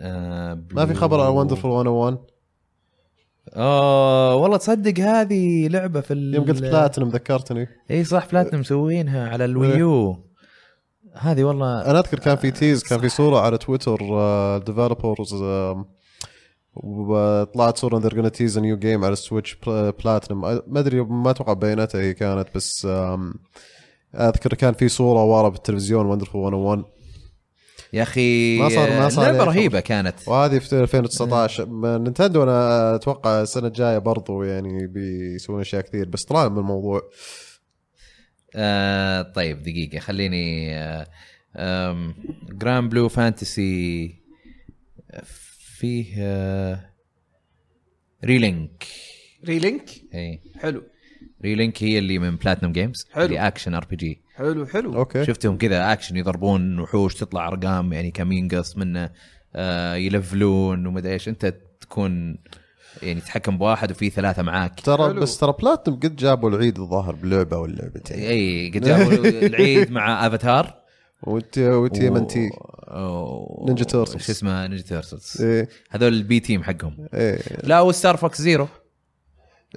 آه 0.00 0.58
ما 0.72 0.86
في 0.86 0.94
خبر 0.94 1.20
على 1.20 1.30
وندرفul 1.48 1.64
101 1.64 2.16
آه 3.56 4.36
والله 4.36 4.56
تصدق 4.56 5.00
هذه 5.00 5.68
لعبة 5.68 6.00
في 6.00 6.12
ال... 6.12 6.34
يوم 6.34 6.44
قلت 6.44 6.62
بلاتنم 6.62 7.08
ذكرتني. 7.08 7.68
إي 7.90 8.04
صح 8.04 8.26
بلاتنم 8.32 8.60
مسوينها 8.60 9.28
على 9.28 9.44
الويو. 9.44 10.16
هذه 11.14 11.44
والله 11.44 11.90
أنا 11.90 11.98
أذكر 11.98 12.18
كان 12.18 12.36
في 12.36 12.50
تيز 12.50 12.82
كان 12.82 13.00
في 13.00 13.08
صورة 13.08 13.38
على 13.40 13.58
تويتر 13.58 13.98
ديفلوبرز 14.58 15.44
وطلعت 16.74 17.78
صورة 17.78 18.00
gonna 18.08 18.30
tease 18.30 18.54
a 18.54 18.60
new 18.60 18.82
game 18.82 19.04
على 19.04 19.12
السويتش 19.12 19.56
بلاتنم 20.04 20.40
ما 20.66 20.80
أدري 20.80 21.00
ما 21.00 21.30
أتوقع 21.30 21.52
بياناتها 21.52 22.00
هي 22.00 22.14
كانت 22.14 22.48
بس 22.54 22.88
أذكر 24.14 24.54
كان 24.54 24.74
في 24.74 24.88
صورة 24.88 25.24
ورا 25.24 25.48
بالتلفزيون 25.48 26.20
وندرفul 26.20 26.34
101 26.36 26.84
يا 27.92 28.02
أخي 28.02 28.58
ما 28.58 28.68
صار- 28.68 28.90
ما 28.90 29.08
صار 29.08 29.24
لعبة 29.32 29.44
رهيبة 29.44 29.80
كانت. 29.80 30.14
وهذه 30.28 30.58
في 30.58 30.80
2019 30.80 31.66
ما 31.66 31.98
نينتندو 31.98 32.42
أنا 32.42 32.94
أتوقع 32.94 33.42
السنة 33.42 33.66
الجاية 33.66 33.98
برضو 33.98 34.42
يعني 34.42 34.86
بيسوون 34.86 35.60
أشياء 35.60 35.82
كثير 35.82 36.08
بس 36.08 36.24
طلعنا 36.24 36.48
من 36.48 36.58
الموضوع. 36.58 37.02
آه 38.54 39.22
طيب 39.22 39.62
دقيقة 39.62 39.98
خليني 39.98 40.74
آه 41.56 42.14
جراند 42.48 42.90
بلو 42.90 43.08
فانتسي 43.08 44.14
فيه 45.78 46.14
آه 46.18 46.90
ريلينك 48.24 48.84
ريلينك 49.44 49.90
اي 50.14 50.40
حلو. 50.60 50.82
ريلينك 51.44 51.82
هي 51.82 51.98
اللي 51.98 52.18
من 52.18 52.36
بلاتنم 52.36 52.72
جيمز 52.72 53.06
حلو. 53.12 53.24
اللي 53.24 53.38
action 53.46 53.74
RPG 53.74 54.21
حلو 54.42 54.66
حلو. 54.66 54.94
أوكي. 54.94 55.24
شفتهم 55.24 55.58
كذا 55.58 55.92
اكشن 55.92 56.16
يضربون 56.16 56.78
وحوش 56.78 57.14
تطلع 57.14 57.48
أرقام 57.48 57.92
يعني 57.92 58.10
كم 58.10 58.32
ينقص 58.32 58.76
منه 58.76 59.10
آه 59.54 59.94
يلفلون 59.94 60.86
ومدري 60.86 61.12
إيش. 61.12 61.28
أنت 61.28 61.54
تكون 61.80 62.38
يعني 63.02 63.20
تتحكم 63.20 63.58
بواحد 63.58 63.90
وفي 63.90 64.10
ثلاثة 64.10 64.42
معاك. 64.42 64.80
ترى 64.80 65.08
حلو. 65.08 65.20
بس 65.20 65.38
ترى 65.38 65.54
بلاتنم 65.60 65.94
قد 65.94 66.16
جابوا 66.16 66.50
العيد 66.50 66.78
الظاهر 66.78 67.14
بلعبة 67.14 67.58
ولا 67.58 67.72
لعبتين. 67.72 68.18
إي 68.18 68.70
قد 68.74 68.80
جابوا 68.80 69.12
العيد 69.48 69.90
مع 69.90 70.26
افاتار 70.26 70.82
وتي 71.22 71.68
و 71.68 72.08
TMNT 72.08 72.50
نينجا 73.66 73.84
تيرتلز. 73.84 74.22
شو 74.22 74.32
اسمه 74.32 74.66
نينجا 74.66 74.82
تيرتلز 74.82 75.42
إيه 75.42 75.68
هذول 75.90 76.12
ال 76.12 76.26
B 76.26 76.40
team 76.40 76.62
حقهم. 76.62 77.08
إيه 77.14 77.38
لا 77.62 77.80
وستار 77.80 78.16
فوكس 78.16 78.42
زيرو 78.42 78.68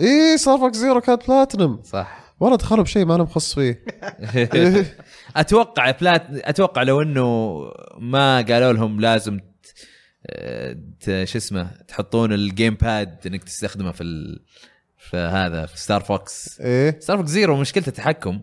إيه 0.02 0.36
ستار 0.36 0.74
زيرو 0.74 1.02
كانت 1.02 1.28
بلاتنم 1.28 1.80
صح. 1.84 2.25
والله 2.40 2.58
دخلوا 2.58 2.84
بشيء 2.84 3.06
ما 3.06 3.16
أنا 3.16 3.24
مخص 3.24 3.54
فيه. 3.56 3.84
أتوقع 5.36 5.92
بلات 5.92 6.28
أتوقع 6.32 6.84
لو 6.84 7.02
إنه 7.02 7.58
ما 8.00 8.42
قالوا 8.42 8.74
لهم 8.74 9.00
لازم 9.02 9.40
ت- 9.40 9.74
ت- 11.00 11.24
شو 11.24 11.38
اسمه 11.38 11.72
تحطون 11.88 12.34
ال 12.34 12.74
GamePad 12.76 13.28
إنك 13.28 13.44
تستخدمه 13.44 13.92
في 13.92 14.04
ال... 14.04 14.44
في 14.98 15.18
هذا 15.18 15.66
في 15.66 15.80
Star 15.80 16.02
Fox 16.02 16.62
إيه. 16.62 17.00
Star 17.00 17.18
Fox 17.18 17.30
Zero 17.30 17.58
مشكلته 17.58 17.90
التحكم 17.90 18.42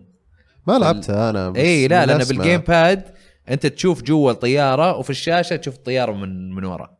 ما 0.67 0.79
لعبتها 0.79 1.31
أنا 1.31 1.51
بس 1.51 1.59
اي 1.59 1.89
لا 1.89 2.07
لأن. 2.07 2.19
بال 2.19 2.61
GamePad 2.61 3.15
أنت 3.49 3.67
تشوف 3.67 4.03
جوا 4.03 4.31
الطيارة 4.31 4.97
وفي 4.97 5.11
الشاشة 5.11 5.57
تشوف 5.57 5.75
الطيارة 5.75 6.13
من 6.13 6.53
من 6.55 6.65
ورا. 6.65 6.97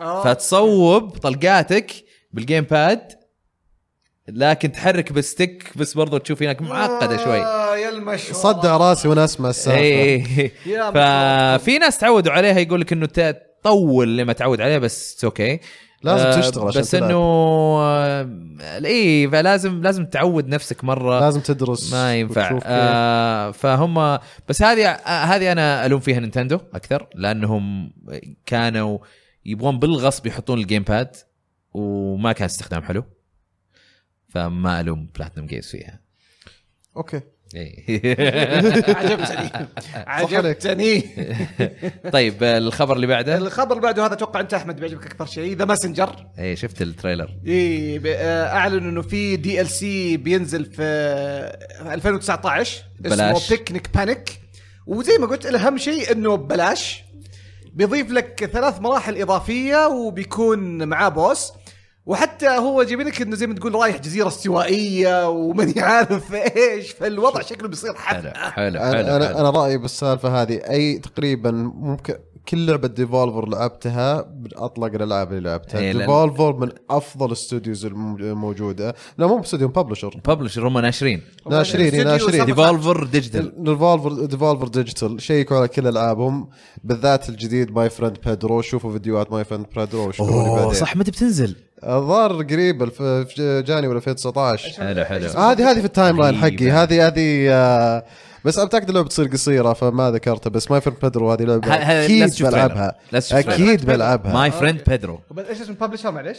آه. 0.00 0.24
فتصوب 0.24 1.08
طلقاتك 1.18 1.92
بال 2.32 2.64
GamePad 2.64 3.12
لكن 4.28 4.72
تحرك 4.72 5.12
بال 5.12 5.29
stick 5.29 5.72
بس 5.76 5.94
برضو 5.94 6.18
تشوف 6.18 6.42
هناك 6.42 6.62
معقدة 6.62 7.16
شوي. 7.24 7.40
آه، 7.40 7.76
يا 7.76 7.88
المشوار. 7.88 8.32
صدع 8.34 8.76
راسي 8.76 9.08
وأنا 9.08 9.24
أسمع 9.24 9.48
السالفة. 9.50 9.80
يا 10.66 10.90
مشوار. 10.90 11.58
ففي 11.58 11.78
ناس 11.78 11.98
تعودوا 11.98 12.32
عليها 12.32 12.58
يقول 12.58 12.80
لك 12.80 12.92
إنه 12.92 13.06
تطول 13.06 14.16
لما 14.18 14.32
تعود 14.32 14.60
عليها 14.60 14.78
بس 14.78 15.24
okay. 15.24 15.60
لازم 16.02 16.40
تشتغل 16.40 16.68
عشان 16.68 16.80
بس. 16.80 16.94
إنه 16.94 17.16
آه، 17.80 18.28
اي 18.84 19.28
فلازم 19.30 19.82
لازم 19.82 20.04
تعود 20.06 20.48
نفسك 20.48 20.84
مرة. 20.84 21.20
لازم 21.20 21.40
تدرس 21.40 21.92
ما 21.92 22.16
ينفع. 22.16 22.58
آه 22.64 23.50
فهم 23.50 24.18
بس 24.48 24.62
هذه 24.62 24.86
آه 24.88 25.24
هذه 25.24 25.52
أنا 25.52 25.86
ألوم 25.86 26.00
فيها 26.00 26.20
Nintendo 26.20 26.58
أكثر 26.74 27.06
لأنهم 27.14 27.92
كانوا 28.46 28.98
يبغون 29.46 29.78
بالغصب 29.78 30.26
يحطون 30.26 30.58
ال 30.58 30.82
GamePad 30.82 31.16
وما 31.74 32.32
كان 32.32 32.44
استخدام 32.44 32.82
حلو. 32.82 33.04
فما 34.28 34.80
الوم 34.80 35.08
Platinum 35.18 35.46
Games 35.46 35.66
فيها. 35.66 36.00
okay. 36.96 37.20
إيه. 37.54 37.84
عجبتني. 38.96 39.50
عجبتني. 40.06 41.00
طيب 42.12 42.42
الخبر 42.42 42.96
اللي 42.96 43.06
بعده؟ 43.06 43.36
الخبر 43.36 43.70
اللي 43.70 43.82
بعده 43.82 44.06
هذا 44.06 44.12
أتوقع 44.12 44.40
أنت 44.40 44.54
أحمد 44.54 44.76
بيعجبك 44.80 45.06
أكثر 45.06 45.26
شيء. 45.26 45.56
The 45.56 45.64
Messenger 45.64 46.26
اي 46.38 46.56
شفت 46.56 46.82
ال 46.82 46.87
trailer. 46.87 47.30
اي 47.46 47.98
ب- 47.98 48.06
آه، 48.06 48.46
أعلنوا 48.46 48.90
إنه 48.90 49.02
في 49.02 49.36
DLC 49.36 50.16
بينزل 50.16 50.64
في 50.64 50.82
2019 51.82 52.82
ببلاش. 53.00 53.36
اسمه 53.42 53.56
Picnic 53.56 53.90
Panic 53.94 54.40
وزي 54.86 55.18
ما 55.18 55.26
قلت 55.26 55.46
الأهم 55.46 55.78
شيء 55.78 56.12
إنه 56.12 56.34
ببلاش 56.36 57.04
بيضيف 57.72 58.10
لك 58.10 58.50
ثلاث 58.52 58.80
مراحل 58.80 59.20
إضافية 59.20 59.86
وبيكون 59.86 60.88
معاه 60.88 61.08
boss. 61.08 61.52
وحتى 62.06 62.48
هو 62.48 62.82
جايبين 62.82 63.06
لك 63.06 63.22
إنه 63.22 63.36
زي 63.36 63.46
ما 63.46 63.54
تقول 63.54 63.74
رايح 63.74 63.96
جزيرة 63.96 64.28
استوائية 64.28 65.28
وماني 65.28 65.80
عارف 65.90 66.34
إيش 66.34 66.90
فالوضع 66.90 67.40
شكله 67.40 67.68
بيصير 67.68 67.94
حلو 67.94 68.30
حفله 68.30 68.50
حلو 68.50 68.80
حلو, 68.80 68.90
أنا 68.90 69.16
أنا 69.16 69.28
حلو. 69.28 69.38
أنا 69.38 69.50
رأيي 69.50 69.78
بالسالفة 69.78 70.42
هذه 70.42 70.54
أي 70.70 70.98
تقريبا 70.98 71.50
ممكن 71.74 72.14
كل 72.48 72.66
لعبة 72.66 72.88
Devolver 72.88 73.48
لعبتها 73.48 74.26
من 74.42 74.48
أطلق 74.54 74.94
الألعاب 74.94 75.32
اللي 75.32 75.48
لعبتها. 75.48 75.80
إيه، 75.80 75.92
Devolver 75.92 76.56
من 76.56 76.68
أفضل 76.90 77.26
ال 77.26 77.34
studios 77.34 77.86
الموجودة. 77.86 78.94
لا 79.18 79.26
مو 79.26 79.40
استوديو 79.40 79.68
publisher 79.68 80.20
publisher 80.28 80.68
هم 80.68 80.78
ناشرين. 80.78 81.22
ناشرين 81.50 81.94
إيه، 81.94 82.04
ناشرين. 82.04 82.44
Devolver 82.44 83.04
Digital 83.04 83.64
Devolver 83.64 84.24
Devolver 84.26 84.68
Digital 84.68 85.22
شيكوا 85.22 85.56
على 85.56 85.68
كل 85.68 85.86
ألعابهم 85.86 86.48
بالذات 86.84 87.28
الجديد 87.28 87.70
My 87.70 87.90
Friend 87.90 88.16
Pedro 88.26 88.62
شوفوا 88.62 88.92
فيديوهات 88.92 89.32
My 89.32 89.44
Friend 89.44 89.66
Pedro 89.76 90.12
أوه 90.20 90.72
صح 90.72 90.96
متى 90.96 91.10
بتنزل؟ 91.10 91.56
الظاهر 91.84 92.42
قريب 92.42 92.82
الف- 92.82 93.02
في 93.02 93.62
جاني 93.66 93.86
ولا 93.86 93.96
2019 93.96 94.70
حلو 94.82 95.04
حلو. 95.04 95.26
هذه 95.26 95.70
هذه 95.70 95.78
في 95.80 95.84
ال 95.84 96.16
timeline 96.22 96.36
حقي. 96.36 96.70
هذه 96.70 97.06
هذه 97.06 97.48
بس 98.46 98.58
متأكد 98.58 98.88
اللعبة 98.88 99.06
بتصير 99.06 99.26
قصيرة 99.26 99.72
فما 99.72 100.10
ذكرتها 100.10 100.50
بس 100.50 100.70
My 100.70 100.80
Friend 100.80 101.00
Pedro 101.02 101.32
هذه 101.32 101.42
لعبة 101.42 101.74
أكيد 102.04 102.42
بلعبها. 102.42 102.94
أكيد 103.14 103.86
بلعبها. 103.86 104.32
My 104.32 104.50
Friend 104.50 104.80
Pedro 104.86 105.20
إيش 105.38 105.60
اسم 105.60 105.72
ال 105.72 105.76
publisher 105.76 106.10
معليش؟ 106.10 106.38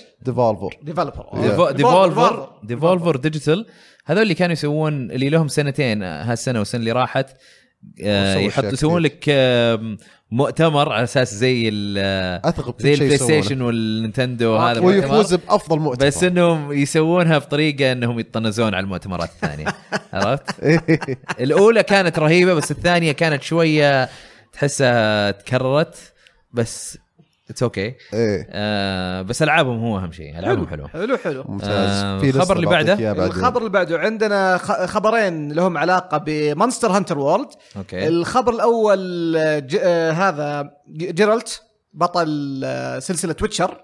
Devolver 0.84 1.24
Yeah. 1.32 1.72
Devolver 1.72 2.50
Devolver 2.64 3.16
Digital 3.16 3.66
هذول 4.06 4.22
اللي 4.24 4.34
كانوا 4.34 4.54
يسوون 4.54 5.12
اللي 5.12 5.30
لهم 5.30 5.48
سنتين 5.48 6.04
هالسنة 6.04 6.60
والسنة 6.60 6.80
اللي 6.80 6.92
راحت 6.92 7.30
آه، 8.04 8.48
أشياء 8.48 8.74
يسوون 8.74 9.02
لك 9.02 9.24
مؤتمر 10.32 10.92
على 10.92 11.04
أساس 11.04 11.34
زي 11.34 11.70
ال 11.70 11.98
أثق 12.46 12.82
زي 12.82 12.94
ال 12.94 13.18
PlayStation 13.18 13.62
وال 13.62 13.81
Nintendo 13.81 14.56
آه، 14.56 14.72
هذا. 14.72 14.80
ويفوز 14.80 15.34
بأفضل 15.34 15.80
مؤتمر 15.80 16.08
بس 16.08 16.24
إنهم 16.24 16.72
يسوونها 16.72 17.38
بطريقة 17.38 17.92
إنهم 17.92 18.20
يطنزون 18.20 18.74
على 18.74 18.84
المؤتمرات 18.84 19.30
الثانية 19.30 19.66
عرفت؟ 20.14 20.44
الأولى 21.40 21.84
كانت 21.84 22.20
رهيبة 22.20 22.54
بس 22.54 22.72
الثانية 22.72 23.12
كانت 23.12 23.44
شوية 23.44 24.10
تحسها 24.54 25.32
تكررت 25.32 26.14
بس 26.54 26.98
it's 27.50 27.64
okay 27.64 27.96
إيه. 28.14 28.48
آه 28.52 29.22
بس 29.22 29.42
ألعابهم 29.44 29.80
هو 29.80 29.98
أهم 29.98 30.12
شيء. 30.12 30.40
ألعابهم 30.40 30.68
حلوة. 30.68 30.88
حلو 30.88 31.18
حلو. 31.18 31.44
ممتاز. 31.48 31.70
آه، 32.04 32.22
الخبر 32.24 32.56
اللي 32.56 32.68
بعده؟ 32.68 33.12
الخبر 33.26 33.58
اللي 33.60 33.70
بعده 33.70 34.00
عندنا 34.00 34.58
خ- 34.58 34.86
خبرين 34.86 35.52
لهم 35.52 35.78
علاقة 35.78 36.18
ب 36.18 36.27
Monster 36.27 36.92
Hunter 36.92 37.18
World 37.20 37.50
okay. 37.78 38.08
الخبر 38.08 38.54
الأول 38.54 39.34
ج... 39.68 39.78
آه 39.82 40.12
هذا 40.12 40.62
ج- 40.88 41.14
Geralt 41.16 41.62
بطل 41.94 42.62
آه، 42.66 43.00
سلسلة 43.00 43.36
Witcher. 43.42 43.82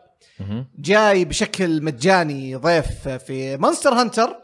جاي 0.79 1.25
بشكل 1.25 1.83
مجاني 1.83 2.55
ضيف 2.55 3.07
في 3.07 3.57
Monster 3.57 3.93
Hunter 3.93 4.35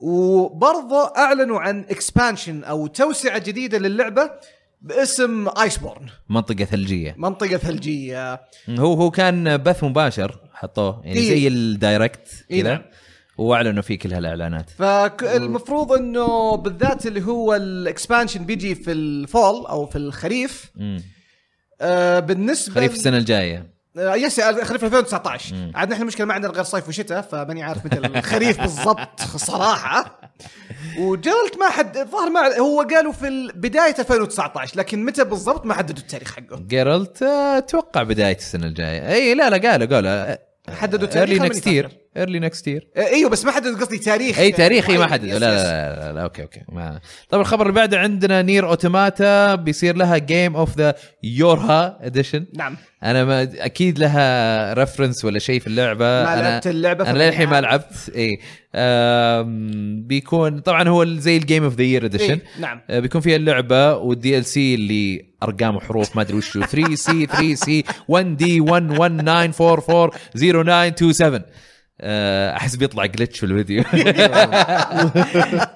وبرضه 0.00 1.12
أعلنوا 1.16 1.60
عن 1.60 1.80
expansion 1.90 2.64
أو 2.64 2.86
توسعة 2.86 3.38
جديدة 3.38 3.78
للعبة. 3.78 4.30
باسم 4.80 5.48
Iceborne 5.48 6.06
منطقة 6.28 6.64
ثلجية 6.64 7.14
منطقة 7.18 7.56
ثلجية 7.56 8.40
هو 8.68 8.94
هو 8.94 9.10
كان 9.10 9.56
بث 9.56 9.84
مباشر 9.84 10.40
حطوه 10.52 11.00
يعني 11.04 11.18
إيه. 11.18 11.28
زي 11.28 11.48
ال 11.48 11.62
Direct 11.62 12.46
إيه 12.50 12.62
كذا 12.62 12.74
نعم. 12.74 12.82
وأعلنوا 13.38 13.82
فيه 13.82 13.98
كل 13.98 14.12
هالإعلانات 14.12 14.70
فالمفروض 14.70 15.92
إنه 15.92 16.56
بالذات 16.56 17.06
اللي 17.06 17.22
هو 17.22 17.54
ال 17.54 17.63
expansion 17.63 18.44
بيجي 18.44 18.74
في 18.74 18.92
ال 18.92 19.07
fall 19.07 19.66
أو 19.66 19.86
في 19.86 19.96
الخريف 19.96 20.70
مم. 20.76 21.02
آه 21.80 22.20
بالنسبة 22.20 22.74
خريف 22.74 22.92
السنة 22.92 23.16
الجاية 23.16 23.77
yes 23.98 24.40
خريف 24.40 24.84
2019 24.84 25.54
مم. 25.54 25.72
عاد 25.74 25.90
نحن 25.92 26.02
المشكلة 26.02 26.26
ما 26.26 26.34
عندنا 26.34 26.52
غير 26.52 26.64
صيف 26.64 26.88
وشتاء 26.88 27.20
فماني 27.22 27.62
عارف 27.62 27.84
متى 27.86 27.98
الخريف 27.98 28.60
بالضبط 28.64 29.20
صراحة. 29.20 30.20
و 30.98 31.07
Geralt 31.07 31.58
ما 31.58 31.68
حد 31.68 31.96
الظاهر 31.96 32.30
ما 32.30 32.58
هو 32.58 32.86
قالوا 32.90 33.12
في 33.12 33.52
بداية 33.54 33.94
2019 33.98 34.78
لكن 34.78 35.04
متى 35.04 35.24
بالضبط 35.24 35.66
ما 35.66 35.74
حددوا 35.74 36.02
التاريخ 36.02 36.34
حقه. 36.36 36.58
Geralt 36.68 37.22
آه، 37.22 37.58
أتوقع 37.58 38.02
بداية 38.02 38.36
السنة 38.36 38.66
الجاية. 38.66 39.08
إي 39.12 39.34
لا 39.34 39.50
لا 39.50 39.70
قالوا 39.70 39.86
قالوا 39.96 40.47
حددوا 40.74 41.06
تاريخ 41.06 41.30
early 41.32 41.48
next 41.48 41.66
year. 41.66 41.88
early 42.16 42.38
next 42.38 42.68
year 42.68 42.88
أيوه 42.96 43.30
بس 43.30 43.44
ما 43.44 43.52
حددوا 43.52 43.78
قصدي 43.78 43.98
تاريخ. 43.98 44.38
أي 44.38 44.52
تاريخي 44.52 44.92
ما 44.92 44.98
معين. 44.98 45.12
حددوا. 45.12 45.38
لا. 45.38 45.38
لا, 45.38 45.56
لا, 45.56 46.00
لا, 46.00 46.12
لا 46.12 46.22
okay 46.22 46.42
okay. 46.42 46.60
ما. 46.72 47.00
طبعا 47.28 47.42
الخبر 47.42 47.62
اللي 47.62 47.74
بعده 47.74 47.98
عندنا 47.98 48.42
NieR 48.42 48.68
Automata 48.68 49.54
بيصير 49.54 49.96
لها 49.96 50.18
Game 50.18 50.56
of 50.56 50.78
the 50.78 50.94
YoRHa 51.22 51.98
Edition 52.00 52.46
نعم. 52.54 52.76
أنا 53.02 53.24
ما 53.24 53.42
أكيد 53.42 53.98
لها 53.98 54.74
reference 54.74 55.24
ولا 55.24 55.38
شيء 55.38 55.60
في 55.60 55.66
اللعبة. 55.66 56.04
ما 56.04 56.34
أنا 56.34 56.42
لعبت 56.42 56.66
اللعبة 56.66 57.10
أنا 57.10 57.18
للحين 57.18 57.48
ما. 57.48 57.60
لعبت. 57.60 58.12
اي 58.16 58.38
بيكون 60.06 60.60
طبعا 60.60 60.88
هو 60.88 61.04
زي 61.04 61.36
ال 61.36 61.42
Game 61.42 61.64
of 61.64 61.74
the 61.74 61.82
Year 61.82 62.04
Edition 62.04 62.24
إيه، 62.24 62.42
نعم. 62.60 62.80
آه، 62.90 63.00
بيكون 63.00 63.20
فيها 63.20 63.36
اللعبة 63.36 63.94
وال 63.94 64.38
DLC 64.38 64.74
اللي 64.74 65.27
أرقام 65.42 65.76
وحروف 65.76 66.16
ما 66.16 66.22
أدري 66.22 66.36
وش 66.36 66.56
هو 66.56 66.62
3 66.66 66.94
C 66.94 67.26
3 67.26 67.54
C 67.54 67.84
1 68.08 68.36
D 68.36 68.60
119440927 68.60 71.42
آه، 72.00 72.56
أحس 72.56 72.76
بيطلع 72.76 73.06
glitch 73.06 73.38
في 73.38 73.46
الفيديو. 73.46 73.84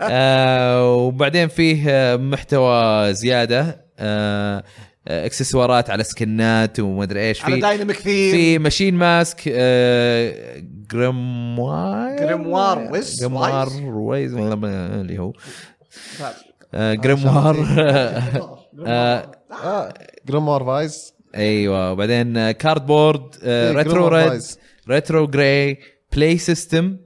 آه، 0.03 0.95
وبعدين 0.95 1.49
فيه 1.49 1.85
آه، 1.89 2.17
محتوى 2.17 3.13
زيادة. 3.15 3.85
آه، 3.99 4.65
اكسسوارات 5.09 5.91
على 5.91 6.05
سكنات 6.05 6.81
وما 6.81 7.03
أدري 7.03 7.21
إيش. 7.29 7.41
في 7.41 7.61
dynamic 7.61 7.97
theme. 7.97 8.33
في 8.33 8.59
machine 8.59 8.95
mask 8.95 9.41
آه، 9.49 10.63
جريموار 10.93 12.17
جريموار 12.19 12.79
ويز- 12.93 13.21
جريموار. 13.21 13.69
ويز 13.95 14.35
اللي 14.35 15.19
هو. 15.19 15.33
آه، 16.75 16.95
جريموار 16.95 17.67
آه 17.79 18.59
جريموار 20.27 20.65
فايز 20.65 21.15
أيوه. 21.35 21.93
وبعدين 21.93 22.37
آه، 22.37 22.53
كاردبورد 22.53 23.35
آه، 23.43 23.73
ريترو 23.73 24.09
ريد. 24.09 24.43
ريترو 24.89 25.27
جراي 25.27 25.79
بلاي 26.17 26.39
سيستم 26.39 26.97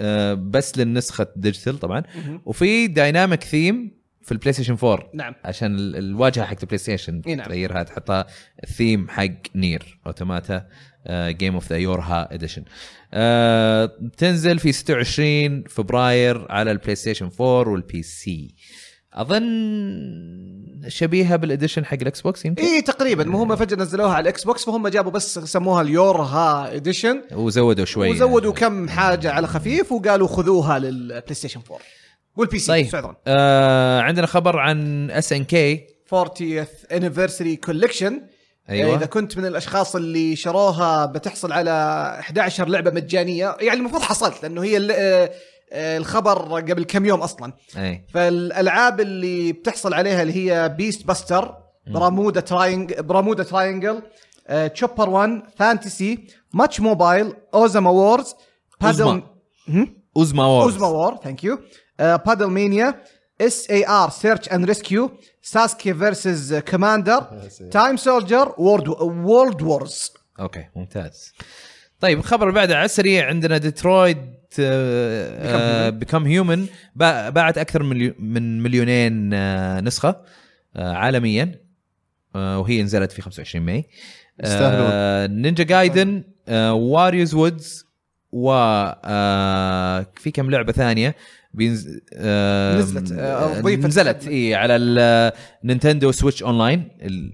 آه، 0.00 0.34
بس 0.34 0.78
للنسخة 0.78 1.26
ديجيتال 1.36 1.78
طبعا. 1.78 2.02
وفي 2.44 2.86
دايناميك 2.86 3.44
ثيم 3.44 3.94
في 4.22 4.32
البلاي 4.32 4.52
ستيشن 4.52 4.76
4 4.84 5.10
نعم. 5.14 5.34
عشان 5.44 5.74
ال- 5.76 5.96
الواجهة 5.96 6.44
حق 6.44 6.56
البلاي 6.62 6.78
ستيشن 6.78 7.22
نعم. 7.26 7.46
تغيرها 7.46 7.82
تحطها 7.82 8.26
الثيم 8.64 9.08
حق 9.08 9.28
NieR 9.54 10.00
Automata 10.06 10.66
Game 11.10 11.54
of 11.54 11.70
the 11.72 11.78
YoRHa 11.78 12.34
Edition 12.34 12.64
بتنزل 14.00 14.58
في 14.58 14.72
26 14.72 15.64
فبراير 15.64 16.46
على 16.52 16.70
ال 16.70 16.94
PlayStation 16.94 17.30
4 17.40 17.72
وال 17.72 18.02
PC 18.02 18.53
أظن 19.14 19.44
شبيهة 20.88 21.36
بال 21.36 21.47
edition 21.47 21.84
حق 21.84 21.96
ال 22.00 22.20
Xbox 22.20 22.44
يمكن. 22.44 22.64
اي 22.64 22.82
تقريبا. 22.82 23.24
ما 23.24 23.42
هم 23.42 23.56
فجأة 23.56 23.76
نزلوها 23.76 24.12
على 24.14 24.22
ال 24.22 24.44
Xbox 24.44 24.64
فهم 24.64 24.88
جابوا 24.88 25.12
بس 25.12 25.38
سموها 25.38 25.82
ال 25.82 25.97
YoRHa 25.97 26.74
Edition. 26.74 27.22
وزودوا 27.32 27.84
شوي. 27.84 28.10
وزودوا 28.10 28.52
كم 28.52 28.88
حاجة 28.88 29.32
على 29.32 29.46
خفيف 29.46 29.92
وقالوا 29.92 30.28
خذوها 30.28 30.78
لل 30.78 31.34
PlayStation 31.34 31.60
4 31.70 31.78
وال 32.36 32.58
PC 32.58 32.84
طيب 32.84 33.14
آه 33.26 34.00
عندنا 34.00 34.26
خبر 34.26 34.58
عن 34.58 35.10
SNK 35.10 35.86
40th 36.14 36.94
anniversary 36.94 37.70
collection. 37.70 38.12
أيوة. 38.70 38.96
إذا 38.96 39.06
كنت 39.06 39.38
من 39.38 39.46
الأشخاص 39.46 39.96
اللي 39.96 40.36
شروها 40.36 41.06
بتحصل 41.06 41.52
على 41.52 41.70
11 42.20 42.68
لعبة 42.68 42.90
مجانية. 42.90 43.56
يعني 43.60 43.78
المفروض 43.78 44.02
حصلت 44.02 44.42
لأنه 44.42 44.62
هي 44.62 44.92
آه، 44.92 45.30
الخبر 45.74 46.60
قبل 46.60 46.84
كم 46.84 47.06
يوم 47.06 47.20
أصلا. 47.20 47.52
اي 47.76 48.06
فالألعاب 48.14 49.00
اللي 49.00 49.52
بتحصل 49.52 49.94
عليها 49.94 50.22
اللي 50.22 50.32
هي 50.32 50.68
Beast 50.68 51.06
Busters 51.06 51.54
Bermuda 51.86 52.40
Triang- 52.40 53.00
Bermuda 53.00 53.42
Triangle 53.42 54.02
Chopper 54.74 55.10
1 55.10 55.42
Fantasy 55.56 56.28
Munch 56.54 56.80
Mobile 56.80 57.32
Ozma 57.54 57.90
Wars 57.90 58.34
Ozma. 58.82 59.22
Ozma 60.16 60.46
Wars 60.46 60.72
Ozma 60.72 60.88
War 60.88 61.16
thank 61.16 61.44
you 61.44 61.58
Paddle 61.98 62.46
Mania 62.46 63.02
SAR 63.40 64.10
Search 64.10 64.48
and 64.48 64.64
Rescue 64.64 65.10
Sasuke 65.42 65.94
vs. 65.94 66.54
Commander 66.54 67.24
Time 67.70 67.96
Soldiers 67.96 68.54
World 68.58 68.88
World 68.88 69.62
Wars 69.62 70.12
okay 70.40 70.64
ممتاز. 70.76 71.32
طيب 72.00 72.18
الخبر 72.18 72.42
اللي 72.42 72.54
بعده 72.54 72.76
على 72.76 72.84
السريع 72.84 73.28
عندنا 73.28 73.58
Detroit 73.58 74.34
Become 75.90 76.24
Human 76.26 76.66
باعت 76.96 77.58
أكثر 77.58 77.82
من 77.82 77.88
مليو- 77.98 78.14
من 78.18 78.62
مليونين 78.62 79.34
آه، 79.34 79.80
نسخة 79.80 80.16
آه، 80.76 80.92
عالميا. 80.92 81.52
آه، 82.36 82.58
وهي 82.58 82.82
نزلت 82.82 83.12
في 83.12 83.22
25 83.22 83.64
May. 83.66 83.84
Ninja 85.26 85.64
Gaiden 85.64 86.22
Wario's 86.70 87.34
Woods 87.34 87.86
و 88.32 88.50
في 90.16 90.30
كم 90.34 90.50
لعبة 90.50 90.72
ثانية 90.72 91.14
بينز... 91.54 92.00
آه، 92.14 92.78
نزلت، 92.78 93.12
آه، 93.12 93.60
نزلت. 93.88 94.28
اي 94.28 94.54
على 94.54 94.76
ال 94.76 94.91
Nintendo 94.91 96.12
Switch 96.12 96.42
Online 96.42 96.88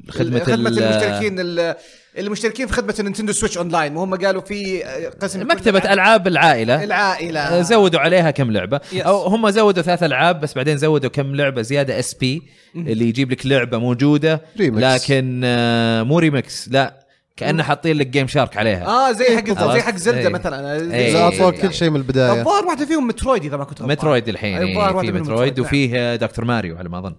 خدمة 0.09 0.39
خدمة 0.41 0.69
ال- 0.69 0.83
المشتركين 0.83 1.41
ال- 1.41 1.75
المشتركين 2.19 2.66
في 2.66 2.73
خدمة 2.73 2.95
ال 2.99 3.32
Nintendo 3.32 3.59
Switch 3.59 3.69
Online 3.69 3.97
وهم 3.97 4.15
قالوا 4.15 4.43
في 4.43 4.82
قسم 5.20 5.43
مكتبة 5.43 5.93
ألعاب 5.93 6.27
العائلة. 6.27 6.85
العائلة. 6.85 7.41
آه، 7.41 7.62
زودوا 7.62 8.01
عليها 8.01 8.31
كم 8.31 8.51
لعبة. 8.51 8.78
Yes. 8.78 9.07
أو 9.07 9.27
هم 9.27 9.51
زودوا 9.51 9.82
ثلاث 9.82 10.03
ألعاب 10.03 10.41
بس 10.41 10.55
بعدين 10.55 10.77
زودوا 10.77 11.11
كم 11.11 11.35
لعبة 11.35 11.62
زيادة 11.62 11.99
SP 11.99 12.43
اللي 12.77 13.09
يجيب 13.09 13.31
لك 13.31 13.47
لعبة 13.47 13.78
موجودة 13.78 14.41
ريمكس. 14.59 14.82
لكن 14.82 15.41
آه، 15.45 16.03
مو 16.03 16.19
ريمكس 16.19 16.69
لا. 16.69 16.99
كأنه 17.36 17.62
حاطين 17.62 17.97
لك 17.97 18.07
Game 18.07 18.27
Shark 18.27 18.57
عليها 18.57 18.86
آه 18.86 19.12
زي 19.12 19.36
حق. 19.36 19.73
زي 19.73 19.81
حق 19.82 19.97
Zelda 19.97 20.19
إيه. 20.20 20.28
مثلا 20.28 20.73
إيه. 20.74 21.12
زي- 21.12 21.19
اعطوك 21.19 21.55
يعني. 21.55 21.69
كل 21.69 21.74
شيء 21.74 21.90
من 21.90 21.97
البداية 21.97 22.40
الظاهر 22.40 22.66
واحدة 22.66 22.86
فيهم 22.86 23.07
Metroid 23.07 23.45
إذا 23.44 23.57
ما 23.57 23.65
كنت. 23.65 23.82
Metroid 23.82 24.28
الحين 24.28 24.57
أيوة، 24.59 24.69
إيه، 24.69 24.77
واحدة 24.94 25.12
في 25.12 25.12
مترويد. 25.12 25.61
وفيه 25.61 26.16
Dr. 26.16 26.45
Mario 26.45 26.77
على 26.78 26.89
ما 26.89 26.98
أظن 26.98 27.15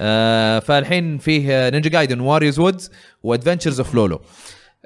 آه 0.00 0.58
فالحين 0.58 1.18
فيه 1.18 1.68
Ninja 1.68 1.90
Gaiden 1.90 2.20
Wario's 2.20 2.58
Woods 2.58 2.90
و 3.22 3.27
Adventures 3.27 3.80
of 3.80 3.94
Lolo 3.94 4.20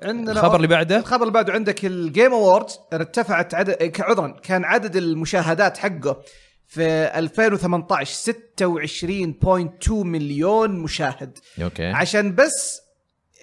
عندنا 0.02 0.32
الخبر 0.32 0.56
اللي 0.56 0.66
بعده 0.66 0.96
الخبر 0.98 1.22
اللي 1.22 1.32
بعده 1.32 1.52
عندك 1.52 1.84
ال 1.84 1.94
Game 1.94 2.32
Awards 2.32 2.78
ارتفعت 2.92 3.54
عدد 3.54 3.92
عذرا 4.00 4.36
كان 4.42 4.64
عدد 4.64 4.96
المشاهدات 4.96 5.78
حقه 5.78 6.20
في 6.66 6.82
2018 7.14 8.32
26.2 8.68 9.90
مليون 9.92 10.70
مشاهد 10.70 11.38
okay 11.62 11.86
عشان 11.86 12.34
بس 12.34 12.80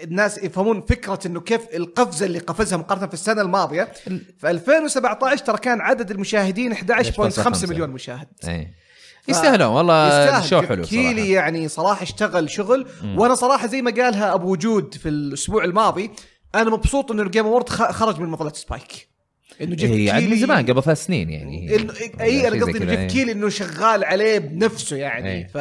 الناس 0.03 0.37
يفهمون 0.37 0.81
فكرة 0.81 1.19
إنه 1.25 1.39
كيف 1.39 1.61
القفزه 1.73 2.25
اللي 2.25 2.39
قفزها 2.39 2.77
مقارنة 2.77 3.07
في 3.07 3.13
السنة 3.13 3.41
الماضية. 3.41 3.91
في 4.37 4.49
2017 4.49 5.45
ترى 5.45 5.57
كان 5.57 5.81
عدد 5.81 6.11
المشاهدين 6.11 6.75
11.5 6.75 7.69
مليون 7.69 7.89
مشاهد. 7.89 8.27
إيه 8.47 8.73
يستاهلون 9.27 9.67
والله 9.67 10.07
يستاهل. 10.07 10.49
show 10.49 10.61
حلو 10.61 10.83
Keighley 10.83 11.13
صراحة. 11.13 11.27
يعني 11.27 11.67
صراحة 11.67 12.03
اشتغل 12.03 12.49
شغل. 12.49 12.87
وأنا 13.03 13.35
صراحة 13.35 13.67
زي 13.67 13.81
ما 13.81 13.91
قالها 13.91 14.33
أبو 14.33 14.51
وجود 14.51 14.93
في 14.93 15.09
الأسبوع 15.09 15.63
الماضي 15.63 16.11
أنا 16.55 16.69
مبسوط 16.69 17.11
إنه 17.11 17.23
ال 17.23 17.28
Game 17.28 17.45
Award 17.45 17.69
خرج 17.69 18.19
من 18.19 18.29
مظلة 18.29 18.53
Spike 18.53 19.07
إنه 19.61 19.75
Geoff 19.75 19.91
إيه 19.91 20.07
يعني 20.07 20.21
Keighley. 20.21 20.35
من 20.35 20.41
زمان 20.41 20.65
قبل 20.65 20.83
ثلاث 20.83 21.05
سنين 21.05 21.29
يعني. 21.29 21.71
إي 22.21 22.47
أنا 22.47 22.65
قصدي 22.65 22.79
Geoff. 22.79 23.11
Keighley 23.11 23.31
إنه 23.31 23.49
شغال 23.49 24.03
عليه 24.03 24.37
بنفسه 24.37 24.95
يعني. 24.95 25.31
إيه. 25.31 25.47
ف 25.47 25.57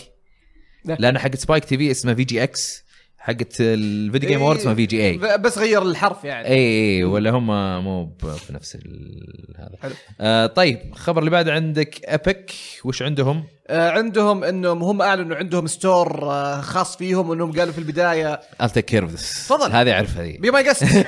لا. 0.86 0.98
لأن 1.00 1.20
حقت 1.20 1.36
Spike 1.36 1.66
TV 1.66 1.92
اسمها 1.92 2.14
VGX 2.14 2.84
حقت 3.24 3.56
ال 3.62 3.73
Video 3.73 4.30
Game 4.30 4.42
Awards 4.42 4.60
اسمها 4.62 4.74
VGA 4.76 5.18
بس 5.18 5.58
غير 5.58 5.82
الحرف 5.82 6.24
يعني. 6.24 6.48
اي 6.48 6.98
اي 6.98 7.04
ولا 7.04 7.30
هم 7.30 7.48
مو 7.84 8.06
ب- 8.06 8.32
في 8.32 8.54
نفس 8.54 8.76
ال- 8.76 9.56
هذا. 9.60 9.72
حلو. 9.82 9.92
آه 10.22 10.46
طيب 10.46 10.80
الخبر 10.94 11.20
اللي 11.20 11.32
بعده 11.32 11.54
عندك 11.54 12.06
Epic 12.06 12.52
وش 12.86 13.02
عندهم؟ 13.02 13.44
آه، 13.68 13.90
عندهم 13.90 14.44
إنهم 14.44 14.84
هم 14.84 15.02
أعلنوا 15.02 15.36
عندهم 15.38 15.68
store 15.68 16.32
آه، 16.32 16.62
خاص 16.62 16.98
فيهم 16.98 17.30
وانهم 17.30 17.52
قالوا 17.52 17.74
في 17.74 17.80
البداية. 17.80 18.40
I'll 18.64 18.66
take 18.68 18.92
care 18.96 19.04
of 19.04 19.12
this. 19.16 19.22
تفضل. 19.48 19.72
هذه 19.72 19.92
أعرفها 19.94 20.24
ذي 20.24 20.38
بما 20.38 20.60
قست 20.60 21.06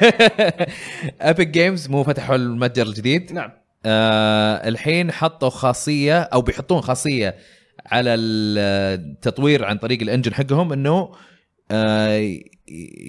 Epic 1.22 1.48
Games 1.48 1.90
مو 1.90 2.04
فتحوا 2.04 2.36
المتجر 2.36 2.86
الجديد. 2.88 3.34
نعم. 3.34 3.52
آه 3.86 4.68
الحين 4.68 5.12
حطوا 5.12 5.50
خاصية 5.50 6.20
أو 6.22 6.42
بيحطون 6.42 6.82
خاصية 6.82 7.36
على 7.86 8.14
التطوير 8.14 9.66
عن 9.66 9.78
طريق 9.78 10.02
ال 10.02 10.06
engine 10.06 10.34
حقهم 10.34 10.74
إنه 10.74 11.12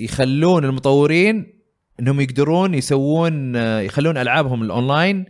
يخلون 0.05 0.65
المطورين 0.65 1.61
إنهم 2.01 2.21
يقدرون 2.21 2.75
يسوون 2.75 3.57
آه 3.57 3.81
يخلون 3.81 4.17
ألعابهم 4.19 4.63
الأونلاين 4.63 5.25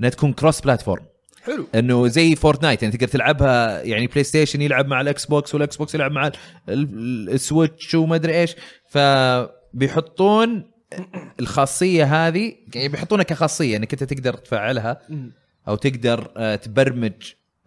إنها 0.00 0.10
تكون 0.10 0.32
cross 0.32 0.60
platform 0.60 1.04
حلو. 1.42 1.66
إنه 1.74 2.06
زي 2.08 2.36
Fortnite 2.36 2.82
يعني 2.82 2.94
تقدر 2.96 3.08
تلعبها 3.08 3.82
يعني 3.82 4.06
PlayStation 4.06 4.62
يلعب 4.62 4.86
مع 4.88 5.00
ال 5.00 5.26
Xbox 5.26 5.54
وال 5.54 5.76
Xbox 5.76 5.94
يلعب 5.94 6.12
مع 6.12 6.26
ال- 6.26 6.32
ال- 6.68 7.30
ال 7.30 7.39
Switch 7.39 7.94
وما 7.94 8.14
أدري 8.16 8.40
إيش. 8.40 8.56
فبيحطون 8.90 10.64
الخاصية 11.40 12.04
هذه 12.28 12.54
يعني 12.74 12.88
بيحطونها 12.88 13.24
كخاصية 13.24 13.76
إنك 13.76 13.92
أنت 13.92 14.04
تقدر 14.04 14.34
تفعلها. 14.34 15.00
أو 15.68 15.74
تقدر 15.76 16.32
آه، 16.36 16.54
تبرمج 16.56 17.12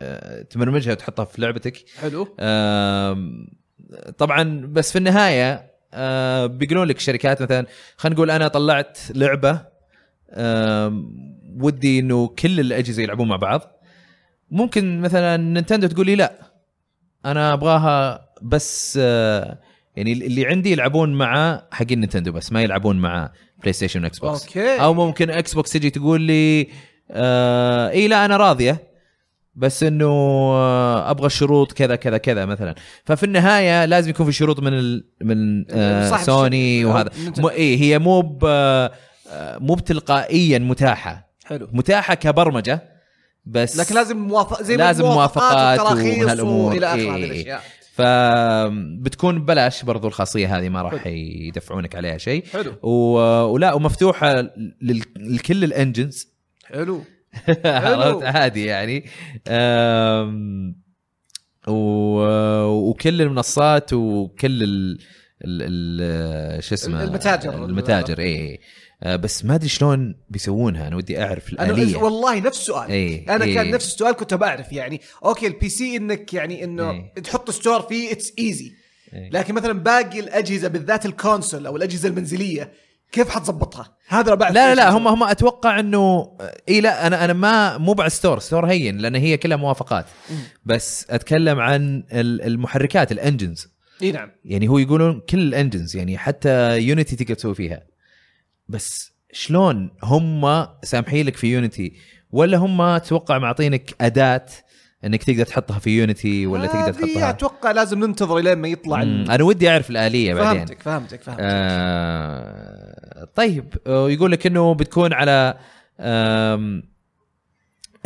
آه، 0.01 0.41
تبرمجها 0.41 0.91
وتحطها 0.91 1.25
في 1.25 1.41
لعبتك. 1.41 1.83
حلو. 2.01 2.27
طبعا 4.17 4.61
بس 4.65 4.91
في 4.91 4.97
النهاية 4.97 5.71
آه، 5.93 6.45
بيقولون 6.45 6.87
لك 6.87 6.97
الشركات 6.97 7.41
مثلا 7.41 7.65
خلينا 7.97 8.15
نقول 8.15 8.31
أنا 8.31 8.47
طلعت 8.47 8.97
لعبة 9.15 9.61
آم، 10.33 11.11
ودي 11.59 11.99
إنه 11.99 12.27
كل 12.27 12.59
الأجهزة 12.59 13.03
يلعبون 13.03 13.27
مع 13.27 13.35
بعض. 13.35 13.61
ممكن 14.51 15.01
مثلا 15.01 15.37
Nintendo 15.37 15.87
تقول 15.87 16.05
لي 16.05 16.15
لا 16.15 16.33
أنا 17.25 17.53
أبغاها 17.53 18.29
بس 18.41 18.99
آه، 19.01 19.59
يعني 19.95 20.11
اللي 20.13 20.45
عندي 20.45 20.71
يلعبون 20.71 21.13
مع 21.13 21.63
حقين 21.71 21.99
Nintendo 21.99 22.31
بس 22.31 22.51
ما 22.51 22.61
يلعبون 22.63 22.97
مع 22.97 23.31
PlayStation 23.59 24.03
و 24.03 24.19
Xbox 24.19 24.45
okay. 24.47 24.81
أو 24.81 24.93
ممكن 24.93 25.29
Xbox 25.29 25.71
تجي 25.71 25.89
تقول 25.89 26.21
لي 26.21 26.67
آه 27.11 27.89
إي 27.89 28.07
لا 28.07 28.25
أنا 28.25 28.37
راضية. 28.37 28.90
بس 29.55 29.83
إنه 29.83 30.05
آه 30.05 31.11
أبغى 31.11 31.25
الشروط 31.25 31.71
كذا 31.71 31.95
كذا 31.95 32.17
كذا 32.17 32.45
مثلا 32.45 32.75
ففي 33.05 33.23
النهاية 33.23 33.85
لازم 33.85 34.09
يكون 34.09 34.25
في 34.25 34.31
شروط 34.31 34.59
من 34.59 34.73
ال 34.73 35.05
من 35.21 35.65
آه 35.71 36.17
سوني. 36.17 36.85
وهذا. 36.85 37.09
مو 37.37 37.49
اي 37.49 37.81
هي 37.81 37.99
مو 37.99 38.39
آه، 38.43 38.91
مو 39.57 39.73
بتلقائيا 39.73 40.59
متاحة 40.59 41.31
حلو 41.45 41.67
متاحة 41.71 42.13
كبرمجة 42.13 42.83
بس 43.45 43.77
لكن 43.77 43.95
لازم 43.95 44.17
موافق 44.17 44.63
زي 44.63 44.75
لازم 44.75 45.05
موافقات 45.05 45.79
وتراخيص 45.79 46.25
وهالأمور. 46.25 46.73
وإلى 46.73 46.85
آخر 46.85 46.99
إيه، 46.99 47.11
هذه 47.15 47.23
إيه. 47.23 47.31
الأشياء 47.31 47.61
فبتكون 47.93 49.39
ببلاش 49.41 49.83
برضو 49.83 50.07
الخاصية 50.07 50.57
هذه 50.57 50.69
ما 50.69 50.81
راح 50.81 51.07
يدفعونك 51.07 51.95
عليها 51.95 52.17
شيء 52.17 52.45
حلو 52.45 52.73
و... 52.83 52.91
ولا 53.53 53.73
ومفتوحة. 53.73 54.47
لكل 55.15 55.63
ال 55.63 55.71
engines 55.71 56.27
حلو 56.65 57.01
عرفت 57.65 58.23
عادي 58.23 58.65
يعني. 58.65 59.05
و... 61.67 62.21
وكل 62.65 63.21
المنصات 63.21 63.93
وكل 63.93 64.63
ال... 64.63 64.97
ال... 65.45 66.63
شو 66.63 66.75
اسمه 66.75 67.03
المتاجر. 67.03 67.65
المتاجر 67.65 68.19
اي 68.19 68.59
أه، 69.03 69.15
بس 69.15 69.45
ما 69.45 69.55
أدري 69.55 69.69
شلون 69.69 70.15
بيسوونها 70.29 70.87
أنا 70.87 70.95
ودي 70.95 71.23
أعرف 71.23 71.53
الآلية 71.53 71.97
والله 71.97 72.39
نفس 72.39 72.59
السؤال 72.59 72.89
إيه، 72.89 73.35
أنا 73.35 73.45
إيه. 73.45 73.55
كان 73.55 73.71
نفس 73.71 73.87
السؤال 73.87 74.13
كنت 74.13 74.33
بعرف 74.33 74.73
يعني 74.73 75.01
okay 75.25 75.47
ال 75.47 75.69
PC 75.69 75.97
إنك 75.97 76.33
يعني 76.33 76.63
إنه 76.63 76.91
إيه. 76.91 77.13
تحط 77.13 77.51
store 77.51 77.81
فيه 77.81 78.11
it's 78.11 78.33
easy 78.39 78.71
إيه. 79.13 79.29
لكن 79.29 79.53
مثلا 79.53 79.73
باقي 79.73 80.19
الأجهزة 80.19 80.67
بالذات 80.67 81.05
ال 81.05 81.13
console 81.13 81.65
أو 81.65 81.75
الأجهزة 81.75 82.09
المنزلية 82.09 82.71
كيف 83.11 83.29
حتظبطها؟ 83.29 83.97
هذا 84.07 84.35
لا 84.35 84.51
لا 84.51 84.75
لا. 84.75 84.89
هم 84.89 85.07
هم 85.07 85.23
أتوقع 85.23 85.79
إنه 85.79 86.31
إي 86.69 86.81
لا 86.81 87.07
أنا 87.07 87.25
أنا 87.25 87.33
ما 87.33 87.77
مو 87.77 87.93
بعد 87.93 88.07
store 88.09 88.39
store 88.39 88.65
هين 88.65 88.97
لأن 88.97 89.15
هي 89.15 89.37
كلها 89.37 89.57
موافقات. 89.57 90.05
بس 90.65 91.05
أتكلم 91.09 91.59
عن 91.59 92.03
ال- 92.11 92.41
المحركات 92.41 93.11
ال 93.11 93.18
engines 93.18 93.67
إي 94.01 94.11
نعم. 94.11 94.31
يعني 94.45 94.67
هو 94.67 94.77
يقولون 94.77 95.21
كل 95.29 95.39
ال 95.39 95.46
engines 95.46 95.95
يعني 95.95 96.17
حتى 96.17 96.79
Unity 96.79 97.15
تقدر 97.15 97.33
تسوي 97.33 97.55
فيها. 97.55 97.81
بس 98.67 99.11
شلون 99.33 99.89
هم 100.03 100.67
سامحين 100.83 101.25
لك 101.25 101.35
في 101.37 101.47
Unity 101.47 101.93
ولا 102.31 102.57
هم 102.57 102.81
أتوقع 102.81 103.37
معطينك 103.37 103.91
أداة 104.01 104.45
إنك 105.05 105.23
تقدر 105.23 105.45
تحطها 105.45 105.79
في 105.79 105.89
Unity 105.97 106.45
ولا 106.45 106.67
تقدر 106.67 106.79
هذه 106.89 106.91
تحطها؟ 106.91 107.29
أتوقع 107.29 107.71
لازم 107.71 107.99
ننتظر 108.05 108.37
لين 108.39 108.57
ما 108.57 108.67
يطلع 108.67 109.01
أنا 109.01 109.43
ودي 109.43 109.69
أعرف 109.69 109.89
الآلية 109.89 110.33
بعدين. 110.33 110.57
فهمتك 110.65 110.81
فهمتك 110.81 111.21
فهمتك. 111.21 111.41
آه 111.43 113.00
طيب 113.35 113.73
آه، 113.87 114.09
يقول 114.09 114.31
لك 114.31 114.47
إنه 114.47 114.73
بتكون 114.73 115.13
على 115.13 115.57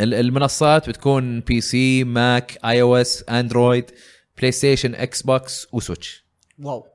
المنصات 0.00 0.88
بتكون 0.88 1.40
PC 1.40 2.04
ماك 2.04 2.58
iOS 2.64 3.24
اندرويد 3.28 3.90
بلاي 4.38 4.52
ستيشن 4.52 4.94
إكس 4.94 5.22
بوكس 5.22 5.66
وسويتش 5.72 6.24
wow. 6.62 6.86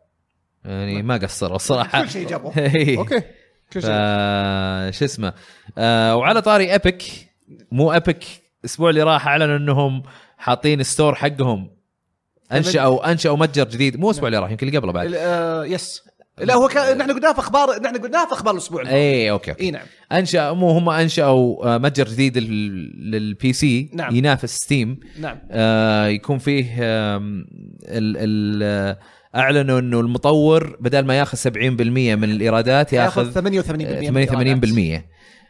يعني 0.66 1.04
ما 1.04 1.18
قصروا 1.18 1.56
الصراحه 1.56 2.02
كل 2.02 2.10
شيء 2.10 2.28
جابوه. 2.28 2.58
إيه. 2.58 2.98
okay. 2.98 3.20
كل. 3.74 3.82
شيء. 3.82 3.82
شو 4.92 5.06
اسمه. 5.06 5.34
آه 5.78 6.16
وعلى 6.16 6.42
طاري 6.42 6.76
Epic 6.76 7.04
مو 7.72 7.92
Epic 7.92 8.26
الأسبوع 8.60 8.90
اللي 8.90 9.04
راح 9.04 9.28
أعلنوا 9.28 9.58
إنهم 9.58 10.04
حاطين 10.38 10.84
store 10.84 11.16
حقهم. 11.16 11.70
أنشأوا 12.52 13.12
أنشأوا 13.12 13.38
متجر 13.38 13.64
جديد. 13.64 14.00
مو 14.00 14.10
الأسبوع 14.10 14.28
اللي 14.28 14.40
راح 14.40 14.52
يمكن 14.52 14.68
اللي 14.68 14.78
قبله 14.78 14.92
بعد. 14.92 15.14
آه، 15.14 15.66
yes 15.66 16.04
لا 16.40 16.54
هو 16.56 16.68
كان 16.68 16.98
نحن 16.98 17.12
قلناها 17.12 17.34
في 17.34 17.40
أخبار 17.40 17.82
نحن 17.82 17.98
قلناها 17.98 18.26
في 18.26 18.34
أخبار 18.34 18.54
الأسبوع 18.54 18.82
الماضي. 18.82 18.98
اي 18.98 19.32
okay 19.32 19.52
okay. 19.52 19.64
إي 19.64 19.72
نعم. 19.72 19.86
انشا 20.12 20.52
مو 20.52 20.70
هم 20.72 20.90
أنشأوا 20.90 21.76
آه، 21.76 21.78
متجر 21.78 22.08
جديد 22.08 22.38
لل- 22.38 23.12
لل 23.12 23.54
PC 23.54 23.90
نعم. 23.94 24.16
ينافس 24.16 24.56
Steam 24.56 25.00
نعم. 25.20 25.38
آه 25.52 26.08
يكون 26.08 26.38
فيه 26.38 26.66
ال 26.80 27.46
ال 28.18 28.60
آه، 28.64 28.98
أعلنوا 29.36 29.80
إنه 29.80 30.00
المطور 30.00 30.78
بدل 30.80 31.06
ما 31.06 31.18
ياخذ 31.20 31.38
70% 31.38 32.16
من 32.16 32.24
الإيرادات 32.32 32.94
ياخذ 32.94 33.26
ياخذ 33.26 33.42
88% 33.42 33.86
آه، 33.86 35.02
88% 35.02 35.06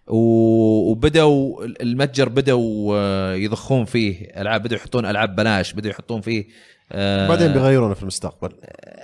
و- 0.07 0.91
وبدأوا 0.91 1.65
المتجر 1.65 2.29
بدأوا 2.29 2.95
آه، 2.97 3.33
يضخون 3.33 3.85
فيه 3.85 4.15
ألعاب 4.41 4.61
بدأوا 4.63 4.79
يحطون 4.79 5.05
ألعاب 5.05 5.35
بلاش 5.35 5.73
بدأوا 5.73 5.91
يحطون 5.93 6.21
فيه 6.21 6.45
آه، 6.93 7.27
بعدين 7.27 7.53
بيغيرونه 7.53 7.93
في 7.93 8.01
المستقبل. 8.01 8.49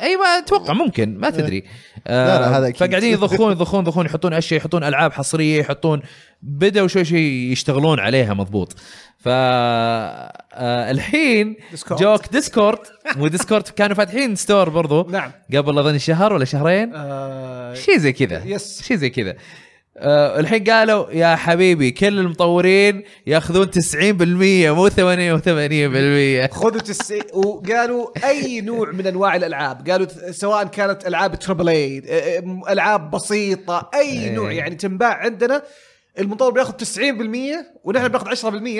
اي 0.02 0.16
ما 0.16 0.26
أتوقع 0.26 0.74
ممكن 0.74 1.18
ما 1.18 1.30
تدري. 1.30 1.64
لا، 2.08 2.40
لا، 2.40 2.58
هذا 2.58 2.68
أكيد. 2.68 2.78
فقاعدين 2.78 3.14
يضخون 3.14 3.52
يضخون 3.52 3.82
يضخون 3.82 4.06
يحطون 4.06 4.34
أشياء 4.34 4.60
يحطون 4.60 4.84
ألعاب 4.84 5.14
حصرية 5.14 5.60
يحطون 5.60 6.02
بدأوا 6.42 6.88
شوي 6.88 7.06
شوي 7.06 7.52
يشتغلون 7.52 8.00
عليها 8.00 8.34
مضبوط. 8.34 8.74
ف 9.18 9.28
آه، 9.28 10.92
الحين 10.92 11.56
Discord. 11.72 12.02
جوك 12.02 12.32
Discord 12.32 12.80
و 13.20 13.26
Discord 13.26 13.68
كانوا 13.68 13.96
فاتحين 13.96 14.36
store 14.36 14.70
برضو. 14.70 15.10
نعم. 15.10 15.32
قبل 15.56 15.80
أظن 15.80 15.98
شهر 15.98 16.34
ولا 16.34 16.46
شهرين؟ 16.46 16.92
آه، 16.96 17.74
شيء 17.74 17.98
زي 17.98 18.14
كذا. 18.14 18.42
yes. 18.46 18.84
شيء 18.88 18.98
زي 18.98 19.10
كذا. 19.10 19.36
آه 20.00 20.40
الحين 20.40 20.64
قالوا 20.64 21.12
يا 21.12 21.36
حبيبي 21.36 21.92
كل 21.92 22.20
المطورين 22.20 23.04
ياخذون 23.28 23.68
90% 23.68 23.72
مو 24.04 24.90
88% 24.90 26.52
خذوا 26.52 26.82
تسعين 26.82 27.24
وقالوا 27.34 28.08
أي 28.30 28.62
نوع 28.62 28.92
من 28.92 29.08
أنواع 29.08 29.36
الألعاب 29.36 29.90
قالوا 29.90 30.08
سواء 30.32 30.64
كانت 30.64 31.08
ألعاب 31.08 31.40
تربل 31.40 31.70
اي 31.70 32.04
ألعاب 32.70 33.12
بسيطة 33.12 33.90
أي 33.94 34.00
إيه. 34.02 34.32
نوع 34.32 34.52
يعني 34.52 34.76
تنباع 34.76 35.14
عندنا 35.14 35.64
المطور 36.20 36.52
بياخذ 36.52 36.74
90% 36.74 36.78
ونحن 37.84 38.08
بناخذ 38.08 38.36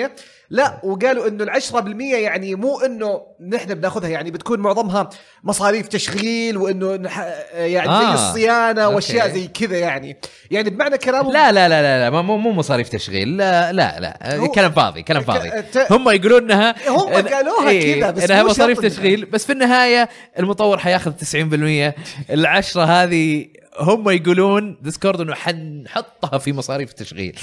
10% 0.06 0.10
لا 0.50 0.80
وقالوا 0.84 1.28
إنه 1.28 1.44
ال 1.44 1.50
10% 1.62 1.74
يعني 2.00 2.54
مو 2.54 2.80
إنه 2.80 3.20
نحن 3.48 3.74
بناخذها 3.74 4.08
يعني 4.08 4.30
بتكون 4.30 4.60
معظمها 4.60 5.10
مصاريف 5.44 5.88
تشغيل 5.88 6.56
وإنه 6.56 6.96
نح- 7.08 7.18
يعني 7.54 7.88
زي 7.88 8.04
آه. 8.04 8.14
الصيانة 8.14 8.82
okay. 8.82 8.94
وأشياء 8.94 9.28
زي 9.28 9.46
كذا 9.48 9.76
يعني. 9.78 10.16
يعني 10.50 10.70
بمعنى 10.70 10.98
كلامهم 10.98 11.32
لا 11.32 11.52
لا 11.52 11.68
لا 11.68 11.82
لا, 11.82 12.10
لا 12.10 12.22
مو 12.22 12.36
مو 12.36 12.52
مصاريف 12.52 12.88
تشغيل 12.88 13.36
لا 13.36 13.72
لا 13.72 14.00
لا. 14.00 14.46
كلام 14.54 14.72
فاضي 14.72 15.02
كلام 15.02 15.22
فاضي. 15.22 15.50
ت- 15.72 15.92
هم 15.92 16.08
يقولون 16.10 16.42
إنها 16.42 16.88
هم 16.88 16.98
قالوها 17.28 17.68
إيه، 17.70 18.00
كذا، 18.00 18.10
بس 18.10 18.30
إنها 18.30 18.42
مصاريف 18.42 18.80
تشغيل. 18.80 19.24
بس 19.24 19.46
في 19.46 19.52
النهاية 19.52 20.08
المطور 20.38 20.78
حياخذ 20.78 21.12
90% 21.12 21.94
العشرة 22.30 22.82
هذه 22.84 23.46
هم 23.80 24.10
يقولون 24.10 24.76
Discord 24.82 25.20
إنه 25.20 25.34
حنحطها 25.34 26.38
في 26.38 26.52
مصاريف 26.52 26.90
التشغيل 26.90 27.38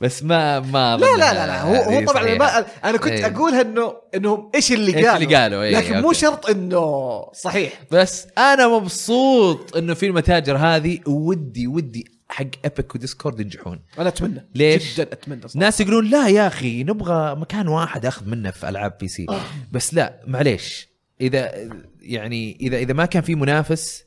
بس 0.00 0.22
ما 0.22 0.60
ما 0.60 0.96
لا 0.96 1.16
لا 1.16 1.34
لا, 1.34 1.46
لا 1.46 1.62
هو 1.62 1.74
هو 1.74 2.06
طبعا. 2.06 2.34
ما 2.34 2.66
أنا 2.84 2.98
كنت 2.98 3.12
إيه. 3.12 3.26
اقولها 3.26 3.60
انه 3.60 3.94
إنهم 4.14 4.50
إيش 4.54 4.72
اللي 4.72 4.92
قالوا 4.92 5.16
اللي 5.16 5.36
قالوا، 5.36 5.62
إيه، 5.62 5.76
لكن 5.76 6.00
مو 6.00 6.08
okay. 6.08 6.18
شرط 6.18 6.50
إنه 6.50 7.24
صحيح 7.32 7.72
بس 7.90 8.26
أنا 8.38 8.68
مبسوط 8.68 9.76
إنه 9.76 9.94
في 9.94 10.06
المتاجر 10.06 10.56
هذه 10.56 10.98
ودي 11.06 11.66
ودي 11.66 12.20
حق 12.28 12.46
Epic 12.64 12.94
و 12.94 13.00
Discord 13.00 13.40
ينجحون 13.40 13.80
أنا 13.98 14.08
أتمنى 14.08 14.48
ليش؟ 14.54 14.94
جدا 14.94 15.12
أتمنى 15.12 15.40
صراحة. 15.40 15.58
ناس 15.58 15.80
يقولون 15.80 16.10
لا 16.10 16.28
يا 16.28 16.46
أخي 16.46 16.84
نبغى 16.84 17.34
مكان 17.34 17.68
واحد 17.68 18.06
أخذ 18.06 18.28
منه 18.28 18.50
في 18.50 18.68
ألعاب 18.68 18.98
PC 19.00 19.26
بس 19.72 19.94
لا 19.94 20.20
معليش 20.26 20.88
اذا 21.20 21.52
يعني 22.00 22.58
اذا 22.60 22.76
إذا 22.76 22.92
ما 22.92 23.06
كان 23.06 23.22
في 23.22 23.34
منافس 23.34 24.04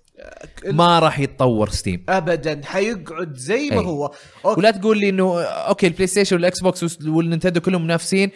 ما 0.65 0.99
راح 0.99 1.19
يتطور 1.19 1.69
Steam 1.69 2.05
ابدا 2.09 2.61
حيقعد 2.65 3.37
زي 3.37 3.69
ما 3.69 3.79
أي. 3.79 3.85
هو. 3.85 4.11
okay. 4.45 4.59
ولا 4.59 4.71
تقول 4.71 4.99
لي 4.99 5.09
إنه 5.09 5.41
okay 5.43 5.87
البلاي 5.87 6.07
ستيشن 6.07 6.35
والاكس 6.35 6.59
بوكس 6.59 7.05
والنينتندو 7.05 7.61
كلهم 7.61 7.83
منافسين. 7.83 8.31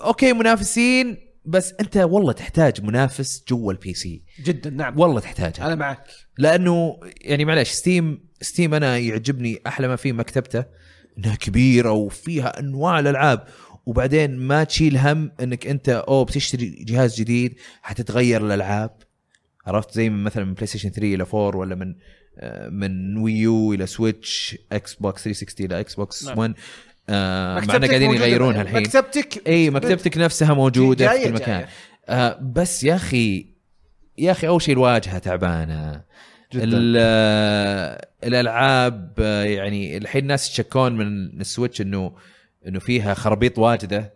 okay 0.00 0.32
منافسين 0.32 1.16
بس 1.44 1.74
أنت 1.80 1.96
والله 1.96 2.32
تحتاج 2.32 2.82
منافس 2.82 3.44
جوا 3.48 3.72
ال 3.72 3.94
PC 3.94 4.22
جدا 4.44 4.70
نعم. 4.70 5.00
والله 5.00 5.20
تحتاجها 5.20 5.66
أنا 5.66 5.74
معك. 5.74 6.04
لأنه 6.38 7.00
يعني 7.20 7.44
معلش 7.44 7.70
Steam 7.70 8.28
Steam 8.40 8.74
أنا 8.74 8.98
يعجبني 8.98 9.60
أحلى 9.66 9.88
ما 9.88 9.96
فيه 9.96 10.12
مكتبته 10.12 10.64
إنها 11.18 11.34
كبيرة 11.34 11.90
وفيها 11.92 12.60
أنواع 12.60 12.98
الألعاب. 12.98 13.44
وبعدين 13.86 14.36
ما 14.36 14.64
تشيل 14.64 14.98
هم 14.98 15.32
إنك 15.40 15.66
أنت 15.66 15.88
أو 15.88 16.24
بتشتري 16.24 16.84
جهاز 16.84 17.20
جديد 17.20 17.54
حتتغير 17.82 18.46
الألعاب. 18.46 19.07
عرفت؟ 19.68 19.94
زي 19.94 20.10
من 20.10 20.24
مثلا 20.24 20.44
من 20.44 20.54
بلاي 20.54 20.66
ستيشن 20.66 20.88
3 20.90 21.14
إلى 21.14 21.22
4 21.34 21.56
ولا 21.56 21.74
من 21.74 21.94
آه، 22.38 22.68
من 22.68 23.16
Wii 23.16 23.58
U 23.58 23.72
إلى 23.72 23.86
سويتش 23.86 24.56
إكس 24.72 24.94
بوكس 24.94 25.22
360 25.24 25.66
إلى 25.66 25.80
إكس 25.80 25.94
بوكس 25.94 26.26
نعم. 26.26 26.38
1 26.38 26.54
آه 27.08 27.54
معنا 27.54 27.66
مكتبتك 27.66 27.88
قاعدين 27.88 28.10
يغيرونها. 28.10 28.62
الحين. 28.62 28.80
مكتبتك 28.80 29.48
إي 29.48 29.70
مكتبتك 29.70 30.18
نفسها 30.18 30.54
موجودة 30.54 31.06
جاية- 31.08 31.18
في 31.18 31.24
كل 31.28 31.32
مكان. 31.34 31.58
جاية. 31.60 31.68
آه 32.08 32.38
بس 32.42 32.84
يا 32.84 32.94
أخي 32.94 33.46
يا 34.18 34.30
أخي 34.32 34.48
أول 34.48 34.62
شيء 34.62 34.74
الواجهة 34.74 35.18
تعبانة. 35.18 36.02
آه، 36.56 38.08
الألعاب 38.24 39.12
آه، 39.18 39.42
يعني 39.44 39.96
الحين 39.96 40.22
الناس 40.22 40.48
يتشكون 40.50 40.92
من 40.96 41.40
السويتش 41.40 41.80
إنه 41.80 42.12
إنه 42.66 42.78
فيها 42.78 43.14
خرابيط 43.14 43.58
واجدة 43.58 44.14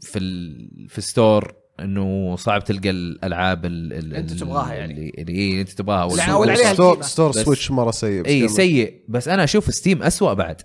في 0.00 0.18
ال 0.18 0.68
في 0.88 0.98
ال 0.98 1.06
store. 1.06 1.54
إنه 1.80 2.36
صعب 2.36 2.64
تلقى 2.64 2.90
الألعاب 2.90 3.64
ال- 3.64 3.92
ال- 3.92 4.14
أنت 4.14 4.32
ال- 4.32 4.36
تبغاها 4.36 4.74
يعني. 4.74 4.92
اللي 4.92 5.12
اللي 5.18 5.32
إيه 5.32 5.60
انت 5.60 5.68
تبغاها 5.70 6.04
ولا 6.04 6.22
عليها 6.22 6.72
store. 6.74 7.02
store 7.02 7.32
سويتش 7.32 7.70
مرة 7.70 7.90
سيء 7.90 8.26
اي. 8.26 8.48
سيء 8.48 9.04
بس 9.08 9.28
أنا 9.28 9.44
أشوف 9.44 9.74
Steam 9.74 10.02
أسوأ 10.02 10.32
بعد 10.34 10.62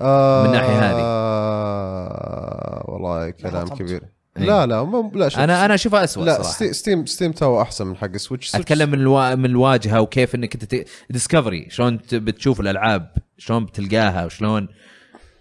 آه 0.00 0.42
من 0.42 0.46
الناحية 0.48 0.78
هذه. 0.90 1.00
آه 1.00 2.84
والله 2.88 3.30
كلام. 3.30 3.68
كبير 3.68 4.02
إيه. 4.36 4.44
لا 4.44 4.66
لا 4.66 4.82
مو 4.82 5.12
لا 5.14 5.28
شوف 5.28 5.40
أنا 5.40 5.64
أنا 5.64 5.74
أشوفها 5.74 6.04
اسوء 6.04 6.24
لا 6.24 6.32
صراحة 6.34 6.50
Steam 6.52 6.72
Steam 6.72 7.06
Steam 7.06 7.32
تو 7.32 7.62
أحسن 7.62 7.86
من 7.86 7.96
حق 7.96 8.16
سويتش 8.16 8.54
أتكلم 8.56 8.90
من 8.90 9.00
الوا... 9.00 9.34
من 9.34 9.44
الواجهة 9.44 10.00
وكيف 10.00 10.34
إنك 10.34 10.54
أنت 10.62 10.84
discovery 11.10 11.66
شلون 11.70 11.98
بتشوف 12.12 12.60
الألعاب 12.60 13.10
شلون 13.38 13.64
بتلقاها 13.64 14.24
وشلون 14.24 14.68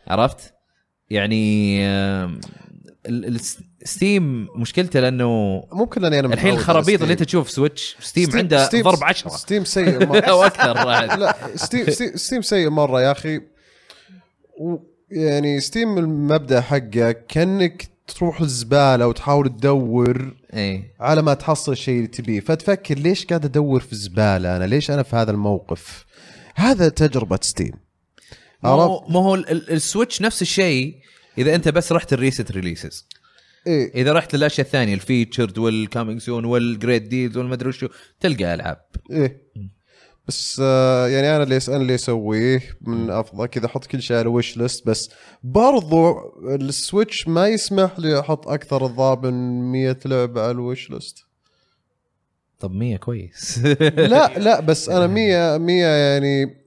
عرفت 0.07 0.53
يعني 1.09 1.79
Steam 3.83 4.47
مشكلته 4.55 4.99
لأنه 4.99 5.63
ممكن 5.71 6.01
لاني 6.01 6.19
أنا 6.19 6.33
الحين 6.33 6.53
الخرابيط 6.53 6.87
اللي 6.87 6.97
Steam. 6.97 7.11
أنت 7.11 7.23
تشوف 7.23 7.49
سويتش 7.51 7.97
Steam, 7.99 8.29
عنده 8.33 8.65
Steam- 8.65 8.83
ضرب 8.83 9.03
عشرة. 9.03 9.29
Steam 9.29 9.65
سيء 9.65 10.05
مرة. 10.05 10.19
أو 10.31 10.43
أكثر. 10.43 10.73
لا 11.17 11.35
Steam 11.55 11.89
Steam, 11.89 12.15
Steam 12.15 12.41
سيء 12.41 12.69
مرة 12.69 13.01
يا 13.01 13.11
أخي. 13.11 13.41
يعني 15.11 15.59
Steam 15.59 15.97
المبدأ 15.97 16.61
حقه 16.61 17.11
كأنك 17.11 17.87
تروح 18.07 18.41
الزبالة 18.41 19.07
وتحاول 19.07 19.49
تدور 19.49 20.33
إيه. 20.53 20.93
على 20.99 21.21
ما 21.21 21.33
تحصل 21.33 21.71
الشيء 21.71 21.95
اللي 21.95 22.07
تبيه. 22.07 22.39
فتفكر 22.39 22.95
ليش 22.95 23.25
قاعد 23.25 23.45
أدور 23.45 23.79
في 23.79 23.93
الزبالة 23.93 24.55
أنا؟ 24.57 24.63
ليش 24.63 24.91
أنا 24.91 25.03
في 25.03 25.15
هذا 25.15 25.31
الموقف؟ 25.31 26.05
هذا 26.55 26.89
تجربة 26.89 27.39
Steam 27.41 27.73
ما 28.63 28.69
عرفت؟ 28.69 28.83
هو 28.89 29.07
ما 29.09 29.19
هو 29.19 29.35
ال- 29.35 29.49
ال- 29.51 29.71
السويتش 29.71 30.21
نفس 30.21 30.41
الشيء 30.41 30.95
إذا 31.37 31.55
أنت 31.55 31.69
بس 31.69 31.91
رحت 31.91 32.13
ال 32.13 32.19
recent 32.19 32.51
releases 32.51 33.07
إيه. 33.67 33.93
إذا 33.95 34.13
رحت 34.13 34.35
للأشياء 34.35 34.67
الثانية 34.67 34.93
ال 34.93 35.00
featured 35.00 35.57
وال 35.57 35.73
coming 35.73 36.21
soon 36.21 36.45
وال 36.45 36.61
great 36.61 37.01
deals 37.01 37.37
والمدري 37.37 37.71
شو 37.71 37.87
تلقى 38.19 38.53
ألعاب. 38.53 38.85
إيه. 39.11 39.43
بس 40.27 40.61
آه 40.63 41.07
يعني 41.07 41.35
أنا 41.35 41.43
اللي 41.43 41.59
أنا 41.67 41.77
اللي 41.77 41.95
اسويه 41.95 42.61
من 42.81 43.09
أفضل 43.09 43.45
كذا 43.45 43.65
أحط 43.65 43.85
كل 43.85 44.01
شيء 44.01 44.17
على 44.17 44.27
wish 44.27 44.57
list 44.57 44.87
بس 44.87 45.09
برضو 45.43 46.15
السويتش 46.45 47.27
ما 47.27 47.47
يسمح 47.47 47.99
لي 47.99 48.19
أحط 48.19 48.47
أكثر 48.47 48.85
الضاب 48.85 49.25
من 49.25 49.71
100 49.71 49.97
لعبة 50.05 50.41
على 50.41 50.51
ال 50.51 50.59
wish 50.59 50.91
list 50.91 51.25
طب 52.59 52.71
100 52.71 52.97
كويس. 52.97 53.59
لا 53.97 54.39
لا 54.39 54.59
بس 54.59 54.89
أنا 54.95 55.07
100 55.07 55.57
100 55.57 55.85
يعني 55.85 56.62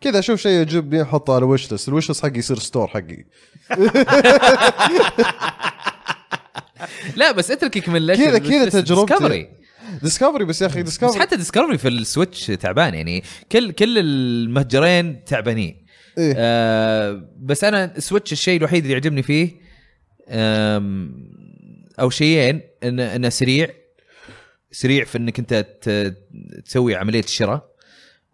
كذا 0.00 0.18
أشوف 0.18 0.40
شيء 0.40 0.52
يعجبني 0.52 1.02
احطه 1.02 1.34
على 1.34 1.44
wish 1.44 1.72
list 1.72 1.88
ال 1.88 1.92
wish 1.92 2.08
list 2.08 2.22
حقي 2.22 2.38
يصير 2.38 2.58
store 2.58 2.86
حقي. 2.88 3.24
لا 7.16 7.32
بس 7.32 7.50
اتركك 7.50 7.88
من 7.88 7.96
الاشياء 7.96 8.38
كذا- 8.38 8.68
كذا 8.68 8.80
تجربتي. 8.80 9.14
ديسكفري 9.14 9.48
ديسكفري 10.02 10.44
بس 10.44 10.62
يا 10.62 10.66
أخي 10.66 10.82
بس 10.82 10.88
discovery 10.88 11.20
حتى 11.20 11.36
discovery 11.36 11.78
في 11.78 11.88
السويتش 11.88 12.46
تعبان 12.46 12.94
يعني 12.94 13.22
كل 13.52 13.72
كل 13.72 13.98
المتجرين 13.98 15.24
تعبانين. 15.24 15.86
إيه. 16.18 16.34
آه 16.36 17.28
بس 17.40 17.64
أنا 17.64 17.96
السويتش 17.96 18.32
الشيء 18.32 18.58
الوحيد 18.58 18.82
اللي 18.82 18.92
يعجبني 18.92 19.22
فيه 19.22 19.50
أو 22.00 22.10
شيئين 22.10 22.60
انه 22.84 23.16
إنه 23.16 23.28
سريع. 23.28 23.68
سريع 24.72 25.04
في 25.04 25.18
إنك 25.18 25.38
أنت 25.38 25.66
تسوي 26.64 26.94
عملية 26.94 27.20
الشراء. 27.24 27.69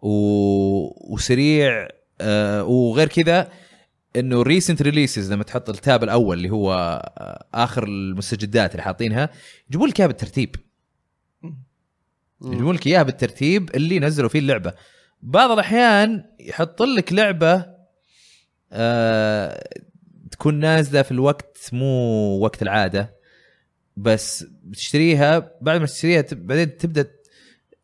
و... 0.01 1.13
وسريع 1.13 1.87
آه 2.21 2.63
وغير 2.63 3.07
كذا 3.07 3.51
إنه 4.15 4.41
recent 4.41 4.81
releases 4.81 5.33
لما 5.33 5.43
تحط 5.43 5.69
ال 5.69 5.78
tab 5.78 6.03
الأول 6.03 6.37
اللي 6.37 6.49
هو 6.49 6.73
آه، 7.17 7.45
آخر 7.53 7.83
المستجدات 7.83 8.71
اللي 8.71 8.83
حاطينها 8.83 9.29
يجيبون 9.69 9.89
لك 9.89 9.99
إياها 9.99 10.07
بالترتيب. 10.07 10.55
يجيبون 12.41 12.75
لك 12.75 12.87
إياها 12.87 13.03
بالترتيب 13.03 13.75
اللي 13.75 13.99
نزلوا 13.99 14.29
فيه 14.29 14.39
اللعبة. 14.39 14.73
بعض 15.21 15.51
الأحيان 15.51 16.23
يحط 16.39 16.81
لك 16.81 17.13
لعبة 17.13 17.65
آه 18.71 19.69
تكون 20.31 20.59
نازلة 20.59 21.01
في 21.01 21.11
الوقت 21.11 21.69
مو 21.73 21.85
وقت 22.39 22.61
العادة 22.61 23.15
بس 23.97 24.45
بتشتريها 24.63 25.51
بعد 25.61 25.79
ما 25.79 25.85
تشتريها 25.85 26.25
بعدين 26.31 26.77
تبدأ 26.77 27.11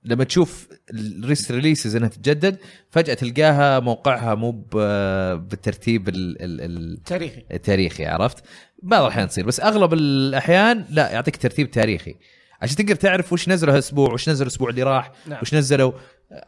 لما 0.03 0.23
تشوف 0.23 0.67
ال 0.91 1.00
recent 1.00 1.51
releases 1.51 1.95
إنها 1.95 2.07
تتجدد 2.09 2.57
فجأة 2.89 3.13
تلقاها 3.13 3.79
موقعها 3.79 4.35
مو 4.35 4.51
بالترتيب 5.37 6.09
ال- 6.09 6.41
ال- 6.41 6.61
ال- 6.61 7.03
تاريخي 7.03 7.43
التاريخي 7.51 8.05
عرفت؟ 8.05 8.43
بعض 8.83 9.03
الأحيان 9.03 9.27
تصير 9.27 9.45
بس 9.45 9.59
أغلب 9.59 9.93
الأحيان 9.93 10.85
لا 10.89 11.11
يعطيك 11.11 11.37
ترتيب 11.37 11.71
تاريخي 11.71 12.15
عشان 12.61 12.75
تقدر 12.75 12.95
تعرف 12.95 13.33
وش 13.33 13.49
نزلوا 13.49 13.73
هالأسبوع 13.73 14.13
وش 14.13 14.29
نزل 14.29 14.45
الأسبوع 14.45 14.69
اللي 14.69 14.83
راح 14.83 15.11
نعم. 15.27 15.39
وش 15.41 15.53
نزلوا 15.53 15.91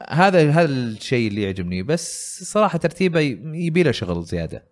هذا 0.09 0.51
هذا 0.51 0.65
الشيء 0.65 1.27
اللي 1.27 1.41
يعجبني 1.43 1.83
بس 1.83 2.43
صراحة 2.43 2.77
ترتيبه 2.77 3.19
يبي 3.53 3.83
له 3.83 3.91
شغل 3.91 4.23
زيادة 4.23 4.63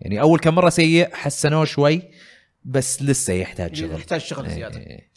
يعني 0.00 0.20
أول 0.20 0.38
كم 0.38 0.54
مرة 0.54 0.68
سيء 0.68 1.14
حسنوه 1.14 1.64
شوي 1.64 2.02
بس 2.64 3.02
لسه 3.02 3.32
يحتاج 3.32 3.74
شغل 3.74 3.94
يحتاج 3.94 4.20
شغل 4.20 4.50
زيادة 4.50 4.80
إيه. 4.80 5.10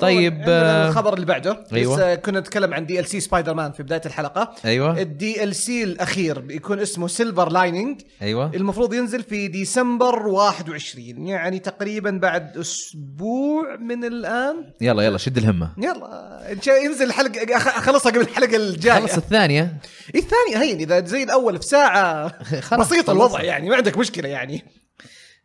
طيب 0.00 0.34
عندنا 0.34 0.84
آه، 0.84 0.88
الخبر 0.88 1.14
اللي 1.14 1.26
بعده. 1.26 1.64
أيوة. 1.72 1.96
لسه 1.96 2.14
كنا 2.14 2.40
نتكلم 2.40 2.74
عن 2.74 2.86
DLC 2.86 3.20
سبايدر 3.20 3.54
مان 3.54 3.72
في 3.72 3.82
بداية 3.82 4.00
الحلقة. 4.06 4.54
أيوه. 4.64 5.00
ال 5.00 5.54
DLC 5.54 5.84
الأخير 5.84 6.40
بيكون 6.40 6.80
اسمه 6.80 7.08
Silver 7.08 7.52
Lining 7.52 8.00
أيوه. 8.22 8.50
المفروض 8.54 8.94
ينزل 8.94 9.22
في 9.22 9.48
ديسمبر 9.48 10.26
21 10.28 11.26
يعني 11.26 11.58
تقريبا 11.58 12.10
بعد 12.10 12.56
أسبوع 12.56 13.76
من 13.76 14.04
الآن. 14.04 14.72
يلا 14.80 15.02
يلا 15.02 15.18
شد 15.18 15.36
الهمة. 15.38 15.70
يلا 15.78 16.52
إن 16.52 16.62
شاء 16.62 16.84
ينزل 16.84 17.04
الحلقة 17.06 17.56
أخلصها 17.56 18.12
قبل 18.12 18.20
الحلقة 18.20 18.56
الجاية. 18.56 19.00
خلص 19.00 19.16
الثانية. 19.16 19.76
الثانية 20.14 20.62
هين 20.62 20.78
إذا 20.78 21.04
زي 21.04 21.22
الأول 21.22 21.58
في 21.58 21.66
ساعة 21.66 22.28
خلص. 22.60 22.92
الوضع 23.08 23.42
يعني 23.42 23.70
ما 23.70 23.76
عندك 23.76 23.98
مشكلة 23.98 24.28
يعني. 24.28 24.64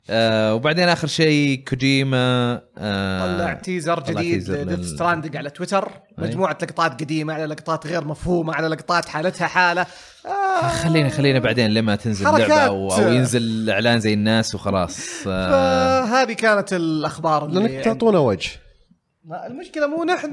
آه 0.10 0.56
وبعدين 0.56 0.90
آخر 0.90 1.07
شيء 1.07 1.64
كوجيما 1.68 2.61
آه 2.77 3.38
طلع 3.38 3.53
teaser 3.53 4.03
جديد 4.03 4.49
لل- 4.49 4.86
Stranding 4.86 5.38
على 5.38 5.49
تويتر. 5.49 5.90
مجموعة 6.18 6.57
لقطات 6.61 7.02
قديمة 7.02 7.34
على 7.34 7.45
لقطات 7.45 7.88
غير 7.88 8.06
مفهومة 8.06 8.53
على 8.53 8.68
لقطات 8.68 9.06
حالتها 9.10 9.48
حالة. 9.48 9.86
آه 10.26 10.68
خلينا 10.68 11.10
خلينا 11.10 11.40
بعدين 11.40 11.73
لما 11.73 11.95
تنزل. 11.95 12.26
لعبه 12.26 12.53
أو, 12.53 12.91
أو 12.94 13.11
ينزل 13.11 13.69
إعلان 13.69 13.99
زي 13.99 14.14
الناس 14.14 14.56
وخلاص. 14.56 14.99
آه 15.27 16.06
فهذه 16.06 16.34
كانت 16.34 16.73
الأخبار 16.73 17.45
اللي 17.45 17.60
لأنك 17.68 17.84
تعطونا 17.86 18.19
وجه. 18.19 18.49
ما 19.23 19.48
المشكلة 19.48 19.88
مو 19.88 20.03
نحن. 20.03 20.32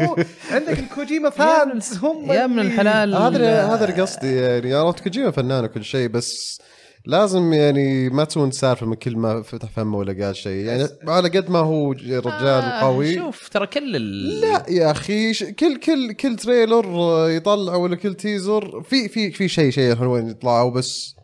مو 0.00 0.16
عندك 0.52 0.78
الكوجيما 0.78 1.30
فانز 1.30 1.98
هم 2.04 2.32
يا 2.32 2.46
من 2.46 2.58
الحلال. 2.58 3.14
هذا 3.14 3.62
هذا 3.74 4.02
قصدي 4.02 4.36
يعني. 4.36 4.74
عرفت 4.74 5.00
كوجيما 5.00 5.30
فنان 5.30 5.64
وكل 5.64 5.84
شيء 5.84 6.08
بس 6.08 6.60
لازم 7.06 7.52
يعني 7.52 8.08
ما 8.08 8.24
تسوون 8.24 8.50
سالفة 8.50 8.86
من 8.86 8.94
كل 8.94 9.16
ما 9.16 9.42
فتح 9.42 9.68
فمه 9.70 9.98
ولا 9.98 10.24
قال 10.26 10.36
شيء 10.36 10.64
يعني 10.66 10.88
على 11.08 11.28
قد 11.28 11.50
ما 11.50 11.58
هو 11.58 11.92
رجال 11.92 12.26
آه 12.28 12.80
قوي 12.80 13.14
شوف 13.14 13.48
ترى 13.48 13.66
كل 13.66 13.96
ال... 13.96 14.40
لا 14.40 14.64
يا 14.68 14.90
أخي 14.90 15.34
ش- 15.34 15.44
كل 15.44 15.76
كل 15.76 16.12
كل 16.12 16.36
تريلر 16.36 16.86
يطلع 17.30 17.74
ولا 17.76 17.96
كل 17.96 18.14
تيزر 18.14 18.82
في 18.82 19.08
في 19.08 19.30
في 19.30 19.48
شيء 19.48 19.70
شيء 19.70 19.96
حلوين 19.96 20.28
يطلعوا 20.28 20.70
بس 20.70 21.14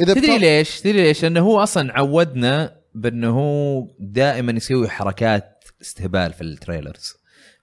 إذا 0.00 0.14
تدري 0.14 0.26
بتع- 0.26 0.36
ليش؟ 0.36 0.80
تدري 0.80 1.02
ليش؟ 1.02 1.22
لأنه 1.22 1.40
هو 1.40 1.62
أصلا 1.62 1.92
عودنا 1.98 2.76
بأنه 2.94 3.30
هو 3.30 3.86
دائما 4.00 4.52
يسوي 4.52 4.88
حركات 4.88 5.64
استهبال 5.82 6.32
في 6.32 6.40
ال 6.40 6.48
trailers 6.48 7.12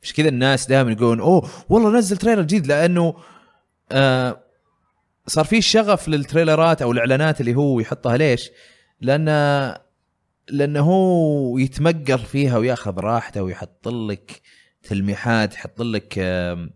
مش 0.03 0.13
كذا 0.13 0.30
الناس 0.30 0.67
دائما 0.67 0.91
يقولون 0.91 1.19
أوه 1.19 1.49
والله 1.69 1.97
نزل 1.97 2.17
trailer 2.17 2.41
جديد 2.41 2.67
لأنه 2.67 3.13
آه 3.91 4.43
صار 5.30 5.45
في 5.45 5.61
شغف 5.61 6.07
لل 6.07 6.22
trailerات 6.22 6.81
أو 6.81 6.91
الإعلانات 6.91 7.41
اللي 7.41 7.56
هو 7.56 7.80
يحطها 7.80 8.18
ليش؟ 8.18 8.51
لأن 9.01 9.26
لأنه 10.51 10.80
هو 10.80 11.57
يتمقل 11.57 12.17
فيها 12.18 12.57
ويأخذ 12.57 12.99
راحته 12.99 13.43
ويحط 13.43 13.88
لك 13.88 14.41
تلميحات 14.84 15.53
يحط 15.53 15.81
لك 15.81 16.19
آم، 16.19 16.69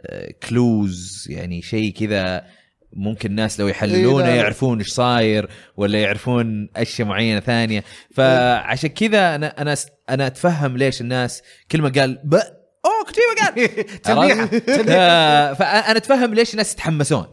آه، 0.00 0.30
clues 0.48 1.26
يعني 1.30 1.62
شيء 1.62 1.92
كذا 1.92 2.44
ممكن 2.92 3.30
الناس 3.30 3.60
لو 3.60 3.68
يحللونه 3.68 4.28
إيه،. 4.28 4.34
يعرفون 4.34 4.78
إيش 4.78 4.88
صاير 4.88 5.48
ولا 5.76 6.02
يعرفون 6.02 6.68
أشياء 6.76 7.08
معينة 7.08 7.40
ثانية 7.40 7.84
فعشان 8.14 8.90
كذا 8.90 9.34
أنا 9.34 9.62
أنا 9.62 9.76
أنا 10.10 10.26
أتفهم 10.26 10.76
ليش 10.76 11.00
الناس 11.00 11.42
كل 11.70 11.82
ما 11.82 11.88
قال 11.88 12.20
ب 12.24 12.38
أوه 12.84 13.04
كوجيما. 13.06 13.80
عرفت؟ 14.40 14.54
ف- 14.70 15.58
فانا 15.58 15.96
أتفهم 15.96 16.34
ليش 16.34 16.52
الناس 16.52 16.72
يتحمسون. 16.72 17.26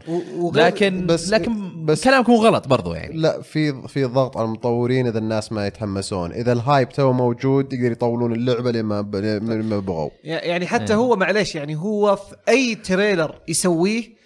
لكن 0.54 1.06
بس- 1.06 1.30
لكن 1.30 1.84
بس- 1.84 2.04
كلامكم 2.04 2.32
غلط 2.32 2.68
برضو 2.68 2.94
يعني. 2.94 3.16
لا 3.16 3.42
في 3.42 3.88
في 3.88 4.04
ضغط 4.04 4.36
على 4.36 4.44
المطورين 4.46 5.06
إذا 5.06 5.18
الناس 5.18 5.52
ما 5.52 5.66
يتحمسون. 5.66 6.32
إذا 6.32 6.52
ال 6.52 6.88
hype 6.88 7.12
موجود 7.12 7.72
يقدر 7.72 7.92
يطولون 7.92 8.32
اللعبة 8.32 8.70
لما 8.70 9.00
ب- 9.00 9.16
لما 9.16 9.78
بغوا. 9.78 10.10
يعني 10.24 10.66
حتى 10.66 10.94
هو 10.94 11.16
معليش 11.16 11.54
يعني 11.54 11.76
هو 11.76 12.16
في 12.16 12.34
أي 12.48 12.74
trailer 12.74 13.34
يسويه 13.48 14.21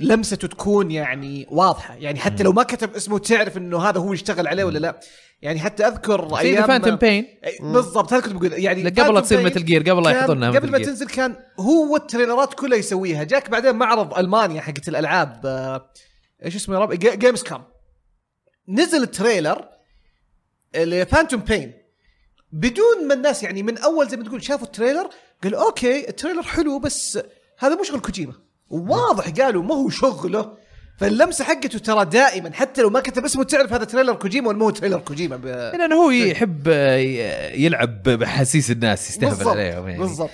لمسته 0.00 0.48
تكون 0.48 0.90
يعني 0.90 1.46
واضحة. 1.50 1.94
يعني 1.94 2.18
حتى 2.18 2.42
لو 2.42 2.52
ما 2.52 2.62
كتب 2.62 2.94
اسمه 2.94 3.18
تعرف 3.18 3.56
إنه 3.56 3.78
هذا 3.78 4.00
هو 4.00 4.12
يشتغل 4.12 4.46
عليه 4.48 4.64
ولا 4.64 4.78
لا. 4.78 5.00
يعني 5.42 5.60
حتى 5.60 5.86
أذكر 5.86 6.42
The 6.42 6.66
Phantom 6.66 6.96
Pain 6.96 7.26
أي- 7.44 7.62
بالضبط. 7.62 8.12
هذا 8.12 8.22
كنت 8.22 8.32
بقول. 8.32 8.52
يعني 8.52 8.88
قبل 8.88 9.14
لا 9.14 9.20
تصير 9.20 9.42
Metal 9.42 9.64
Gear 9.64 9.90
قبل 9.90 10.02
لا 10.02 10.10
كان 10.12 10.20
يحطون 10.20 10.40
لها 10.40 10.50
قبل 10.50 10.70
ما. 10.70 10.78
تنزل 10.78 11.06
كان 11.06 11.36
هو 11.60 11.96
ال 11.96 12.02
trailerات 12.02 12.54
كلها 12.54 12.78
يسويها. 12.78 13.24
جا 13.24 13.50
بعدين 13.50 13.74
معرض 13.76 14.18
ألمانيا 14.18 14.60
حقت 14.60 14.88
الألعاب 14.88 15.40
آه، 15.46 15.90
إيش 16.44 16.56
اسمه 16.56 16.74
يا 16.74 16.80
رب؟ 16.80 16.92
Gamescom 16.92 17.64
نزل 18.68 19.02
ال 19.02 19.10
trailer 19.10 19.68
ل 20.76 20.84
Phantom 20.84 21.40
Pain 21.40 21.72
بدون 22.52 23.08
ما 23.08 23.14
الناس 23.14 23.42
يعني 23.42 23.62
من 23.62 23.78
أول 23.78 24.08
زي 24.08 24.16
ما 24.16 24.24
تقول 24.24 24.42
شافوا 24.42 24.66
ال 24.66 24.71
trailer 24.71 25.08
قال 25.44 25.54
okay 25.54 26.08
ال 26.08 26.12
trailer 26.12 26.42
حلو 26.42 26.78
بس 26.78 27.18
هذا 27.58 27.74
مو 27.74 27.82
شغل 27.82 28.00
كوجيما. 28.00 28.32
واضح 28.70 29.28
قالوا 29.28 29.62
ما 29.62 29.74
هو 29.74 29.88
شغله. 29.88 30.58
فاللمسة 30.98 31.44
حقته 31.44 31.78
ترى 31.78 32.04
دائما 32.04 32.52
حتى 32.52 32.82
لو 32.82 32.90
ما 32.90 33.00
كتب 33.00 33.24
اسمه 33.24 33.44
تعرف 33.44 33.72
هذا 33.72 33.84
trailer 33.84 34.14
كوجيما 34.14 34.48
ولا 34.48 34.58
ما 34.58 34.64
هو 34.64 34.70
trailer 34.70 34.98
كوجيما 34.98 35.36
ب... 35.36 35.46
لأنه 35.46 35.94
هو 35.94 36.10
يحب 36.10 36.68
آه، 36.68 36.96
يلعب 37.54 38.02
بأحاسيس 38.02 38.70
الناس 38.70 39.10
يستهبل 39.10 39.48
عليهم 39.48 39.88
يعني. 39.88 39.98
بالضبط. 39.98 40.30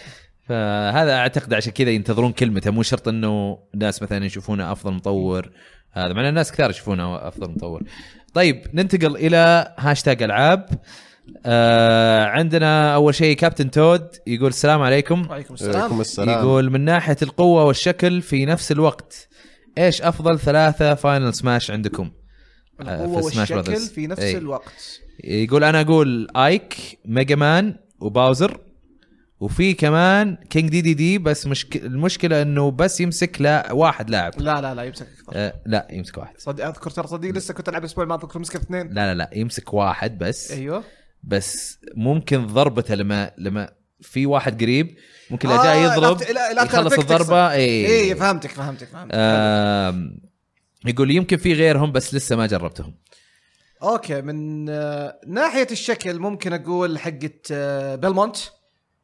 فهذا 0.48 1.15
أعتقد 1.16 1.55
عشان 1.55 1.73
كذا 1.73 1.90
ينتظرون 1.90 2.32
كلمته 2.32 2.70
مو 2.70 2.82
شرط 2.82 3.09
إنه 3.09 3.59
الناس 3.74 4.02
مثلا 4.02 4.24
يشوفونه 4.24 4.73
أفضل 4.73 4.93
مطور. 4.93 5.51
هذا 5.93 6.12
مع 6.12 6.28
الناس 6.28 6.52
كثار 6.52 6.70
يشوفونه 6.70 7.28
أفضل 7.28 7.51
مطور. 7.51 7.82
طيب 8.35 8.66
ننتقل 8.74 9.16
إلى 9.16 9.74
هاشتاج 9.78 10.23
ألعاب. 10.23 10.69
آه 11.47 12.25
عندنا 12.25 12.95
أول 12.95 13.15
شيء 13.15 13.37
كابتن 13.37 13.71
تود 13.71 14.09
يقول 14.27 14.49
السلام 14.49 14.83
عليكم. 14.83 15.15
وعليكم 15.15 15.33
عليكم 15.33 15.55
السلام 15.55 16.01
السلام. 16.01 16.39
يقول 16.39 16.71
من 16.71 16.81
ناحية 16.81 17.17
القوة 17.23 17.65
والشكل 17.65 18.23
في 18.23 18.47
نفس 18.47 18.73
الوقت 18.73 19.29
إيش 19.79 20.03
أفضل 20.03 20.39
ثلاثة 20.39 20.95
Final 20.95 21.35
Smash 21.35 21.70
عندكم؟ 21.71 22.11
آه، 22.81 23.05
القوة 23.05 23.23
في 23.23 23.35
سماش 23.35 23.51
والشكل 23.51 23.73
براذرز. 23.73 23.89
في 23.89 24.07
نفس 24.07 24.23
إي. 24.23 24.39
الوقت. 24.39 25.01
يقول 25.25 25.65
أنا 25.65 25.81
أقول 25.81 26.29
آيك 26.36 26.99
ميجا 27.05 27.37
مان 27.37 27.77
وباوزر. 28.01 28.61
وفي 29.41 29.75
كمان 29.75 30.37
كينج 30.51 30.71
دي 30.71 30.81
دي 30.81 30.95
دي 30.95 31.19
بس 31.19 31.47
مشك... 31.47 31.77
المشكلة 31.77 32.43
إنه 32.43 32.71
بس 32.71 33.01
يمسك 33.01 33.37
لا 33.41 33.73
واحد 33.73 34.11
لاعب. 34.11 34.33
لا 34.39 34.61
لا 34.61 34.75
لا 34.75 34.83
يمسك 34.83 35.07
أكثر. 35.07 35.33
آه 35.35 35.55
لا 35.67 35.89
يمسك 35.91 36.19
واحد. 36.19 36.35
صد 36.39 36.61
أذكر 36.61 36.91
ترى 36.91 37.07
صدق 37.07 37.29
لسه 37.29 37.55
كنت 37.55 37.69
ألعب 37.69 37.83
الأسبوع 37.83 38.05
الماضي 38.05 38.27
كنت 38.27 38.37
مسكت 38.37 38.57
اثنين. 38.57 38.89
لا 38.89 38.93
لا 38.93 39.15
لا 39.15 39.31
يمسك 39.33 39.75
واحد 39.75 40.19
بس. 40.19 40.53
أيوه. 40.53 40.85
بس 41.27 41.79
ممكن 41.97 42.47
ضربته 42.47 42.95
لما 42.95 43.31
لما 43.39 43.71
في 44.01 44.27
واحد 44.27 44.63
قريب 44.63 44.97
ممكن 45.31 45.49
لو 45.49 45.55
آه، 45.55 45.65
جاي 45.65 45.83
يضرب 45.83 46.21
لا- 46.23 46.53
لا 46.53 46.63
يخلص. 46.63 46.93
الضربة. 46.99 47.53
اي 47.53 47.87
اي 47.87 48.15
فهمتك 48.17 48.51
فهمتك 48.51 48.89
فهمتك. 48.89 49.15
آم، 49.15 50.19
يقول 50.87 51.11
يمكن 51.11 51.37
في 51.37 51.53
غيرهم 51.53 51.93
بس 51.93 52.15
لسه 52.15 52.37
ما 52.37 52.47
جربتهم. 52.47 52.95
okay 53.82 54.23
من 54.23 54.69
آه، 54.69 55.21
ناحية 55.27 55.67
الشكل 55.71 56.19
ممكن 56.19 56.53
أقول 56.53 56.99
حقة 56.99 57.31
آه، 57.53 57.95
بيلمونت 57.95 58.37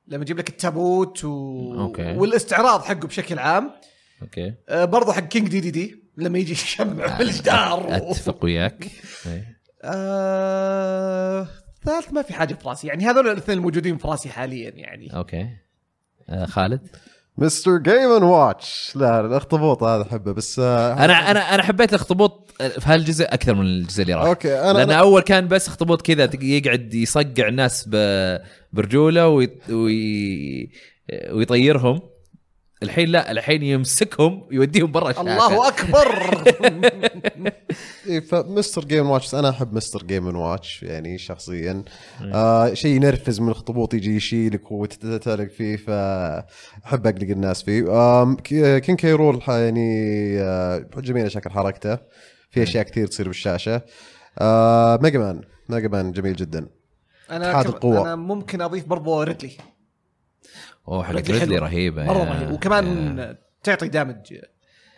لما 0.08 0.22
يجيب 0.22 0.38
لك 0.38 0.48
التابوت 0.48 1.24
و... 1.24 1.74
okay. 1.80 2.12
والاستعراض 2.12 2.82
حقه 2.84 3.06
بشكل 3.06 3.38
عام. 3.38 3.70
okay. 4.22 4.54
آه، 4.68 4.84
برضو 4.84 5.12
حق 5.12 5.22
كينج 5.28 5.48
دي 5.48 5.60
دي 5.60 5.70
دي 5.70 6.04
لما 6.16 6.38
يجي 6.38 6.52
يشمع 6.52 7.16
في 7.16 7.22
الجدار 7.22 7.86
أتفق 7.96 8.44
وياك. 8.44 8.86
آه... 9.84 11.48
ثالث 11.84 12.12
ما 12.12 12.22
في 12.22 12.32
حاجة 12.32 12.54
في 12.54 12.68
راسي 12.68 12.86
يعني 12.86 13.06
هذول 13.06 13.28
الاثنين 13.28 13.58
الموجودين 13.58 13.98
في 13.98 14.08
راسي 14.08 14.28
حاليا 14.28 14.70
يعني. 14.70 15.16
okay. 15.16 15.48
آه 16.28 16.46
خالد؟ 16.46 16.80
Mr. 17.38 17.76
Game & 17.76 18.12
Watch 18.12 18.92
لا 18.96 19.20
الاخطبوط 19.20 19.82
هذا 19.82 20.02
أحبه 20.02 20.32
بس 20.32 20.58
آه، 20.58 20.92
أنا 20.92 21.30
أنا 21.30 21.54
أنا 21.54 21.62
حبيت 21.62 21.90
الاخطبوط 21.90 22.50
في 22.58 22.80
هالجزء 22.84 23.24
أكثر 23.24 23.54
من 23.54 23.60
الجزء 23.66 24.02
اللي 24.02 24.14
راح. 24.14 24.24
okay 24.24 24.60
أنا 24.60 24.78
لأن 24.78 24.88
أنا- 24.88 24.92
أول 24.92 25.22
كان 25.22 25.48
بس 25.48 25.68
اخطبوط 25.68 26.02
كذا 26.02 26.30
يقعد 26.42 26.94
يصقع 26.94 27.48
الناس 27.48 27.88
برجولة 28.72 29.28
وي... 29.28 29.50
وي... 29.70 30.70
ويطيرهم. 31.32 32.00
الحين 32.82 33.08
لا 33.08 33.30
الحين 33.30 33.62
يمسكهم 33.62 34.42
يوديهم 34.50 34.92
برا 34.92 35.10
الشاشه 35.10 35.20
الله 35.22 35.68
أكبر. 35.68 36.30
ف 38.28 38.42
Mr. 38.42 38.84
Game 38.84 39.10
Watch 39.10 39.34
أنا 39.34 39.50
أحب 39.50 39.72
Mr. 39.74 40.02
Game 40.02 40.36
Watch 40.36 40.82
يعني 40.82 41.18
شخصيا. 41.18 41.84
آه 42.34 42.74
شيء 42.74 42.96
ينرفز 42.96 43.40
من 43.40 43.46
الاخطبوط 43.46 43.94
يجي 43.94 44.16
يشيلك 44.16 44.72
وتتلق 44.72 45.48
فيه 45.48 45.76
فاحب 45.76 47.06
أقلق 47.06 47.30
الناس 47.30 47.62
فيه. 47.62 48.34
كي- 48.34 48.80
كينج 48.80 48.96
كي 48.96 49.15
رول 49.15 49.42
يعني 49.48 50.40
آه 50.40 50.86
جميله 50.96 51.28
شكل 51.28 51.50
حركته. 51.50 51.98
في 52.50 52.62
أشياء 52.62 52.84
كثير 52.84 53.06
تصير 53.06 53.28
بالشاشة. 53.28 53.82
آه 54.38 54.98
ميجا 55.02 55.18
مان 55.18 55.40
ميجا 55.68 55.88
مان 55.88 56.12
جميل 56.12 56.36
جدا. 56.36 56.66
أنا 57.30 57.50
اتحاد 57.50 57.64
كم... 57.64 57.70
القوة. 57.70 58.00
أنا 58.02 58.16
ممكن 58.16 58.60
أضيف 58.62 58.84
برضو 58.86 59.22
ريدلي. 59.22 59.50
أوه 60.88 61.04
حق 61.04 61.12
ريدلي. 61.14 61.58
رهيبة 61.58 62.04
مرة 62.04 62.18
يا- 62.18 62.24
رهيب 62.24 62.50
وكمان 62.52 63.36
تعطي 63.62 63.88
دامج. 63.88 64.34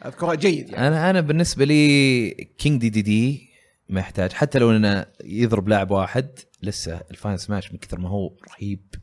أذكرها 0.07 0.35
جيد 0.35 0.71
يعني. 0.71 0.89
أنا 0.89 1.11
أنا 1.11 1.21
بالنسبة 1.21 1.65
لي 1.65 2.31
كينج 2.59 2.81
دي 2.81 2.89
دي 2.91 3.03
دي 3.03 3.49
ما 3.89 4.01
يحتاج 4.01 4.33
حتى 4.33 4.59
لو 4.59 4.71
إنه 4.77 5.07
يضرب 5.25 5.69
لاعب 5.69 5.91
واحد 5.91 6.39
لسه 6.63 7.01
الفاين 7.11 7.37
سماش 7.37 7.73
من 7.73 7.79
كثر 7.79 7.99
ما 8.01 8.09
هو 8.09 8.33
رهيب. 8.51 8.95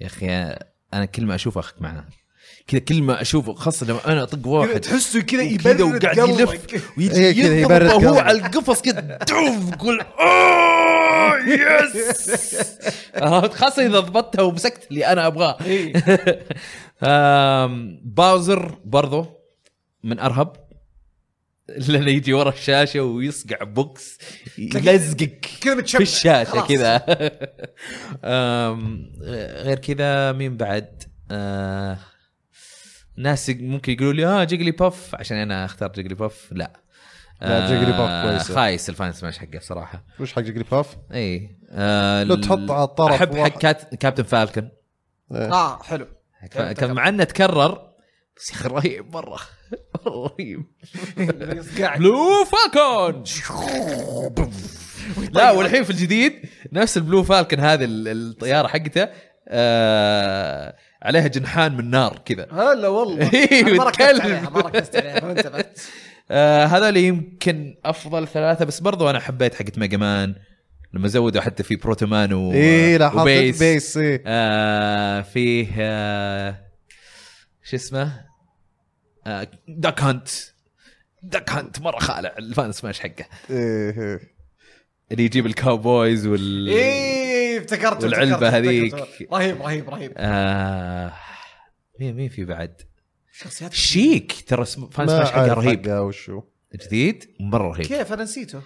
يا 0.00 0.06
أخي 0.06 0.28
أنا 0.94 1.04
كل 1.04 1.26
ما 1.26 1.34
أشوفه 1.34 1.60
اخذ 1.60 1.82
معاه 1.82 2.04
كذا 2.68 2.80
كل 2.80 3.02
ما 3.02 3.22
أشوفه 3.22 3.54
خاصة 3.54 3.86
لما 3.86 4.12
أنا 4.12 4.22
أطق 4.22 4.46
واحد 4.46 4.80
تحسه 4.80 5.20
كذا 5.20 5.56
كذا 5.56 5.70
يبرد 5.72 5.80
وقاعد. 5.80 6.18
يلف 6.18 6.50
ويجي 6.98 7.20
إيه 7.20 7.42
كذا 7.42 7.58
يبرد 7.58 7.86
يضربه 7.86 8.08
هو 8.08 8.14
قلبك. 8.14 8.26
على 8.26 8.38
القفص 8.38 8.82
كذا 8.82 9.00
دوف 9.00 9.72
يقول 9.72 10.00
اوه 10.20 11.38
يس 11.48 12.56
عرفت؟ 13.16 13.54
خاصة 13.54 13.86
إذا 13.86 14.00
ضبطتها 14.00 14.42
ومسكت 14.42 14.86
اللي 14.90 15.06
أنا 15.06 15.26
أبغاه 15.26 15.56
إيه. 15.64 15.92
Bowser 18.16 18.78
برضو 18.84 19.26
من 20.04 20.18
أرهب 20.18 20.52
لأنه 21.88 22.10
يجي 22.10 22.32
ورا 22.32 22.48
الشاشة 22.50 23.00
ويصقع 23.02 23.64
بوكس 23.64 24.18
يلزقك 24.58 25.46
كذا 25.60 25.82
في 25.82 26.02
الشاشة. 26.02 26.66
كذا 26.66 27.04
غير 29.64 29.78
كذا 29.78 30.32
مين 30.32 30.56
بعد 30.56 31.02
آه، 31.30 31.98
ناس 33.18 33.50
ممكن 33.50 33.92
يقولوا 33.92 34.12
لي 34.12 34.26
آه 34.26 34.44
Jigglypuff 34.44 35.14
عشان 35.14 35.36
أنا 35.36 35.64
أختار 35.64 35.92
Jigglypuff. 35.92 36.48
لا. 36.52 36.72
لا، 37.42 37.66
Jigglypuff 37.68 38.00
آه، 38.00 38.30
كويسة. 38.30 38.54
خايس 38.54 38.88
ال 38.90 38.94
final 38.94 39.12
smash 39.12 39.38
حقه 39.38 39.58
صراحة 39.60 40.04
وش 40.20 40.32
حق 40.32 40.40
Jigglypuff؟ 40.42 40.96
اي 41.14 41.56
آه 41.70 42.22
لو 42.22 42.34
تحط 42.34 42.70
على 42.70 42.84
الطرف 42.84 43.14
أحب 43.14 43.36
حق. 43.36 43.58
كات... 43.58 43.94
Captain 43.94 44.22
Falcon. 44.22 44.68
آه 45.32 45.82
حلو. 45.82 46.06
كان 46.50 46.92
مع 46.92 47.08
إنه 47.08 47.24
تكرر 47.24 47.88
بس 48.36 48.50
يا 48.50 48.54
أخي 48.56 48.68
رهيب 48.68 49.14
مرة. 49.14 49.38
رهيب. 50.06 50.64
بلو 51.98 52.44
فالكون! 52.44 53.24
لا 55.32 55.50
والحين 55.50 55.84
في 55.84 55.90
الجديد 55.90 56.32
نفس 56.72 56.96
البلو 56.96 57.22
فالكن 57.22 57.60
هذه 57.60 57.84
ال- 57.84 58.08
الطيارة 58.08 58.68
حقته. 58.68 59.08
آه 59.48 60.76
عليها 61.02 61.26
جنحان 61.26 61.76
من 61.76 61.90
نار 61.90 62.18
كذا. 62.24 62.46
هلا 62.72 62.88
والله. 62.88 63.32
إيه، 63.34 63.60
أنا 63.62 63.72
ما 63.74 63.84
ركزت. 63.84 64.20
عليها 64.20 64.50
ما 64.50 64.60
ركزت 64.60 64.96
عليها 64.96 65.20
ما 65.24 65.30
انتبهت. 65.30 65.78
آه 66.30 66.64
هذول 66.64 66.96
يمكن 66.96 67.76
أفضل 67.84 68.28
ثلاثة 68.28 68.64
بس 68.64 68.80
برضو 68.80 69.10
أنا 69.10 69.20
حبيت 69.20 69.54
حقت 69.54 69.78
ميجا 69.78 69.96
مان 69.96 70.34
لما 70.92 71.08
زودوا 71.08 71.40
حتى 71.40 71.62
في 71.62 71.76
بروتومان 71.76 72.32
و 72.32 72.52
إيه 72.52 72.96
لا 72.96 73.20
وبيس. 73.20 73.58
بيس 73.58 73.96
إيه. 73.96 74.22
آه 74.26 75.20
فيه 75.20 75.68
آه 75.78 76.58
شو 77.64 77.76
اسمه؟ 77.76 78.24
آه 79.26 79.48
داك 79.68 80.02
هانت 80.02 80.28
داك 81.22 81.50
هانت 81.50 81.80
مرة 81.80 81.98
خالع 81.98 82.34
الفان 82.38 82.72
سماش 82.72 83.00
حقه. 83.00 83.24
إيه 83.50 83.90
إيه. 83.90 84.20
اللي 85.12 85.24
يجيب 85.24 85.46
الكاوبويز 85.46 86.26
وال 86.26 86.68
إيه 87.58 87.64
افتكرت 87.64 88.04
والعلبة 88.04 88.34
افتكرت، 88.34 88.54
هذيك. 88.54 88.94
رهيب 89.32 89.62
رهيب 89.62 89.90
رهيب. 89.90 90.12
آه. 90.16 91.12
مين 92.00 92.16
مين 92.16 92.28
في 92.28 92.44
بعد؟ 92.44 92.82
شخصيات 93.32 93.72
شيك. 93.72 94.44
ترى 94.46 94.62
اسم- 94.62 94.88
فان 94.88 95.06
ما 95.06 95.12
سماش 95.16 95.30
حقه 95.30 95.52
رهيب. 95.52 95.88
وشو 95.88 96.42
جديد؟ 96.74 97.24
مرة 97.40 97.68
رهيب. 97.68 97.86
كيف؟ 97.86 98.12
أنا 98.12 98.22
نسيته. 98.22 98.62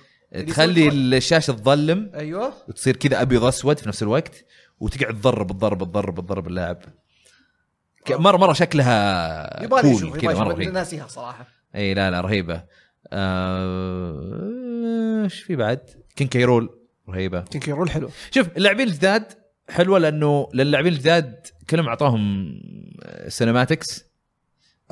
تخلي 0.49 0.89
الشاشة 0.89 1.53
تظلم. 1.53 2.11
أيوه. 2.15 2.53
وتصير 2.69 2.97
كذا 2.97 3.23
أبيض 3.23 3.45
اسود 3.45 3.79
في 3.79 3.89
نفس 3.89 4.03
الوقت. 4.03 4.45
وتقعد 4.81 5.21
تضرب 5.21 5.47
تضرب 5.53 5.79
تضرب 5.79 6.21
تضرب 6.21 6.47
اللاعب. 6.49 6.79
مره 8.11 8.37
مرة 8.37 8.53
شكلها 8.53 9.67
cool 9.67 10.21
كذا 10.21 10.35
مرة 10.35 10.55
رهيب. 10.55 10.73
ناسيها 10.73 11.07
صراحة. 11.07 11.47
إي 11.77 11.95
لا 11.95 12.11
لا 12.11 12.21
رهيبة. 12.21 12.65
آه، 13.13 14.51
إيش 15.25 15.43
في 15.43 15.57
بعد؟ 15.57 15.81
King 16.17 16.29
K. 16.29 16.47
Rool 16.47 16.82
رهيبة. 17.09 17.41
King 17.41 17.62
K. 17.62 17.73
Rool 17.73 17.91
حلو. 17.91 18.09
شوف 18.31 18.49
اللاعبين 18.57 18.89
الجداد 18.89 19.25
حلوة 19.71 19.99
لأنه 19.99 20.49
للاعبين 20.55 20.93
الجداد 20.93 21.47
كلهم 21.71 21.89
أعطاهم 21.89 22.53
cinematics 23.29 24.01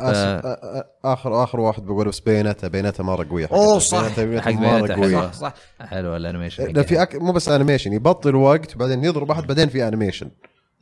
آس- 0.01 0.03
آ- 0.03 0.43
آ- 0.45 0.85
آخر 1.05 1.45
آخر 1.45 1.61
واحد 1.61 1.83
بقول 1.83 2.09
بس 2.09 2.21
Bayonetta 2.21 2.69
Bayonetta 2.69 3.05
مرة 3.05 3.27
قوية. 3.31 3.49
أوه، 3.53 3.79
صح. 3.79 4.09
حق 4.41 4.49
مرة 4.53 4.95
قوية. 4.95 5.07
حلوة. 5.17 5.33
صح. 5.33 5.55
صح 5.81 5.87
حلوة 5.87 6.17
ال 6.17 6.22
animation 6.22 6.73
لا 6.73 6.83
في 6.83 7.03
أك... 7.03 7.15
مو 7.17 7.33
بس 7.33 7.49
animation 7.49 7.93
يبطل 7.93 8.35
وقت 8.35 8.77
وبعدين 8.77 9.05
يضرب 9.05 9.31
احد 9.31 9.47
بعدين 9.47 9.69
في 9.69 9.89
animation 9.89 10.31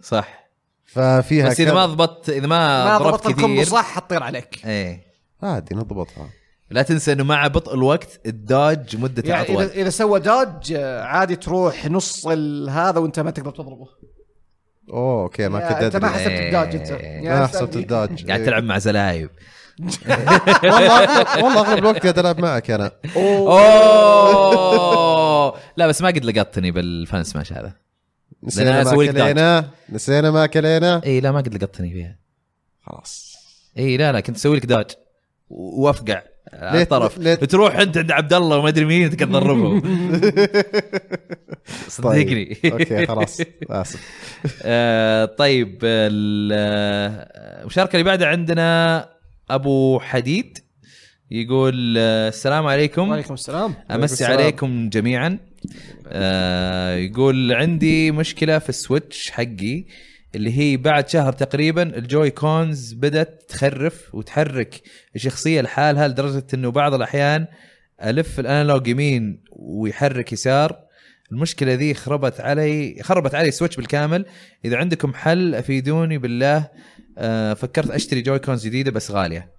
صح. 0.03 0.49
ففيها 0.85 1.49
بس 1.49 1.61
إذا 1.61 1.71
كم- 1.71 1.77
ما 1.77 1.87
ضبطت 1.87 2.31
إذا 2.31 2.47
ما, 2.47 2.85
ما 2.85 2.99
ضربت 2.99 3.27
كثير 3.33 3.65
صح 3.65 3.85
حتطير 3.95 4.23
عليك. 4.23 4.67
إيه. 4.67 5.03
عادي 5.43 5.75
نضبطها. 5.75 6.29
لا 6.71 6.83
تنسى 6.83 7.13
إنه 7.13 7.25
مع 7.25 7.47
بطء 7.47 7.75
الوقت 7.75 8.21
ال 8.27 8.39
dodge 8.39 8.97
مدته 8.97 9.29
يعني 9.29 9.43
اطول 9.43 9.63
اذا 9.63 9.73
إذا 9.73 9.91
سوى 9.91 10.21
dodge 10.21 10.73
آه، 10.77 11.03
عادي 11.03 11.37
تروح 11.37 11.87
نص 11.87 12.27
ال- 12.27 12.71
هذا 12.71 12.99
وأنت 13.01 13.21
ما 13.21 13.31
تقدر 13.31 13.51
تضربه. 13.51 13.89
أوه 14.93 15.23
okay 15.23 15.49
ما 15.49 15.69
كنت 15.69 15.83
أنت 15.83 15.97
ما 15.97 16.09
حسبت 16.09 16.27
ال 16.41 16.47
dodge 16.47 16.77
أنت. 16.77 16.91
إيه. 16.91 17.21
ما. 17.31 17.47
حسبت 17.47 17.77
ال 17.77 17.84
dodge. 17.84 18.27
قاعد 18.27 18.45
تلعب 18.45 18.65
مع 18.65 18.79
زلايب. 18.79 19.31
والله 20.65 21.07
أغلب- 21.07 21.43
والله 21.43 21.61
أغلب 21.61 21.79
الوقت 21.79 22.03
قاعد 22.03 22.19
ألعب 22.19 22.41
معك 22.41 22.71
أنا. 22.71 22.93
أوه. 24.19 25.55
لا 25.77 25.87
بس 25.87 26.03
ما 26.03 26.09
قد 26.09 26.25
لقطتني 26.25 26.71
بال 26.71 26.86
final 26.86 27.25
smash 27.25 27.53
هذا. 27.53 27.73
نسينا 28.43 28.85
ما. 28.85 28.95
كلينا. 29.07 29.71
نسينا 29.91 30.31
ما 30.31 30.47
كلينا. 30.47 31.01
إي 31.07 31.21
لا 31.21 31.33
ما 31.33 31.39
قد 31.41 31.55
لقطتني 31.55 31.91
فيها. 31.93 32.17
خلاص. 32.83 33.37
إي 33.79 33.97
لا 33.97 34.13
لا 34.13 34.21
كنت 34.21 34.37
أسوي 34.37 34.57
لك 34.57 34.67
dodge. 34.67 34.87
وأفقع. 35.51 36.23
على 36.53 36.77
ليه- 36.77 36.83
الطرف 36.83 37.19
ليه- 37.19 37.35
تروح 37.35 37.77
انت 37.77 37.99
عند 37.99 38.11
عبد 38.11 38.33
الله 38.33 38.57
وما 38.59 38.69
أدري 38.69 38.85
مين 38.85 39.11
تضربه 39.17 39.83
صدقني. 41.89 42.55
طيب. 42.55 42.73
Okay 42.73 43.07
خلاص 43.07 43.41
آسف. 43.71 44.01
آه، 44.63 45.25
طيب 45.25 45.79
ال- 45.85 46.51
آه، 46.55 47.61
المشاركة 47.63 47.93
اللي 47.93 48.05
بعدها 48.05 48.29
عندنا 48.29 49.09
أبو 49.51 50.01
حديد 50.01 50.59
يقول 51.31 51.95
آه، 51.99 52.29
السلام 52.29 52.67
عليكم. 52.67 53.09
وعليكم 53.09 53.35
السلام. 53.35 53.75
أمسي 53.91 54.15
السلام. 54.15 54.33
عليكم 54.41 54.89
جميعا. 54.89 55.39
آه 56.09 56.95
يقول 56.97 57.53
عندي 57.53 58.11
مشكلة 58.11 58.59
في 58.59 58.69
ال 58.69 58.78
Switch 58.78 59.31
حقي. 59.31 59.85
اللي 60.39 60.59
هي 60.59 60.77
بعد 60.77 61.09
شهر 61.09 61.33
تقريبا 61.33 61.83
ال 61.83 62.31
Joy-Cons 62.31 62.93
بدأت 62.93 63.45
تخرف 63.49 64.15
وتحرك 64.15 64.83
الشخصيه 65.17 65.61
لحالها 65.61 66.09
لدرجة 66.09 66.47
إنه 66.55 66.71
بعض 66.71 66.95
الأحيان 66.95 67.47
ألف 68.03 68.41
ال 68.41 68.47
analog 68.47 68.87
يمين 68.87 69.43
ويحرك 69.53 70.33
يسار. 70.33 70.79
المشكلة 71.33 71.75
ذي 71.75 71.95
خربت 71.95 72.41
علي 72.41 73.03
خربت 73.03 73.35
علي 73.35 73.49
ال 73.49 73.53
Switch 73.53 73.77
بالكامل. 73.77 74.27
إذا 74.65 74.77
عندكم 74.77 75.15
حل 75.15 75.55
أفيدوني 75.55 76.19
بالله. 76.19 76.69
آه 77.19 77.55
فكرت 77.55 77.91
أشتري 77.91 78.21
Joy-Cons 78.21 78.67
جديدة 78.67 78.91
بس 78.91 79.11
غالية. 79.11 79.53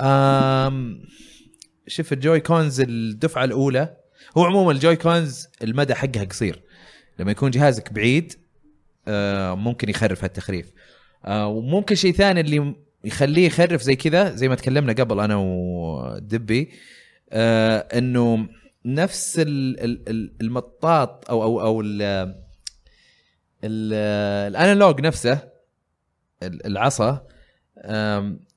آم 0.00 1.02
شوف 1.86 2.12
ال 2.12 2.40
Joy-Cons 2.40 2.80
الدفعة 2.80 3.44
الأولى 3.44 3.96
هو 4.38 4.44
عموما 4.44 4.72
ال 4.72 4.96
Joy-Cons 4.96 5.48
المدى 5.62 5.94
حقها 5.94 6.24
قصير. 6.24 6.62
لما 7.18 7.30
يكون 7.30 7.50
جهازك 7.50 7.92
بعيد 7.92 8.45
ممكن 9.54 9.88
يخرف 9.88 10.24
هالتخريف. 10.24 10.72
آه، 11.24 11.46
وممكن 11.46 11.94
شيء 11.94 12.12
ثاني 12.12 12.40
اللي 12.40 12.74
يخليه 13.04 13.46
يخرف 13.46 13.82
زي 13.82 13.96
كذا 13.96 14.30
زي 14.30 14.48
ما 14.48 14.54
تكلمنا 14.54 14.92
قبل 14.92 15.20
أنا 15.20 15.36
ودبي 15.36 16.70
آه، 17.30 17.78
إنه 17.78 18.48
نفس 18.84 19.38
ال- 19.38 19.80
ال- 19.84 20.08
ال- 20.08 20.32
المطاط 20.40 21.30
أو 21.30 21.42
أو 21.42 21.60
أو 21.60 21.80
ال- 21.80 22.02
ال- 23.64 23.92
الأنالوج 24.50 25.00
نفسه 25.00 25.32
ال- 26.42 26.66
العصا 26.66 27.26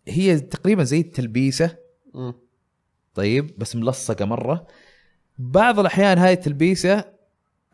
هي 0.08 0.40
تقريبا 0.40 0.84
زي 0.84 1.00
التلبيسة. 1.00 1.78
طيب 3.16 3.52
بس 3.58 3.76
ملصقة 3.76 4.26
مرة. 4.26 4.68
بعض 5.38 5.80
الأحيان 5.80 6.18
هاي 6.18 6.34
التلبيسة 6.34 7.06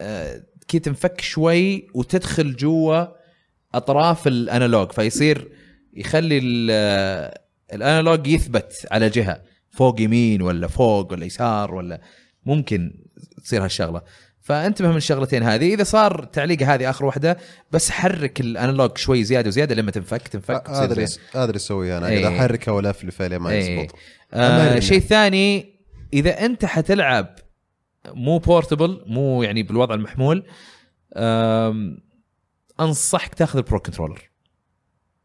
آه، 0.01 0.43
كي 0.67 0.79
تنفك 0.79 1.21
شوي 1.21 1.87
وتدخل 1.93 2.55
جوا 2.55 3.05
أطراف 3.73 4.27
الأنالوج 4.27 4.91
فيصير 4.91 5.47
يخلي 5.93 6.37
ال- 6.37 6.67
آه، 6.71 7.39
الأنالوج 7.73 8.27
يثبت 8.27 8.87
على 8.91 9.09
جهة 9.09 9.41
فوق 9.71 10.01
يمين 10.01 10.41
ولا 10.41 10.67
فوق 10.67 11.11
ولا 11.11 11.25
يسار 11.25 11.75
ولا 11.75 12.01
ممكن 12.45 12.93
تصير 13.43 13.63
هالشغلة 13.63 14.01
فانتبه 14.41 14.87
من 14.91 14.97
الشغلتين 14.97 15.43
هذه 15.43 15.73
إذا 15.73 15.83
صار 15.83 16.23
تعليقه 16.23 16.73
هذه 16.73 16.89
آخر 16.89 17.05
واحدة 17.05 17.37
بس 17.71 17.89
حرك 17.91 18.39
الأنالوج 18.41 18.97
شوي 18.97 19.23
زيادة 19.23 19.47
وزيادة 19.47 19.75
لما 19.75 19.91
تنفك 19.91 20.27
تنفك 20.27 20.69
هذا 20.69 20.93
اللي. 20.93 21.07
هذا 21.33 21.45
اللي 21.45 21.55
اسويه 21.55 21.97
أنا 21.97 22.07
إيه. 22.07 22.19
اذا 22.19 22.27
احركها 22.37 22.71
ولا 22.71 22.89
الفلفه 22.89 23.27
لين 23.27 23.39
ما 23.39 23.49
إيه. 23.49 23.79
يزبط 23.79 23.95
آه 24.33 24.65
أمرنا. 24.65 24.79
شيء 24.79 24.99
ثاني 24.99 25.75
إذا 26.13 26.45
أنت 26.45 26.65
حتلعب 26.65 27.35
مو 28.13 28.37
بورتبل 28.37 29.03
مو 29.07 29.43
يعني 29.43 29.63
بالوضع 29.63 29.95
المحمول. 29.95 30.45
أنصحك 32.79 33.33
تاخذ 33.33 33.57
ال 33.57 33.63
Pro 33.63 33.79
Controller. 33.79 34.29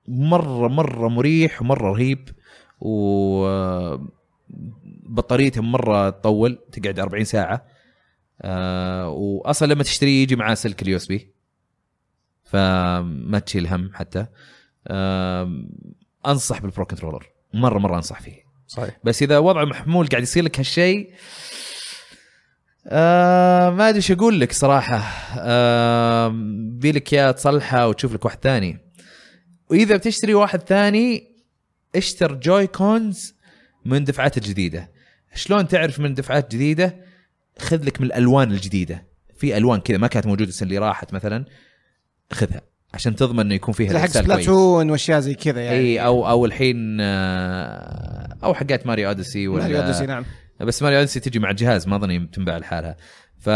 مرة 0.09 0.69
مرة 0.69 1.09
مريح 1.09 1.63
ومرة 1.63 1.93
رهيب 1.93 2.29
و 2.81 3.47
بطاريته 5.07 5.63
مرة 5.63 6.11
تطول 6.11 6.59
تقعد 6.73 6.99
40 6.99 7.25
ساعة. 7.25 7.67
آه 8.43 9.09
واصلا 9.09 9.73
لما 9.73 9.83
تشتريه 9.83 10.23
يجي 10.23 10.37
معاه 10.37 10.55
سلك 10.55 10.83
ال 10.83 10.97
USB 10.97 11.35
فما 12.45 13.39
تشيل 13.47 13.67
هم 13.67 13.91
حتى. 13.95 14.27
آم، 14.89 15.71
أنصح 16.27 16.61
بال 16.61 16.70
Pro 16.70 16.85
Controller. 16.85 17.27
مرة 17.55 17.79
مرة 17.79 17.97
أنصح 17.97 18.21
فيه. 18.21 18.51
صحيح. 18.67 18.99
بس 19.05 19.23
إذا 19.23 19.39
وضع 19.39 19.65
محمول 19.65 20.07
قاعد 20.07 20.23
يصير 20.23 20.45
لك 20.45 20.59
هالشيء 20.59 21.13
آه 22.93 23.71
ما 23.71 23.89
أدري 23.89 23.97
إيش 23.97 24.13
أقول 24.13 24.41
لك 24.41 24.53
صراحة. 24.53 25.03
آه 25.39 26.33
بيلك 26.55 27.13
يا 27.13 27.31
تصلحة 27.31 27.89
وتشوف 27.89 28.15
لك 28.15 28.25
واحد 28.25 28.39
ثاني. 28.43 28.79
وإذا 29.71 29.97
بتشتري 29.97 30.35
واحد 30.35 30.61
ثاني 30.61 31.31
اشتر 31.97 32.35
Joy-Cons 32.35 33.35
من 33.85 34.05
دفعات 34.05 34.37
الجديده 34.37 34.91
شلون 35.35 35.69
تعرف 35.69 36.01
من 36.01 36.15
دفعات 36.15 36.53
جديدة؟ 36.55 36.97
خذ 37.59 37.85
لك 37.85 38.01
من 38.01 38.07
الألوان 38.07 38.51
الجديدة. 38.51 39.11
في 39.37 39.57
ألوان 39.57 39.81
كذا 39.81 39.99
ما 39.99 40.07
كانت 40.07 40.27
موجودة 40.27 40.49
السنة 40.49 40.69
اللي 40.69 40.79
راحت 40.79 41.15
مثلا. 41.15 41.45
خذها 42.33 42.61
عشان 42.95 43.17
تضمن 43.17 43.41
إنه 43.41 43.55
يكون 43.55 43.75
فيها 43.75 43.99
حق. 43.99 44.07
Splatoon 44.07 44.91
وأشياء 44.91 45.21
زي 45.21 45.35
كذا 45.35 45.61
يعني. 45.61 45.79
إي 45.79 46.01
أو 46.01 46.29
أو 46.29 46.47
الحين 46.47 46.99
آه، 47.01 48.37
أو 48.45 48.55
حقات 48.55 48.87
Mario 48.87 49.09
Odyssey 49.09 49.49
ولا 49.49 49.63
Mario 49.63 49.81
Odyssey، 49.81 50.07
نعم. 50.07 50.25
بس 50.61 50.83
Mario 50.83 50.99
Odyssey 50.99 51.21
تجي 51.21 51.39
مع 51.39 51.51
الجهاز 51.51 51.89
ما 51.89 51.97
أظني 51.97 52.29
تنباع 52.33 52.59
لحالها. 52.59 52.97
ف 53.39 53.51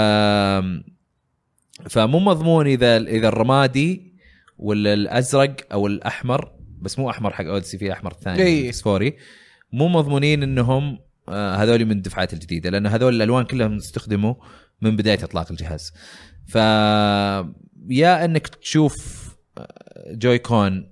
فمو 1.91 2.19
مضمون 2.19 2.67
إذا 2.67 2.97
إذا 2.97 3.29
الرمادي 3.29 4.15
ولا 4.59 4.95
الأزرق 4.95 5.57
أو 5.73 5.87
الأحمر 5.87 6.53
بس 6.81 6.99
مو 6.99 7.11
أحمر 7.11 7.33
حق 7.33 7.45
Odyssey 7.45 7.79
في 7.79 7.93
أحمر 7.93 8.13
ثاني 8.13 8.43
إي. 8.43 8.73
فسفوري 8.73 9.17
مو 9.73 9.89
مضمونين 9.89 10.43
إنهم 10.43 10.99
آه، 11.29 11.57
هذول 11.57 11.85
من 11.85 11.91
الدفعات 11.91 12.33
الجديدة 12.33 12.71
لأن 12.71 12.87
هذول 12.87 13.15
الألوان 13.15 13.45
كلهم 13.45 13.77
استخدموا 13.77 14.35
من 14.81 14.97
بداية 14.97 15.25
إطلاق 15.25 15.51
الجهاز. 15.51 15.93
ف 16.47 16.57
يا 17.89 18.25
إنك 18.25 18.47
تشوف 18.47 19.29
آه، 19.59 20.15
Joy-Con 20.15 20.91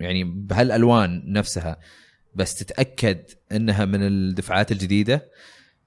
يعني 0.00 0.24
بهالألوان 0.24 1.22
نفسها 1.26 1.76
بس 2.36 2.54
تتأكد 2.54 3.18
إنها 3.52 3.84
من 3.84 4.02
الدفعات 4.02 4.72
الجديدة. 4.72 5.30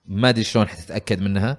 ما 0.06 0.30
أدري 0.30 0.44
شلون 0.44 0.68
حتتأكد 0.68 1.22
منها. 1.22 1.58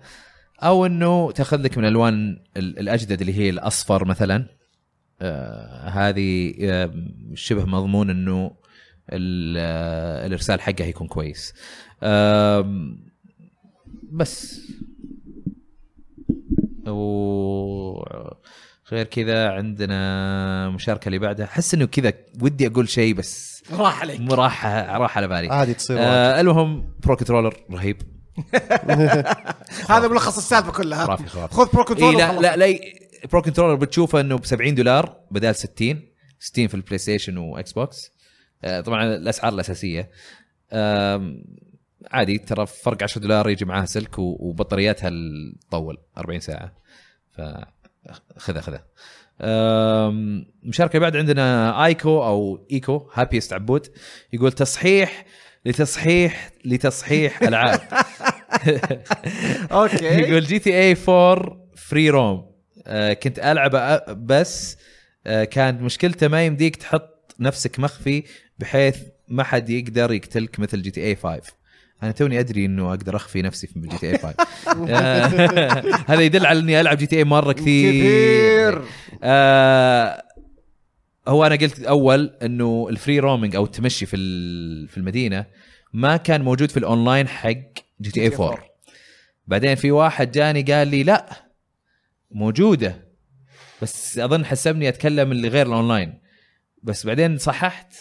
أو 0.62 0.86
إنه 0.86 1.30
تأخذ 1.30 1.62
لك 1.62 1.78
من 1.78 1.84
الالوان 1.84 2.42
ال- 2.56 2.78
الأجدد 2.78 3.20
اللي 3.20 3.34
هي 3.34 3.50
الأصفر 3.50 4.04
مثلا. 4.04 4.46
آه 5.22 5.88
هذه 5.88 6.54
آه 6.62 6.94
شبه 7.34 7.64
مضمون 7.64 8.10
إنه 8.10 8.44
آه 9.10 10.26
الإرسال 10.26 10.60
حقها 10.60 10.86
يكون 10.86 11.06
كويس. 11.06 11.54
آم، 12.02 12.98
بس. 14.12 14.60
و 16.86 18.02
غير 18.92 19.06
كذا 19.06 19.48
عندنا 19.50 20.70
مشاركة 20.70 21.06
اللي 21.06 21.18
بعدها. 21.18 21.46
أحس 21.46 21.74
إنه 21.74 21.86
كذا 21.86 22.12
ودي 22.42 22.66
أقول 22.66 22.88
شيء 22.88 23.14
بس 23.14 23.62
راح 23.72 24.00
عليك. 24.00 24.20
راح 24.30 24.66
راح 24.66 25.16
على 25.16 25.28
بالي. 25.28 25.48
عادي 25.48 25.74
تصير. 25.74 25.96
آه 26.00 26.40
المهم 26.40 26.92
Pro 27.04 27.16
Controller 27.16 27.56
رهيب. 27.70 28.02
هذا 29.90 30.08
ملخص 30.08 30.36
السالفة 30.36 30.72
كلها. 30.72 31.04
خرافي 31.06 31.26
خرافي 31.26 31.54
خذ 31.54 31.70
Pro 31.72 31.80
إيه 31.82 31.86
Control 31.88 32.16
لا. 32.18 32.40
لا 32.40 32.56
لا 32.56 32.78
Pro 33.32 33.42
Controller 33.42 33.74
بتشوفه 33.74 34.20
إنه 34.20 34.36
ب 34.38 34.44
70 34.46 34.74
دولار 34.74 35.16
بدال 35.30 35.54
60 35.56 36.02
60 36.38 36.66
في 36.68 36.74
ال 36.74 36.98
PlayStation 36.98 37.36
و 37.36 37.72
Xbox 37.72 38.10
آه 38.64 38.80
طبعا 38.80 39.04
الأسعار 39.04 39.52
الأساسية. 39.52 40.10
آم، 40.72 41.44
عادي 42.10 42.38
ترى 42.38 42.66
فرق 42.66 43.02
10 43.02 43.20
دولار 43.20 43.50
يجي 43.50 43.64
معاها 43.64 43.84
سلك 43.86 44.18
وبطارياتها 44.18 45.10
تطول 45.68 45.98
40 46.18 46.40
ساعة. 46.40 46.72
ف 47.36 47.40
خذها 48.36 48.60
خذها 48.60 48.84
اللي 50.96 51.00
بعد 51.00 51.16
عندنا 51.16 51.84
آيكو 51.86 52.22
أو 52.24 52.66
إيكو 52.72 53.10
هابيست 53.14 53.52
عبود 53.52 53.86
يقول 54.32 54.52
تصحيح 54.52 55.24
لتصحيح 55.64 56.50
لتصحيح 56.64 57.42
العاب. 57.48 57.80
Okay. 59.72 60.04
يقول 60.04 60.44
GTA 60.44 60.96
4 61.08 61.66
free 61.76 62.10
roam. 62.10 62.50
آه 62.86 63.12
كنت 63.12 63.38
ألعب 63.38 64.00
بس 64.26 64.76
آه 65.26 65.44
كانت 65.44 65.82
مشكلته 65.82 66.28
ما 66.28 66.46
يمديك 66.46 66.76
تحط 66.76 67.34
نفسك 67.40 67.80
مخفي 67.80 68.24
بحيث 68.58 68.96
ما 69.28 69.42
حد 69.42 69.70
يقدر 69.70 70.12
يقتلك 70.12 70.60
مثل 70.60 70.82
GTA 70.82 71.16
5 71.16 71.40
أنا 72.02 72.12
توني 72.12 72.40
أدري 72.40 72.64
إنه 72.64 72.90
أقدر 72.90 73.16
أخفي 73.16 73.42
نفسي 73.42 73.66
في 73.66 73.80
GTA 73.80 74.18
5 74.18 74.34
آه، 74.88 75.24
هذا 76.06 76.20
يدل 76.20 76.46
على 76.46 76.58
إني 76.58 76.80
ألعب 76.80 76.96
GTA 76.96 77.24
مرة 77.24 77.52
كثير. 77.52 77.92
كثير. 77.92 78.82
آه 79.22 80.22
هو 81.28 81.46
أنا 81.46 81.54
قلت 81.56 81.80
أول 81.80 82.36
إنه 82.42 82.86
ال 82.90 82.96
free 82.96 83.18
roaming 83.18 83.56
أو 83.56 83.64
التمشي 83.64 84.06
في 84.06 84.16
في 84.88 84.96
المدينة 84.96 85.46
ما 85.92 86.16
كان 86.16 86.42
موجود 86.42 86.70
في 86.70 86.76
الأونلاين 86.76 87.28
حق 87.28 87.52
GTA 88.00 88.34
4 88.34 88.58
بعدين 89.46 89.74
في 89.74 89.90
واحد 89.90 90.30
جاني 90.30 90.62
قال 90.62 90.88
لي 90.88 91.02
لا 91.02 91.50
موجودة 92.30 93.10
بس 93.82 94.18
أظن 94.18 94.44
حسبني 94.44 94.88
أتكلم 94.88 95.32
اللي 95.32 95.48
غير 95.48 95.66
الأونلاين. 95.66 96.20
بس 96.82 97.06
بعدين 97.06 97.38
صححت 97.38 97.94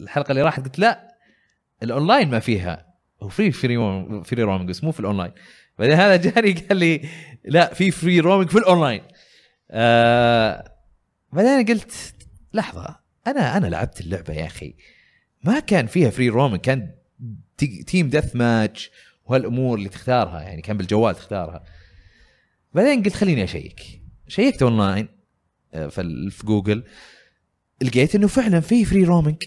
الحلقة 0.00 0.30
اللي 0.30 0.42
راحت 0.42 0.64
قلت 0.64 0.78
لا 0.78 1.16
الأونلاين 1.82 2.30
ما 2.30 2.38
فيها. 2.38 2.87
هو 3.22 3.28
free 3.28 3.52
free 3.52 3.76
free 4.24 4.42
roaming 4.42 4.68
بس 4.68 4.84
مو 4.84 4.92
في 4.92 5.00
الاونلاين 5.00 5.32
بعدين 5.78 5.94
هذا 5.94 6.16
جاني 6.16 6.52
قال 6.52 6.76
لي 6.76 7.08
لا 7.44 7.74
في 7.74 7.90
free 7.90 8.20
roaming 8.20 8.50
في 8.50 8.58
الاونلاين 8.58 9.02
آه 9.70 10.72
بعدين 11.32 11.66
قلت 11.66 12.14
لحظة 12.54 12.96
أنا 13.26 13.56
أنا 13.56 13.66
لعبت 13.66 14.00
اللعبة 14.00 14.34
يا 14.34 14.46
أخي. 14.46 14.74
ما 15.44 15.60
كان 15.60 15.86
فيها 15.86 16.10
free 16.10 16.28
roaming 16.28 16.60
كان 16.60 16.90
t- 17.58 17.82
team 17.82 18.08
deathmatch 18.10 18.90
وهالأمور 19.24 19.78
اللي 19.78 19.88
تختارها 19.88 20.40
يعني 20.40 20.62
كان 20.62 20.76
بالجوال 20.76 21.14
تختارها. 21.14 21.64
بعدين 22.74 23.02
قلت 23.02 23.14
خليني 23.14 23.44
أشيك. 23.44 24.02
شيكت 24.28 24.62
اونلاين 24.62 25.08
آه، 25.74 25.86
في 25.86 26.30
في 26.30 26.46
جوجل. 26.46 26.84
لقيت 27.82 28.14
إنه 28.14 28.26
فعلا 28.26 28.60
في 28.60 28.84
فري 28.84 29.04
رومينج 29.04 29.42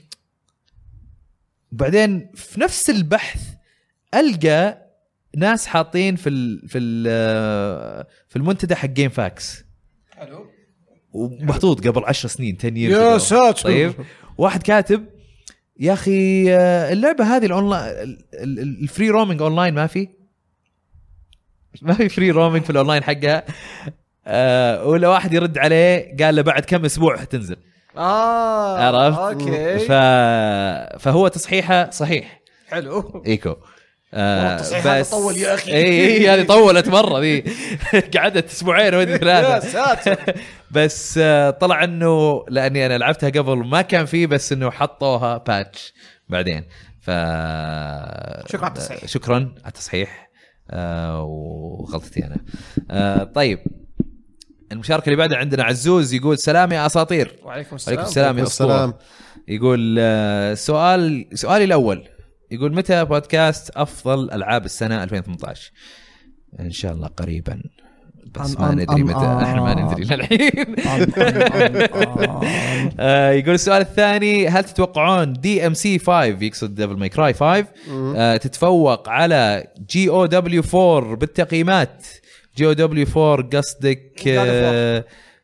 بعدين 1.72 2.32
في 2.36 2.60
نفس 2.60 2.90
البحث 2.90 3.54
ألقى 4.14 4.78
ناس 5.38 5.68
حاطين 5.68 6.16
في 6.16 6.30
ال 6.30 6.68
في 6.70 6.78
ال 6.78 7.06
آه، 7.10 8.08
في 8.30 8.36
المنتدى 8.36 8.76
حق 8.76 8.88
GameFAQs 8.88 9.66
حلو. 10.12 10.46
ومحطوط 11.14 11.88
قبل 11.88 12.04
10 12.06 12.30
سنين 12.30 12.56
10 12.60 12.70
years 12.70 12.74
يا. 12.76 13.18
ساتر. 13.18 13.64
طيب. 13.64 13.94
واحد 14.38 14.64
كاتب 14.64 15.06
يا 15.80 15.94
أخي 15.94 16.54
آه، 16.54 16.94
اللعبة 16.94 17.24
هذه 17.38 17.46
الاونلاين 17.46 17.84
ال- 17.92 18.20
ال- 18.34 18.60
ال- 18.60 18.84
ال 18.84 18.89
free 18.89 19.10
roaming 19.10 19.42
online 19.42 19.74
ما 19.74 19.88
في؟ 19.88 20.08
ما 21.82 21.94
في 21.94 22.10
free 22.10 22.32
roaming 22.32 22.64
في 22.64 22.70
الاونلاين 22.70 23.04
حقها. 23.04 23.44
آه 24.28 24.86
ولا 24.86 25.08
واحد 25.08 25.34
يرد 25.34 25.58
عليه 25.58 26.16
قال 26.20 26.36
له 26.36 26.42
بعد 26.42 26.66
كم 26.66 26.86
أسبوع 26.86 27.18
حتنزل. 27.18 27.56
آه 27.98 28.78
عرفت؟ 28.80 29.20
okay. 29.20 29.80
ف... 29.80 29.92
فهو 31.04 31.28
تصحيحه 31.28 31.90
صحيح. 31.90 32.42
حلو. 32.68 33.24
إيكو. 33.28 33.56
آه 34.14 34.38
والله 34.40 34.56
التصحيح 34.56 34.88
هذا 34.88 35.04
طول 35.04 35.38
يا 35.38 35.54
أخي. 35.54 35.72
اي 35.74 36.08
اي 36.08 36.30
هذه 36.30 36.46
طولت 36.46 36.88
مرة 36.90 37.20
ذي 37.20 37.44
قعدت 38.18 38.52
أسبوعين 38.52 38.94
يا 38.94 39.18
ثلاثة. 39.18 39.60
ساتر. 39.70 40.34
بس 40.72 41.20
آه، 41.24 41.50
طلع 41.50 41.84
إنه 41.84 42.46
لأني 42.50 42.86
أنا 42.86 42.98
لعبتها 42.98 43.30
قبل 43.30 43.58
ما 43.58 43.82
كان 43.82 44.06
فيه 44.06 44.28
بس 44.28 44.52
إنه 44.54 44.72
حطوها 44.72 45.38
patch 45.38 45.94
بعدين. 46.30 46.64
ف 47.02 47.06
شكراً 48.52 48.66
على 48.66 48.68
التصحيح. 48.68 49.06
شكرا 49.06 49.36
على 49.36 49.68
التصحيح. 49.68 50.30
آه 50.72 51.24
وغلطتي 51.24 52.26
أنا. 52.26 52.38
آه 52.92 53.24
طيب. 53.24 53.60
المشاركة 54.72 55.06
اللي 55.06 55.16
بعدها 55.16 55.38
عندنا 55.38 55.64
عزوز 55.64 56.14
يقول 56.14 56.38
سلام 56.38 56.72
يا 56.72 56.86
أساطير. 56.86 57.36
وعليكم 57.44 57.76
السلام. 57.76 57.98
عليكم 57.98 58.10
السلام 58.10 58.38
يا 58.38 58.44
السلام. 58.44 58.90
أسطورة. 58.90 59.00
يقول 59.48 59.96
آه، 60.00 60.54
سؤال 60.54 61.26
سؤالي 61.34 61.64
الأول. 61.64 62.08
يقول 62.52 62.76
متى 62.76 63.06
بودكاست 63.06 63.70
أفضل 63.76 64.32
ألعاب 64.32 64.66
السنة 64.66 65.04
2018 65.04 65.72
إن 66.60 66.72
شاء 66.72 66.94
الله 66.94 67.08
قريبا. 67.08 67.62
بس 68.36 68.60
ما 68.60 68.72
ندري 68.72 69.04
متى. 69.04 69.16
إحنا 69.44 69.62
ما. 69.62 69.74
ندري 69.74 70.04
للحين. 70.04 70.76
آه، 73.00 73.32
يقول 73.32 73.54
السؤال 73.54 73.82
الثاني 73.82 74.48
هل 74.48 74.64
تتوقعون 74.64 75.34
DMC 75.34 76.00
5 76.00 76.24
يقصد 76.24 76.76
Devil 76.76 76.94
May 76.98 77.10
Cry 77.10 77.34
5 77.34 77.66
آه، 78.16 78.38
تتفوق 78.38 79.10
على 79.10 79.68
GOW 79.90 80.64
4 80.74 81.16
بالتقييمات. 81.16 82.06
GOW 82.58 83.06
4 83.18 83.50
قصدك 83.58 84.22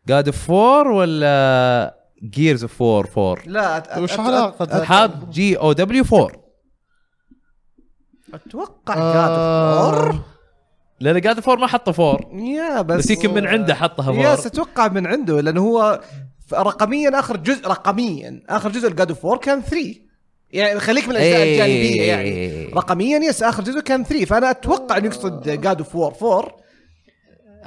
God 0.08 0.28
of 0.28 0.52
War 0.52 0.94
ولا 0.94 1.98
Gears 2.24 2.62
of 2.64 2.71
War 2.71 2.82
4 2.82 3.44
لا 3.46 4.00
وش؟ 4.00 4.12
أت- 4.12 4.74
حاط 4.82 5.30
GOW 5.30 6.04
4 6.14 6.47
أتوقع 8.34 8.96
آه. 8.98 10.12
God 10.12 10.22
لأن 11.00 11.22
جاد 11.22 11.38
4 11.38 11.56
ما 11.56 11.68
حطه 11.68 12.14
4 12.14 12.42
يا 12.42 12.82
بس 12.82 12.98
بس 12.98 13.10
يمكن 13.12 13.34
من 13.34 13.48
عنده 13.48 13.76
حطها 13.76 14.12
yes 14.12 14.26
4 14.26 14.34
أتوقع 14.34 14.88
من 14.88 15.08
عنده 15.08 15.42
لأنه 15.42 15.62
هو 15.62 16.02
رقميا 16.54 17.20
آخر 17.20 17.38
جزء 17.38 17.68
رقميا 17.68 18.42
آخر 18.50 18.70
جزء 18.70 18.88
ال 18.88 18.93
God 18.93 19.10
of 19.10 19.26
War 19.26 19.40
كان 19.40 19.62
3 19.62 19.94
يعني 20.52 20.80
خليك 20.80 21.08
من 21.08 21.12
الاجزاء 21.12 21.40
إيه. 21.40 21.54
الجانبية 21.54 22.02
يعني. 22.04 22.66
رقميا 22.74 23.20
yes 23.20 23.44
آخر 23.44 23.64
جزء 23.64 23.80
كان 23.80 24.04
3 24.04 24.26
فأنا 24.26 24.52
أتوقع 24.52 24.98
إنه 24.98 25.06
يقصد 25.06 25.50
God 25.50 25.78
of 25.78 25.85
War 25.85 25.96
4 25.96 26.67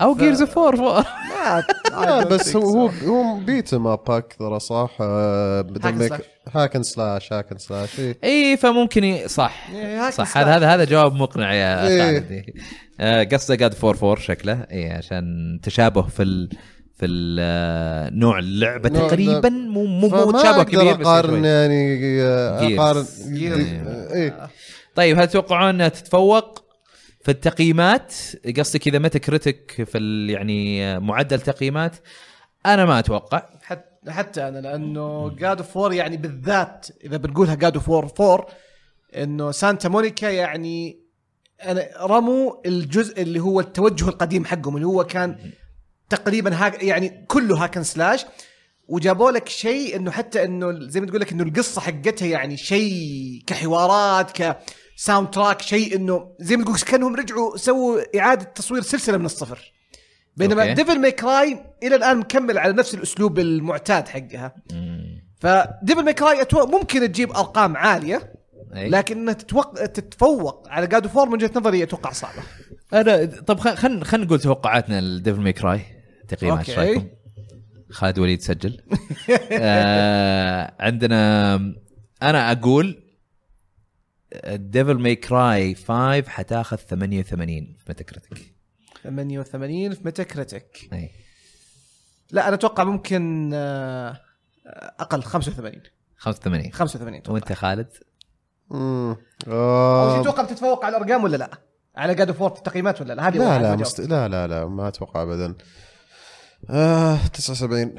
أو 0.01 0.14
Gears 0.15 0.41
of 0.41 0.48
War 0.48 0.59
4 0.59 1.05
ما 1.31 1.64
لا 2.06 2.24
بس 2.35 2.56
هو 2.56 2.62
هو 2.62 2.86
هو 3.06 3.36
beat 3.39 3.74
'em 3.74 3.96
up 3.96 4.11
أكثر 4.10 4.59
صح 4.59 4.90
hack 5.01 5.57
and 5.57 5.99
ما 5.98 6.09
slash. 6.09 6.20
hack 6.55 6.70
and 6.70 6.82
slash 6.82 7.32
hack 7.32 7.47
and 7.47 7.59
slash 7.59 8.01
إيه. 8.01 8.18
اي 8.24 8.56
فممكن. 8.56 9.18
صح 9.27 9.68
إيه، 9.74 10.06
hack 10.07 10.12
صح. 10.12 10.36
هذا 10.39 10.56
هذا 10.56 10.74
هذا 10.74 10.85
جواب 10.85 11.12
مقنع 11.14 11.55
يا 11.55 11.86
إيه. 11.89 12.02
خالد 12.02 12.32
إيه. 12.32 12.44
آه، 13.01 13.24
قصده 13.24 13.55
جاد 13.55 13.74
4 13.85 13.90
4 13.90 14.14
شكله 14.24 14.66
اي 14.72 14.90
عشان 14.93 15.24
تشابه 15.62 16.02
في 16.02 16.22
ال 16.22 16.48
في 16.97 17.06
ال- 17.06 17.39
آه، 17.40 18.10
نوع 18.12 18.39
اللعبة 18.39 18.89
نوع 18.90 19.09
تقريبا 19.09 19.48
مو 19.48 19.85
مو 19.85 20.09
مو 20.09 20.31
تشابه 20.32 20.62
كبير 20.62 20.94
بس 20.97 21.06
أقارن. 21.06 21.44
يعني 21.44 21.97
آه،. 22.22 22.74
أقارن. 22.74 23.05
إيه 24.12 24.51
طيب 24.94 25.18
هل 25.18 25.28
تتوقعون 25.28 25.68
إنها 25.68 25.89
تتفوق 25.89 26.70
في 27.23 27.31
التقييمات 27.31 28.15
قصدك 28.59 28.89
إذا 28.89 28.99
Metacritic 28.99 29.85
في 29.85 30.27
يعني 30.31 30.99
معدل 31.01 31.41
تقييمات 31.41 31.97
أنا 32.67 32.85
ما 32.85 32.99
أتوقع. 32.99 33.43
حتى 34.09 34.49
أنا 34.49 34.59
لأنه 34.59 35.31
God 35.31 35.59
of 35.59 35.78
War 35.78 35.97
يعني 35.97 36.17
بالذات 36.17 36.87
إذا 37.05 37.17
بنقولها 37.17 37.55
God 37.55 37.74
of 37.74 37.81
War 37.81 37.91
4 37.91 38.47
إنه 39.17 39.51
Santa 39.51 39.89
Monica 39.89 40.27
يعني 40.27 41.01
أنا 41.63 41.89
رموا 42.01 42.53
الجزء 42.67 43.23
اللي 43.23 43.41
هو 43.41 43.61
التوجه 43.61 44.09
القديم 44.09 44.45
حقهم 44.45 44.77
اللي 44.77 44.87
هو 44.87 45.05
كان 45.05 45.39
تقريبا 46.09 46.55
hack 46.55 46.82
يعني 46.83 47.25
كله 47.29 47.65
hack 47.65 47.75
and 47.75 47.82
slash 47.82 48.27
وجابوا 48.89 49.31
لك 49.31 49.49
شيء 49.49 49.97
إنه 49.97 50.11
حتى 50.11 50.45
إنه 50.45 50.89
زي 50.89 51.01
ما 51.01 51.07
تقول 51.07 51.21
لك 51.21 51.33
إنه 51.33 51.43
القصة 51.43 51.81
حقتها 51.81 52.29
يعني 52.29 52.57
شيء 52.57 53.43
كحوارات 53.47 54.31
ك 55.01 55.31
soundtrack 55.31 55.62
شيء 55.62 55.97
إنه 55.97 56.35
زي 56.40 56.56
ما 56.56 56.64
تقول 56.64 56.78
كأنهم 56.78 57.16
رجعوا 57.16 57.56
سووا 57.56 58.18
إعادة 58.18 58.44
تصوير 58.44 58.82
سلسلة 58.82 59.18
من 59.18 59.24
الصفر 59.24 59.72
بينما 60.36 60.62
okay. 60.62 60.74
Devil 60.74 61.01
May 61.01 61.12
Cry 61.12 61.59
إلى 61.82 61.97
الآن 61.97 62.18
مكمل 62.18 62.59
على 62.59 62.72
نفس 62.72 62.94
الأسلوب 62.94 63.39
المعتاد 63.39 64.09
حقها 64.09 64.55
ف 65.41 65.51
Devil 65.51 66.05
May 66.05 66.15
Cry 66.15 66.47
ممكن 66.55 67.01
تجيب 67.12 67.31
أرقام 67.32 67.77
عالية. 67.77 68.32
لكن 68.72 69.18
إنها 69.18 69.35
تتوق... 69.35 69.86
تتفوق 69.86 70.68
على 70.68 70.86
God 70.87 71.07
of 71.07 71.15
War 71.15 71.27
من 71.27 71.32
وجهة 71.32 71.51
نظري 71.56 71.82
أتوقع 71.82 72.12
صعبة 72.12 72.43
أنا 72.93 73.24
طب 73.24 73.60
خلينا 73.60 74.05
خلينا 74.05 74.27
نقول 74.27 74.40
توقعاتنا 74.40 75.01
ل 75.01 75.07
Devil 75.07 75.41
May 75.41 75.62
Cry 75.62 75.81
تقييمات 76.28 76.68
إيش. 76.68 76.78
رايكم؟ 76.78 77.06
خالد 77.90 78.18
وليد 78.18 78.40
سجل 78.40 78.81
آه 79.52 80.74
عندنا 80.81 81.55
أنا 82.22 82.52
أقول 82.52 83.10
Devil 84.47 84.95
May 84.99 85.16
Cry 85.16 85.74
5 85.74 86.23
حتاخذ 86.28 86.77
88 86.77 87.77
في 87.78 87.85
Metacritic 87.89 88.55
88 89.02 89.94
في 89.94 90.01
Metacritic 90.05 90.89
إي. 90.93 91.11
لا 92.31 92.47
أنا 92.48 92.55
أتوقع 92.55 92.85
ممكن 92.85 93.51
آه، 93.55 94.20
أقل 95.01 95.23
85 95.23 95.82
85 96.16 96.73
85 96.73 97.15
أتوقع. 97.15 97.35
وأنت 97.35 97.52
خالد؟ 97.52 97.89
مم. 98.70 99.16
أول 99.47 100.27
آه، 100.27 100.43
بتتفوق 100.43 100.85
على 100.85 100.97
الأرقام 100.97 101.24
ولا 101.24 101.36
لا؟ 101.36 101.51
على 101.97 102.15
God 102.15 102.32
في 102.32 102.47
التقييمات 102.47 103.01
ولا 103.01 103.12
لا؟ 103.15 103.28
هذه 103.28 103.39
لا 103.39 103.59
لا 103.62 103.77
مست... 103.77 104.01
لا 104.01 104.28
لا 104.28 104.47
لا 104.47 104.66
ما 104.66 104.89
أتوقع 104.89 105.23
ابدا. 105.23 105.55
آه 106.70 107.27
79 107.27 107.94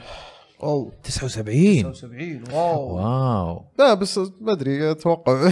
أوه. 0.64 0.92
79 1.04 1.94
79 1.94 2.44
wow. 2.54 2.96
wow. 2.96 3.66
لا 3.80 3.94
بس 3.94 4.18
ما 4.18 4.52
أدري 4.52 4.92
أتوقع. 4.92 5.52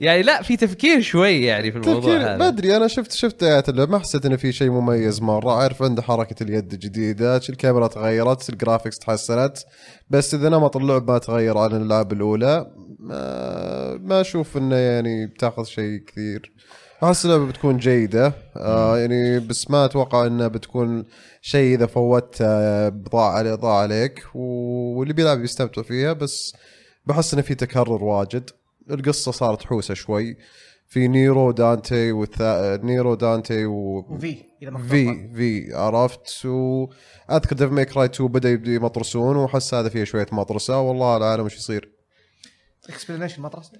يعني 0.00 0.22
لا 0.22 0.42
في 0.42 0.56
تفكير 0.56 1.00
شوي 1.00 1.42
يعني 1.42 1.72
في 1.72 1.78
الموضوع 1.78 2.00
تفكير 2.00 2.20
هذا. 2.20 2.36
ما 2.36 2.48
أدري 2.48 2.76
أنا 2.76 2.86
شفت 2.86 3.12
شفت 3.12 3.42
آيات 3.42 3.70
ما 3.70 3.98
حسيت 3.98 4.26
إنه 4.26 4.36
في 4.36 4.52
شيء 4.52 4.70
مميز 4.70 5.22
مرة. 5.22 5.52
عارف 5.52 5.82
عنده 5.82 6.02
حركة 6.02 6.42
اليد 6.42 6.68
جديدة 6.68 7.36
الكاميرا 7.36 7.86
تغيرت 7.86 8.50
ال 8.50 8.55
graphics 8.55 8.98
تحسنت. 8.98 9.58
بس 10.10 10.34
إذا 10.34 10.48
نمط 10.48 10.76
اللعب 10.76 11.10
ما 11.10 11.18
تغير 11.18 11.58
عن 11.58 11.70
الالعاب 11.70 12.12
الأولى 12.12 12.70
ما 12.98 13.96
ما 13.96 14.20
أشوف 14.20 14.56
إنه 14.56 14.76
يعني 14.76 15.26
بتاخذ 15.26 15.64
شيء 15.64 15.98
كثير. 15.98 16.52
احس 17.02 17.24
اللعبه 17.24 17.46
بتكون 17.46 17.76
جيدة. 17.76 18.32
آه 18.56 18.98
يعني 18.98 19.40
بس 19.40 19.70
ما 19.70 19.84
أتوقع 19.84 20.26
إنها 20.26 20.48
بتكون 20.48 21.04
شيء 21.40 21.74
إذا 21.74 21.86
فوت 21.86 22.36
آه 22.40 22.88
ضاع 22.88 23.32
عليه 23.32 23.54
ضاع 23.54 23.78
عليك. 23.78 24.22
واللي 24.34 25.12
بيلعب 25.12 25.44
يستمتع 25.44 25.82
فيها. 25.82 26.12
بس 26.12 26.56
بحس 27.06 27.34
إنه 27.34 27.42
في 27.42 27.54
تكرر 27.54 28.04
واجد. 28.04 28.50
القصة 28.90 29.32
صارت 29.32 29.62
حوسة 29.62 29.94
شوي. 29.94 30.36
في 30.88 31.08
نيرو 31.08 31.50
دانتي 31.50 32.12
والثا... 32.12 32.76
نيرو 32.76 33.14
دانتي 33.14 33.64
و... 33.66 34.06
وفي 34.10 34.42
إذا 34.62 34.70
ما 34.70 34.78
في 34.78 35.28
في 35.34 35.74
عرفت. 35.74 36.44
واذكر 36.44 37.56
Devil 37.56 37.72
May 37.72 37.96
Cry 37.96 38.06
2 38.06 38.30
بدأ 38.30 38.50
يبدو 38.50 38.70
يمطرسون. 38.70 39.36
واحس 39.36 39.74
هذا 39.74 39.88
فيه 39.88 40.04
شوية 40.04 40.26
مطرسة. 40.32 40.80
والله 40.80 41.16
العالم 41.16 41.44
وش 41.44 41.56
يصير. 41.56 41.95
explanation 42.88 43.42
مطرس 43.42 43.72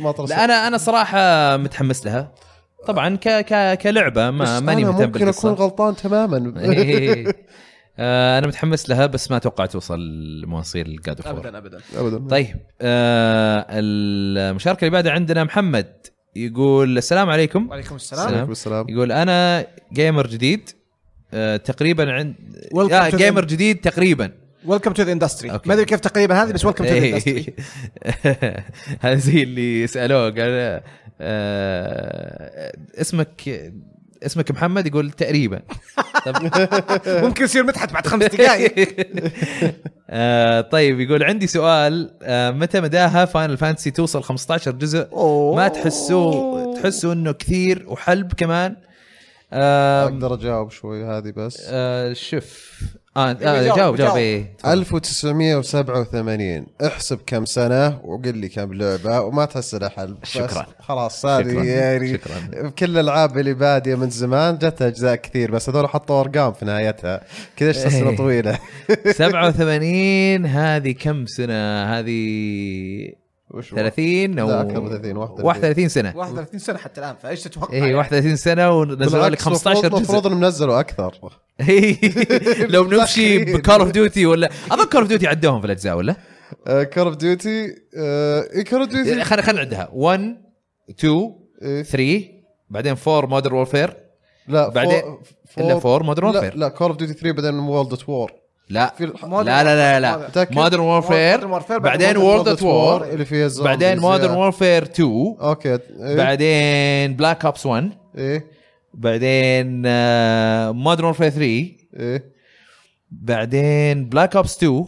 مطرسه 0.00 0.36
لا 0.36 0.44
أنا 0.44 0.68
أنا 0.68 0.78
صراحة 0.78 1.56
متحمس 1.56 2.06
لها. 2.06 2.34
طبعا 2.86 3.16
ك 3.16 3.28
ك 3.28 3.78
كلعبة 3.78 4.30
ما 4.30 4.60
ماني 4.60 4.84
مهتم 4.84 5.04
ممكن 5.04 5.28
أكون 5.28 5.50
غلطان 5.52 5.96
تماما. 5.96 6.60
إيه. 6.60 7.36
آه، 7.98 8.38
أنا 8.38 8.46
متحمس 8.46 8.90
لها 8.90 9.06
بس 9.06 9.30
ما 9.30 9.36
أتوقع 9.36 9.66
توصل 9.66 10.00
لمواصيل 10.42 11.00
God 11.06 11.16
of 11.16 11.26
ابدا 11.26 11.58
ابدا. 11.58 11.78
ابدا. 11.96 12.28
طيب 12.28 12.56
آه 12.80 13.66
المشاركة 13.70 14.80
اللي 14.80 14.90
بعدها 14.90 15.12
عندنا 15.12 15.44
محمد 15.44 15.92
يقول 16.36 16.98
السلام 16.98 17.30
عليكم. 17.30 17.68
وعليكم 17.68 17.94
السلام. 17.94 18.22
سلام. 18.26 18.36
عليكم 18.36 18.52
السلام. 18.52 18.86
يقول 18.88 19.12
أنا 19.12 19.66
gamer 19.92 20.26
جديد 20.26 20.70
آه 21.34 21.56
تقريبا 21.56 22.12
عند 22.12 22.34
آه 22.92 23.10
gamer 23.10 23.44
جديد 23.44 23.80
تقريبا. 23.80 24.43
welcome 24.64 24.92
to 24.92 25.02
the 25.02 25.12
industry. 25.12 25.48
ما 25.66 25.74
أدري 25.74 25.84
كيف 25.84 26.00
تقريبا 26.00 26.42
هذه 26.42 26.52
بس 26.52 26.64
welcome 26.64 26.84
to 26.84 26.90
the 26.90 26.98
industry 27.08 27.54
هذا 29.00 29.14
زي 29.14 29.42
اللي 29.42 29.86
سألوه 29.86 30.30
قال 30.30 30.80
آه 31.20 32.72
اسمك 33.00 33.72
اسمك 34.22 34.50
محمد؟ 34.50 34.86
يقول 34.86 35.10
تقريبا. 35.10 35.60
طب 36.26 36.34
ممكن 37.24 37.44
يصير 37.44 37.64
مدحت 37.64 37.92
بعد 37.92 38.06
خمس 38.06 38.24
دقائق. 38.24 38.96
آه 40.10 40.60
طيب 40.60 41.00
يقول 41.00 41.22
عندي 41.22 41.46
سؤال 41.46 42.18
آه 42.22 42.50
متى 42.50 42.80
مداها 42.80 43.24
Final 43.24 43.56
Fantasy 43.56 43.90
توصل 43.90 44.22
15 44.22 44.70
جزء. 44.72 45.08
ما 45.56 45.68
تحسوه 45.68 46.74
تحسوا 46.80 47.12
إنه 47.12 47.32
كثير 47.32 47.84
وحلب 47.88 48.32
كمان؟ 48.32 48.76
آه 49.52 50.04
أقدر 50.04 50.34
أجاوب 50.34 50.70
شوي 50.70 51.04
هذه 51.04 51.32
بس. 51.36 51.66
آه 51.68 52.12
شوف 52.12 52.80
آه, 53.16 53.30
يبي 53.30 53.48
آه 53.48 53.76
جاوب 53.76 53.96
جاوب. 53.96 54.16
إيه 54.16 54.52
1987 54.66 56.66
احسب 56.86 57.18
كم 57.26 57.44
سنة 57.44 58.00
وقل 58.04 58.38
لي 58.38 58.48
كم 58.48 58.74
لعبة 58.74 59.20
وما 59.20 59.44
تحس 59.44 59.74
لها 59.74 59.88
حل 59.88 60.14
بس 60.14 60.28
شكراً. 60.28 60.66
خلاص 60.80 61.26
هذه. 61.26 61.64
يعني 61.64 62.14
شكراً. 62.18 62.70
كل 62.70 62.90
الألعاب 62.90 63.38
اللي 63.38 63.54
بادية 63.54 63.94
من 63.94 64.10
زمان 64.10 64.58
جت 64.58 64.82
أجزاء 64.82 65.14
كثير 65.14 65.50
بس 65.50 65.68
هذول 65.68 65.88
حطوا 65.88 66.20
أرقام 66.20 66.52
في 66.52 66.64
نهايتها 66.64 67.20
كذا 67.56 67.68
إيش 67.68 67.76
سنه 67.76 68.10
إيه. 68.10 68.16
طويلة 68.16 68.58
87 69.12 70.46
هذه 70.46 70.92
كم 70.92 71.26
سنة 71.26 71.84
هذه؟ 71.84 73.23
30 73.62 74.38
أو 74.38 74.48
لا، 74.48 74.60
أكثر 74.60 74.80
من 74.80 74.88
30 74.88 75.16
31. 75.16 75.44
31 75.46 75.88
سنة 75.88 76.12
31 76.16 76.58
سنة 76.58 76.78
حتى 76.78 77.00
الآن 77.00 77.14
فإيش 77.22 77.42
تتوقع؟ 77.42 77.74
يعني؟ 77.74 77.94
31 77.94 78.36
سنة 78.36 78.70
ونزلوا 78.70 79.04
لك 79.06 79.12
بالعكس، 79.12 79.42
15 79.42 79.78
المفروض- 79.78 79.90
جزء 79.90 79.96
المفروض 79.98 80.26
إنهم 80.26 80.44
نزلوا 80.44 80.80
أكثر 80.80 81.14
إيه. 81.68 81.96
لو 82.72 82.84
بنمشي. 82.84 83.38
ب 83.44 83.50
Call 83.50 83.74
of 83.80 83.90
Duty 83.90 84.26
ولا 84.26 84.50
أظن 84.72 84.84
Call 84.84 85.00
of 85.00 85.08
Duty 85.08 85.26
عدوهم 85.26 85.60
في 85.60 85.66
الأجزاء 85.66 85.96
ولا؟ 85.96 86.16
Call 86.66 87.06
of 87.06 87.16
Duty 87.16 87.68
Call 88.70 88.80
of 88.80 88.88
Duty 88.90 89.24
خلينا 89.24 89.42
خلينا 89.42 89.62
نعدها 89.64 89.88
1 89.92 90.36
2 90.90 91.32
إيه. 91.62 91.82
3 91.82 92.22
بعدين 92.70 92.96
4 93.08 93.26
Modern 93.30 93.54
Warfare 93.54 93.96
لا 94.48 94.68
بعدين 94.68 95.02
إلا 95.58 95.78
four- 95.78 95.94
4 95.96 96.06
Modern 96.06 96.30
لا 96.32 96.38
Warfare 96.40 96.56
لا 96.56 96.68
Call 96.68 96.88
of 96.88 96.96
Duty 96.96 97.12
3 97.14 97.32
بعدين 97.32 97.58
World 97.58 97.92
at 97.92 98.08
War 98.08 98.32
لا. 98.70 98.94
في 98.98 99.06
لا 99.06 99.42
لا 99.42 100.00
لا 100.00 100.00
لا؟ 100.00 100.46
Modern 100.50 100.80
Warfare 100.80 101.46
بعدين 101.78 102.16
World 102.16 102.48
at 102.48 102.62
War 102.62 103.04
اللي 103.04 103.24
فيها 103.24 103.50
بعدين 103.62 103.98
Modern. 103.98 104.30
Warfare 104.36 104.82
2 104.82 105.36
أوكي 105.40 105.74
إيه. 105.74 106.16
بعدين 106.16 107.16
Black 107.16 107.44
Ops 107.44 107.66
1 107.66 107.90
إيه. 108.18 108.46
بعدين 108.94 109.82
Modern 110.72 111.04
Warfare 111.04 111.28
3 111.30 111.42
إيه. 111.42 112.32
بعدين 113.10 114.08
Black 114.08 114.36
Ops 114.36 114.56
2 114.56 114.86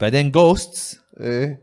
بعدين 0.00 0.30
Ghosts 0.30 1.00
إيه. 1.20 1.62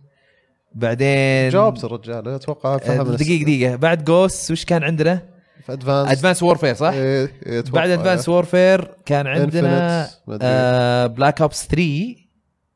بعدين 0.75 1.49
جاوبت 1.49 1.83
الرجال 1.83 2.27
أتوقع 2.27 2.73
آه، 2.75 2.77
فهم 2.77 3.15
دقيقة 3.15 3.43
دقيقة. 3.43 3.75
بعد 3.75 4.03
Ghost 4.03 4.51
وش 4.51 4.65
كان 4.65 4.83
عندنا؟ 4.83 5.32
في 5.65 5.73
Advanced 5.73 6.09
Advanced 6.11 6.43
Warfare 6.43 6.73
صح؟ 6.73 6.91
إيه 6.93 7.31
إيه 7.45 7.59
أتوقع. 7.59 7.81
بعد 7.81 7.89
Advanced 7.89 8.29
Warfare 8.29 8.91
كان 9.05 9.27
عندنا. 9.27 10.09
آه 10.41 11.07
Black 11.07 11.41
Ops 11.41 11.67
3 11.67 12.15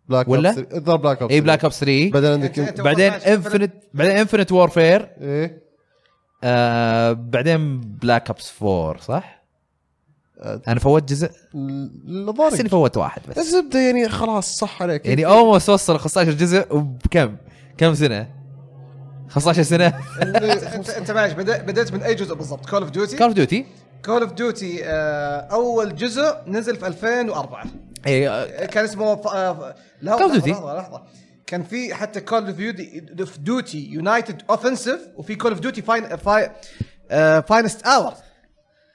Black 0.09 0.27
ولا؟ 0.27 0.49
الظاهر 0.73 0.97
Black 0.97 1.22
Ops 1.22 1.34
اي 1.33 1.41
Black 1.41 1.64
Ops 1.64 1.80
3 1.79 2.09
بعدين 2.11 2.31
عندك 2.31 2.81
بعدين 2.81 3.13
Infinite 3.14 3.73
بعدين 3.93 4.17
Infinite 4.18 4.51
Warfare 4.51 5.09
إيه 5.21 5.61
آه 6.43 7.11
بعدين 7.11 7.81
Black 7.81 8.27
Ops 8.30 8.53
4 8.63 8.97
صح؟ 9.01 9.37
آه، 10.41 10.61
أنا 10.67 10.79
فوت 10.79 11.09
جزء 11.09 11.29
الظاهر 11.55 12.51
بس 12.51 12.59
إني 12.59 12.69
فوت 12.69 12.97
واحد 12.97 13.21
بس 13.29 13.37
الزبدة 13.37 13.79
يعني 13.79 14.09
خلاص 14.09 14.57
صح 14.57 14.81
عليك 14.81 15.05
يعني 15.05 15.25
almost 15.26 15.69
وصل 15.69 15.99
15 15.99 16.31
جزء 16.31 16.75
وبكم؟ 16.75 17.35
كم 17.77 17.93
سنة؟ 17.93 18.36
15 19.29 19.63
سنة 19.63 19.93
انت 20.21 20.89
انت 20.89 21.11
معلش 21.11 21.33
بدأت 21.33 21.93
من 21.93 22.03
أي 22.03 22.15
جزء 22.15 22.35
بالضبط؟ 22.35 22.69
Call 22.69 22.81
of 22.81 22.89
Duty؟ 22.91 23.18
Call 23.18 23.26
of 23.27 23.34
Duty 23.35 23.65
Call 24.05 24.22
of 24.22 24.34
Duty 24.34 24.80
أول 25.51 25.95
جزء 25.95 26.35
نزل 26.47 26.75
في 26.75 26.87
2004 26.87 27.63
اي 28.07 28.67
كان 28.67 28.83
اسمه 28.83 29.15
ف... 29.15 29.27
آه، 29.27 29.75
لا 30.01 30.17
of 30.17 30.19
لحظة- 30.19 30.41
Duty. 30.43 30.47
لحظة 30.47 30.77
لحظة 30.77 31.01
كان 31.47 31.63
في 31.63 31.93
حتى 31.93 32.21
Call 32.22 32.45
of 32.47 32.55
Duty 32.55 33.03
of 33.19 33.38
Duty 33.38 33.88
United 33.91 34.41
Offensive 34.49 34.99
وفي 35.15 35.35
Call 35.35 35.51
of 35.51 35.59
Duty 35.59 35.81
Fine 35.81 36.03
Finest 37.41 37.85
Hour 37.88 38.14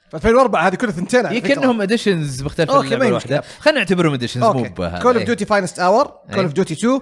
في 0.09 0.15
2004 0.15 0.67
هذه 0.67 0.75
كلها 0.75 0.91
ثنتين 0.91 1.23
فكرة. 1.29 1.39
كأنهم 1.39 1.81
editions 1.81 2.43
مختلفة 2.43 2.81
اللعبة 2.81 3.09
ما 3.09 3.15
مشكلة. 3.15 3.41
خلينا 3.59 3.79
نعتبرهم 3.79 4.13
editions 4.13 4.43
مو 4.43 4.51
أوكي 4.51 4.69
بهذا 4.69 4.99
Call 4.99 5.07
of 5.11 5.17
إيه. 5.17 5.25
Duty 5.25 5.45
Finest 5.45 5.79
Hour 5.79 6.07
Call. 6.33 6.43
of 6.43 6.53
Duty 6.53 6.73
2 6.73 6.99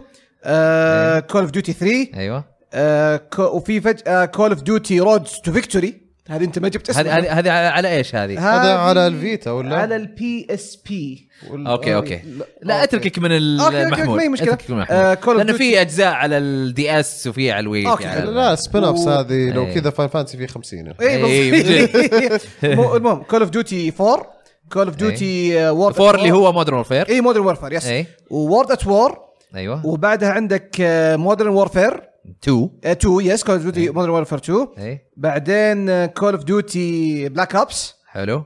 Call 1.19 1.41
of 1.41 1.51
Duty 1.51 1.73
3 1.73 2.09
أيوه 2.19 2.43
آه، 2.73 3.21
وفي 3.39 3.81
فجاه 3.81 4.25
Call 4.25 4.49
of 4.51 4.61
Duty 4.61 4.99
Roads 4.99 5.31
to 5.43 5.51
Victory 5.51 6.01
هذه 6.29 6.43
أنت 6.43 6.59
ما 6.59 6.67
جبت 6.69 6.89
اسمها 6.89 7.17
هذه 7.19 7.39
هذه 7.39 7.51
على 7.51 7.67
على 7.67 7.97
إيش 7.97 8.15
هذه؟ 8.15 8.39
هذا 8.39 8.75
على 8.77 9.07
ال 9.07 9.16
Vita 9.16 9.51
ولا؟ 9.51 9.75
على 9.77 9.95
ال 9.95 10.47
PSP 10.49 11.27
أوكي 11.67 11.95
أوكي. 11.95 12.15
لا، 12.15 12.45
لا 12.61 12.73
أوكي. 12.75 12.83
أتركك 12.83 13.19
من 13.19 13.31
أوكي، 13.31 13.65
أوكي، 13.65 13.83
المحمول 13.83 14.17
ما 14.17 14.23
هي 14.23 14.29
مشكلة. 14.29 14.53
أتركك 14.53 14.69
من 14.71 14.79
آه، 14.79 15.13
المحمول 15.13 15.35
of 15.35 15.37
لأنه 15.37 15.53
في 15.57 15.81
أجزاء 15.81 16.13
على 16.13 16.37
ال 16.37 16.99
DS 16.99 17.27
وفي 17.27 17.51
على 17.51 17.59
ال 17.59 17.66
Wii 17.66 17.87
أوكي، 17.87 18.03
على- 18.03 18.17
لا 18.25 18.55
spin-offs 18.55 19.07
و- 19.07 19.09
هذه 19.09 19.51
لو 19.51 19.65
إيه. 19.65 19.73
كذا 19.73 19.89
Final 19.89 20.09
Fantasy 20.09 20.37
في 20.37 20.47
50 20.47 20.87
اي 21.01 21.07
إيه، 21.07 22.39
المهم 22.97 23.23
Call 23.23 23.41
of 23.41 23.49
Duty 23.49 23.93
4 23.99 24.31
Call 24.73 24.85
of 24.87 24.95
Duty 24.95 25.69
World 25.69 25.95
four 25.95 26.15
اللي 26.15 26.31
هو 26.31 26.51
Modern 26.51 26.75
Warfare 26.75 27.09
اي 27.09 27.21
Modern 27.21 27.45
Warfare 27.45 27.73
yes. 27.73 28.05
World 28.29 28.71
at 28.71 28.87
War 28.87 29.17
أيوه. 29.55 29.85
وبعدها 29.85 30.29
عندك 30.29 30.75
Modern 31.17 31.49
Warfare 31.49 32.10
2 32.43 32.69
2 32.85 33.19
yes 33.21 33.43
Call 33.43 33.55
of 33.55 33.63
Duty 33.63 33.89
Modern 33.89 34.09
Warfare 34.11 34.37
2 34.37 34.67
اي 34.77 35.01
بعدين 35.17 36.05
Call 36.05 36.33
of 36.33 36.43
Duty 36.43 37.29
Black 37.29 37.55
Ops 37.55 37.93
حلو 38.07 38.43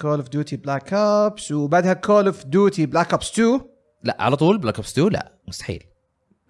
Call 0.00 0.18
of 0.18 0.28
Duty 0.28 0.56
Black 0.56 0.94
Ops 0.94 1.52
وبعدها 1.52 1.92
Call 1.92 2.26
of 2.26 2.44
Duty 2.46 2.86
Black 2.86 3.12
Ops 3.12 3.30
2 3.32 3.60
لا 4.04 4.16
على 4.20 4.36
طول 4.36 4.58
Black 4.58 4.76
Ops 4.76 4.92
2 4.92 5.08
لا 5.12 5.32
مستحيل. 5.48 5.82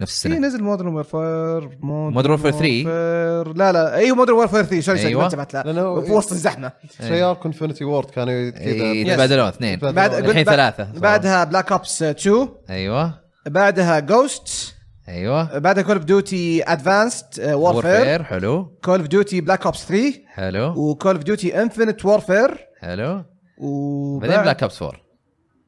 نفس 0.01 0.21
في 0.21 0.27
السنة. 0.35 0.47
نزل 0.47 0.63
Modern 0.63 0.95
Warfare 0.95 1.71
Modern 2.13 2.39
Warfare 2.39 2.51
3. 2.51 3.53
لا 3.53 3.73
لا 3.73 3.95
أيوه 3.95 4.17
Modern 4.17 4.35
Warfare 4.37 4.63
3 4.63 4.81
sorry 4.81 4.99
sorry 4.99 5.09
أيوة. 5.09 5.21
ما 5.21 5.27
انتبهت 5.27 5.55
لا. 5.55 6.01
في 6.05 6.13
وسط 6.13 6.33
الزحمة. 6.33 6.73
Treyarch 6.99 7.35
و 7.35 7.40
Infinity 7.40 7.85
Ward 7.85 8.11
كانوا 8.11 8.33
إيه، 8.35 8.51
كذا 8.51 9.13
يتبادلون 9.13 9.47
اثنين. 9.47 9.79
بعد- 9.79 10.15
الحين 10.15 10.45
ثلاثة. 10.45 10.89
بعدها 11.01 11.45
Black 11.45 11.73
Ops 11.73 12.03
2 12.03 12.49
أيوه. 12.71 13.15
بعدها 13.47 13.99
Ghost 14.01 14.75
أيوه. 15.11 15.59
بعدها 15.59 15.83
Call 15.83 15.97
of 15.97 16.05
Duty 16.05 16.63
Advanced 16.73 17.27
Warfare 17.53 18.23
حلو. 18.23 18.79
Call 18.85 18.99
of 18.99 19.09
Duty 19.09 19.41
Black 19.41 19.67
Ops 19.67 19.85
3 19.85 20.13
حلو. 20.27 20.75
و 20.77 20.84
Call 20.84 21.15
of 21.15 21.25
Duty 21.25 21.63
Infinite 21.63 22.05
Warfare 22.05 22.67
حلو. 22.81 23.25
وبعد 23.59 24.29
بعدين 24.31 24.43
Black 24.43 24.63
Ops 24.63 24.83
4 24.83 25.01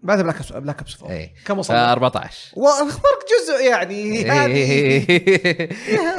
بعدها 0.02 0.22
Black 0.22 0.36
Ops 0.36 0.52
Black 0.52 0.78
Ops 0.78 0.96
4 1.02 1.16
اي 1.16 1.32
كم 1.46 1.54
ف 1.54 1.58
وصلنا؟ 1.58 1.92
14 1.92 2.52
واخبرك 2.56 3.22
جزء 3.42 3.64
يعني. 3.70 4.30
هذه 4.30 5.04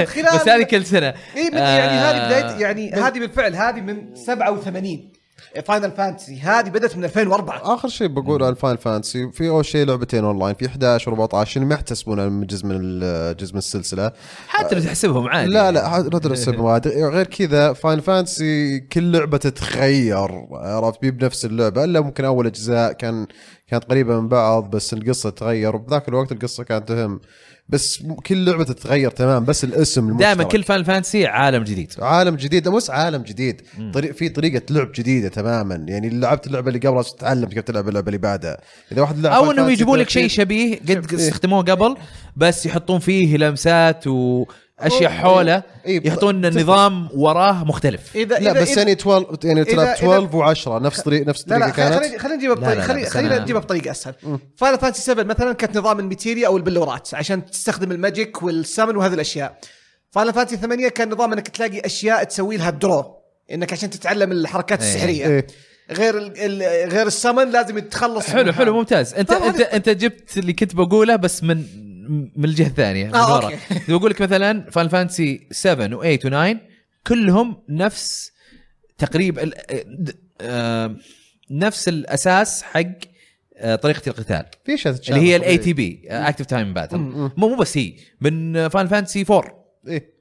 خلال- 0.06 0.36
بس 0.40 0.48
هذه 0.48 0.64
كل 0.64 0.86
سنة. 0.86 1.14
اي 1.36 1.50
من 1.50 1.58
يعني 1.58 1.92
هذه 1.92 2.18
آه، 2.18 2.28
بدايه 2.28 2.62
يعني 2.62 2.92
هذه 2.94 3.20
بالفعل 3.20 3.56
هذه 3.56 3.82
من 3.82 4.16
87 4.16 5.12
Final 5.66 5.92
Fantasy 5.92 6.40
هذه 6.40 6.70
بدأت 6.70 6.98
من 6.98 7.04
2004 7.04 7.74
آخر 7.76 7.88
شيء 7.88 8.08
بقول 8.08 8.44
عن 8.44 8.54
Final 8.54 8.78
Fantasy 8.78 9.32
في 9.32 9.50
أول 9.50 9.66
شيء 9.66 9.86
لعبتين 9.86 10.24
اونلاين 10.24 10.56
في 10.56 10.66
11 10.66 11.16
و14 11.16 11.48
اللي 11.56 11.68
ما 11.68 11.76
يحتسبونها 11.76 12.30
من 12.30 12.46
جزء 12.46 12.66
من 12.66 13.00
جزء 13.36 13.54
من 13.54 13.58
السلسلة. 13.58 14.12
حتى 14.48 14.76
لو 14.76 14.82
تحسبهم 14.82 15.28
عادي. 15.28 15.52
لا 15.52 15.72
لا 15.72 16.00
ندرس 16.00 16.50
المواد 16.50 16.88
غير 16.88 17.26
كذا 17.26 17.74
Final 17.74 18.00
Fantasy 18.00 18.80
كل 18.80 19.12
لعبة 19.12 19.38
تتغير 19.38 20.30
عرفت؟ 20.52 21.02
بي 21.02 21.12
بنفس 21.12 21.46
اللعبة 21.46 21.84
إلا 21.84 22.02
ممكن 22.02 22.26
أول 22.26 22.48
أجزاء 22.48 22.92
كان 22.92 23.28
كانت 23.68 23.84
قريبة 23.84 24.20
من 24.20 24.28
بعض 24.28 24.70
بس 24.70 24.94
القصة 24.94 25.30
تغير. 25.30 25.76
وبذاك 25.76 26.10
الوقت 26.10 26.32
القصة 26.32 26.64
كانت 26.64 26.90
تهم 26.90 27.20
بس 27.70 28.04
كل 28.26 28.46
لعبة 28.46 28.64
تتغير 28.64 29.12
تمام 29.12 29.46
بس 29.46 29.64
الاسم 29.64 30.08
المشترك. 30.08 30.28
دائما 30.28 30.44
كل 30.44 30.64
فان 30.64 30.84
فانسي 30.84 31.28
عالم 31.28 31.64
جديد. 31.64 31.94
عالم 32.00 32.36
جديد 32.36 32.68
مش 32.68 32.90
عالم 32.90 33.22
جديد 33.22 33.62
طريق 33.94 34.12
في 34.12 34.30
طريقة 34.30 34.62
لعب 34.70 34.92
جديدة 34.96 35.30
تماما. 35.30 35.86
يعني 35.88 36.08
اللي 36.08 36.20
لعبت 36.20 36.48
اللعبة 36.48 36.68
اللي 36.68 36.80
قبلها 36.80 37.04
تتعلم 37.04 37.46
كيف 37.46 37.64
تلعب 37.64 37.90
اللعبة 37.90 38.08
اللي 38.08 38.18
بعدها. 38.18 38.58
إذا 38.92 39.02
واحد 39.02 39.20
لعب 39.20 39.34
أو 39.34 39.52
إنهم 39.52 39.70
يجيبوا 39.70 39.98
لك 39.98 40.10
شيء 40.10 40.28
13 40.28 40.36
شبيه 40.36 40.80
قد. 40.80 41.14
استخدموه 41.14 41.64
قبل 41.64 41.96
بس 42.36 42.66
يحطون 42.66 43.00
فيه 43.00 43.38
لمسات 43.38 44.08
واشياء 44.08 44.63
أوه. 44.82 45.08
حوله 45.08 45.64
إيه، 45.86 46.00
ب- 46.00 46.06
يحطون 46.06 46.46
نظام 46.60 47.10
وراه 47.16 47.64
مختلف 47.64 48.16
اذا 48.16 48.40
لا 48.40 48.52
إذا 48.52 48.62
بس 48.62 48.74
إذا- 48.74 48.78
يعني 48.78 48.92
12 48.92 49.38
يعني 49.44 49.66
إذا- 49.66 49.68
تلعب 49.68 49.88
إذا- 49.96 50.00
12 50.00 50.56
و10 50.56 50.68
نفس 50.82 51.02
طريق 51.02 51.28
نفس 51.28 51.42
الطريقة 51.42 51.66
لا 51.68 51.72
خلينا 51.74 51.90
كانت 52.08 52.18
خلينا 52.22 52.36
نجيبها 52.38 52.56
بطريقه 52.56 53.10
خلينا 53.10 53.40
نجيبها 53.40 53.62
بطريقه 53.62 53.92
أسهل 53.92 54.14
Final 54.58 54.80
Fantasy 54.80 55.02
7 55.02 55.24
مثلا 55.24 55.54
كانت 55.54 55.78
نظام 55.78 56.00
ال 56.00 56.06
Materia 56.06 56.48
أو 56.48 56.58
البلورات 56.58 57.14
عشان 57.14 57.46
تستخدم 57.46 57.92
ال 57.92 58.00
magic 58.00 58.44
وال 58.44 58.57
summon 58.57 58.96
وهذه 58.98 59.14
الأشياء 59.14 59.58
Final 60.12 60.34
Fantasy 60.34 60.58
8 60.58 60.88
كان 60.90 61.10
نظام 61.10 61.34
إنك 61.34 61.48
تلاقي 61.48 61.80
أشياء 61.86 62.24
تسوي 62.24 62.58
لها 62.58 62.70
draw 62.70 63.06
إنك 63.52 63.74
عشان 63.74 63.90
تتعلم 63.90 64.32
الحركات 64.32 64.82
إيه. 64.82 64.88
السحرية 64.94 65.28
إيه. 65.28 65.48
غير 65.92 66.18
ال 66.18 66.90
غير 66.92 67.08
السمن 67.08 67.50
لازم 67.52 67.80
تتخلص 67.80 68.30
حلو 68.30 68.54
حلو. 68.54 68.74
ممتاز 68.78 69.14
انت 69.14 69.32
انت 69.32 69.62
أنت 69.62 69.90
جبت 69.90 70.38
اللي 70.38 70.54
كنت 70.54 70.76
بقوله 70.76 71.16
بس 71.16 71.44
من 71.44 71.64
من 72.36 72.46
الجهة 72.46 72.68
الثانية 72.68 73.06
من 73.06 73.16
آه، 73.16 73.36
ورا 73.36 73.46
أوكي. 73.46 73.58
بقول 73.98 74.12
لك 74.12 74.22
مثلا 74.22 74.70
Final 74.72 74.88
Fantasy 74.88 75.48
7 75.52 75.88
و8 76.18 76.20
و9 76.20 76.58
كلهم 77.08 77.64
نفس 77.70 78.32
تقريبا 78.98 79.52
د- 79.86 80.16
آه، 80.42 80.96
نفس 81.52 81.88
الأساس 81.88 82.64
حق 82.64 82.84
آه، 83.58 83.76
طريقة 83.76 84.10
القتال. 84.10 84.46
في 84.66 84.74
أشياء 84.74 84.96
اللي 85.10 85.22
هي. 85.22 85.36
ال 85.36 85.58
ATB 85.58 86.02
Active 86.10 86.46
Time 86.46 86.74
Battle 86.74 86.98
مو 86.98 87.32
مو 87.38 87.56
بس 87.56 87.78
هي 87.78 87.94
من 88.22 88.68
Final 88.68 88.88
Fantasy 88.88 89.26
4 89.30 89.66
إيه. 89.88 90.14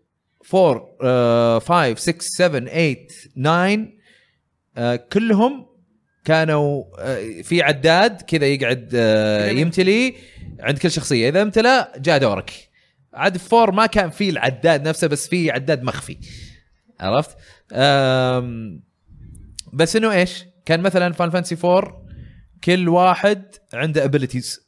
4 0.54 0.88
آه، 1.02 1.58
5 1.58 1.94
6 1.94 2.20
7 2.22 2.58
8 2.60 3.06
9 3.36 3.86
آه، 4.76 4.96
كلهم 4.96 5.66
كانوا 6.24 6.84
آه، 6.98 7.42
في 7.42 7.62
عداد 7.62 8.22
كذا 8.22 8.46
يقعد 8.46 8.90
آه،. 8.94 9.50
يمتلي 9.50 10.14
عند 10.60 10.78
كل 10.78 10.90
شخصية. 10.90 11.28
إذا 11.28 11.42
امتلى 11.42 11.88
جاء 11.98 12.18
دورك. 12.18 12.52
عاد 13.14 13.40
4 13.52 13.74
ما 13.74 13.86
كان 13.86 14.10
في 14.10 14.30
العداد 14.30 14.88
نفسه 14.88 15.06
بس 15.06 15.28
في 15.28 15.50
عداد 15.50 15.82
مخفي. 15.82 16.16
عرفت؟ 17.00 17.36
بس 19.72 19.96
إنه 19.96 20.12
إيش؟ 20.12 20.44
كان 20.64 20.80
مثلا 20.80 21.12
Final 21.12 21.30
Fantasy 21.30 21.56
4 21.64 22.02
كل 22.64 22.88
واحد 22.88 23.54
عنده 23.74 24.04
abilities 24.04 24.60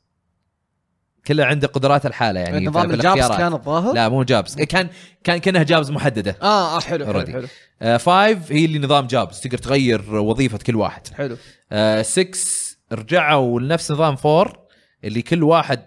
كله 1.26 1.44
عنده 1.44 1.68
قدرات 1.68 2.06
الحالة 2.06 2.40
يعني 2.40 2.66
نظام 2.66 2.88
في 2.88 2.94
ال 2.94 3.00
jobs. 3.00 3.28
كان 3.28 3.52
الظاهر؟ 3.52 3.94
لا 3.94 4.08
مو 4.08 4.22
jobs. 4.22 4.56
كان 4.56 4.88
كان 5.24 5.38
كانها 5.38 5.62
jobs 5.62 5.90
محددة. 5.90 6.36
آه 6.42 6.76
آه 6.76 6.80
حلو 6.80 7.06
حلو. 7.06 7.20
حلو. 7.20 7.46
آه، 7.82 7.96
five 7.96 8.52
هي 8.52 8.64
اللي 8.64 8.78
نظام 8.78 9.06
jobs 9.06 9.40
تقدر 9.40 9.58
تغير 9.58 10.14
وظيفة 10.14 10.58
كل 10.58 10.76
واحد. 10.76 11.02
حلو. 11.08 11.36
6 12.02 12.38
رجعوا 12.92 13.60
لنفس 13.60 13.90
نظام 13.90 14.16
4 14.26 14.52
اللي 15.04 15.22
كل 15.22 15.42
واحد 15.42 15.82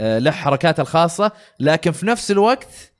آه، 0.00 0.18
له 0.18 0.30
حركاته 0.30 0.80
الخاصة. 0.80 1.32
لكن 1.60 1.90
في 1.90 2.06
نفس 2.06 2.30
الوقت 2.30 2.92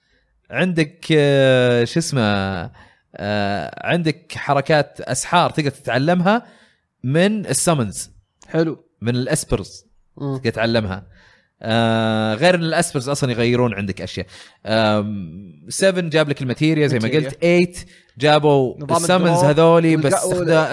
عندك 0.50 1.06
آه، 1.12 1.84
شو 1.84 1.98
اسمه 1.98 2.70
آه، 3.16 3.88
عندك 3.88 4.32
حركات 4.36 5.00
أسحار 5.00 5.50
تقدر 5.50 5.70
تتعلمها 5.70 6.42
من 7.04 7.46
ال 7.46 7.54
summons 7.54 8.10
حلو. 8.48 8.84
من 9.02 9.16
ال 9.16 9.25
Espers. 9.25 9.86
تقدر 10.16 10.50
تتعلمها. 10.50 11.06
آه 11.66 12.34
غير 12.34 12.54
إن 12.54 12.62
ال 12.62 12.69
Espers 12.69 13.08
أصلا 13.08 13.30
يغيرون 13.32 13.74
عندك 13.74 14.00
أشياء. 14.02 14.26
7 15.68 16.00
جاب 16.00 16.28
لك 16.28 16.42
ال 16.42 16.48
Materia 16.48 16.86
زي 16.86 16.98
ما. 16.98 17.08
قلت. 17.08 17.34
8 17.44 17.74
جابوا 18.18 18.74
ال 18.96 19.01
summons 19.01 19.38
هذولي 19.44 19.96
بس 19.96 20.12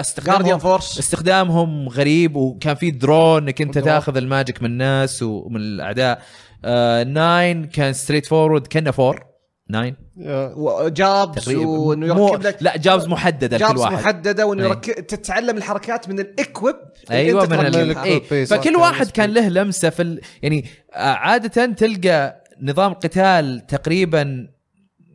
Guardian 0.58 0.64
استخدامهم 0.98 1.88
غريب 1.88 2.36
وكان 2.36 2.74
في 2.74 2.90
draw 2.90 3.42
إنك 3.42 3.62
أنت. 3.62 3.78
تاخذ 3.84 4.16
ال 4.16 4.24
magic 4.24 4.62
من 4.62 4.70
الناس 4.70 5.22
ومن 5.22 5.56
الأعداء. 5.56 6.22
9 6.62 7.66
كان 7.66 7.92
ستريت 7.92 8.26
فورورد 8.26 8.66
كانه 8.66 8.90
4 8.98 9.31
9 9.68 9.92
يا- 10.16 10.52
وجابس 10.56 11.44
تقريبا 11.44 11.66
وانه 11.66 12.14
مو 12.14 12.28
يركب 12.28 12.42
لك 12.42 12.56
لا 12.60 12.76
جابز 12.76 13.06
محددة 13.08 13.56
لكل 13.56 13.76
واحد 13.78 13.92
محددة 13.92 14.46
وانه 14.46 14.62
أي. 14.62 14.68
يركب 14.68 15.06
تتعلم 15.06 15.56
الحركات 15.56 16.08
من 16.08 16.20
الإكويب 16.20 16.76
أيوه 17.10 17.46
من 17.46 17.52
ال... 17.66 17.72
تركبها. 17.72 18.04
إيه. 18.04 18.20
Base 18.22 18.48
فكل 18.48 18.62
كان 18.64 18.76
واحد. 18.76 19.06
كان 19.10 19.30
له 19.30 19.48
لمسة 19.48 19.90
في 19.90 20.02
ال... 20.02 20.20
يعني 20.42 20.64
آه، 20.94 20.98
عادة 21.12 21.66
تلقى 21.66 22.44
نظام 22.62 22.92
قتال 22.92 23.66
تقريبا 23.68 24.48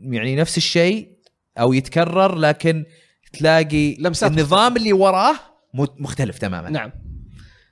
يعني 0.02 0.36
نفس 0.36 0.58
الشيء 0.58 1.08
أو 1.60 1.74
يتكرر 1.74 2.36
لكن 2.36 2.86
تلاقي 3.34 3.96
لمسات 3.96 4.32
النظام 4.32 4.78
اللي 4.78 4.94
وراه 4.94 5.36
مختلف 6.00 6.38
تماما 6.38 6.70
نعم 6.70 6.92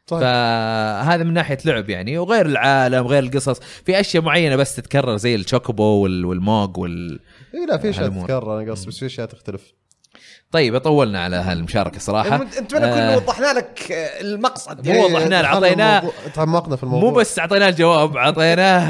طيب. 0.07 0.21
فهذا 0.21 1.23
من 1.23 1.33
ناحية 1.33 1.57
لعب 1.65 1.89
يعني 1.89 2.17
وغير 2.17 2.45
العالم 2.45 3.07
غير 3.07 3.23
القصص 3.23 3.59
في 3.59 3.99
أشياء 3.99 4.23
معينة 4.23 4.55
بس 4.55 4.75
تتكرر 4.75 5.17
زي 5.17 5.35
الشوكوبو 5.35 5.83
وال... 5.83 6.25
والموج 6.25 6.77
وال 6.77 7.19
اي 7.53 7.65
لا 7.65 7.77
في 7.77 7.89
أشياء. 7.89 8.09
تتكرر 8.09 8.61
أنا 8.61 8.71
قصدي 8.71 8.87
بس 8.87 8.99
في 8.99 9.05
أشياء 9.05 9.27
تختلف 9.27 9.73
طيب 10.51 10.77
طولنا 10.77 11.23
على 11.23 11.35
هالمشاركة 11.35 11.99
صراحة. 11.99 12.35
انت 12.35 12.57
اتمنى 12.57 12.85
آه، 12.85 12.95
كنا 12.95 13.15
وضحنا 13.15 13.53
لك 13.53 13.79
المقصد 14.21 14.87
مو 14.87 14.93
يعني 14.93 15.05
وضحنا 15.05 15.29
له، 15.35 15.41
دخلنا 15.41 15.47
عطيناه- 15.67 15.99
الموضوع- 15.99 16.13
تعمقنا 16.35 16.75
في 16.75 16.83
الموضوع. 16.83 17.09
مو 17.09 17.15
بس 17.15 17.39
أعطيناه 17.39 17.69
الجواب 17.69 18.17
أعطيناه. 18.17 18.81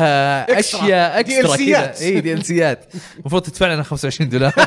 أشياء 0.59 1.19
اكسترا. 1.19 1.55
كذا. 1.57 1.93
إي 2.01 2.21
دي 2.21 2.33
ال 2.33 2.45
سيات 2.45 2.85
المفروض 3.19 3.41
تدفع 3.41 3.73
لنا 3.73 3.83
25 3.83 4.29
دولار. 4.29 4.53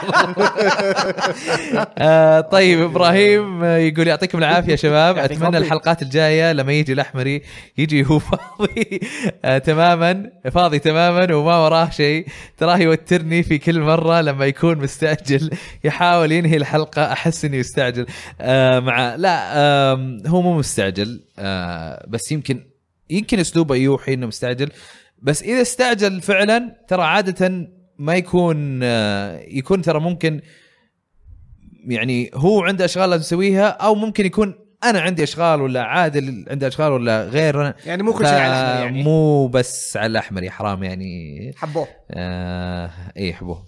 آه 1.98 2.40
طيب 2.40 2.82
إبراهيم 2.82 3.64
يقول 3.64 4.08
يعطيكم 4.08 4.38
العافية 4.38 4.70
يا 4.70 4.76
شباب. 4.76 5.18
أتمنى. 5.18 5.58
الحلقات 5.58 6.02
الجاية 6.02 6.52
لما 6.52 6.72
يجي 6.72 6.92
الأحمري 6.92 7.42
يجي 7.78 8.06
هو 8.06 8.18
فاضي. 8.18 9.00
آه 9.44 9.58
تماما 9.58 10.30
فاضي 10.52 10.78
تماما 10.78 11.34
وما 11.34 11.56
وراه 11.56 11.90
شيء. 11.90 12.26
تراه 12.56 12.76
يوترني 12.78 13.42
في 13.42 13.58
كل 13.58 13.80
مرة 13.80 14.20
لما 14.20 14.46
يكون 14.46 14.78
مستعجل 14.78 15.50
يحاول 15.84 16.32
ينهي 16.32 16.56
الحلقة. 16.56 16.77
أحس 16.84 17.44
انه 17.44 17.56
يستعجل 17.56 18.06
آه 18.40 18.80
مع 18.80 19.14
لا 19.14 19.58
آه 19.58 20.22
هو 20.26 20.42
مو 20.42 20.58
مستعجل. 20.58 21.24
آه 21.38 22.06
بس 22.08 22.32
يمكن 22.32 22.64
يمكن 23.10 23.38
أسلوبه 23.38 23.74
يوحي 23.74 24.14
إنه 24.14 24.26
مستعجل. 24.26 24.70
بس 25.22 25.42
إذا 25.42 25.62
استعجل 25.62 26.20
فعلا 26.20 26.84
ترى 26.88 27.02
عادة 27.02 27.68
ما 27.98 28.14
يكون 28.14 28.80
آه، 28.82 29.40
يكون 29.48 29.82
ترى 29.82 30.00
ممكن 30.00 30.40
يعني 31.84 32.30
هو 32.34 32.62
عنده 32.62 32.84
أشغال 32.84 33.10
لازم 33.10 33.22
يسويها 33.22 33.68
أو 33.68 33.94
ممكن 33.94 34.26
يكون 34.26 34.54
أنا 34.84 35.00
عندي 35.00 35.22
أشغال 35.22 35.60
ولا 35.60 35.82
عادل 35.82 36.44
عنده 36.50 36.68
أشغال 36.68 36.92
ولا 36.92 37.24
غير. 37.24 37.74
يعني 37.86 38.02
مو 38.02 38.12
كل 38.12 38.26
شيء 38.26 38.34
على 38.34 38.46
الأحمر 38.46 38.84
يعني. 38.84 39.02
مو 39.02 39.48
بس 39.48 39.96
على 39.96 40.06
الأحمر 40.06 40.42
يا 40.42 40.50
حرام 40.50 40.84
يعني. 40.84 41.52
حبوه. 41.56 41.88
آه 42.10 42.90
إيه 43.16 43.32
حبوه. 43.32 43.66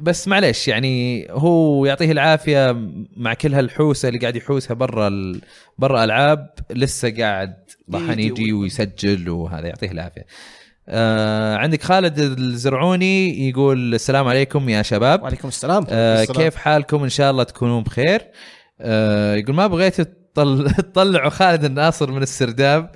بس 0.00 0.28
معليش 0.28 0.68
يعني 0.68 1.26
هو 1.30 1.86
يعطيه 1.86 2.12
العافية 2.12 2.76
مع 3.16 3.34
كل 3.34 3.54
هالحوسة 3.54 4.08
اللي 4.08 4.18
قاعد 4.20 4.36
يحوسها 4.36 4.74
برا 4.74 5.08
ال... 5.08 5.40
برا 5.78 6.04
ألعاب 6.04 6.50
لسه 6.70 7.14
قاعد 7.18 7.54
راح 7.94 8.02
يجي 8.02 8.26
يجي 8.26 8.52
ويسجل 8.52 9.28
وهذا 9.28 9.66
يعطيه 9.68 9.90
العافية. 9.90 10.26
آه 10.88 11.56
عندك 11.56 11.82
خالد 11.82 12.18
الزرعوني 12.18 13.48
يقول 13.48 13.94
السلام 13.94 14.28
عليكم 14.28 14.68
يا 14.68 14.82
شباب. 14.82 15.22
وعليكم 15.22 15.48
السلام. 15.48 15.86
آه. 15.88 16.24
كيف 16.24 16.56
حالكم؟ 16.56 17.02
إن 17.02 17.08
شاء 17.08 17.30
الله 17.30 17.42
تكونون 17.42 17.82
بخير. 17.82 18.22
آه 18.80 19.34
يقول 19.34 19.54
ما 19.54 19.66
بغيت 19.66 20.00
تطل... 20.00 20.70
تطلعوا 20.92 21.30
خالد 21.30 21.64
الناصر 21.64 22.10
من 22.10 22.22
السرداب. 22.22 22.90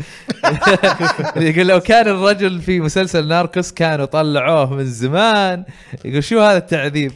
يقول 1.36 1.66
لو 1.68 1.80
كان 1.80 2.08
الرجل 2.08 2.60
في 2.60 2.80
مسلسل 2.80 3.28
ناركوس 3.28 3.72
كانوا 3.72 4.06
طلعوه 4.06 4.74
من 4.74 4.84
زمان. 4.84 5.64
يقول 6.04 6.24
شو 6.24 6.40
هذا 6.40 6.58
التعذيب؟ 6.58 7.12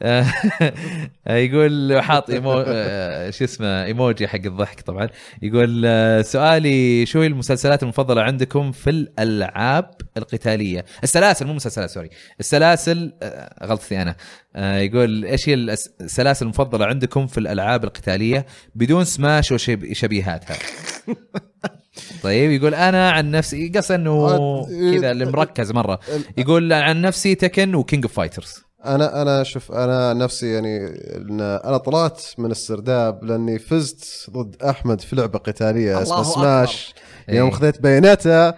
يقول 1.26 2.02
حاط 2.02 2.30
إيمو... 2.30 2.64
آه، 2.66 3.30
شو 3.30 3.44
اسمه 3.44 3.84
إيموجي 3.84 4.28
حق 4.28 4.40
الضحك 4.44 4.80
طبعا. 4.80 5.08
يقول 5.42 5.82
آه، 5.86 6.22
سؤالي 6.22 7.06
شو 7.06 7.20
هي 7.20 7.26
المسلسلات 7.26 7.82
المفضلة 7.82 8.22
عندكم 8.22 8.72
في 8.72 8.90
الألعاب 8.90 9.90
القتالية؟ 10.16 10.84
السلاسل 11.02 11.46
مو 11.46 11.52
مسلسلات 11.52 11.90
sorry. 11.90 12.10
السلاسل 12.40 13.12
آه، 13.22 13.66
غلطتي 13.66 14.02
أنا. 14.02 14.16
آه، 14.56 14.78
يقول 14.78 15.24
إيش 15.24 15.48
هي 15.48 15.54
السلاسل 15.54 16.44
المفضلة 16.44 16.86
عندكم 16.86 17.26
في 17.26 17.38
الألعاب 17.38 17.84
القتالية 17.84 18.46
بدون 18.74 19.04
سماش 19.04 19.52
وشبيهاتها 19.52 20.56
طيب 22.22 22.50
يقول 22.50 22.74
أنا 22.74 23.10
عن 23.10 23.30
نفسي 23.30 23.68
قصد 23.68 23.94
إنه 23.94 24.10
آه، 24.10 24.66
كذا 24.94 25.10
اللي 25.10 25.24
مركز 25.24 25.72
مرة. 25.72 26.00
يقول 26.36 26.72
عن 26.72 27.00
نفسي 27.00 27.34
Tekken 27.34 27.74
و 27.74 27.80
King 27.80 28.04
of 28.04 28.12
Fighters 28.12 28.69
أنا 28.84 29.22
أنا 29.22 29.42
شوف 29.42 29.72
أنا 29.72 30.12
نفسي 30.12 30.52
يعني 30.52 30.86
إن 31.16 31.40
أنا 31.40 31.76
طلعت 31.76 32.22
من 32.38 32.50
السرداب 32.50 33.24
لأني 33.24 33.58
فزت 33.58 34.30
ضد 34.30 34.62
أحمد 34.62 35.00
في 35.00 35.16
لعبة 35.16 35.38
قتالية 35.38 36.02
اسمها 36.02 36.22
سماش. 36.22 36.94
يوم 37.28 37.48
إيه. 37.48 37.54
خذيت 37.54 37.80
بياناته 37.80 38.54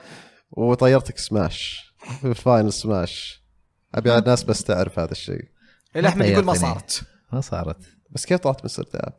وطيرتك 0.50 1.18
سماش. 1.18 1.92
في 2.20 2.28
ال 2.28 2.35
final 2.35 2.72
Smash. 2.72 3.42
أبي 3.94 4.10
على 4.10 4.18
الناس 4.18 4.42
بس 4.44 4.64
تعرف 4.64 4.98
هذا 4.98 5.12
الشيء. 5.12 5.44
اللي 5.96 6.08
أحمد 6.08 6.26
يقول 6.26 6.44
ما. 6.44 6.54
صارت. 6.54 7.02
ما 7.32 7.40
صارت. 7.40 7.76
بس 8.10 8.26
كيف 8.26 8.40
طلعت 8.40 8.60
من 8.60 8.64
السرداب؟ 8.64 9.12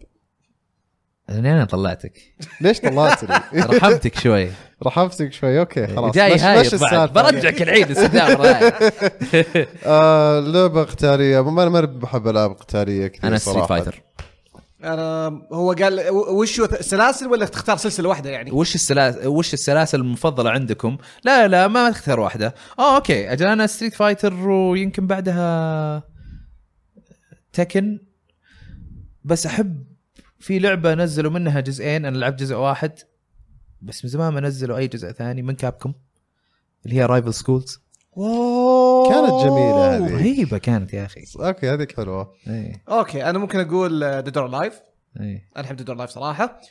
لاني 1.29 1.53
أنا 1.53 1.65
طلعتك 1.65 2.13
ليش 2.61 2.79
طلعتني؟ 2.79 3.35
رحمتك 3.61 4.19
شوي 4.19 4.49
رحمتك 4.83 5.33
شوي 5.33 5.59
okay 5.59 5.87
خلاص 5.87 6.15
جاي 6.15 6.39
هاي. 6.39 7.07
برجعك 7.07 7.61
العيد 7.61 7.91
رايح. 8.17 8.79
آه 9.85 10.39
لعبة 10.39 10.83
قتالية 10.83 11.51
ما 11.51 11.63
أنا 11.63 11.69
ما 11.69 11.81
بحب 11.81 12.27
ألعاب 12.27 12.51
قتالية 12.51 13.07
كثير 13.07 13.27
أنا 13.27 13.37
Street. 13.37 13.65
Fighter 13.65 14.01
أنا 14.83 15.41
هو 15.53 15.71
قال 15.73 16.09
وش 16.09 16.61
سلاسل 16.61 17.27
ولا 17.27 17.45
تختار 17.45 17.77
سلسلة 17.77 18.09
واحدة 18.09 18.29
يعني؟ 18.29 18.51
وش 18.51 18.75
السلاسل 18.75 19.27
وش 19.27 19.53
السلاسل 19.53 19.99
المفضلة 19.99 20.49
عندكم؟ 20.49 20.97
لا 21.23 21.47
لا 21.47 21.67
ما 21.67 21.91
تختار 21.91 22.19
واحدة. 22.19 22.55
آه 22.79 22.95
okay 22.95 23.31
أجل 23.31 23.45
أنا 23.45 23.67
Street 23.67 23.93
Fighter 23.93 24.33
ويمكن 24.49 25.07
بعدها 25.07 26.03
Tekken 27.53 27.99
بس 29.23 29.45
أحب 29.45 29.92
في 30.43 30.59
لعبة 30.59 30.93
نزلوا 30.93 31.31
منها 31.31 31.59
جزئين 31.59 32.05
أنا 32.05 32.17
لعبت 32.17 32.39
جزء 32.39 32.55
واحد 32.55 32.91
بس 33.81 34.05
من 34.05 34.11
زمان 34.11 34.33
ما 34.33 34.39
نزلوا 34.41 34.77
أي 34.77 34.87
جزء 34.87 35.11
ثاني 35.11 35.41
من 35.41 35.55
Capcom 35.55 35.93
اللي 36.85 36.95
هي 36.95 37.05
Rival 37.05 37.33
Schools 37.33 37.79
كانت 39.09 39.31
جميلة 39.45 39.97
هذه. 39.97 40.13
رهيبة 40.15 40.57
كانت 40.57 40.93
يا 40.93 41.05
أخي. 41.05 41.21
okay 41.39 41.69
هذيك 41.69 41.95
حلوة. 41.97 42.33
اي 42.47 42.81
okay 42.89 43.29
أنا 43.29 43.39
ممكن 43.39 43.59
أقول 43.59 44.21
Dead 44.21 44.37
or 44.37 44.47
Alive 44.47 44.81
اي 45.19 45.41
أنا 45.57 45.65
أحب 45.65 45.75
Dead 45.75 45.89
or 45.89 45.97
Alive 45.97 46.09
صراحة. 46.09 46.61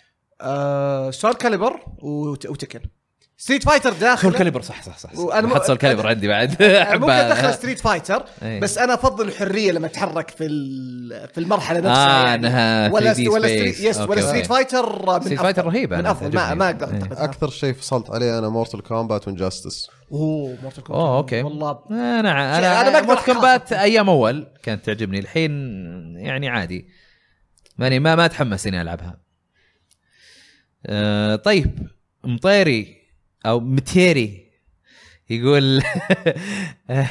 آه 0.40 1.11
Soulcalibur 1.10 1.72
وت- 2.03 2.47
و 2.47 2.51
Tekken. 2.51 2.80
Street 3.43 3.64
Fighter 3.64 3.93
داخل 3.93 4.23
Soulcalibur 4.22 4.62
صح 4.62 4.82
صح 4.82 4.98
صح, 4.98 5.12
صح. 5.14 5.19
وأنا 5.19 5.47
م- 5.47 5.55
حط 5.55 5.62
Soul 5.62 5.76
calibur 5.76 6.06
عندي 6.06 6.28
بعد 6.28 6.51
ممكن 7.01 7.10
أدخل 7.23 7.55
Street 7.55 7.80
Fighter. 7.80 8.24
بس 8.62 8.78
أنا 8.78 8.94
أفضل 8.94 9.28
الحرية 9.28 9.73
لما 9.73 9.86
أتحرك 9.86 10.31
في 10.31 10.44
ال- 10.47 11.28
في 11.35 11.39
المرحلة 11.40 11.78
نفسها 11.78 12.23
آه 12.23 12.27
يعني. 12.27 12.47
أنها 12.47 12.93
ولا 12.93 13.14
3D 13.14 13.19
ولا. 13.28 13.48
Street 13.48 13.80
yes 13.80 13.98
ولا. 14.01 14.20
Street 14.22 14.47
Fighter 14.47 15.12
من 15.12 15.20
Street. 15.20 15.40
Fighter 15.40 15.66
رهيبة 15.66 15.97
من 15.97 16.06
أفضل 16.06 16.35
ما. 16.35 16.55
ما 16.55 16.66
أقدر. 16.66 16.86
أعتقد. 16.93 17.12
أكثر 17.12 17.51
شيء 17.51 17.73
فصلت 17.73 18.10
عليه 18.10 18.39
أنا 18.39 18.48
Mortal 18.48 18.80
Kombat 18.80 19.28
و 19.28 19.35
Injustice 19.35 19.90
أوه 20.12 20.56
Mortal 20.62 20.82
Kombat 20.84 21.05
أوه 21.06 21.16
okay 21.16 21.43
والله 21.43 21.78
أنا 21.90 22.20
أنا 22.20 22.59
أنا 22.59 22.81
أنا 22.81 22.90
ما 22.90 22.97
أقدر 22.98 23.06
Mortal 23.06 23.24
Kombat 23.26 23.72
أيام 23.73 24.09
أول 24.09 24.47
كانت 24.62 24.85
تعجبني 24.86 25.19
الحين 25.19 25.51
يعني 26.16 26.48
عادي 26.48 26.89
ماني 27.78 27.98
ما 27.98 28.14
ما 28.16 28.24
أتحمس 28.24 28.66
إني 28.66 28.82
ألعبها 28.82 29.20
آه 30.86 31.36
طيب 31.36 31.89
مطيري 32.24 33.01
أو 33.47 33.60
متيري 33.60 34.52
يقول 35.31 35.64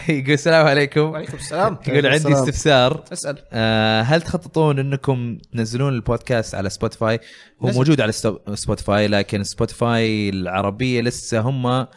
يقول 0.09 0.33
السلام 0.33 0.67
عليكم 0.67 1.01
وعليكم 1.01 1.37
السلام 1.37 1.77
يقول 1.87 2.05
عندي 2.05 2.17
السلام. 2.17 2.33
استفسار 2.35 3.03
اسأل 3.13 3.37
آه، 3.51 4.01
هل 4.01 4.21
تخططون 4.21 4.79
أنكم 4.79 5.37
تنزلون 5.53 5.93
البودكاست 5.93 6.55
على 6.55 6.69
Spotify؟ 6.69 7.19
هو 7.61 7.67
نزل. 7.67 7.77
موجود 7.77 8.01
على 8.01 8.11
Spotify 8.53 9.07
لكن 9.07 9.43
Spotify 9.43 10.29
العربية 10.29 11.01
لسه 11.01 11.39
هم 11.39 11.65
آه، 11.67 11.87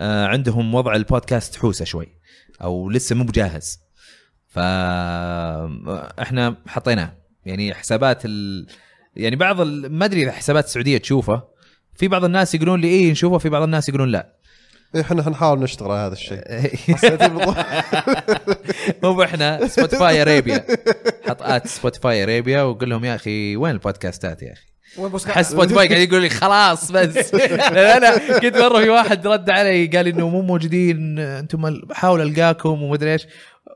عندهم 0.00 0.74
وضع 0.74 0.94
البودكاست 0.94 1.56
حوسة 1.56 1.84
شوي 1.84 2.08
أو 2.62 2.90
لسه 2.90 3.16
مو 3.16 3.24
بجاهز. 3.24 3.78
ف 4.48 4.58
إحنا 6.18 6.56
حطيناه 6.66 7.12
يعني 7.46 7.74
حسابات 7.74 8.24
ال... 8.24 8.66
يعني 9.16 9.36
بعض 9.36 9.60
ال... 9.60 9.92
ما 9.92 10.04
أدري 10.04 10.22
إذا 10.22 10.32
حسابات 10.32 10.64
السعودية 10.64 10.98
تشوفه 10.98 11.42
في 11.98 12.08
بعض 12.08 12.24
الناس 12.24 12.54
يقولون 12.54 12.80
لي 12.80 12.88
إيه 12.88 13.10
نشوفه 13.10 13.38
في 13.38 13.48
بعض 13.48 13.62
الناس 13.62 13.88
يقولون 13.88 14.08
لا. 14.08 14.32
إيه، 14.94 15.00
إحنا 15.00 15.22
حنحاول 15.22 15.60
نشتغل 15.60 15.90
على 15.90 16.00
هذا 16.00 16.12
الشيء. 16.12 16.40
مو 19.02 19.22
إحنا 19.22 19.66
Spotify 19.66 20.22
Arabia 20.22 20.64
حط 21.28 21.42
at 21.42 21.66
Spotify 21.66 22.22
Arabia 22.22 22.62
وقول 22.62 22.90
لهم 22.90 23.04
يا 23.04 23.14
أخي 23.14 23.56
وين 23.56 23.72
البودكاستات 23.72 24.42
يا 24.42 24.52
أخي؟ 24.52 24.68
حس 25.32 25.50
Spotify 25.50 25.88
قاعد 25.88 26.00
يقول 26.00 26.22
لي 26.22 26.28
خلاص 26.28 26.92
بس. 26.92 27.34
أنا 27.96 28.38
كنت 28.38 28.56
مرة 28.56 28.78
في 28.82 28.88
واحد 28.88 29.26
رد 29.26 29.50
علي 29.50 29.86
قال 29.86 30.06
إنه 30.08 30.28
مو 30.28 30.42
موجودين 30.42 31.18
أنتم 31.18 31.80
حاول 31.92 32.20
ألقاكم 32.20 32.82
ومدري 32.82 33.12
إيش. 33.12 33.26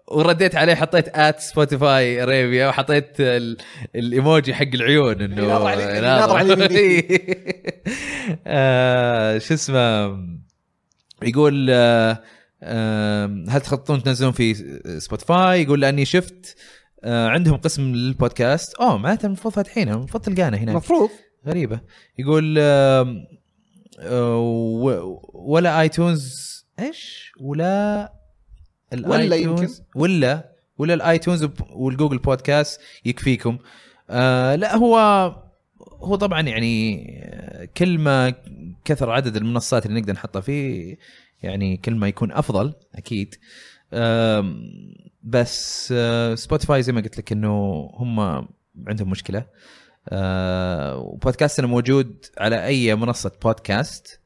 ورديت 0.08 0.54
عليه 0.56 0.74
حطيت 0.74 1.08
at 1.08 1.40
Spotify 1.40 2.22
Arabia 2.22 2.68
وحطيت 2.68 3.20
ال- 3.20 3.56
الإيموجي 3.94 4.54
حق 4.54 4.66
العيون 4.74 5.20
إنه 5.22 5.42
يناظر 5.44 5.66
على-. 5.66 5.82
آه، 8.46 9.38
شو 9.38 9.54
اسمه؟ 9.54 10.18
يقول 11.22 11.66
آه، 11.70 12.22
آه، 12.62 13.44
هل 13.48 13.60
تخططون 13.60 14.02
تنزلون 14.02 14.32
في 14.32 14.54
Spotify 15.00 15.62
يقول 15.62 15.80
لأني 15.80 16.04
شفت 16.04 16.56
عندهم 17.04 17.56
قسم 17.56 17.82
للبودكاست. 17.82 18.74
أوه 18.74 18.98
معناته 18.98 19.26
المفروض 19.26 19.54
فاتحينه 19.54 19.92
المفروض 19.94 20.22
تلقانا 20.22 20.56
هناك. 20.56 20.68
المفروض 20.68 21.10
غريبة. 21.46 21.80
يقول 22.18 22.58
ولا 25.34 25.80
iTunes 25.80 26.52
إيش؟ 26.80 27.32
ولا 27.40 28.12
ولا 28.94 29.36
يمكن. 29.36 29.68
ولا 29.94 30.52
ولا 30.78 30.94
ال 30.94 31.02
iTunes 31.02 31.48
وال 31.70 31.82
Google 31.82 32.18
Podcast 32.18 32.80
يكفيكم. 33.04 33.58
آه 34.10 34.54
لا 34.54 34.76
هو 34.76 34.96
هو 36.02 36.16
طبعا 36.16 36.40
يعني 36.40 37.06
آه، 37.24 37.68
كل 37.76 37.98
ما 37.98 38.34
كثر 38.84 39.10
عدد 39.10 39.36
المنصات 39.36 39.86
اللي 39.86 40.00
نقدر 40.00 40.12
نحطها 40.12 40.40
فيه 40.40 40.98
يعني 41.42 41.76
كل 41.76 41.94
ما 41.94 42.08
يكون 42.08 42.32
أفضل 42.32 42.74
أكيد. 42.94 43.34
آم، 43.92 44.70
بس 45.22 45.88
آه، 45.96 46.34
Spotify 46.34 46.82
زي 46.82 46.92
ما 46.92 47.00
قلت 47.00 47.18
لك 47.18 47.32
إنه 47.32 47.90
هم 47.94 48.20
عندهم 48.86 49.10
مشكلة. 49.10 49.46
آه، 50.08 50.98
وبودكاستنا 50.98 51.66
موجود 51.66 52.24
على 52.38 52.66
أي 52.66 52.94
منصة 52.94 53.32
بودكاست 53.42 54.20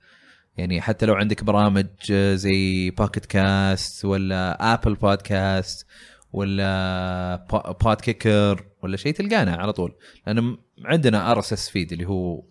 يعني 0.57 0.81
حتى 0.81 1.07
لو 1.07 1.15
عندك 1.15 1.45
برامج 1.45 1.87
آه، 2.13 2.35
زي 2.35 2.91
Pocket 2.91 3.27
Casts 3.27 4.05
ولا 4.05 4.75
Apple 4.75 4.95
Podcast 4.95 5.87
ولا 6.33 7.47
بو- 7.51 7.73
Podkicker 7.73 8.65
ولا 8.83 8.97
شيء 8.97 9.13
تلقانا 9.15 9.57
على 9.57 9.73
طول. 9.73 9.95
لأن 10.27 10.57
عندنا 10.85 11.31
RSS 11.33 11.69
feed 11.69 11.93
اللي 11.93 12.07
هو 12.07 12.43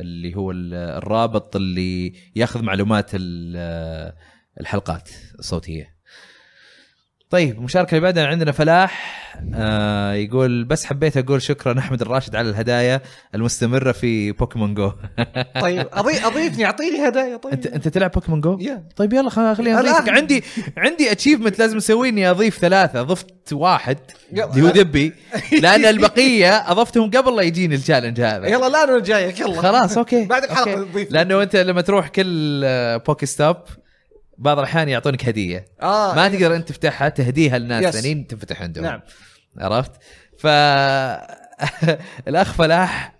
اللي 0.00 0.34
هو 0.36 0.50
ال- 0.50 0.74
الرابط 0.74 1.56
اللي 1.56 2.12
ياخذ 2.36 2.62
معلومات 2.62 3.10
ال- 3.14 4.12
الحلقات 4.60 5.08
الصوتية. 5.38 5.93
طيب 7.34 7.58
المشاركه 7.58 7.90
اللي 7.90 8.00
بعدها 8.00 8.26
عندنا 8.26 8.52
فلاح 8.52 9.24
آه 9.54 10.12
يقول 10.12 10.64
بس 10.64 10.84
حبيت 10.84 11.16
أقول 11.16 11.42
شكرا 11.42 11.78
أحمد 11.78 12.00
الراشد 12.02 12.36
على 12.36 12.50
الهدايا 12.50 13.00
المستمرة 13.34 13.92
في 13.92 14.32
بوكيمون 14.32 14.74
جو 14.74 14.92
طيب 15.60 15.86
أضي... 15.92 16.24
أضيفني 16.26 16.64
أعطيني 16.64 17.08
هدايا 17.08 17.36
طيب 17.36 17.52
أنت 17.52 17.66
أنت 17.66 17.88
تلعب 17.88 18.10
Pokemon 18.10 18.40
Go؟ 18.40 18.58
يا. 18.60 18.84
طيب 18.96 19.12
يلا 19.12 19.30
خل- 19.30 19.56
خليني. 19.56 19.78
أضيفك 19.80 20.08
عندي 20.08 20.44
عندي 20.76 21.12
achievement 21.12 21.58
لازم 21.58 21.76
أسويه 21.76 22.08
إني 22.10 22.30
أضيف 22.30 22.58
ثلاثة 22.58 23.02
ضفت 23.02 23.52
واحد. 23.52 23.98
اللي 24.32 24.62
هو 24.62 24.70
دبي 24.70 25.12
لأن 25.62 25.84
البقية 25.84 26.56
أضفتهم 26.70 27.10
قبل 27.10 27.36
لا 27.36 27.42
يجيني 27.42 27.74
ال 27.74 27.79
challenge 27.79 28.20
هذا 28.20 28.46
يلا 28.46 28.66
الآن 28.66 28.88
أنا 28.88 29.00
جايك 29.00 29.40
يلا 29.40 29.62
خلاص 29.62 29.98
okay 29.98 30.24
بعد. 30.24 30.42
نضيف. 30.68 31.10
لأنه 31.10 31.42
أنت 31.42 31.56
لما 31.56 31.80
تروح 31.80 32.08
كل 32.08 32.62
آه، 32.64 32.96
PokeStop 32.96 33.56
بعض 34.38 34.58
الأحيان 34.58 34.88
يعطونك 34.88 35.28
هدية. 35.28 35.64
آه 35.82 36.14
ما 36.14 36.28
تقدر 36.28 36.56
أنت 36.56 36.68
تفتحها 36.68 37.08
تهديها 37.08 37.58
لناس. 37.58 37.94
ثانيين 37.94 38.26
تنفتح 38.26 38.62
عندهم 38.62 38.84
نعم. 38.84 39.00
عرفت؟ 39.58 39.90
ف 40.38 40.46
الأخ 42.28 42.52
فلاح 42.52 43.14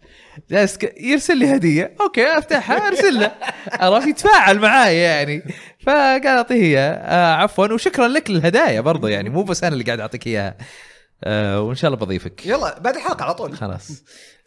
جالس 0.50 0.78
يرسل 1.00 1.36
لي 1.38 1.56
هدية. 1.56 1.94
okay 2.00 2.38
أفتحها 2.38 2.88
أرسل 2.88 3.20
له. 3.20 3.32
عرفت؟ 3.72 4.06
يتفاعل 4.08 4.58
معاي 4.58 4.96
يعني. 4.98 5.42
فقال 5.86 6.26
أعطيه 6.26 6.54
اياه 6.54 6.90
آه 6.94 7.34
عفوا 7.34 7.72
وشكرا 7.72 8.08
لك 8.08 8.30
للهدايا 8.30 8.80
برضو 8.80 9.06
يعني. 9.06 9.30
مو 9.30 9.42
بس 9.42 9.64
أنا 9.64 9.72
اللي 9.72 9.84
قاعد 9.84 10.00
أعطيك 10.00 10.26
إياها. 10.26 10.56
آه 11.24 11.60
وإن 11.60 11.74
شاء 11.74 11.90
الله 11.92 12.04
بضيفك. 12.06 12.46
يلا 12.46 12.78
بعد 12.78 12.96
الحلقة 12.96 13.24
على 13.24 13.34
طول. 13.34 13.56
خلاص. 13.56 14.02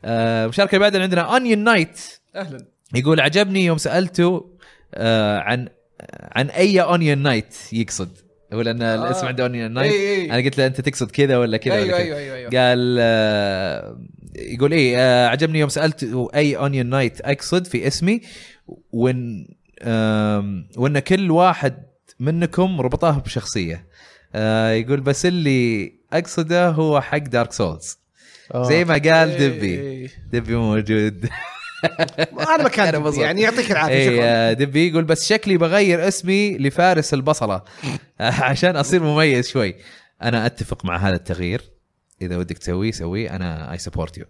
آه 0.05 0.47
مشاركة 0.47 0.71
اللي 0.75 0.79
بعدها 0.79 1.01
عندنا 1.01 1.21
Onion 1.21 1.63
Knight 1.63 1.99
أهلا. 2.35 2.65
يقول 2.95 3.19
عجبني 3.19 3.65
يوم 3.65 3.77
سألته 3.77 4.57
آه 4.93 5.39
عن 5.39 5.69
عن 6.13 6.49
أي 6.49 6.81
Onion 6.81 7.17
Knight 7.17 7.55
يقصد 7.73 8.17
هو 8.53 8.61
لأن 8.61 8.81
آه. 8.81 8.95
الاسم 9.07 9.27
عنده 9.27 9.43
Onion 9.43 9.71
Knight 9.71 9.91
إي 9.93 10.15
إي. 10.15 10.25
أنا 10.31 10.37
قلت 10.43 10.57
له 10.57 10.65
أنت 10.65 10.81
تقصد 10.81 11.11
كذا 11.11 11.37
ولا 11.37 11.57
كذا 11.57 11.73
ولا 11.81 11.87
كذا 11.87 11.97
أيوه 11.97 12.17
أيوه, 12.17 12.35
أيوة. 12.35 12.49
قال 12.49 12.97
آه، 12.99 13.99
يقول 14.35 14.71
إيه 14.71 14.97
آه، 14.97 15.27
عجبني 15.27 15.59
يوم 15.59 15.69
سألت 15.69 16.29
أي 16.35 16.57
Onion 16.57 16.85
Knight 16.85 17.21
أقصد 17.21 17.67
في 17.67 17.87
اسمي 17.87 18.21
وإن 18.91 19.47
آم، 19.81 20.67
وإن 20.77 20.99
كل 20.99 21.31
واحد 21.31 21.83
منكم 22.19 22.81
ربطاه 22.81 23.19
بشخصية 23.19 23.87
آه، 24.35 24.71
يقول 24.71 25.01
بس 25.01 25.25
اللي 25.25 25.93
أقصده 26.13 26.69
هو 26.69 27.01
حق 27.01 27.17
Dark 27.17 27.51
Souls 27.51 27.97
آه. 28.53 28.63
زي 28.69 28.85
ما 28.85 28.93
قال 28.93 29.37
دبي 29.37 29.79
إيه. 29.79 30.09
دبي 30.31 30.55
موجود 30.55 31.29
أنا 31.83 32.63
مكان 32.63 32.95
أنا 32.95 33.09
دبي،. 33.09 33.21
يعني 33.21 33.41
يعطيك 33.41 33.71
العافية 33.71 33.93
اي 33.93 34.05
شكرا. 34.05 34.23
آه، 34.23 34.53
دبي 34.53 34.87
يقول 34.87 35.03
بس 35.03 35.27
شكلي 35.27 35.57
بغير 35.57 36.07
اسمي 36.07 36.57
لفارس 36.57 37.13
البصلة. 37.13 37.61
عشان 38.19 38.75
أصير 38.75 39.03
مميز 39.03 39.49
شوي. 39.49 39.75
أنا 40.21 40.45
أتفق 40.45 40.85
مع 40.85 40.97
هذا 40.97 41.15
التغيير. 41.15 41.61
إذا 42.21 42.37
ودك 42.37 42.57
تسويه 42.57 42.91
سويه. 42.91 43.35
أنا 43.35 43.71
I 43.71 43.77
support 43.77 44.17
you 44.17 44.25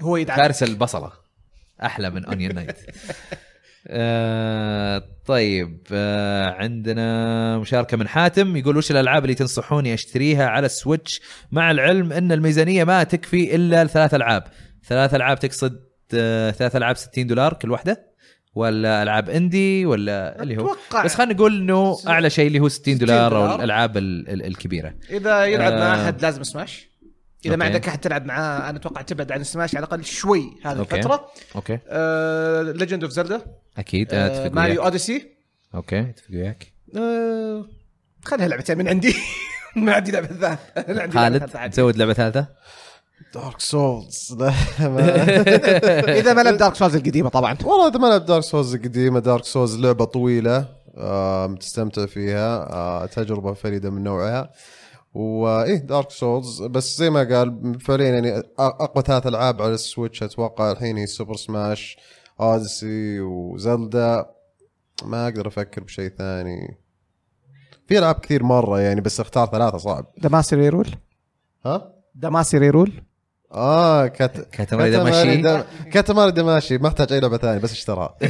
هو 0.00 0.16
يدعم 0.16 0.36
فارس 0.36 0.62
البصلة. 0.62 1.12
أحلى 1.82 2.10
من 2.10 2.24
Onion 2.24 2.54
Knight 2.54 2.78
آه 3.88 5.02
طيب 5.26 5.86
آه 5.92 6.50
عندنا 6.50 7.58
مشاركة 7.58 7.96
من 7.96 8.08
حاتم. 8.08 8.56
يقول 8.56 8.76
وش 8.76 8.90
الألعاب 8.90 9.24
اللي 9.24 9.34
تنصحوني 9.34 9.94
أشتريها 9.94 10.46
على 10.46 10.66
ال 10.66 10.73
Switch؟ 10.73 11.20
مع 11.52 11.70
العلم 11.70 12.12
أن 12.12 12.32
الميزانية 12.32 12.84
ما 12.84 13.02
تكفي 13.02 13.54
إلا 13.54 13.84
لثلاث 13.84 14.14
ألعاب. 14.14 14.44
ثلاث 14.84 15.14
ألعاب 15.14 15.38
تقصد 15.38 15.91
ثلاث 16.58 16.76
ألعاب 16.76 16.96
60 16.96 17.26
دولار 17.26 17.52
كل 17.54 17.70
واحدة؟ 17.70 18.12
ولا 18.54 19.02
ألعاب 19.02 19.30
indie 19.30 19.86
ولا 19.86 20.42
اللي 20.42 20.56
هو؟ 20.56 20.72
أتوقع. 20.72 21.04
بس 21.04 21.14
خلينا 21.14 21.32
نقول 21.34 21.56
إنه 21.60 21.98
أعلى 22.08 22.30
شيء 22.30 22.46
اللي 22.46 22.60
هو 22.60 22.68
60 22.68 22.98
دولار 22.98 23.36
أو. 23.52 23.56
الألعاب 23.56 23.96
ال- 23.96 24.28
ال- 24.28 24.46
الكبيرة. 24.46 24.94
إذا 25.10 25.44
يلعب 25.44 25.72
مع 25.72 25.94
آه. 25.94 26.04
أحد 26.04 26.22
لازم 26.22 26.42
سماش. 26.42 26.88
إذا 27.46 27.56
ما. 27.56 27.64
عندك 27.64 27.88
أحد 27.88 27.98
تلعب 27.98 28.26
معاه 28.26 28.70
أنا 28.70 28.78
أتوقع 28.78 29.02
تبعد 29.02 29.32
عن 29.32 29.44
سماش 29.44 29.76
على 29.76 29.84
الأقل 29.86 30.04
شوي 30.04 30.44
هذه 30.64 30.78
okay. 30.78 30.96
الفترة. 30.96 31.28
okay. 31.56 31.78
Legend 32.78 33.02
of 33.04 33.12
Zelda 33.12 33.42
أكيد 33.78 34.14
أنا 34.14 34.26
أتفق 34.26 34.54
Mario 34.54 34.82
Odyssey 34.84 35.26
okay 35.74 36.00
أتفق 36.00 36.30
وياك. 36.30 36.72
آه، 36.96 37.66
خليها 38.24 38.48
لعبتين 38.48 38.78
من 38.78 38.88
عندي. 38.88 39.14
ما 39.76 39.92
عندي 39.94 40.10
لعبة 40.10 40.26
ثالثة. 40.26 40.58
خالد. 41.20 41.70
تزود 41.70 41.96
لعبة 41.96 42.12
ثالثة؟ 42.12 42.46
Dark 43.34 43.60
Souls 43.72 44.36
إذا 46.20 46.32
ما 46.34 46.40
لعب 46.42 46.56
Dark 46.56 46.74
Souls 46.74 46.96
القديمة 46.96 47.28
طبعا. 47.28 47.56
والله 47.64 47.88
إذا 47.88 47.98
ما 47.98 48.06
لعب 48.06 48.24
Dark 48.24 48.42
Souls 48.42 48.74
القديمة 48.74 49.18
Dark 49.20 49.44
Souls 49.44 49.76
لعبة 49.78 50.04
طويلة 50.04 50.68
آه 50.96 51.46
تستمتع 51.54 52.06
فيها 52.06 52.72
آه 52.72 53.06
تجربة 53.06 53.52
فريدة 53.52 53.90
من 53.90 54.02
نوعها. 54.04 54.50
وايه 55.14 55.76
Dark 55.76 56.10
Souls 56.10 56.62
بس 56.62 56.98
زي 56.98 57.10
ما 57.10 57.24
قال 57.36 57.80
فعليا 57.80 58.08
يعني 58.08 58.42
أقوى 58.58 59.04
ثلاث 59.06 59.26
ألعاب 59.26 59.62
على 59.62 59.74
ال 59.74 59.81
Switch 59.81 60.22
أتوقع 60.22 60.72
الحين 60.72 60.96
هي 60.96 61.06
Super 61.06 61.36
Smash 61.36 61.96
Odyssey 62.40 63.20
و 63.20 63.38
Zelda 63.38 64.26
ما 65.04 65.24
أقدر 65.28 65.48
أفكر 65.48 65.82
بشيء 65.84 66.08
ثاني. 66.18 66.76
في 67.86 67.98
ألعاب 67.98 68.14
كثير 68.14 68.42
مرة 68.42 68.80
يعني 68.80 69.00
بس 69.00 69.20
أختار 69.20 69.46
ثلاثة 69.46 69.78
صعب. 69.78 70.06
Damacy 70.18 70.56
Reroll 70.56 70.88
ها؟ 71.66 71.92
Damacy 72.14 72.58
Reroll 72.58 73.02
آه 73.54 74.06
كت... 74.06 74.48
Katamari 74.52 74.90
Damacy. 74.90 75.36
دم- 75.36 75.62
Katamari 75.92 76.32
Damacy 76.32 76.78
ما 76.78 76.88
احتاج 76.88 77.12
أي 77.12 77.20
لعبة 77.20 77.36
ثانية 77.36 77.58
بس 77.60 77.72
اشتراها 77.72 78.16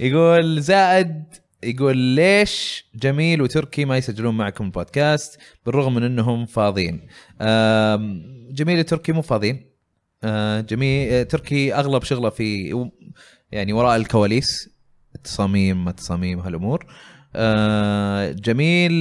يقول 0.00 0.60
زائد 0.62 1.24
يقول 1.62 1.96
ليش 1.96 2.84
جميل 2.94 3.42
وتركي 3.42 3.84
ما 3.84 3.96
يسجلون 3.96 4.36
معكم 4.36 4.70
بودكاست 4.70 5.38
بالرغم 5.66 5.94
من 5.94 6.02
إنهم 6.02 6.46
فاضيين؟ 6.46 7.00
جميل 8.50 8.78
وتركي 8.78 9.12
مو 9.12 9.22
فاضيين. 9.22 9.68
آه، 10.24 10.60
جميل 10.60 11.12
آه، 11.12 11.22
تركي 11.22 11.74
أغلب 11.74 12.02
شغله 12.02 12.30
في 12.30 12.74
يعني 13.52 13.72
وراء 13.72 13.96
الكواليس 13.96 14.70
التصاميم 15.14 15.88
التصاميم 15.88 16.40
هالأمور. 16.40 16.86
آه، 17.36 18.30
جميل. 18.32 18.92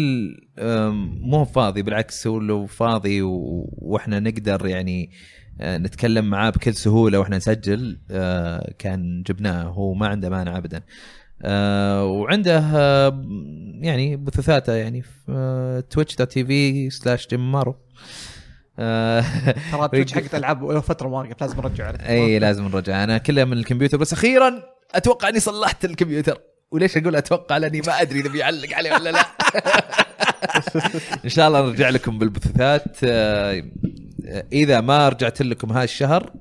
مو 1.21 1.45
فاضي 1.45 1.81
بالعكس 1.81 2.27
هو 2.27 2.39
لو 2.39 2.65
فاضي 2.65 3.21
وإحنا 3.21 4.19
نقدر 4.19 4.67
يعني 4.67 5.11
آه، 5.61 5.77
نتكلم 5.77 6.29
معاه 6.29 6.49
بكل 6.49 6.73
سهولة 6.73 7.19
وإحنا 7.19 7.37
نسجل 7.37 7.99
آه، 8.11 8.73
كان 8.79 9.23
جبناه 9.27 9.63
هو 9.63 9.93
ما 9.93 10.07
عنده 10.07 10.29
مانع 10.29 10.57
ابدا. 10.57 10.81
آه، 11.41 12.05
وعنده 12.05 12.57
آه، 12.75 13.25
يعني 13.81 14.15
بثوثاته 14.17 14.73
يعني 14.73 15.01
في 15.01 15.83
Twitch 15.89 16.15
dot 16.15 16.31
TV 16.31 16.89
slash 16.89 17.27
جيمارو 17.27 17.75
آه، 18.79 19.21
ترى 19.71 19.87
Twitch 19.91 20.13
حقت 20.13 20.35
ألعاب 20.35 20.63
له 20.63 20.79
فترة 20.81 21.07
واقف 21.07 21.41
لازم 21.41 21.59
عليه. 21.85 21.99
اي 22.09 22.39
لازم 22.39 22.67
نرجع. 22.67 23.03
أنا 23.03 23.17
كلها 23.17 23.45
من 23.45 23.53
الكمبيوتر 23.57 23.97
بس 23.97 24.13
أخيرا 24.13 24.63
أتوقع 24.95 25.29
إني 25.29 25.39
صلحت 25.39 25.85
الكمبيوتر. 25.85 26.37
وليش 26.71 26.97
أقول 26.97 27.15
أتوقع؟ 27.15 27.57
لأني 27.57 27.81
ما 27.81 28.01
أدري 28.01 28.19
إذا 28.19 28.29
بيعلق 28.29 28.73
عليه 28.73 28.93
ولا 28.93 29.09
لا. 29.09 29.21
إن 31.25 31.29
شاء 31.29 31.47
الله 31.47 31.61
نرجع 31.61 31.89
لكم 31.89 32.19
بالبثوثات. 32.19 32.97
آه، 33.03 33.63
إذا 34.51 34.81
ما 34.81 35.09
رجعت 35.09 35.41
لكم 35.41 35.71
هذا 35.71 35.83
الشهر 35.83 36.33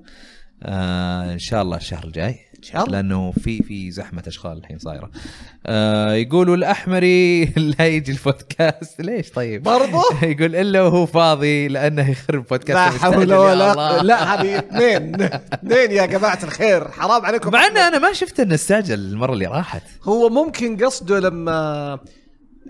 آه، 0.62 1.32
إن 1.32 1.38
شاء 1.38 1.62
الله 1.62 1.76
الشهر 1.76 2.04
الجاي. 2.04 2.38
شاء 2.66 2.84
الله. 2.84 2.92
لأنه 2.92 3.32
في 3.32 3.62
في 3.62 3.90
زحمة 3.90 4.22
أشغال 4.26 4.58
الحين 4.58 4.78
صايرة. 4.78 5.10
آه 5.66 6.12
يقولوا 6.14 6.56
الأحمري 6.56 7.44
لا 7.78 7.86
يجي 7.86 8.12
البودكاست. 8.12 9.00
ليش 9.00 9.30
طيب؟ 9.30 9.62
برضو؟ 9.62 10.00
يقول 10.22 10.56
إلا 10.56 10.82
وهو 10.82 11.06
فاضي 11.06 11.68
لأنه 11.68 12.10
يخرب 12.10 12.46
بودكاست 12.50 12.94
لا 12.94 13.00
حول 13.00 13.34
ولا. 13.34 14.02
لا 14.02 14.34
هذه 14.34 14.58
اثنين. 14.58 15.22
اثنين 15.22 15.90
يا 15.90 16.06
جماعة 16.06 16.38
الخير. 16.42 16.90
حرام 16.90 17.24
عليكم. 17.26 17.50
مع 17.52 17.66
ان 17.66 17.76
أنا 17.76 17.98
ما 17.98 18.12
شفت 18.12 18.40
إنه 18.40 18.54
استعجل 18.54 18.98
المرة 18.98 19.32
اللي 19.32 19.46
راحت. 19.46 19.82
هو 20.02 20.28
ممكن 20.28 20.76
قصده 20.84 21.20
لما 21.20 21.98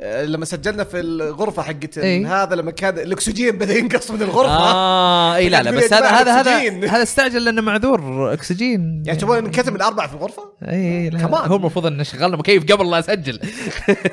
لما 0.03 0.45
سجلنا 0.45 0.85
في 0.85 1.01
الغرفة 1.01 1.63
حقت 1.63 1.99
إيه. 1.99 2.43
هذا 2.43 2.55
لما 2.55 2.71
كان 2.71 2.99
الأكسجين 2.99 3.59
بدأ 3.59 3.75
ينقص 3.75 4.11
من 4.11 4.23
الغرفة 4.23 4.53
آه 4.53 5.37
إي 5.37 5.49
لا 5.49 5.63
لا 5.63 5.71
بس 5.79 5.93
هذا 5.93 6.09
هذا 6.09 6.41
هذا 6.41 6.51
أكسجين. 6.57 6.85
هذا 6.85 7.03
استعجل 7.03 7.45
لأنه 7.45 7.63
معذور 7.63 8.33
أكسجين 8.33 9.03
يعني 9.07 9.19
تبغى 9.19 9.41
نكتب 9.41 9.77
الأربعة 9.77 10.09
في 10.09 10.15
الغرفة؟ 10.15 10.43
إي 10.69 11.11
لا 11.11 11.19
كمان. 11.19 11.49
هو 11.51 11.57
المفروض 11.57 11.87
ان 11.87 12.05
شغلنا 12.05 12.37
مكيف 12.37 12.73
قبل 12.73 12.91
لا 12.91 12.99
أسجل 12.99 13.41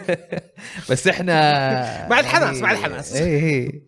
بس 0.89 1.07
إحنا 1.07 1.33
مع 2.09 2.19
الحماس، 2.19 2.61
مع 2.61 2.71
الحماس. 2.71 3.15
إي 3.15 3.35
إي 3.43 3.83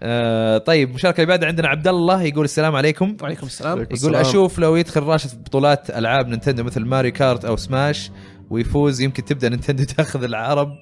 آه 0.00 0.58
طيب 0.58 0.94
مشاركة 0.94 1.16
اللي 1.16 1.26
بعدها 1.26 1.48
عندنا 1.48 1.68
عبد 1.68 1.88
الله 1.88 2.22
يقول 2.22 2.44
السلام 2.44 2.76
عليكم 2.76 3.16
وعليكم 3.22 3.46
السلام 3.46 3.78
يقول 3.80 3.92
السلام. 3.92 4.20
أشوف 4.20 4.58
لو 4.58 4.76
يدخل 4.76 5.02
راشد 5.02 5.44
بطولات 5.44 5.90
ألعاب 5.90 6.28
Nintendo 6.28 6.64
مثل 6.64 6.84
Mario 6.84 7.10
Kart 7.10 7.44
أو 7.44 7.56
سماش 7.56 8.10
ويفوز 8.54 9.00
يمكن 9.00 9.24
تبدأ 9.24 9.48
Nintendo 9.48 9.84
تاخذ 9.96 10.22
العرب 10.22 10.78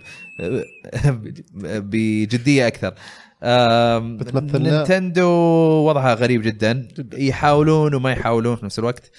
بجدية 1.54 2.66
أكثر؟ 2.66 2.94
نينتندو 4.58 5.28
وضعها 5.88 6.14
غريب 6.14 6.42
جدا. 6.42 6.88
يحاولون 7.12 7.94
وما 7.94 8.12
يحاولون 8.12 8.56
في 8.56 8.64
نفس 8.64 8.78
الوقت. 8.78 9.10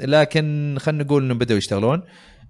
لكن 0.00 0.76
خلينا 0.80 1.04
نقول 1.04 1.24
إنهم 1.24 1.38
بدأوا 1.38 1.58
يشتغلون. 1.58 2.02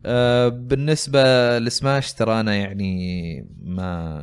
آه، 0.06 0.48
بالنسبة 0.48 1.58
لسماش 1.58 2.12
ترى 2.12 2.40
أنا 2.40 2.54
يعني 2.54 3.48
ما 3.62 4.22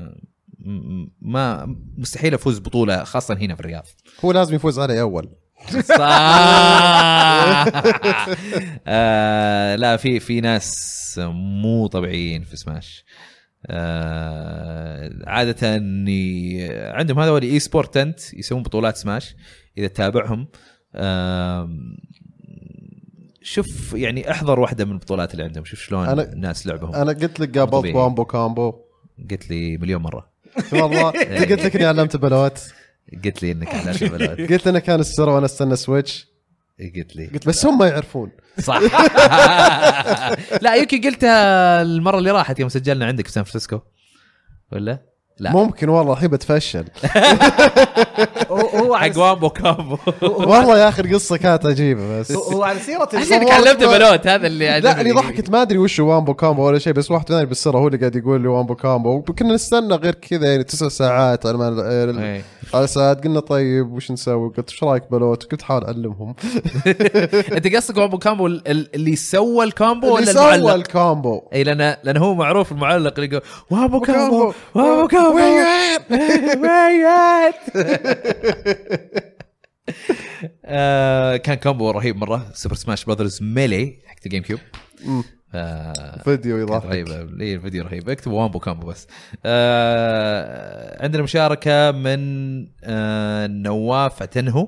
ما 1.22 1.76
مستحيل 1.98 2.34
أفوز 2.34 2.60
بطولة 2.60 3.04
خاصة 3.04 3.34
هنا 3.34 3.56
في 3.56 3.60
الرياض. 3.60 3.84
هو 4.26 4.32
لازم 4.32 4.56
يفوز 4.56 4.80
علي 4.80 5.02
أول. 5.02 5.30
صح. 5.84 5.98
آه 8.88 9.76
لا 9.76 9.98
في 9.98 10.20
في 10.20 10.42
ناس 10.42 11.20
مو 11.34 11.88
طبيعيين 11.88 12.44
في 12.44 12.58
سماش. 12.58 13.06
آه 13.68 15.12
عادة 15.28 15.76
ي- 16.08 16.70
عندهم 16.72 17.20
هذا 17.20 17.42
اي 17.44 17.60
سبورت 17.60 17.94
تنت 17.94 18.34
يسوون 18.34 18.64
بطولات 18.64 18.98
سماش 18.98 19.36
إذا 19.78 19.88
تتابعهم. 19.88 20.48
آه 20.96 21.70
شوف 23.42 23.94
يعني 23.94 24.32
أحضر 24.32 24.60
واحدة 24.60 24.86
من 24.86 24.92
البطولات 24.92 25.32
اللي 25.34 25.44
عندهم 25.44 25.66
شوف 25.66 25.80
شلون 25.80 26.06
أنا- 26.06 26.20
الناس 26.34 26.68
لعبهم. 26.68 26.96
أنا 26.96 27.12
قلت 27.12 27.40
لك 27.40 27.58
قابلت. 27.58 27.94
بامبو 27.94 28.26
كامبو 28.26 28.74
قلت 29.32 29.50
لي 29.50 29.78
مليون 29.78 30.02
مرة. 30.02 30.30
والله 30.74 31.12
قلت 31.50 31.66
لك 31.66 31.76
إني 31.76 31.86
علمت 31.86 32.16
بلوت 32.16 32.74
قلت 33.26 33.44
لي 33.44 33.52
إنك 33.52 33.76
على 33.76 33.92
البلد 34.02 34.52
قلت 34.52 34.68
أنا 34.68 34.80
كان 34.80 35.00
السر 35.00 35.30
وأنا 35.30 35.46
استنى 35.46 35.76
سويتش. 35.76 36.28
قلت 36.96 37.16
لي. 37.16 37.28
قلت 37.28 37.48
بس 37.48 37.66
هم 37.66 37.78
ما 37.78 37.88
يعرفون. 37.88 38.32
صح. 38.60 38.80
لا 40.64 40.76
يمكن 40.76 41.02
قلتها 41.02 41.82
المرة 41.82 42.18
اللي 42.18 42.32
راحت 42.32 42.60
يوم 42.60 42.70
سجلنا 42.70 43.06
عندك 43.06 43.28
في 43.28 43.32
سان 43.32 43.44
فرانسيسكو 43.44 43.80
ولا؟ 44.72 45.00
لا. 45.40 45.52
ممكن 45.52 45.90
والله 45.90 46.14
الحين 46.14 46.30
بتفشل. 46.30 46.86
هو 48.88 48.98
حق 48.98 49.18
وامبو 49.18 49.50
كامبو 49.50 49.98
والله 50.22 50.78
يا 50.80 50.90
أخي 50.90 51.02
القصة 51.02 51.38
كانت 51.38 51.66
عجيبة 51.66 52.20
بس 52.20 52.32
هو- 52.32 52.64
على 52.64 52.80
سيرة 52.80 53.10
عشان 53.14 53.42
ال- 53.42 53.48
كلمت 53.50 53.84
بلوت 53.84 54.28
هذا 54.28 54.48
اللي 54.48 54.80
لا. 54.80 55.02
اللي 55.02 55.12
ضحكت 55.12 55.50
ما 55.50 55.62
أدري 55.62 55.78
وش 55.78 56.00
هو 56.00 56.08
وامبو 56.16 56.34
كامبو 56.34 56.62
ولا 56.68 56.80
شيء 56.80 56.94
بس 56.94 57.12
واحد 57.12 57.28
ثاني 57.30 57.46
بالسر 57.46 57.78
هو 57.78 57.88
اللي 57.88 57.98
قاعد 57.98 58.16
يقول 58.16 58.42
لي 58.42 58.48
وامبو 58.48 58.76
كامبو 58.76 59.22
كنا 59.22 59.54
نستنى 59.54 59.96
غير 59.96 60.16
كذا 60.16 60.48
يعني 60.52 60.64
تسع 60.64 60.88
ساعات 60.90 61.46
على 61.46 61.58
ما 61.58 61.90
إيه. 62.24 62.42
على 62.74 62.88
ساعات 62.88 63.24
قلنا 63.24 63.40
طيب 63.40 63.92
وش 63.92 64.12
نسوي؟ 64.12 64.50
قلت 64.58 64.70
إيش 64.72 64.84
رأيك 64.84 65.04
بلوت؟ 65.12 65.44
قلت 65.52 65.62
حاول 65.62 65.84
أعلمهم 65.84 66.36
أنت 67.58 67.76
قصدك 67.76 67.98
wombo 67.98 68.18
combo 68.18 68.48
ال- 68.48 68.68
ال- 68.68 68.90
اللي 68.96 69.16
سوى 69.16 69.66
ال 69.66 69.74
combo 69.74 70.18
اللي 70.18 70.32
ولا 70.32 70.34
سوى 70.40 70.56
المعلق؟ 70.56 70.74
ال 70.74 70.85
combo 70.85 71.42
اي 71.54 71.64
لأن 71.64 71.96
لأن 72.04 72.18
هو 72.18 72.36
معروف 72.36 72.72
المعلق 72.72 73.14
اللي 73.20 73.28
يقول 73.36 73.42
wombo 73.72 74.00
combo. 74.00 74.54
combo 74.74 74.90
wombo 74.90 75.08
combo 75.08 75.38
where 76.64 77.10
you 77.10 77.37
at 77.37 77.56
آه، 80.66 81.38
كان 81.38 81.56
combo 81.56 81.92
رهيب 81.92 82.16
مرة 82.18 82.52
Super 82.54 82.76
Smash 82.76 83.06
Brothers 83.06 83.42
Melee 83.44 84.00
حق 84.06 84.16
ال 84.26 84.44
GameCube. 84.44 84.60
آه، 85.56 86.22
فيديو 86.24 86.58
يضحك 86.58 86.86
رهيبه 86.86 87.16
اي 87.42 87.56
الفيديو 87.56 87.84
رهيب 87.84 88.10
اكتبوا 88.10 88.42
wombo 88.42 88.60
combo 88.60 88.88
بس 88.88 89.08
آه 89.46 91.04
عندنا 91.04 91.24
مشاركة 91.24 91.92
من 91.92 92.20
آه 92.84 93.48
نواف 93.48 94.22
عتنهو 94.22 94.68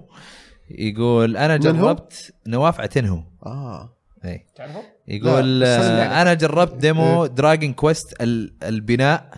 يقول 0.70 1.38
أنا؟ 1.38 1.58
جربت 1.58 2.34
نواف 2.48 2.82
عتنهو 2.82 3.24
آه 3.46 3.98
اي 4.26 4.46
تعرفه؟ 4.56 4.84
يقول. 5.08 5.64
آه 5.64 6.22
أنا 6.22 6.34
جربت 6.34 6.74
demo 6.76 7.26
Dragon 7.26 7.74
Quest 7.74 8.22
ال- 8.22 8.54
البناء 8.64 9.30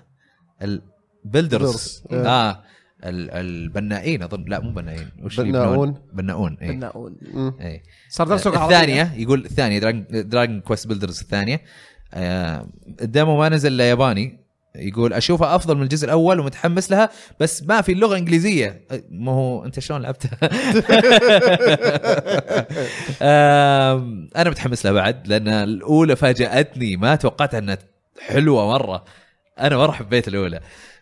ال 0.62 0.77
Builders 0.77 2.04
Builders. 2.04 2.12
إيه. 2.14 2.28
آه 2.28 2.64
البنائين 3.04 4.24
أظن. 4.24 4.46
لا 4.48 4.60
مو 4.60 4.72
بنائين 4.72 5.10
وش 5.24 5.40
بناؤون. 5.40 5.96
بناؤون 6.14 6.58
اي 6.62 6.72
بناؤون. 6.72 7.16
اي 7.62 7.84
صار 8.10 8.28
درس 8.28 8.48
لغه 8.48 8.60
عربية. 8.60 8.76
الثانية 8.76 9.14
يقول 9.16 9.46
الثانية 9.46 9.80
Dragon 10.22 10.62
Quest 10.62 10.88
Builders 10.88 11.20
الثانية. 11.22 11.62
آه، 12.14 12.68
ال 13.02 13.09
demo 13.09 13.38
ما 13.38 13.50
نزل 13.50 13.72
إلا 13.74 13.90
ياباني. 13.90 14.42
يقول 14.76 15.14
أشوفها 15.14 15.56
أفضل 15.56 15.78
من 15.78 15.84
الجزء 15.84 16.06
الأول 16.06 16.40
ومتحمس 16.40 16.92
لها 16.92 17.10
بس 17.40 17.64
ما 17.64 17.82
في 17.82 17.92
اللغة 17.92 18.18
انجليزيه 18.18 18.82
أه، 18.92 19.04
ما 19.10 19.32
هو 19.32 19.66
أنت 19.66 19.80
شلون 19.80 20.02
لعبتها؟ 20.02 20.38
أنا 24.42 24.50
متحمس 24.50 24.86
لها 24.86 24.94
بعد 24.94 25.28
لأن 25.28 25.48
الأولى 25.48 26.16
فاجأتني. 26.16 26.98
ما 26.98 27.16
توقعت 27.16 27.56
إنها 27.56 27.78
حلوة 28.28 28.68
مرة. 28.68 29.06
أنا 29.60 29.78
مره 29.78 29.92
حبيت 29.92 30.28
الأولى. 30.28 30.60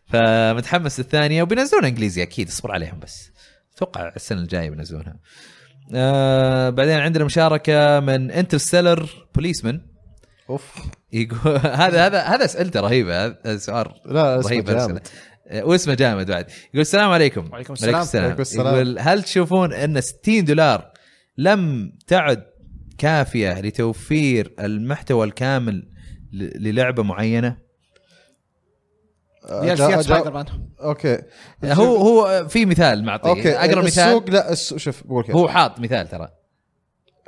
فمتحمس 0.09 0.99
للثانيه 0.99 1.43
وبينزلون 1.43 1.85
إنجليزي 1.85 2.23
أكيد 2.23 2.47
اصبر 2.47 2.71
عليهم 2.71 2.99
بس 2.99 3.31
أتوقع 3.75 4.11
السنة 4.15 4.41
الجاية 4.41 4.69
بينزلونها 4.69 5.15
آه 5.93 6.69
بعدين 6.69 6.97
عندنا 6.99 7.23
مشاركة 7.25 7.99
من 7.99 8.31
انترستيلر 8.31 9.09
بوليسمان 9.35 9.81
أوف 10.49 10.75
يقول 11.13 11.57
هذا 11.83 12.05
هذا 12.07 12.21
هذا 12.21 12.45
أسئلته 12.45 12.79
رهيبة 12.79 13.25
هذا 13.25 13.57
سؤال 13.57 13.85
لا 14.05 14.39
اسمه 14.39 14.51
رهيب 14.51 14.65
جامد. 14.65 15.07
آه، 15.47 15.63
واسمه 15.63 15.93
جامد 15.93 16.25
بعد 16.31 16.45
يقول 16.49 16.81
السلام 16.81 17.09
عليكم 17.11 17.49
وعليكم 17.51 17.73
السلام. 17.73 18.23
وعليكم 18.23 18.41
السلام. 18.41 18.75
يقول 18.75 18.99
هل 18.99 19.23
تشوفون 19.23 19.73
أن 19.73 20.01
60 20.01 20.43
دولار 20.45 20.91
لم 21.37 21.91
تعد 22.07 22.43
كافية 22.97 23.61
لتوفير 23.61 24.53
المحتوى 24.59 25.27
الكامل 25.27 25.87
ل- 26.31 26.63
للعبة 26.69 27.03
معينة؟ 27.03 27.57
دي 29.47 29.75
أجا- 29.75 29.81
ال 29.81 29.95
أجا- 29.95 29.99
Spider-Man. 30.01 30.45
okay. 30.81 31.17
هو 31.63 31.95
هو 31.95 32.47
في 32.47 32.65
مثال 32.65 33.05
معطيه 33.05 33.29
okay 33.29 33.55
أقرأ 33.57 33.81
مثال. 33.81 34.03
السوق 34.03 34.29
لا 34.29 34.51
السوق 34.51 34.77
شوف 34.77 35.03
بقول 35.07 35.25
هو 35.31 35.47
حاط 35.49 35.79
مثال 35.79 36.07
ترى. 36.07 36.29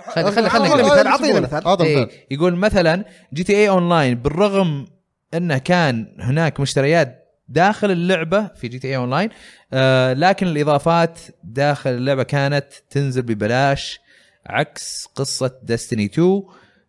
خلي 0.07 0.31
خلي 0.31 0.49
خلي 0.49 0.63
أعطينا 0.67 0.81
نقرأ. 0.83 0.93
مثال، 0.95 1.07
أعطينا 1.07 1.39
مثال. 1.39 1.67
هذا 1.67 1.83
إيه 1.83 1.97
مثال. 2.05 2.09
يقول 2.31 2.55
مثلا 2.55 3.05
GTA 3.33 3.53
Online 3.55 4.15
بالرغم 4.15 4.87
إنه 5.33 5.57
كان 5.57 6.15
هناك 6.19 6.59
مشتريات 6.59 7.17
داخل 7.47 7.91
اللعبة 7.91 8.47
في 8.47 8.67
GTA 8.67 8.87
Online 8.87 9.29
آه 9.73 10.13
لكن 10.13 10.47
الإضافات 10.47 11.19
داخل 11.43 11.89
اللعبة 11.89 12.23
كانت 12.23 12.65
تنزل 12.89 13.21
ببلاش 13.21 13.99
عكس 14.47 15.05
قصة 15.15 15.51
Destiny 15.63 16.05
2 16.05 16.43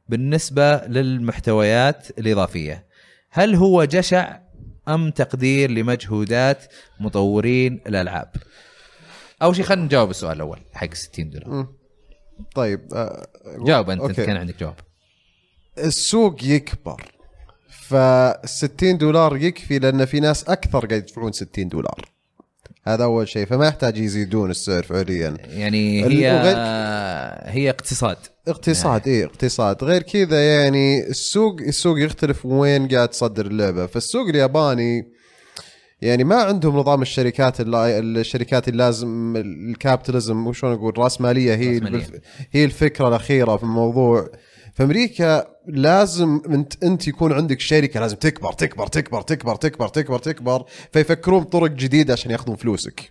بالنسبة 0.08 0.76
للمحتويات 0.76 2.06
الإضافية. 2.18 2.84
هل 3.30 3.54
هو 3.54 3.84
جشع؟ 3.84 4.36
أم 4.88 5.10
تقدير 5.10 5.70
لمجهودات 5.70 6.64
مطورين 7.00 7.80
الألعاب؟ 7.86 8.30
اول 9.42 9.56
شيء 9.56 9.64
خلينا 9.64 9.84
نجاوب 9.84 10.10
السؤال 10.10 10.36
الأول 10.36 10.58
حق 10.72 10.94
60 10.94 11.30
دولار. 11.30 11.66
طيب 12.54 12.80
آه، 12.94 13.26
جاوب 13.66 13.90
أنت 13.90 14.00
أوكي. 14.00 14.26
كان 14.26 14.36
عندك 14.36 14.60
جواب. 14.60 14.74
السوق 15.78 16.44
يكبر 16.44 17.12
ف 17.68 17.94
60 18.44 18.98
دولار 18.98 19.36
يكفي 19.36 19.78
لأن 19.78 20.04
في 20.04 20.20
ناس 20.20 20.44
أكثر 20.44 20.86
قاعد 20.86 21.02
يدفعون 21.02 21.32
60 21.32 21.68
دولار. 21.68 22.12
هذا 22.86 23.04
أول 23.04 23.28
شيء 23.28 23.46
فما 23.46 23.66
يحتاج 23.66 23.98
يزيدون 23.98 24.50
السعر 24.50 24.82
فعليا 24.82 25.36
يعني 25.48 26.04
هي 26.04 26.30
هي 27.44 27.70
اقتصاد. 27.70 28.16
اقتصاد 28.48 29.08
إيه 29.08 29.24
اقتصاد. 29.24 29.84
غير 29.84 30.02
كذا 30.02 30.54
يعني 30.54 31.06
السوق 31.06 31.60
السوق 31.60 31.98
يختلف 32.00 32.46
وين 32.46 32.88
قاعد 32.88 33.08
تصدر 33.08 33.46
اللعبة. 33.46 33.86
فالسوق 33.86 34.28
الياباني 34.28 35.08
يعني 36.00 36.24
ما 36.24 36.36
عندهم 36.36 36.76
نظام 36.76 37.02
الشركات 37.02 37.60
اللي 37.60 37.98
الشركات 38.20 38.68
اللي 38.68 38.78
لازم 38.84 39.36
الكابيتاليزم 39.36 40.46
وشلون 40.46 40.72
أقول 40.72 40.98
راسماليه 40.98 41.54
هي. 41.54 41.76
الف- 41.78 42.10
هي 42.52 42.64
الفكرة 42.64 43.08
الأخيرة 43.08 43.56
في 43.56 43.62
الموضوع. 43.62 44.28
في 44.74 44.82
أمريكا 44.82 45.46
لازم 45.68 46.40
أنت 46.48 46.84
أنت 46.84 47.08
يكون 47.08 47.32
عندك 47.32 47.60
شركة 47.60 48.00
لازم 48.00 48.16
تكبر 48.16 48.52
تكبر 48.52 48.86
تكبر 48.86 49.22
تكبر 49.22 49.56
تكبر 49.56 49.88
تكبر 49.88 50.18
تكبر 50.18 50.64
فيفكرون 50.92 51.42
بطرق 51.42 51.70
جديدة 51.70 52.12
عشان 52.12 52.30
ياخذون 52.30 52.56
فلوسك. 52.56 53.10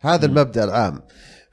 هذا 0.00 0.26
المبدأ 0.26 0.64
العام. 0.64 1.02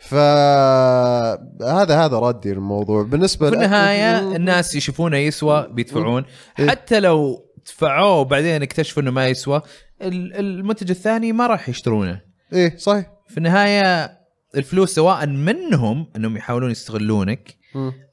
فهذا 0.04 1.96
هذا 2.06 2.20
ردي 2.20 2.54
للموضوع 2.54 3.04
بالنسبة 3.04 3.50
في 3.50 3.56
لأ- 3.56 3.60
النهايه 3.60 4.36
الناس 4.36 4.76
يشوفونه 4.76 5.18
يسوى 5.18 5.68
بيدفعون 5.72 6.26
إيه. 6.60 6.68
حتى 6.70 7.00
لو 7.00 7.46
دفعوه 7.66 8.20
وبعدين 8.20 8.62
اكتشفوا 8.62 9.04
إنه 9.04 9.12
ما 9.12 9.28
يسوى 9.28 9.62
ال- 10.02 10.34
المنتج 10.36 10.90
الثاني 10.90 11.32
ما 11.32 11.48
راح 11.48 11.70
يشترونه 11.70 12.22
إيه 12.54 12.78
صحيح 12.78 13.06
في 13.30 13.38
النهاية 13.38 14.18
الفلوس 14.58 14.96
سواء 14.96 15.26
منهم 15.28 16.08
إنهم 16.16 16.38
يحاولون 16.38 16.72
يستغلونك. 16.72 17.58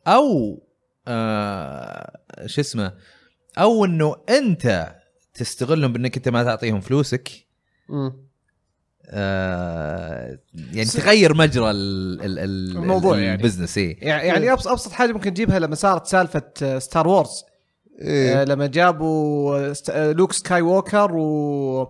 أو 0.06 0.62
آه 1.08 2.20
شو 2.46 2.60
اسمه 2.60 2.92
أو 3.58 3.84
إنه 3.84 4.16
أنت 4.28 4.94
تستغلهم 5.34 5.92
بإنك 5.92 6.16
أنت 6.16 6.28
ما 6.28 6.44
تعطيهم 6.44 6.80
فلوسك. 6.80 7.30
آه 9.10 10.38
يعني 10.72 10.84
تغير 10.84 11.34
مجرى 11.34 11.70
ال 11.70 12.20
ال 12.22 12.38
ال 12.38 12.76
الموضوع 12.76 13.18
يعني. 13.18 13.42
البزنس 13.42 13.78
إيه. 13.78 13.98
يعني 14.02 14.28
يعني 14.28 14.52
ابسط 14.52 14.68
أبسط 14.68 14.92
حاجة 14.92 15.12
ممكن 15.12 15.34
تجيبها 15.34 15.58
لما 15.58 15.74
صارت 15.74 16.06
سالفة 16.06 16.78
Star 16.78 17.08
Wars 17.08 17.44
إيه. 18.00 18.44
لما 18.44 18.66
جابوا 18.66 19.72
آه، 19.90 20.12
Luke 20.12 20.32
Skywalker 20.32 21.12
و 21.14 21.80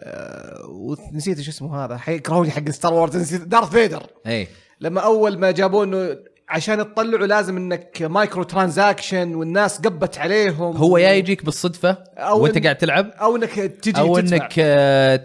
آه، 0.00 0.66
ونسيت 0.68 1.38
إيش 1.38 1.48
اسمه 1.48 1.84
هذا 1.84 1.96
حيكرهوني 1.96 2.50
حق 2.50 2.70
Star 2.70 2.94
Wars 2.94 3.16
نسيت 3.16 3.42
Darth 3.42 3.70
Vader. 3.70 4.06
إيه. 4.26 4.48
لما 4.80 5.00
أول 5.00 5.38
ما 5.38 5.50
جابوا 5.50 5.84
إنه 5.84 6.16
عشان 6.48 6.78
تطلعوا 6.78 7.26
لازم 7.26 7.56
انك 7.56 8.02
micro 8.02 8.42
transaction 8.42 9.34
والناس 9.34 9.78
قبت 9.78 10.18
عليهم. 10.18 10.76
هو 10.76 10.98
يا 10.98 11.12
يجيك 11.12 11.44
بالصدفة 11.44 11.90
أو 12.18 12.42
وانت 12.42 12.62
قاعد 12.62 12.76
تلعب 12.78 13.10
أو 13.20 13.36
إنك 13.36 13.50
تجي 13.50 14.00
أو 14.00 14.18
تدفع. 14.20 14.36
إنك 14.36 14.52
آه، 14.58 15.20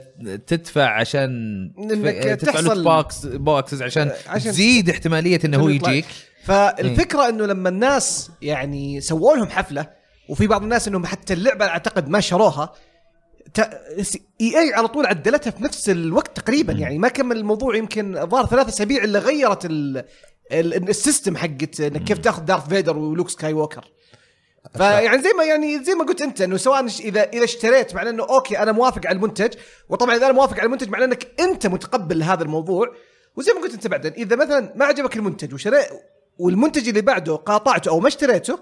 تدفع 0.48 0.99
عشان 0.99 1.31
إنك 1.80 2.15
تف- 2.23 2.41
تدفع 2.41 2.52
تحصل- 2.61 2.84
box 2.84 3.26
boxes 3.26 3.81
عشان, 3.81 4.11
عشان 4.27 4.52
تزيد 4.52 4.89
احتمالية 4.89 5.39
إنه 5.45 5.57
هو. 5.60 5.69
يجيك. 5.69 6.06
فالفكرة 6.43 7.30
إنه 7.30 7.45
لما 7.45 7.69
الناس 7.69 8.31
يعني 8.41 9.02
سووا 9.02 9.35
لهم 9.35 9.48
حفلة 9.49 9.89
وفي 10.30 10.48
بعض 10.48 10.64
الناس 10.64 10.88
إنهم 10.88 11.06
حتى 11.06 11.34
اللعبة 11.34 11.65
أعتقد 11.65 12.10
ما 12.10 12.19
شروها 12.19 12.73
EA 14.41 14.73
على 14.73 14.88
طول 14.88 15.06
عدلتها 15.06 15.52
في 15.52 15.64
نفس 15.64 15.89
الوقت 15.89 16.39
تقريبا. 16.39 16.73
يعني 16.73 16.98
ما 16.98 17.07
كمل 17.07 17.38
الموضوع 17.38 17.76
يمكن 17.76 18.18
الظاهر 18.18 18.45
ثلاث 18.45 18.68
أسابيع 18.68 19.03
إلا 19.03 19.19
غيرت 19.19 19.65
ال 20.51 20.64
system 20.64 21.38
حقت 21.38 21.82
إنك 21.82 22.03
كيف 22.03 22.18
تاخذ 22.18 22.41
Darth 22.41 22.68
Vader 22.68 22.97
و 22.97 23.30
Luke 23.30 23.53
Skywalker 23.53 23.91
فيعني 24.78 25.22
زي 25.23 25.30
ما 25.38 25.44
يعني 25.44 25.84
زي 25.84 25.94
ما 25.94 26.06
قلت 26.06 26.22
أنت 26.22 26.41
إنه 26.41 26.57
سواء 26.57 26.86
اذا 26.86 27.23
إذا 27.23 27.44
اشتريت 27.44 27.95
معناه 27.95 28.11
إنه 28.11 28.23
okay 28.23 28.59
أنا 28.60 28.72
موافق 28.72 29.07
على 29.07 29.15
المنتج 29.15 29.53
وطبعا 29.90 30.15
إذا 30.15 30.26
أنا 30.26 30.34
موافق 30.34 30.53
على 30.53 30.65
المنتج 30.65 30.90
معناه 30.90 31.06
إنك 31.06 31.28
أنت 31.40 31.68
متقبل 31.68 32.19
لهذا 32.19 32.44
الموضوع. 32.44 32.88
وزي 33.36 33.53
ما 33.53 33.61
قلت 33.61 33.73
أنت 33.73 33.88
بعدين 33.88 34.14
إذا 34.14 34.36
مثلا 34.36 34.73
ما 34.76 34.86
عجبك 34.86 35.15
المنتج 35.15 35.53
وشريت 35.53 35.86
والمنتج 36.38 36.88
اللي 36.88 37.02
بعده 37.02 37.36
قاطعته 37.36 37.90
أو 37.90 37.99
ما 37.99 38.07
اشتريته 38.07 38.60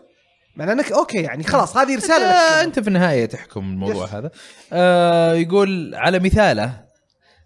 مع 0.55 0.71
إنك 0.71 0.91
okay 0.91 1.21
يعني 1.21 1.43
خلاص 1.43 1.77
هذه 1.77 1.93
انت, 1.93 2.03
رساله 2.03 2.29
لك. 2.29 2.63
أنت 2.63 2.79
في 2.79 2.87
النهاية 2.87 3.25
تحكم 3.25 3.59
الموضوع 3.59 4.05
yes. 4.05 4.13
هذا. 4.13 4.31
آه 4.73 5.33
يقول 5.33 5.95
على 5.95 6.19
مثاله 6.19 6.85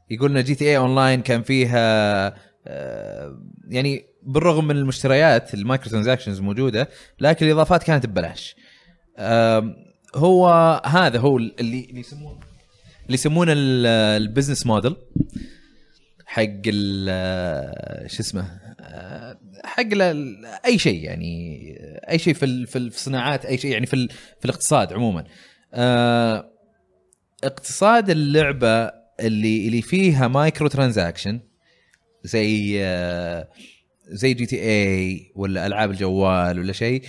يقول 0.09 0.37
ان 0.37 0.43
GTA 0.43 0.65
Online 0.65 1.21
كان 1.21 1.43
فيها 1.43 2.27
آه 2.67 3.37
يعني 3.67 4.12
بالرغم 4.25 4.67
من 4.67 4.77
المشتريات 4.77 5.53
ال 5.53 5.59
micro 5.59 5.89
transactions 5.91 6.39
موجودة 6.39 6.89
لكن 7.19 7.45
الإضافات 7.45 7.83
كانت 7.83 8.05
ببلاش. 8.05 8.55
هو 10.15 10.49
هذا 10.85 11.19
هو 11.19 11.37
اللي 11.37 11.99
يسمونه 11.99 12.39
اللي 13.05 13.13
يسمونه 13.13 13.51
ال- 13.53 13.85
ال 14.21 14.26
business 14.26 14.65
model 14.65 14.95
حق 16.25 16.43
آه، 17.09 18.07
شو 18.07 18.19
اسمه 18.19 18.59
آه، 18.79 19.39
حق 19.63 19.83
أي 20.65 20.77
شيء 20.79 21.03
يعني 21.03 21.57
أي 22.09 22.19
شيء 22.19 22.33
في 22.33 22.65
في 22.65 22.77
ال- 22.77 22.91
في 22.91 22.97
الصناعات 22.97 23.45
أي 23.45 23.57
شيء 23.57 23.71
يعني 23.71 23.85
في 23.85 24.07
في 24.39 24.45
الاقتصاد 24.45 24.93
عموما. 24.93 25.23
آه، 25.73 26.49
اقتصاد 27.43 28.09
اللعبة 28.09 28.91
اللي 29.19 29.67
اللي 29.67 29.81
فيها 29.81 30.27
micro 30.27 30.67
transaction 30.67 31.39
زي 32.23 32.79
زي 34.13 34.33
GTA 34.33 35.31
ولا 35.35 35.67
ألعاب 35.67 35.91
الجوال 35.91 36.59
ولا 36.59 36.73
شيء 36.73 37.03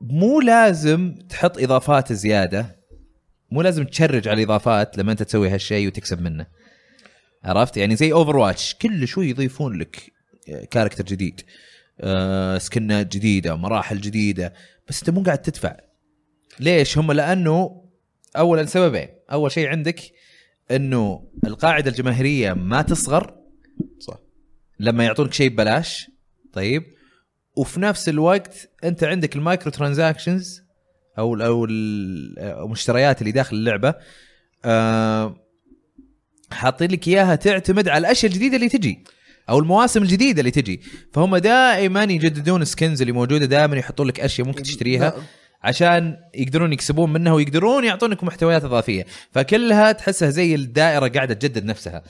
مو 0.00 0.40
لازم 0.40 1.14
تحط 1.28 1.58
إضافات 1.58 2.12
زيادة 2.12 2.76
مو 3.50 3.62
لازم 3.62 3.84
تشرج 3.84 4.28
على 4.28 4.42
الإضافات 4.42 4.98
لما 4.98 5.12
أنت 5.12 5.22
تسوي 5.22 5.48
هالشيء 5.48 5.86
وتكسب 5.86 6.22
منه. 6.22 6.46
عرفت؟ 7.44 7.76
يعني 7.76 7.96
زي 7.96 8.12
Overwatch 8.12 8.74
كل 8.74 9.08
شوي 9.08 9.30
يضيفون 9.30 9.78
لك 9.78 10.12
character 10.70 11.04
جديد 11.04 11.40
سكنات 12.58 13.16
جديدة 13.16 13.56
مراحل 13.56 14.00
جديدة 14.00 14.54
بس 14.88 14.98
أنت 14.98 15.10
مو 15.10 15.22
قاعد 15.22 15.42
تدفع. 15.42 15.76
ليش؟ 16.60 16.98
هم 16.98 17.12
لأنه 17.12 17.84
اولا 18.36 18.66
سببين. 18.66 19.08
أول 19.32 19.52
شيء 19.52 19.68
عندك 19.68 20.00
إنه 20.70 21.28
القاعدة 21.46 21.90
الجماهيرية 21.90 22.52
ما 22.52 22.82
تصغر 22.82 23.43
صح. 23.98 24.18
لما 24.80 25.04
يعطونك 25.04 25.32
شيء 25.34 25.48
ببلاش 25.48 26.10
طيب. 26.52 26.82
وفي 27.56 27.80
نفس 27.80 28.08
الوقت 28.08 28.70
أنت 28.84 29.04
عندك 29.04 29.36
ال 29.36 29.42
micro 29.42 29.70
transactions 29.70 30.62
أو 31.18 31.34
أو 31.34 31.64
المشتريات 31.64 33.20
اللي 33.20 33.32
داخل 33.32 33.56
اللعبة 33.56 33.94
آه 34.64 35.36
حاطين 36.50 36.90
لك 36.90 37.08
إياها 37.08 37.34
تعتمد 37.34 37.88
على 37.88 37.98
الأشياء 37.98 38.32
الجديدة 38.32 38.56
اللي 38.56 38.68
تجي 38.68 39.04
أو 39.48 39.58
المواسم 39.58 40.02
الجديدة 40.02 40.40
اللي 40.40 40.50
تجي. 40.50 40.80
فهم 41.12 41.36
دائما 41.36 42.02
يجددون 42.02 42.62
ال 42.62 42.68
skins 42.68 43.00
اللي 43.00 43.12
موجودة 43.12 43.46
دائما 43.46 43.76
يحطون 43.76 44.06
لك 44.06 44.20
أشياء 44.20 44.46
ممكن 44.46 44.62
تشتريها. 44.62 45.14
عشان 45.62 46.16
يقدرون 46.34 46.72
يكسبون 46.72 47.12
منها 47.12 47.32
ويقدرون 47.32 47.84
يعطونك 47.84 48.24
محتويات 48.24 48.64
إضافية. 48.64 49.06
فكلها 49.32 49.92
تحسها 49.92 50.30
زي 50.30 50.54
الدائرة 50.54 51.08
قاعدة 51.08 51.34
تجدد 51.34 51.64
نفسها. 51.64 52.02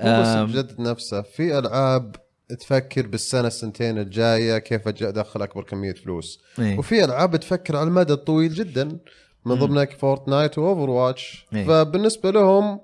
مو 0.00 0.20
بس 0.20 0.26
آم، 0.26 0.46
بجدد 0.46 0.80
نفسه 0.80 1.22
في 1.22 1.58
ألعاب 1.58 2.16
تفكر 2.60 3.06
بالسنة 3.06 3.46
السنتين 3.46 3.98
الجاية 3.98 4.58
كيف 4.58 4.88
أدخل 4.88 5.42
أكبر 5.42 5.62
كمية 5.62 5.92
فلوس 5.92 6.40
إيه. 6.58 6.78
وفي 6.78 7.04
ألعاب 7.04 7.36
تفكر 7.36 7.76
على 7.76 7.88
المدى 7.88 8.12
الطويل 8.12 8.54
جدا 8.54 8.98
من. 9.44 9.54
ضمنها 9.54 9.84
Fortnite 9.84 10.58
و 10.58 10.90
Overwatch 10.90 11.46
إيه. 11.54 11.64
فبالنسبة 11.66 12.30
لهم 12.30 12.80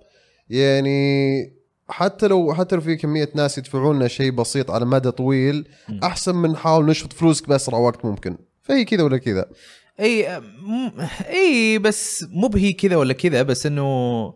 يعني 0.51 1.53
حتى 1.89 2.27
لو 2.29 2.55
حتى 2.55 2.75
لو 2.77 2.81
في 2.83 2.97
كمية 2.97 3.29
ناس 3.35 3.59
يدفعون 3.59 3.97
لنا 3.97 4.09
شيء 4.09 4.31
بسيط 4.31 4.71
على 4.71 4.85
مدى 4.85 5.11
طويل. 5.11 5.69
أحسن 6.03 6.35
من 6.35 6.51
نحاول 6.51 6.87
نشفط 6.87 7.13
فلوسك 7.13 7.49
بأسرع 7.49 7.79
وقت 7.79 8.05
ممكن 8.05 8.37
فهي 8.63 8.85
كذا 8.85 9.03
ولا 9.03 9.19
كذا 9.19 9.47
إي 10.01 10.41
م- 10.41 10.91
إي 11.31 11.79
بس 11.79 12.27
مو 12.31 12.49
بهي 12.49 12.73
كذا 12.73 12.97
ولا 12.97 13.13
كذا 13.13 13.43
بس 13.43 13.67
إنه 13.67 14.35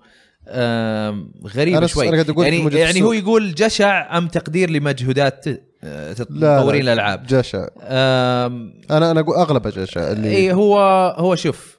غريبه 1.47 1.87
شوي. 1.87 2.07
يعني 2.07 2.77
يعني 2.79 3.03
هو. 3.03 3.13
يقول 3.13 3.55
جشع 3.55 4.19
أم 4.19 4.29
تقدير 4.29 4.71
لمجهودات 4.71 5.45
آه، 5.85 6.17
مطورين 6.31 6.85
لا 6.85 6.93
الألعاب. 6.93 7.27
جشع. 7.27 7.69
أنا 7.81 9.11
أنا 9.11 9.21
أقول 9.21 9.37
أغلب 9.37 9.69
جشع 9.69 10.13
اللي 10.13 10.37
اي 10.37 10.53
هو 10.53 10.79
هو 11.19 11.35
شوف 11.35 11.79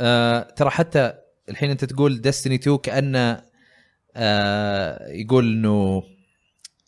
آه 0.00 0.40
ترى 0.56 0.70
حتى 0.70 1.12
الحين 1.48 1.70
أنت 1.70 1.84
تقول 1.84 2.20
Destiny 2.20 2.54
2 2.54 2.78
كأنه 2.78 3.42
آه 4.16 5.08
يقول 5.12 5.52
انه 5.52 6.02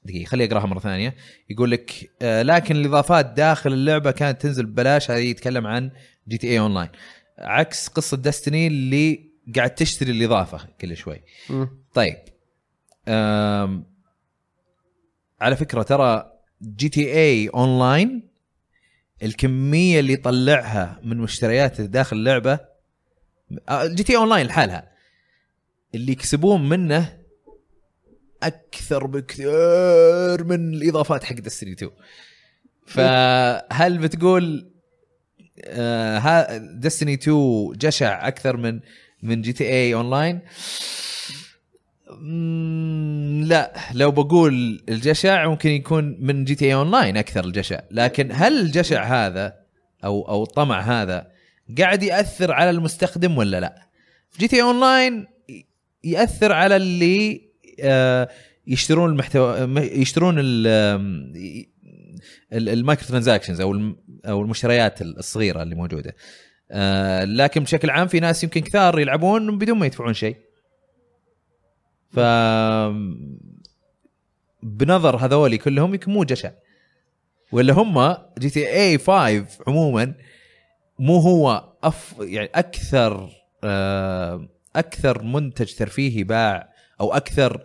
دقيقة 0.05 0.29
خليني 0.29 0.53
أقراها 0.53 0.67
مرة 0.67 0.79
ثانية. 0.81 1.15
يقول 1.51 1.71
لك 1.71 2.11
آه 2.23 2.43
لكن 2.43 2.77
الإضافات 2.77 3.27
داخل 3.27 3.73
اللعبة 3.73 4.11
كانت 4.11 4.43
تنزل 4.43 4.67
ببلاش 4.67 5.11
هذه 5.11 5.19
يتكلم 5.31 5.67
عن 5.67 5.91
GTA 6.29 6.51
Online 6.51 6.89
عكس 7.39 7.89
قصة 7.89 8.17
Destiny 8.17 8.67
اللي 8.67 9.34
قاعد 9.57 9.75
تشتري 9.75 10.11
الإضافة 10.11 10.69
كل 10.81 10.97
شوي. 10.97 11.23
مم. 11.51 11.69
طيب 11.95 12.17
آم 13.09 13.87
على 15.41 15.57
فكرة 15.57 15.83
ترى 15.83 16.33
GTA 16.63 17.13
Online 17.13 18.29
الكمية 19.23 20.01
اللي 20.01 20.13
يطلعها 20.13 21.01
من 21.03 21.17
مشتريات 21.19 21.81
داخل 21.81 22.17
اللعبة 22.17 22.59
آه، 23.69 23.87
GTA 23.87 24.17
Online 24.17 24.47
لحالها. 24.47 24.91
اللي 25.95 26.13
يكسبون 26.13 26.69
منه 26.69 27.19
أكثر 28.43 29.07
بكثير 29.07 30.45
من 30.45 30.75
الإضافات 30.75 31.25
حق 31.25 31.35
Destiny 31.37 31.73
2 31.73 31.91
فهل 32.87 33.99
بتقول 33.99 34.71
آه 35.65 36.57
Destiny 36.57 37.15
2 37.15 37.73
جشع 37.73 38.29
أكثر 38.29 38.57
من 38.57 38.81
من 39.25 39.43
GTA 39.43 39.65
Online. 39.65 40.41
لا 43.49 43.73
لو 43.95 44.11
بقول 44.11 44.83
الجشع 44.89 45.49
ممكن 45.49 45.71
يكون 45.71 46.17
من 46.21 46.45
GTA 46.45 46.65
Online 46.65 47.17
أكثر 47.17 47.45
الجشع 47.45 47.81
لكن 47.91 48.29
هل 48.33 48.61
الجشع 48.61 49.05
هذا 49.05 49.55
أو 50.05 50.29
أو 50.29 50.43
الطمع 50.43 50.81
هذا 50.81 51.27
قاعد 51.79 52.03
يأثر 52.03 52.53
على 52.53 52.71
المستخدم 52.71 53.39
ولا 53.39 53.61
لا؟ 53.61 53.89
GTA 54.39 54.57
Online 54.57 55.27
يأثر 56.05 56.53
على 56.53 56.77
اللي 56.77 57.41
آه، 57.81 58.29
يشترون 58.67 59.11
المحتوى 59.11 59.81
يشترون 59.81 60.35
ال 62.53 63.09
microtransactions 63.09 63.61
أو 63.61 63.95
أو 64.27 64.43
المشتريات 64.43 65.03
الصغيرة 65.03 65.63
اللي 65.63 65.75
موجودة. 65.75 66.15
آه، 66.71 67.25
لكن 67.25 67.63
بشكل 67.63 67.91
عام 67.91 68.07
في 68.09 68.21
ناس 68.21 68.45
يمكن 68.45 68.61
كثار 68.61 68.99
يلعبون 68.99 69.59
بدون 69.59 69.79
ما 69.79 69.87
يدفعون 69.87 70.15
شيء. 70.15 70.37
ف 72.11 72.21
بنظر 74.63 75.17
هذولي 75.17 75.59
كلهم 75.59 75.95
يمكن 75.95 76.13
مو 76.13 76.25
جشع. 76.25 76.51
ولا 77.53 77.73
هم 77.73 78.17
GTA 78.39 78.99
5 78.99 79.47
عموما 79.67 80.15
مو 80.99 81.19
هو 81.19 81.73
أف 81.83 82.15
يعني 82.21 82.51
أكثر 82.55 83.31
آه، 83.65 84.49
أكثر 84.77 85.23
منتج 85.23 85.75
ترفيهي 85.75 86.25
باع 86.25 86.73
أو 87.01 87.13
أكثر 87.13 87.63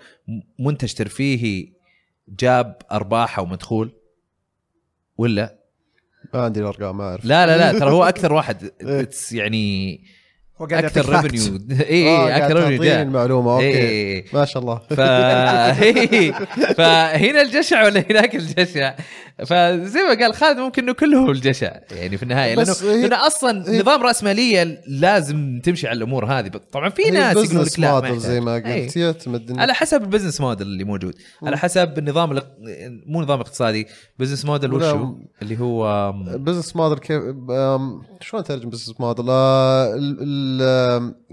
منتج 0.60 0.94
ترفيهي 0.94 1.74
جاب 2.30 2.76
ارباح 2.92 3.40
أو 3.40 3.46
مدخول 3.46 3.92
ولا؟ 5.18 5.59
ما 6.34 6.42
عندي 6.42 6.60
الأرقام 6.60 6.98
ما 6.98 7.04
أعرف 7.04 7.26
لا 7.26 7.46
لا 7.46 7.58
لا 7.58 7.80
ترى 7.80 7.92
هو 7.92 8.04
أكثر 8.04 8.34
واحد 8.34 8.72
إيه. 8.82 9.10
يعني 9.32 10.00
هو 10.62 10.66
قاعد 10.66 10.86
أكثر 10.86 11.22
revenue. 11.24 11.60
اي 11.90 12.08
قاعد 12.08 12.42
أكثر 12.42 12.56
revenue 12.58 12.84
جاء 12.84 13.02
المعلومة. 13.02 13.54
okay. 13.54 13.66
إيه. 13.66 14.26
ما 14.34 14.46
شاء 14.46 14.62
الله. 14.64 14.76
ف 14.90 14.94
فهنا 16.78 17.42
الجشع 17.42 17.84
ولا 17.86 18.04
هناك 18.10 18.36
الجشع؟ 18.36 18.94
فزي 19.46 20.00
ما 20.00 20.18
قال 20.20 20.34
خالد 20.34 20.58
ممكن 20.60 20.84
إنه 20.84 20.94
كله 20.94 21.32
الجشع 21.32 21.72
يعني 21.92 22.18
في 22.18 22.24
النهاية. 22.24 22.56
لأنه 22.56 22.74
لأنه 22.84 23.28
أصلا 23.28 23.80
نظام 23.80 24.04
رأسمالية 24.04 24.82
لازم 24.88 25.62
تمشي 25.64 25.88
على 25.88 25.98
الأمور 25.98 26.26
هذه. 26.26 26.48
طبعا 26.72 26.90
في 26.90 27.12
ناس 27.12 27.38
يقولون 27.38 27.64
لك 27.66 27.80
لا 27.80 28.00
ما 28.00 28.18
زي 28.18 28.40
ما. 28.42 28.56
إيه. 28.56 28.86
قلت 28.86 28.98
يعتمد 28.98 29.52
إنه- 29.56 29.60
على 29.60 29.74
حسب 29.74 30.02
ال 30.02 30.06
business 30.06 30.42
model 30.42 30.68
اللي 30.68 30.84
موجود. 30.84 31.14
على 31.44 31.58
حسب 31.58 31.98
النظام 31.98 32.32
الاق- 32.32 32.56
مو 33.06 33.22
نظام 33.22 33.40
اقتصادي. 33.40 33.88
business 34.20 34.46
model 34.46 34.74
وشو؟ 34.74 35.16
اللي 35.42 35.60
هو 35.60 36.12
business 36.18 36.76
model 36.76 36.98
كيف 36.98 37.22
شلون 38.22 38.44
ترجم 38.44 38.70
business 38.70 38.94
model 39.00 39.26
ال- 39.30 40.18
ال- 40.22 40.49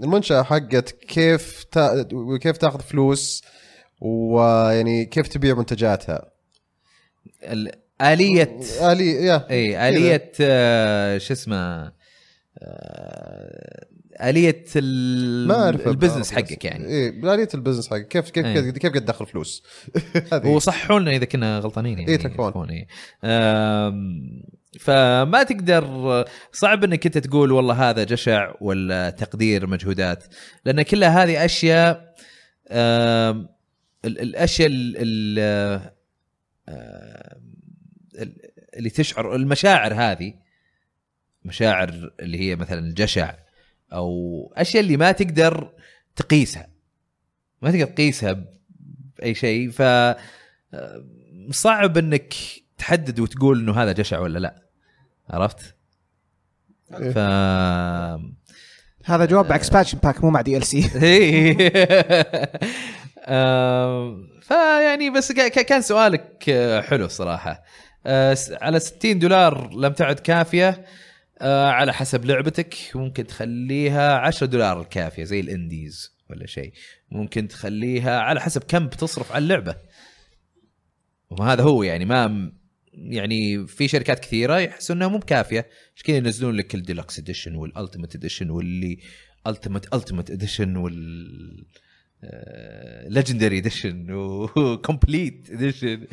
المنشأة 0.03 0.43
حقت 0.43 0.91
كيف 0.91 1.63
تا... 1.63 2.07
كيف 2.41 2.57
تاخذ 2.57 2.79
فلوس 2.81 3.43
ويعني 4.01 5.05
كيف 5.05 5.27
تبيع 5.27 5.55
منتجاتها. 5.55 6.31
آلية 8.01 8.59
آلية 8.91 9.19
يا. 9.21 9.47
إي 9.49 9.89
آلية 9.89 10.31
آه، 10.41 11.17
شو 11.17 11.33
اسمه 11.33 11.91
آه، 12.61 13.85
ال- 14.75 15.47
ما 15.47 15.55
أعرف 15.63 15.87
ال 15.87 15.92
business 15.92 16.31
حقك 16.31 16.65
يعني. 16.65 16.85
إيه 16.85 17.21
بالاليه 17.21 17.47
ال 17.53 17.57
business 17.57 17.87
حقك. 17.89 18.07
كيف 18.07 18.29
كيف 18.29 18.45
إيه. 18.45 18.71
كيف 18.71 18.91
قاعد 18.91 19.05
تدخل 19.05 19.25
فلوس؟ 19.25 19.63
هذه. 20.33 20.47
وصححوا 20.47 20.99
لنا 20.99 21.11
إذا 21.11 21.25
كنا 21.25 21.59
غلطانين 21.59 21.99
يعني 21.99 22.11
إيه، 22.11 22.17
تكفون. 22.17 22.69
إيه. 22.69 22.87
فما 24.79 25.43
تقدر 25.43 26.25
صعب 26.51 26.83
إنك 26.83 27.05
أنت 27.05 27.17
تقول 27.17 27.51
والله 27.51 27.89
هذا 27.89 28.03
جشع 28.03 28.53
ولا 28.61 29.09
تقدير 29.09 29.67
مجهودات 29.67 30.23
لأن 30.65 30.81
كلها 30.81 31.23
هذه 31.23 31.45
أشياء 31.45 32.15
الأشياء 34.05 34.67
اللي 38.77 38.89
تشعر 38.93 39.35
المشاعر 39.35 39.93
هذه 39.93 40.33
مشاعر 41.45 42.11
اللي 42.19 42.39
هي 42.39 42.55
مثلا 42.55 42.79
الجشع 42.79 43.35
أو 43.93 44.53
أشياء 44.57 44.83
اللي 44.83 44.97
ما 44.97 45.11
تقدر 45.11 45.73
تقيسها 46.15 46.69
ما 47.61 47.71
تقدر 47.71 47.85
تقيسها 47.85 48.45
بأي 49.17 49.35
شيء 49.35 49.69
ف 49.69 49.81
صعب 51.51 51.97
إنك 51.97 52.33
تحدد 52.77 53.19
وتقول 53.19 53.59
إنه 53.59 53.83
هذا 53.83 53.91
جشع 53.91 54.19
ولا 54.19 54.39
لا 54.39 54.61
عرفت؟ 55.29 55.75
إيه. 56.93 57.11
ف 57.11 57.17
هذا 59.05 59.25
جواب 59.25 59.49
مع 59.49 59.55
expansion 59.55 59.97
pack 59.97 60.23
مو 60.23 60.29
مع 60.29 60.41
DLC 60.41 60.89
إيه. 61.03 61.57
فيعني 64.41 65.09
بس 65.09 65.31
كا- 65.31 65.47
كا- 65.47 65.61
كان 65.61 65.81
سؤالك 65.81 66.43
حلو 66.85 67.07
صراحة 67.07 67.63
آه، 68.05 68.37
على 68.61 68.79
60 68.79 69.19
دولار 69.19 69.73
لم 69.73 69.93
تعد 69.93 70.19
كافية 70.19 70.85
آه، 71.41 71.69
على 71.71 71.93
حسب 71.93 72.25
لعبتك 72.25 72.75
ممكن 72.95 73.27
تخليها 73.27 74.17
10 74.17 74.47
دولار 74.47 74.81
الكافية 74.81 75.23
زي 75.23 75.39
ال 75.39 75.50
indies 75.50 76.17
ولا 76.29 76.47
شيء 76.47 76.73
ممكن 77.11 77.47
تخليها 77.47 78.19
على 78.19 78.41
حسب 78.41 78.63
كم 78.63 78.87
بتصرف 78.87 79.31
على 79.31 79.43
اللعبة 79.43 79.75
وهذا 81.29 81.63
هو 81.63 81.83
يعني 81.83 82.05
ما 82.05 82.51
يعني 82.97 83.67
في 83.67 83.87
شركات 83.87 84.19
كثيرة 84.19 84.59
يحسوا 84.59 84.95
إنها 84.95 85.07
مو 85.07 85.17
بكافية. 85.17 85.67
عشان 85.95 86.05
كذا 86.05 86.17
ينزلون 86.17 86.55
لك 86.55 86.75
ال 86.75 86.81
deluxe 86.81 87.19
edition 87.19 87.55
وال 87.55 87.67
ultimate 87.67 88.15
edition 88.15 88.49
واللي 88.49 88.97
ultimate 89.47 89.93
ultimate 89.93 90.31
edition 90.31 90.75
وال 90.75 91.65
legendary 93.07 93.57
edition 93.57 94.11
و 94.11 94.26
complete 94.26 95.49
edition 95.51 96.07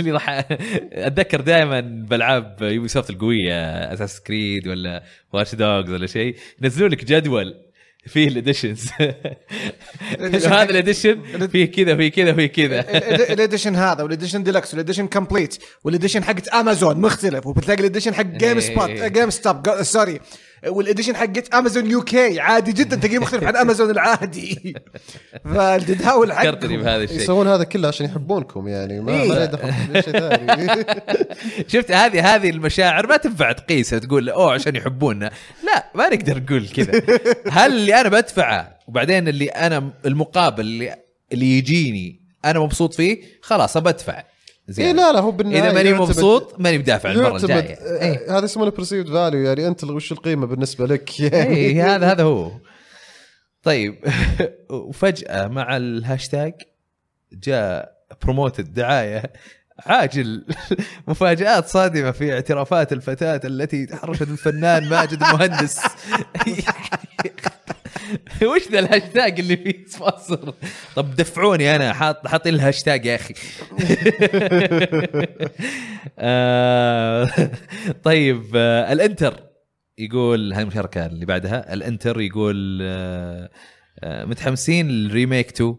اللي 0.00 0.10
راح 0.10 0.46
أتذكر 0.92 1.40
دائما 1.40 1.80
بألعاب 1.80 2.56
Ubisoft 2.62 3.10
القوية 3.10 3.92
Assassin's 3.92 4.20
Creed 4.20 4.68
ولا 4.68 5.04
Watch 5.32 5.54
Dogs 5.54 5.90
ولا 5.90 6.06
شيء 6.06 6.36
ينزلون 6.62 6.90
لك 6.90 7.04
جدول 7.04 7.69
فيه 8.06 8.28
ال 8.28 8.35
editions 8.35 8.90
هذا 10.46 10.70
ال 10.70 10.80
edition 10.80 11.46
فيه 11.46 11.64
كذا 11.64 11.96
فيه 11.96 12.08
كذا 12.08 12.32
فيه 12.32 12.46
كذا. 12.46 12.80
الاديشن 13.32 13.76
هذا 13.76 14.02
والاديشن 14.02 14.42
ديلكس 14.42 14.74
والاديشن 14.74 15.06
كومبليت 15.06 15.58
والاديشن 15.84 16.24
حقت 16.24 16.48
امازون 16.48 17.00
مختلف. 17.00 17.46
وبتلاقي 17.46 17.80
ال 17.80 17.84
edition 17.84 18.14
حق 18.14 18.22
GameSpot. 18.22 18.90
GameStop 18.90 19.82
sorry 19.82 20.20
وال 20.68 20.79
edition 20.79 21.16
حقت 21.16 21.54
Amazon 21.54 21.90
UK 21.90 22.40
عادي 22.40 22.72
جدا. 22.72 22.96
تلاقيه 22.96 23.18
مختلف 23.18 23.44
عن 23.44 23.56
امازون 23.56 23.90
العادي. 23.90 24.74
فالتداول 25.54 26.32
فكرتني 26.32 26.68
حقهم 26.68 26.82
بهذا 26.82 27.02
الشيء. 27.04 27.16
يسوون 27.16 27.48
هذا 27.48 27.64
كله 27.64 27.88
عشان 27.88 28.06
يحبونكم 28.06 28.68
يعني. 28.68 29.00
ما 29.00 29.12
إيه. 29.12 29.28
ما 29.28 29.34
له 29.34 29.44
دخل 29.44 29.72
في 29.72 30.02
شيء 30.02 30.12
ثاني. 30.12 30.84
شفت 31.72 31.90
هذه 31.90 32.34
هذه 32.34 32.50
المشاعر 32.50 33.06
ما 33.06 33.16
تنفع 33.16 33.52
تقيسها 33.52 33.98
تقول 33.98 34.28
أوه 34.28 34.52
عشان 34.52 34.76
يحبوننا 34.76 35.30
لا 35.66 35.90
ما 35.94 36.08
نقدر 36.08 36.42
نقول 36.42 36.68
كذا. 36.68 37.02
هل 37.50 37.89
اللي 37.90 38.00
أنا 38.00 38.08
بدفعه 38.08 38.78
وبعدين 38.88 39.28
اللي 39.28 39.48
أنا 39.48 39.92
المقابل 40.06 40.60
اللي 40.60 40.96
اللي 41.32 41.58
يجيني 41.58 42.20
أنا 42.44 42.60
مبسوط 42.60 42.94
فيه 42.94 43.22
خلاص 43.42 43.76
بدفع 43.78 44.24
زين. 44.68 44.96
لا 44.96 45.12
لا 45.12 45.20
هو 45.20 45.30
بالنهاية 45.30 45.62
إذا 45.62 45.72
ماني 45.72 45.92
مبسوط 45.92 46.54
ماني 46.58 46.78
بدافع 46.78 47.10
المرة 47.10 47.36
الجاية. 47.36 47.74
آه، 47.74 48.02
إيه. 48.02 48.38
هذا 48.38 48.44
يسمونه 48.44 48.70
برسيفد 48.70 49.08
فاليو 49.12 49.40
يعني 49.40 49.66
أنت 49.66 49.84
وش 49.84 50.12
القيمة 50.12 50.46
بالنسبة 50.46 50.86
لك؟ 50.86 51.20
يعني 51.20 51.56
اي 51.56 51.82
هذا 51.82 52.12
هذا 52.12 52.22
هو. 52.22 52.50
طيب 53.62 54.04
وفجأة 54.70 55.48
مع 55.48 55.76
الهاشتاج 55.76 56.54
جاء 57.32 57.92
promoted 58.22 58.74
دعاية 58.74 59.32
عاجل. 59.86 60.44
مفاجآت 61.08 61.66
صادمة 61.66 62.10
في 62.10 62.32
اعترافات 62.32 62.92
الفتاة 62.92 63.40
التي 63.44 63.86
تحرشت 63.86 64.22
الفنان 64.22 64.88
ماجد 64.88 65.22
المهندس. 65.22 65.80
وش 68.54 68.68
ذا 68.70 68.78
الهاشتاج 68.78 69.40
اللي 69.40 69.56
فيه 69.56 69.84
sponsor 69.86 70.54
طب 70.96 71.14
دفعوني 71.14 71.76
أنا 71.76 71.92
حاط 71.92 72.26
حاطين 72.26 72.54
الهاشتاج 72.54 73.06
يا 73.06 73.14
أخي. 73.14 73.34
آه، 76.18 77.30
طيب 78.02 78.42
آه، 78.56 78.92
الإنتر 78.92 79.40
يقول 79.98 80.52
هاي 80.52 80.62
المشاركة 80.62 81.06
اللي 81.06 81.26
بعدها 81.26 81.72
الإنتر 81.72 82.20
يقول 82.20 82.78
آه، 82.82 83.50
متحمسين 84.04 84.88
لل 84.88 85.03
remake 85.03 85.48
2 85.48 85.76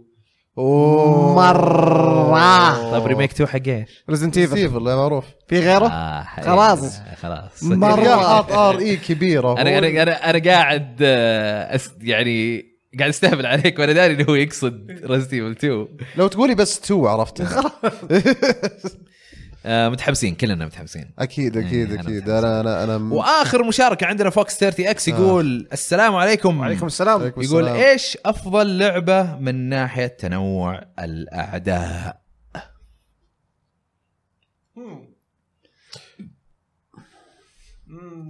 أوه. 0.61 1.35
مرة. 1.35 2.91
طيب 2.91 3.05
remake 3.07 3.31
2 3.31 3.49
حق 3.49 3.59
إيش؟ 3.67 4.03
Resident 4.09 4.37
Evil 4.37 4.57
سيفل 4.57 4.79
معروف. 4.79 5.25
في 5.47 5.59
غيره؟ 5.59 5.87
آه 5.87 6.23
خلاص. 6.43 6.99
إيه، 6.99 7.15
خلاص. 7.15 7.63
مرة. 7.63 8.01
يا 8.01 8.15
حاط 8.15 8.51
RE 8.51 8.95
كبيرة. 8.97 9.53
أنا 9.61 9.77
أنا 9.77 9.87
أنا 10.03 10.29
أنا 10.29 10.39
قاعد 10.51 10.97
آه، 11.01 11.75
أس 11.75 11.91
يعني 12.01 12.65
قاعد 12.99 13.09
أستهبل 13.09 13.45
عليك 13.45 13.79
وأنا 13.79 13.93
داري 13.93 14.13
إنه 14.13 14.25
هو 14.29 14.35
يقصد 14.35 14.91
Resident 15.05 15.33
Evil 15.33 15.51
2 15.51 15.87
لو 16.15 16.27
تقولي 16.27 16.55
بس 16.55 16.79
two 16.79 17.07
عرفتها 17.07 17.71
آه، 19.65 19.89
متحمسين 19.89 20.35
كلنا 20.35 20.65
متحمسين. 20.65 21.11
أكيد 21.19 21.57
أكيد 21.57 21.91
إيه، 21.91 21.99
أنا 21.99 22.01
أكيد. 22.01 22.23
متحمس. 22.23 22.29
أنا 22.29 22.61
أنا 22.61 22.83
أنا 22.83 23.13
وآخر 23.13 23.63
مشاركة 23.63 24.05
عندنا 24.05 24.29
Fox 24.29 24.57
30X 24.59 25.07
يقول 25.07 25.67
السلام 25.73 26.15
عليكم. 26.15 26.59
وعليكم 26.59 26.85
السلام. 26.85 27.21
عليكم 27.21 27.41
يقول 27.41 27.63
السلام. 27.63 27.81
إيش 27.89 28.17
أفضل 28.25 28.77
لعبة 28.77 29.35
من 29.35 29.69
ناحية 29.69 30.07
تنوع 30.07 30.81
الأعداء؟ 30.99 32.21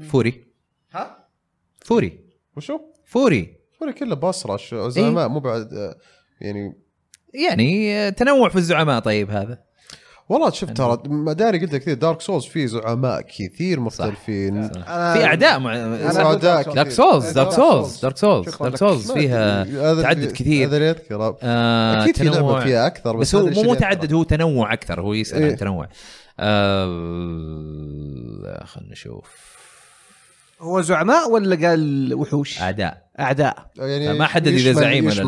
Furi. 0.10 0.48
ها؟ 0.94 1.28
Furi. 1.86 2.20
وشو؟ 2.58 2.80
Furi. 3.06 3.56
Furi 3.80 3.94
كله 3.94 4.16
boss 4.16 4.46
rush 4.46 4.76
زعماء 4.76 5.30
مو 5.30 5.40
بعد 5.40 5.74
آه، 5.74 5.96
يعني 6.42 6.74
يعني 7.34 7.94
آه، 7.96 8.10
تنوع 8.10 8.50
في 8.50 8.56
الزعماء 8.56 9.00
طيب 9.00 9.32
هذا. 9.32 9.64
والله 10.32 10.50
شفت 10.50 10.78
ترى 10.78 10.98
مداري 11.06 11.60
قلت 11.60 11.74
لك 11.74 11.82
كثير 11.82 11.94
Dark 11.94 12.22
Souls 12.22 12.46
فيه 12.46 12.66
زعماء 12.66 13.22
كثير 13.22 13.80
مختلفين 13.80 14.70
في 14.84 15.26
اعداء 15.26 15.60
مع 15.60 15.76
Dark. 16.34 16.90
Souls 16.90 17.32
Dark 17.32 17.52
Souls. 17.52 18.00
Dark 18.02 18.18
Souls 18.18 18.56
Dark. 18.60 18.76
Souls 18.76 19.12
فيها 19.12 19.64
تعدد 20.02 20.32
كثير. 20.32 20.68
هذا 20.68 20.78
اللي 20.78 20.90
أذكره 20.92 21.38
آه 21.44 22.04
أكيد 22.04 22.18
في 22.18 22.24
لعبه 22.24 22.60
فيها 22.60 22.88
أكثر 22.88 23.18
بس 23.18 23.36
بس, 23.36 23.42
هو 23.42 23.64
مو 23.64 23.72
متعدد. 23.72 24.14
هو 24.14 24.24
تنوع 24.24 24.74
أكثر 24.74 25.02
هو 25.02 25.14
يسأل 25.14 25.44
إيه. 25.44 25.52
عن 25.52 25.58
تنوع 25.58 25.88
آه 26.40 26.86
خلينا 28.66 28.92
نشوف 28.92 29.51
هو 30.62 30.82
زعماء 30.82 31.32
ولا 31.32 31.68
قال 31.68 32.14
وحوش؟ 32.14 32.62
أعداء. 32.62 33.10
أعداء. 33.20 33.72
يعني 33.76 34.08
فما 34.08 34.28
حدد 34.28 34.48
يشمل- 34.48 34.74
زعيم 34.76 35.06
ولا 35.06 35.22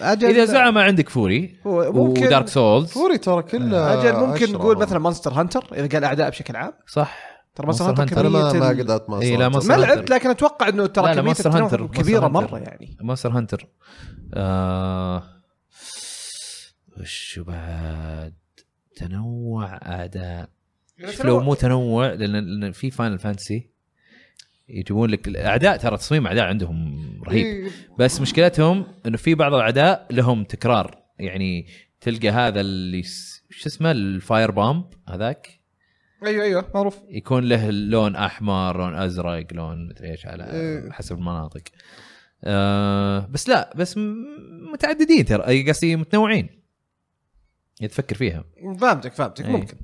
لا. 0.00 0.12
إذا 0.30 0.44
زعماء 0.44 0.84
عندك 0.84 1.08
Furi 1.08 1.56
هو 1.66 1.92
ممكن 1.92 2.26
و 2.26 2.30
Dark 2.30 2.48
Souls 2.48 2.88
Furi 2.90 3.18
ترى 3.18 3.42
كله 3.42 4.00
أجل 4.00 4.16
ممكن. 4.26 4.52
نقول 4.52 4.78
مثلا 4.78 4.98
Monster 4.98 5.32
Hunter 5.32 5.66
إذا 5.72 5.88
قال 5.88 6.04
أعداء 6.04 6.30
بشكل 6.30 6.56
عام. 6.56 6.72
صح. 6.86 7.30
ترى 7.54 7.66
Monster 7.66 7.84
Hunter 8.00 8.28
ما 8.28 8.52
ما 8.52 8.68
قدرت 8.68 9.10
ما 9.10 9.22
إيه، 9.22 9.36
لا، 9.36 9.48
ما. 9.48 9.58
لعبت 9.76 10.10
لكن 10.10 10.30
أتوقع 10.30 10.68
إنه 10.68 10.86
ترى 10.86 11.04
لا، 11.04 11.12
كمية 11.14 11.22
Monster 11.24 11.50
Hunter، 11.50 11.86
كبيرة 11.86 12.28
Monster 12.28 12.54
مرة. 12.54 12.58
يعني. 12.58 12.96
Monster 13.00 13.30
Hunter 13.30 13.66
آه 14.34 15.22
وش 17.00 17.40
بعد؟ 17.46 18.34
تنوع 18.96 19.66
أعداء. 19.74 20.48
شوف 21.10 21.24
لو 21.24 21.40
مو 21.40 21.54
تنوع 21.54 22.06
لأن 22.12 22.32
لأن 22.60 22.72
في 22.72 22.90
Final 22.90 23.18
Fantasy 23.18 23.70
يجيبون 24.70 25.10
لك 25.10 25.28
الأعداء 25.28 25.76
ترى 25.76 25.96
تصميم 25.96 26.26
أعداء 26.26 26.44
عندهم 26.44 27.00
رهيب. 27.22 27.70
بس 27.98 28.20
مشكلتهم 28.20 28.86
إنه 29.06 29.16
في 29.16 29.34
بعض 29.34 29.54
الأعداء 29.54 30.06
لهم 30.10 30.44
تكرار. 30.44 31.02
يعني 31.18 31.66
تلقى 32.00 32.28
هذا 32.28 32.60
اللي 32.60 33.02
شو 33.50 33.66
اسمه؟ 33.66 33.90
ال 33.90 34.02
fire 34.02 34.50
bomb 34.50 34.84
هذاك؟ 35.08 35.60
أيوه 36.26 36.44
أيوه 36.44 36.70
معروف. 36.74 36.98
يكون 37.08 37.44
له 37.44 37.70
لون 37.70 38.16
أحمر 38.16 38.78
لون 38.78 38.94
أزرق 38.94 39.46
لون 39.52 39.88
مدري 39.88 40.10
إيش 40.10 40.26
على 40.26 40.44
إيه. 40.44 40.90
حسب 40.90 41.18
المناطق. 41.18 41.62
آه 42.44 43.26
بس 43.30 43.48
لا 43.48 43.72
بس 43.76 43.98
متعددين 44.72 45.24
ترى. 45.24 45.68
قصدي 45.68 45.96
متنوعين. 45.96 46.48
إذا 47.80 47.88
تفكر 47.88 48.14
فيها. 48.14 48.44
فهمتك 48.80 49.12
فهمتك 49.12 49.44
إيه. 49.44 49.52
ممكن. 49.52 49.76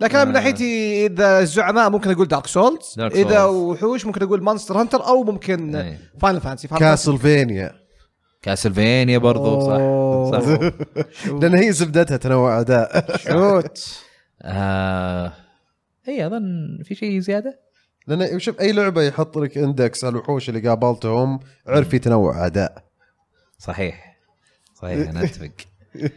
لكن 0.00 0.16
أنا 0.16 0.24
من 0.24 0.30
آه. 0.30 0.34
ناحيتي 0.34 1.06
إذا 1.06 1.38
الزعماء 1.40 1.90
ممكن 1.90 2.10
أقول 2.10 2.28
دارك 2.28 2.46
سولز 2.46 2.94
Dark 2.98 3.00
Souls 3.14 3.46
إذا. 3.46 3.50
وحوش 3.50 4.06
ممكن 4.06 4.22
أقول 4.22 4.42
مونستر 4.42 4.80
هانتر 4.80 5.06
أو 5.06 5.24
ممكن 5.24 5.76
إيه. 5.76 5.98
فاينل 6.20 6.40
فانتسي 6.40 6.68
كاسلفينيا 6.68 7.80
كاسلفينيا 8.42 9.18
برضو 9.18 9.60
صح, 9.60 10.40
صح. 10.40 10.72
لأن 11.32 11.54
هي 11.54 11.72
زبدتها 11.72 12.16
تنوع 12.16 12.60
أعداء. 12.60 13.16
شوت. 13.16 13.78
آه... 14.42 15.32
اي 16.08 16.26
أظن 16.26 16.78
في 16.84 16.94
شيء 16.94 17.20
زيادة؟ 17.20 17.60
لأن 18.06 18.38
شوف 18.38 18.60
أي 18.60 18.72
لعبة 18.72 19.02
يحط 19.02 19.38
لك 19.38 19.58
index 19.58 20.04
على 20.04 20.12
الوحوش 20.12 20.48
اللي 20.48 20.68
قابلتهم 20.68 21.40
عرف 21.66 21.88
في 21.88 21.98
تنوع 21.98 22.46
أعداء. 22.46 22.84
صحيح. 23.58 24.18
صحيح 24.74 25.08
أنا 25.08 25.24
أتفق. 25.24 25.50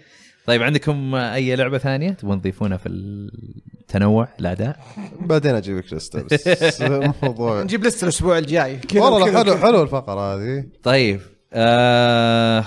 طيب 0.45 0.63
عندكم 0.63 1.15
أي 1.15 1.55
لعبة 1.55 1.77
ثانية 1.77 2.11
تبون 2.11 2.41
تضيفونها 2.41 2.77
في 2.77 2.89
التنوع 2.89 4.27
الاعداء 4.39 4.79
بعدين 5.19 5.55
أجيب 5.55 5.77
لك 5.77 5.93
لستة 5.93 6.23
بس. 6.23 6.81
الموضوع 6.81 7.63
نجيب 7.63 7.83
لسه 7.83 8.03
الأسبوع 8.05 8.37
الجاي. 8.37 8.79
والله 8.95 9.43
حلو. 9.43 9.57
حلو 9.57 9.83
الفقرة 9.83 10.35
هذه. 10.35 10.65
طيب 10.83 11.21
آه 11.53 12.65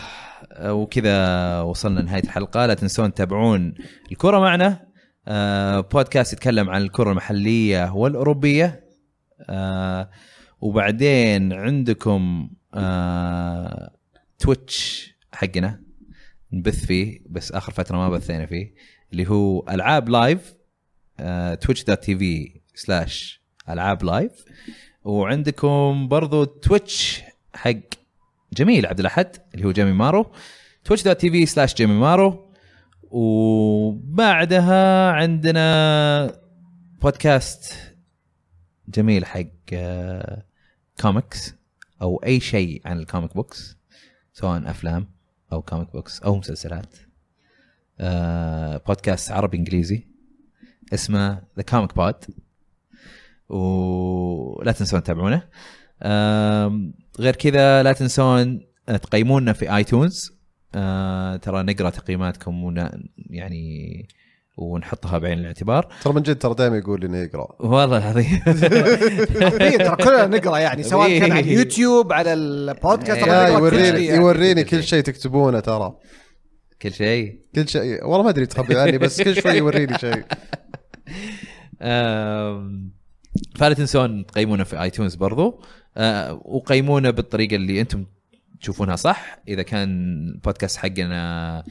وكذا 0.64 1.60
وصلنا 1.60 2.00
لنهاية 2.00 2.22
الحلقة. 2.22 2.66
لا 2.66 2.74
تنسون 2.74 3.14
تتابعون 3.14 3.74
الكرة 4.12 4.38
معنا. 4.38 4.86
آه 5.28 5.80
بودكاست 5.80 6.32
يتكلم 6.32 6.70
عن 6.70 6.82
الكرة 6.82 7.10
المحلية 7.10 7.92
والأوروبية. 7.94 8.84
آه 9.40 10.10
وبعدين 10.60 11.52
عندكم 11.52 12.50
آه 12.74 13.90
تويتش 14.38 15.10
حقنا. 15.32 15.85
نبث 16.52 16.86
فيه 16.86 17.20
بس 17.28 17.52
آخر 17.52 17.72
فترة 17.72 17.96
ما 17.96 18.10
بثينا 18.10 18.46
فيه 18.46 18.74
اللي 19.12 19.30
هو 19.30 19.68
ألعاب 19.68 20.08
لايف 20.08 20.54
تويتش 21.60 21.84
dot 21.84 22.02
TV 22.02 22.60
slash 22.74 23.42
ألعاب 23.68 24.04
لايف 24.04 24.32
وعندكم 25.04 26.08
برضو 26.08 26.44
تويتش 26.44 27.22
حق 27.54 27.74
جميل 28.52 28.86
عبد 28.86 29.00
الأحد 29.00 29.36
اللي 29.54 29.66
هو 29.66 29.72
جيمي 29.72 29.92
مارو 29.92 30.32
تويتش 30.84 31.04
dot 31.04 31.20
TV 31.20 31.46
slash 31.46 31.74
جيمي 31.74 31.94
مارو. 31.94 32.46
وبعدها 33.10 35.10
عندنا 35.10 36.40
بودكاست 37.02 37.74
جميل 38.88 39.26
حق 39.26 39.44
آه، 39.72 40.42
كوميكس 41.00 41.54
أو 42.02 42.16
أي 42.16 42.40
شيء 42.40 42.82
عن 42.84 42.98
ال 42.98 43.04
comic 43.04 43.34
books 43.34 43.76
سواء 44.32 44.70
أفلام. 44.70 45.15
أو 45.52 45.62
comic 45.62 45.92
books 45.92 46.20
أو 46.22 46.36
مسلسلات. 46.36 46.96
آه، 48.00 48.76
بودكاست 48.76 49.30
عربي 49.32 49.56
إنجليزي 49.56 50.06
اسمه 50.94 51.42
ذا 51.56 51.62
كوميك 51.62 51.94
بود 51.94 52.14
ولا 53.48 54.72
تنسون 54.72 55.02
تتابعونه. 55.02 55.42
آم، 56.02 56.94
غير 57.20 57.36
كذا 57.36 57.82
لا 57.82 57.92
تنسون 57.92 58.66
تقيمونا 58.86 59.52
في 59.52 59.76
ايتونز 59.76 60.32
آه، 60.74 61.36
ترى 61.36 61.62
نقرأ 61.62 61.90
تقييماتكم 61.90 62.64
و 62.64 62.90
يعني 63.30 64.08
ونحطها 64.56 65.18
بعين 65.18 65.38
الاعتبار. 65.38 65.88
ترى 66.02 66.12
من 66.12 66.22
جد 66.22 66.38
ترى 66.38 66.54
دائما 66.54 66.76
يقول 66.76 67.00
لي 67.00 67.06
انه 67.06 67.18
يقرا 67.18 67.48
والله 67.60 67.98
العظيم. 67.98 68.42
إيه، 69.60 69.78
ترى 69.78 69.96
كلنا 69.96 70.26
نقرأ 70.26 70.58
يعني 70.58 70.82
سواء 70.82 71.18
كان 71.18 71.32
على 71.32 71.40
اليوتيوب 71.40 72.12
على 72.12 72.32
البودكاست 72.32 73.24
كل 73.24 73.30
شيء 73.30 73.58
يوريني 73.58 74.04
يعني. 74.04 74.22
يوريني 74.22 74.64
كل 74.64 74.82
شيء 74.82 75.02
تكتبونه 75.02 75.60
ترى. 75.60 75.96
كل 76.82 76.92
شيء؟ 76.92 77.40
كل 77.54 77.68
شيء. 77.68 78.04
والله 78.04 78.22
ما 78.22 78.30
أدري 78.30 78.46
تخبي 78.46 78.78
عني 78.78 78.98
بس 78.98 79.22
كل 79.22 79.42
شوي 79.42 79.52
يوريني 79.52 79.98
شيء. 79.98 80.24
فلا 83.58 83.74
تنسون 83.74 84.26
تقيمونا 84.26 84.64
في 84.64 84.82
آيتونز 84.82 85.14
برضو. 85.14 85.62
آه، 85.96 86.40
وقيمونا 86.44 87.10
بالطريقة 87.10 87.56
اللي 87.56 87.80
أنتم 87.80 88.06
تشوفونها 88.60 88.96
صح. 88.96 89.38
إذا 89.48 89.62
كان 89.62 89.88
البودكاست 90.34 90.76
حقنا 90.76 91.58
آه، 91.58 91.64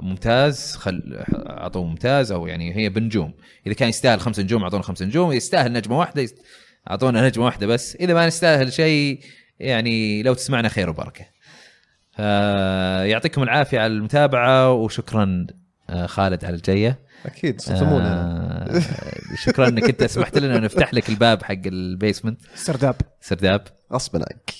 ممتاز 0.00 0.76
خل 0.76 1.24
أعطوه 1.34 1.84
ممتاز 1.84 2.32
أو 2.32 2.46
يعني 2.46 2.76
هي 2.76 2.88
بنجوم. 2.88 3.34
إذا 3.66 3.74
كان 3.74 3.88
يستاهل 3.88 4.20
خمس 4.20 4.40
نجوم 4.40 4.62
أعطونا 4.62 4.82
خمس 4.82 5.02
نجوم. 5.02 5.32
يستاهل 5.32 5.72
نجمة 5.72 5.98
واحدة 5.98 6.28
أعطونا 6.90 7.26
نجمة 7.28 7.44
واحدة 7.44 7.66
بس. 7.66 7.96
إذا 7.96 8.14
ما 8.14 8.26
نستاهل 8.26 8.72
شيء 8.72 9.20
يعني 9.58 10.22
لو 10.22 10.34
تسمعنا 10.34 10.68
خير 10.68 10.90
وبركة. 10.90 11.24
آه، 12.18 13.02
يعطيكم 13.02 13.42
العافية 13.42 13.80
على 13.80 13.92
المتابعة 13.92 14.72
وشكرا 14.72 15.46
آه، 15.50 15.57
خالد 16.06 16.44
على 16.44 16.54
الجيه 16.54 16.98
أكيد 17.26 17.60
صدمونا 17.60 18.12
آه 18.12 18.82
شكرا 19.36 19.68
إنك 19.68 19.84
أنت 19.84 20.04
سمحت 20.04 20.38
لنا 20.38 20.58
نفتح 20.58 20.94
لك 20.94 21.08
الباب 21.08 21.42
حق 21.42 21.54
البيسمنت. 21.66 22.40
سرداب. 22.54 22.96
سرداب. 23.20 23.62
غصبا 23.92 24.18
عنك. 24.18 24.50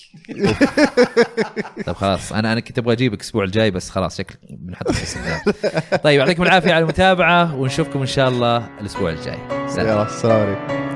طيب 1.85 1.95
خلاص 1.95 2.33
أنا 2.33 2.53
أنا 2.53 2.59
كنت 2.59 2.77
أبغى 2.77 2.93
أجيبك 2.93 3.21
الأسبوع 3.21 3.43
الجاي 3.43 3.71
بس 3.71 3.89
خلاص 3.89 4.17
شكلك 4.17 4.39
بنحطك 4.49 4.91
في 4.91 5.03
السرداب. 5.03 5.39
طيب 6.03 6.19
يعطيكم 6.19 6.43
العافية 6.43 6.73
على 6.73 6.83
المتابعة 6.83 7.55
ونشوفكم 7.55 7.99
إن 7.99 8.05
شاء 8.05 8.29
الله 8.29 8.69
الأسبوع 8.81 9.09
الجاي. 9.09 9.67
سلام 9.67 9.87
يلا 9.87 10.03
السلام 10.03 10.47
عليكم. 10.47 10.88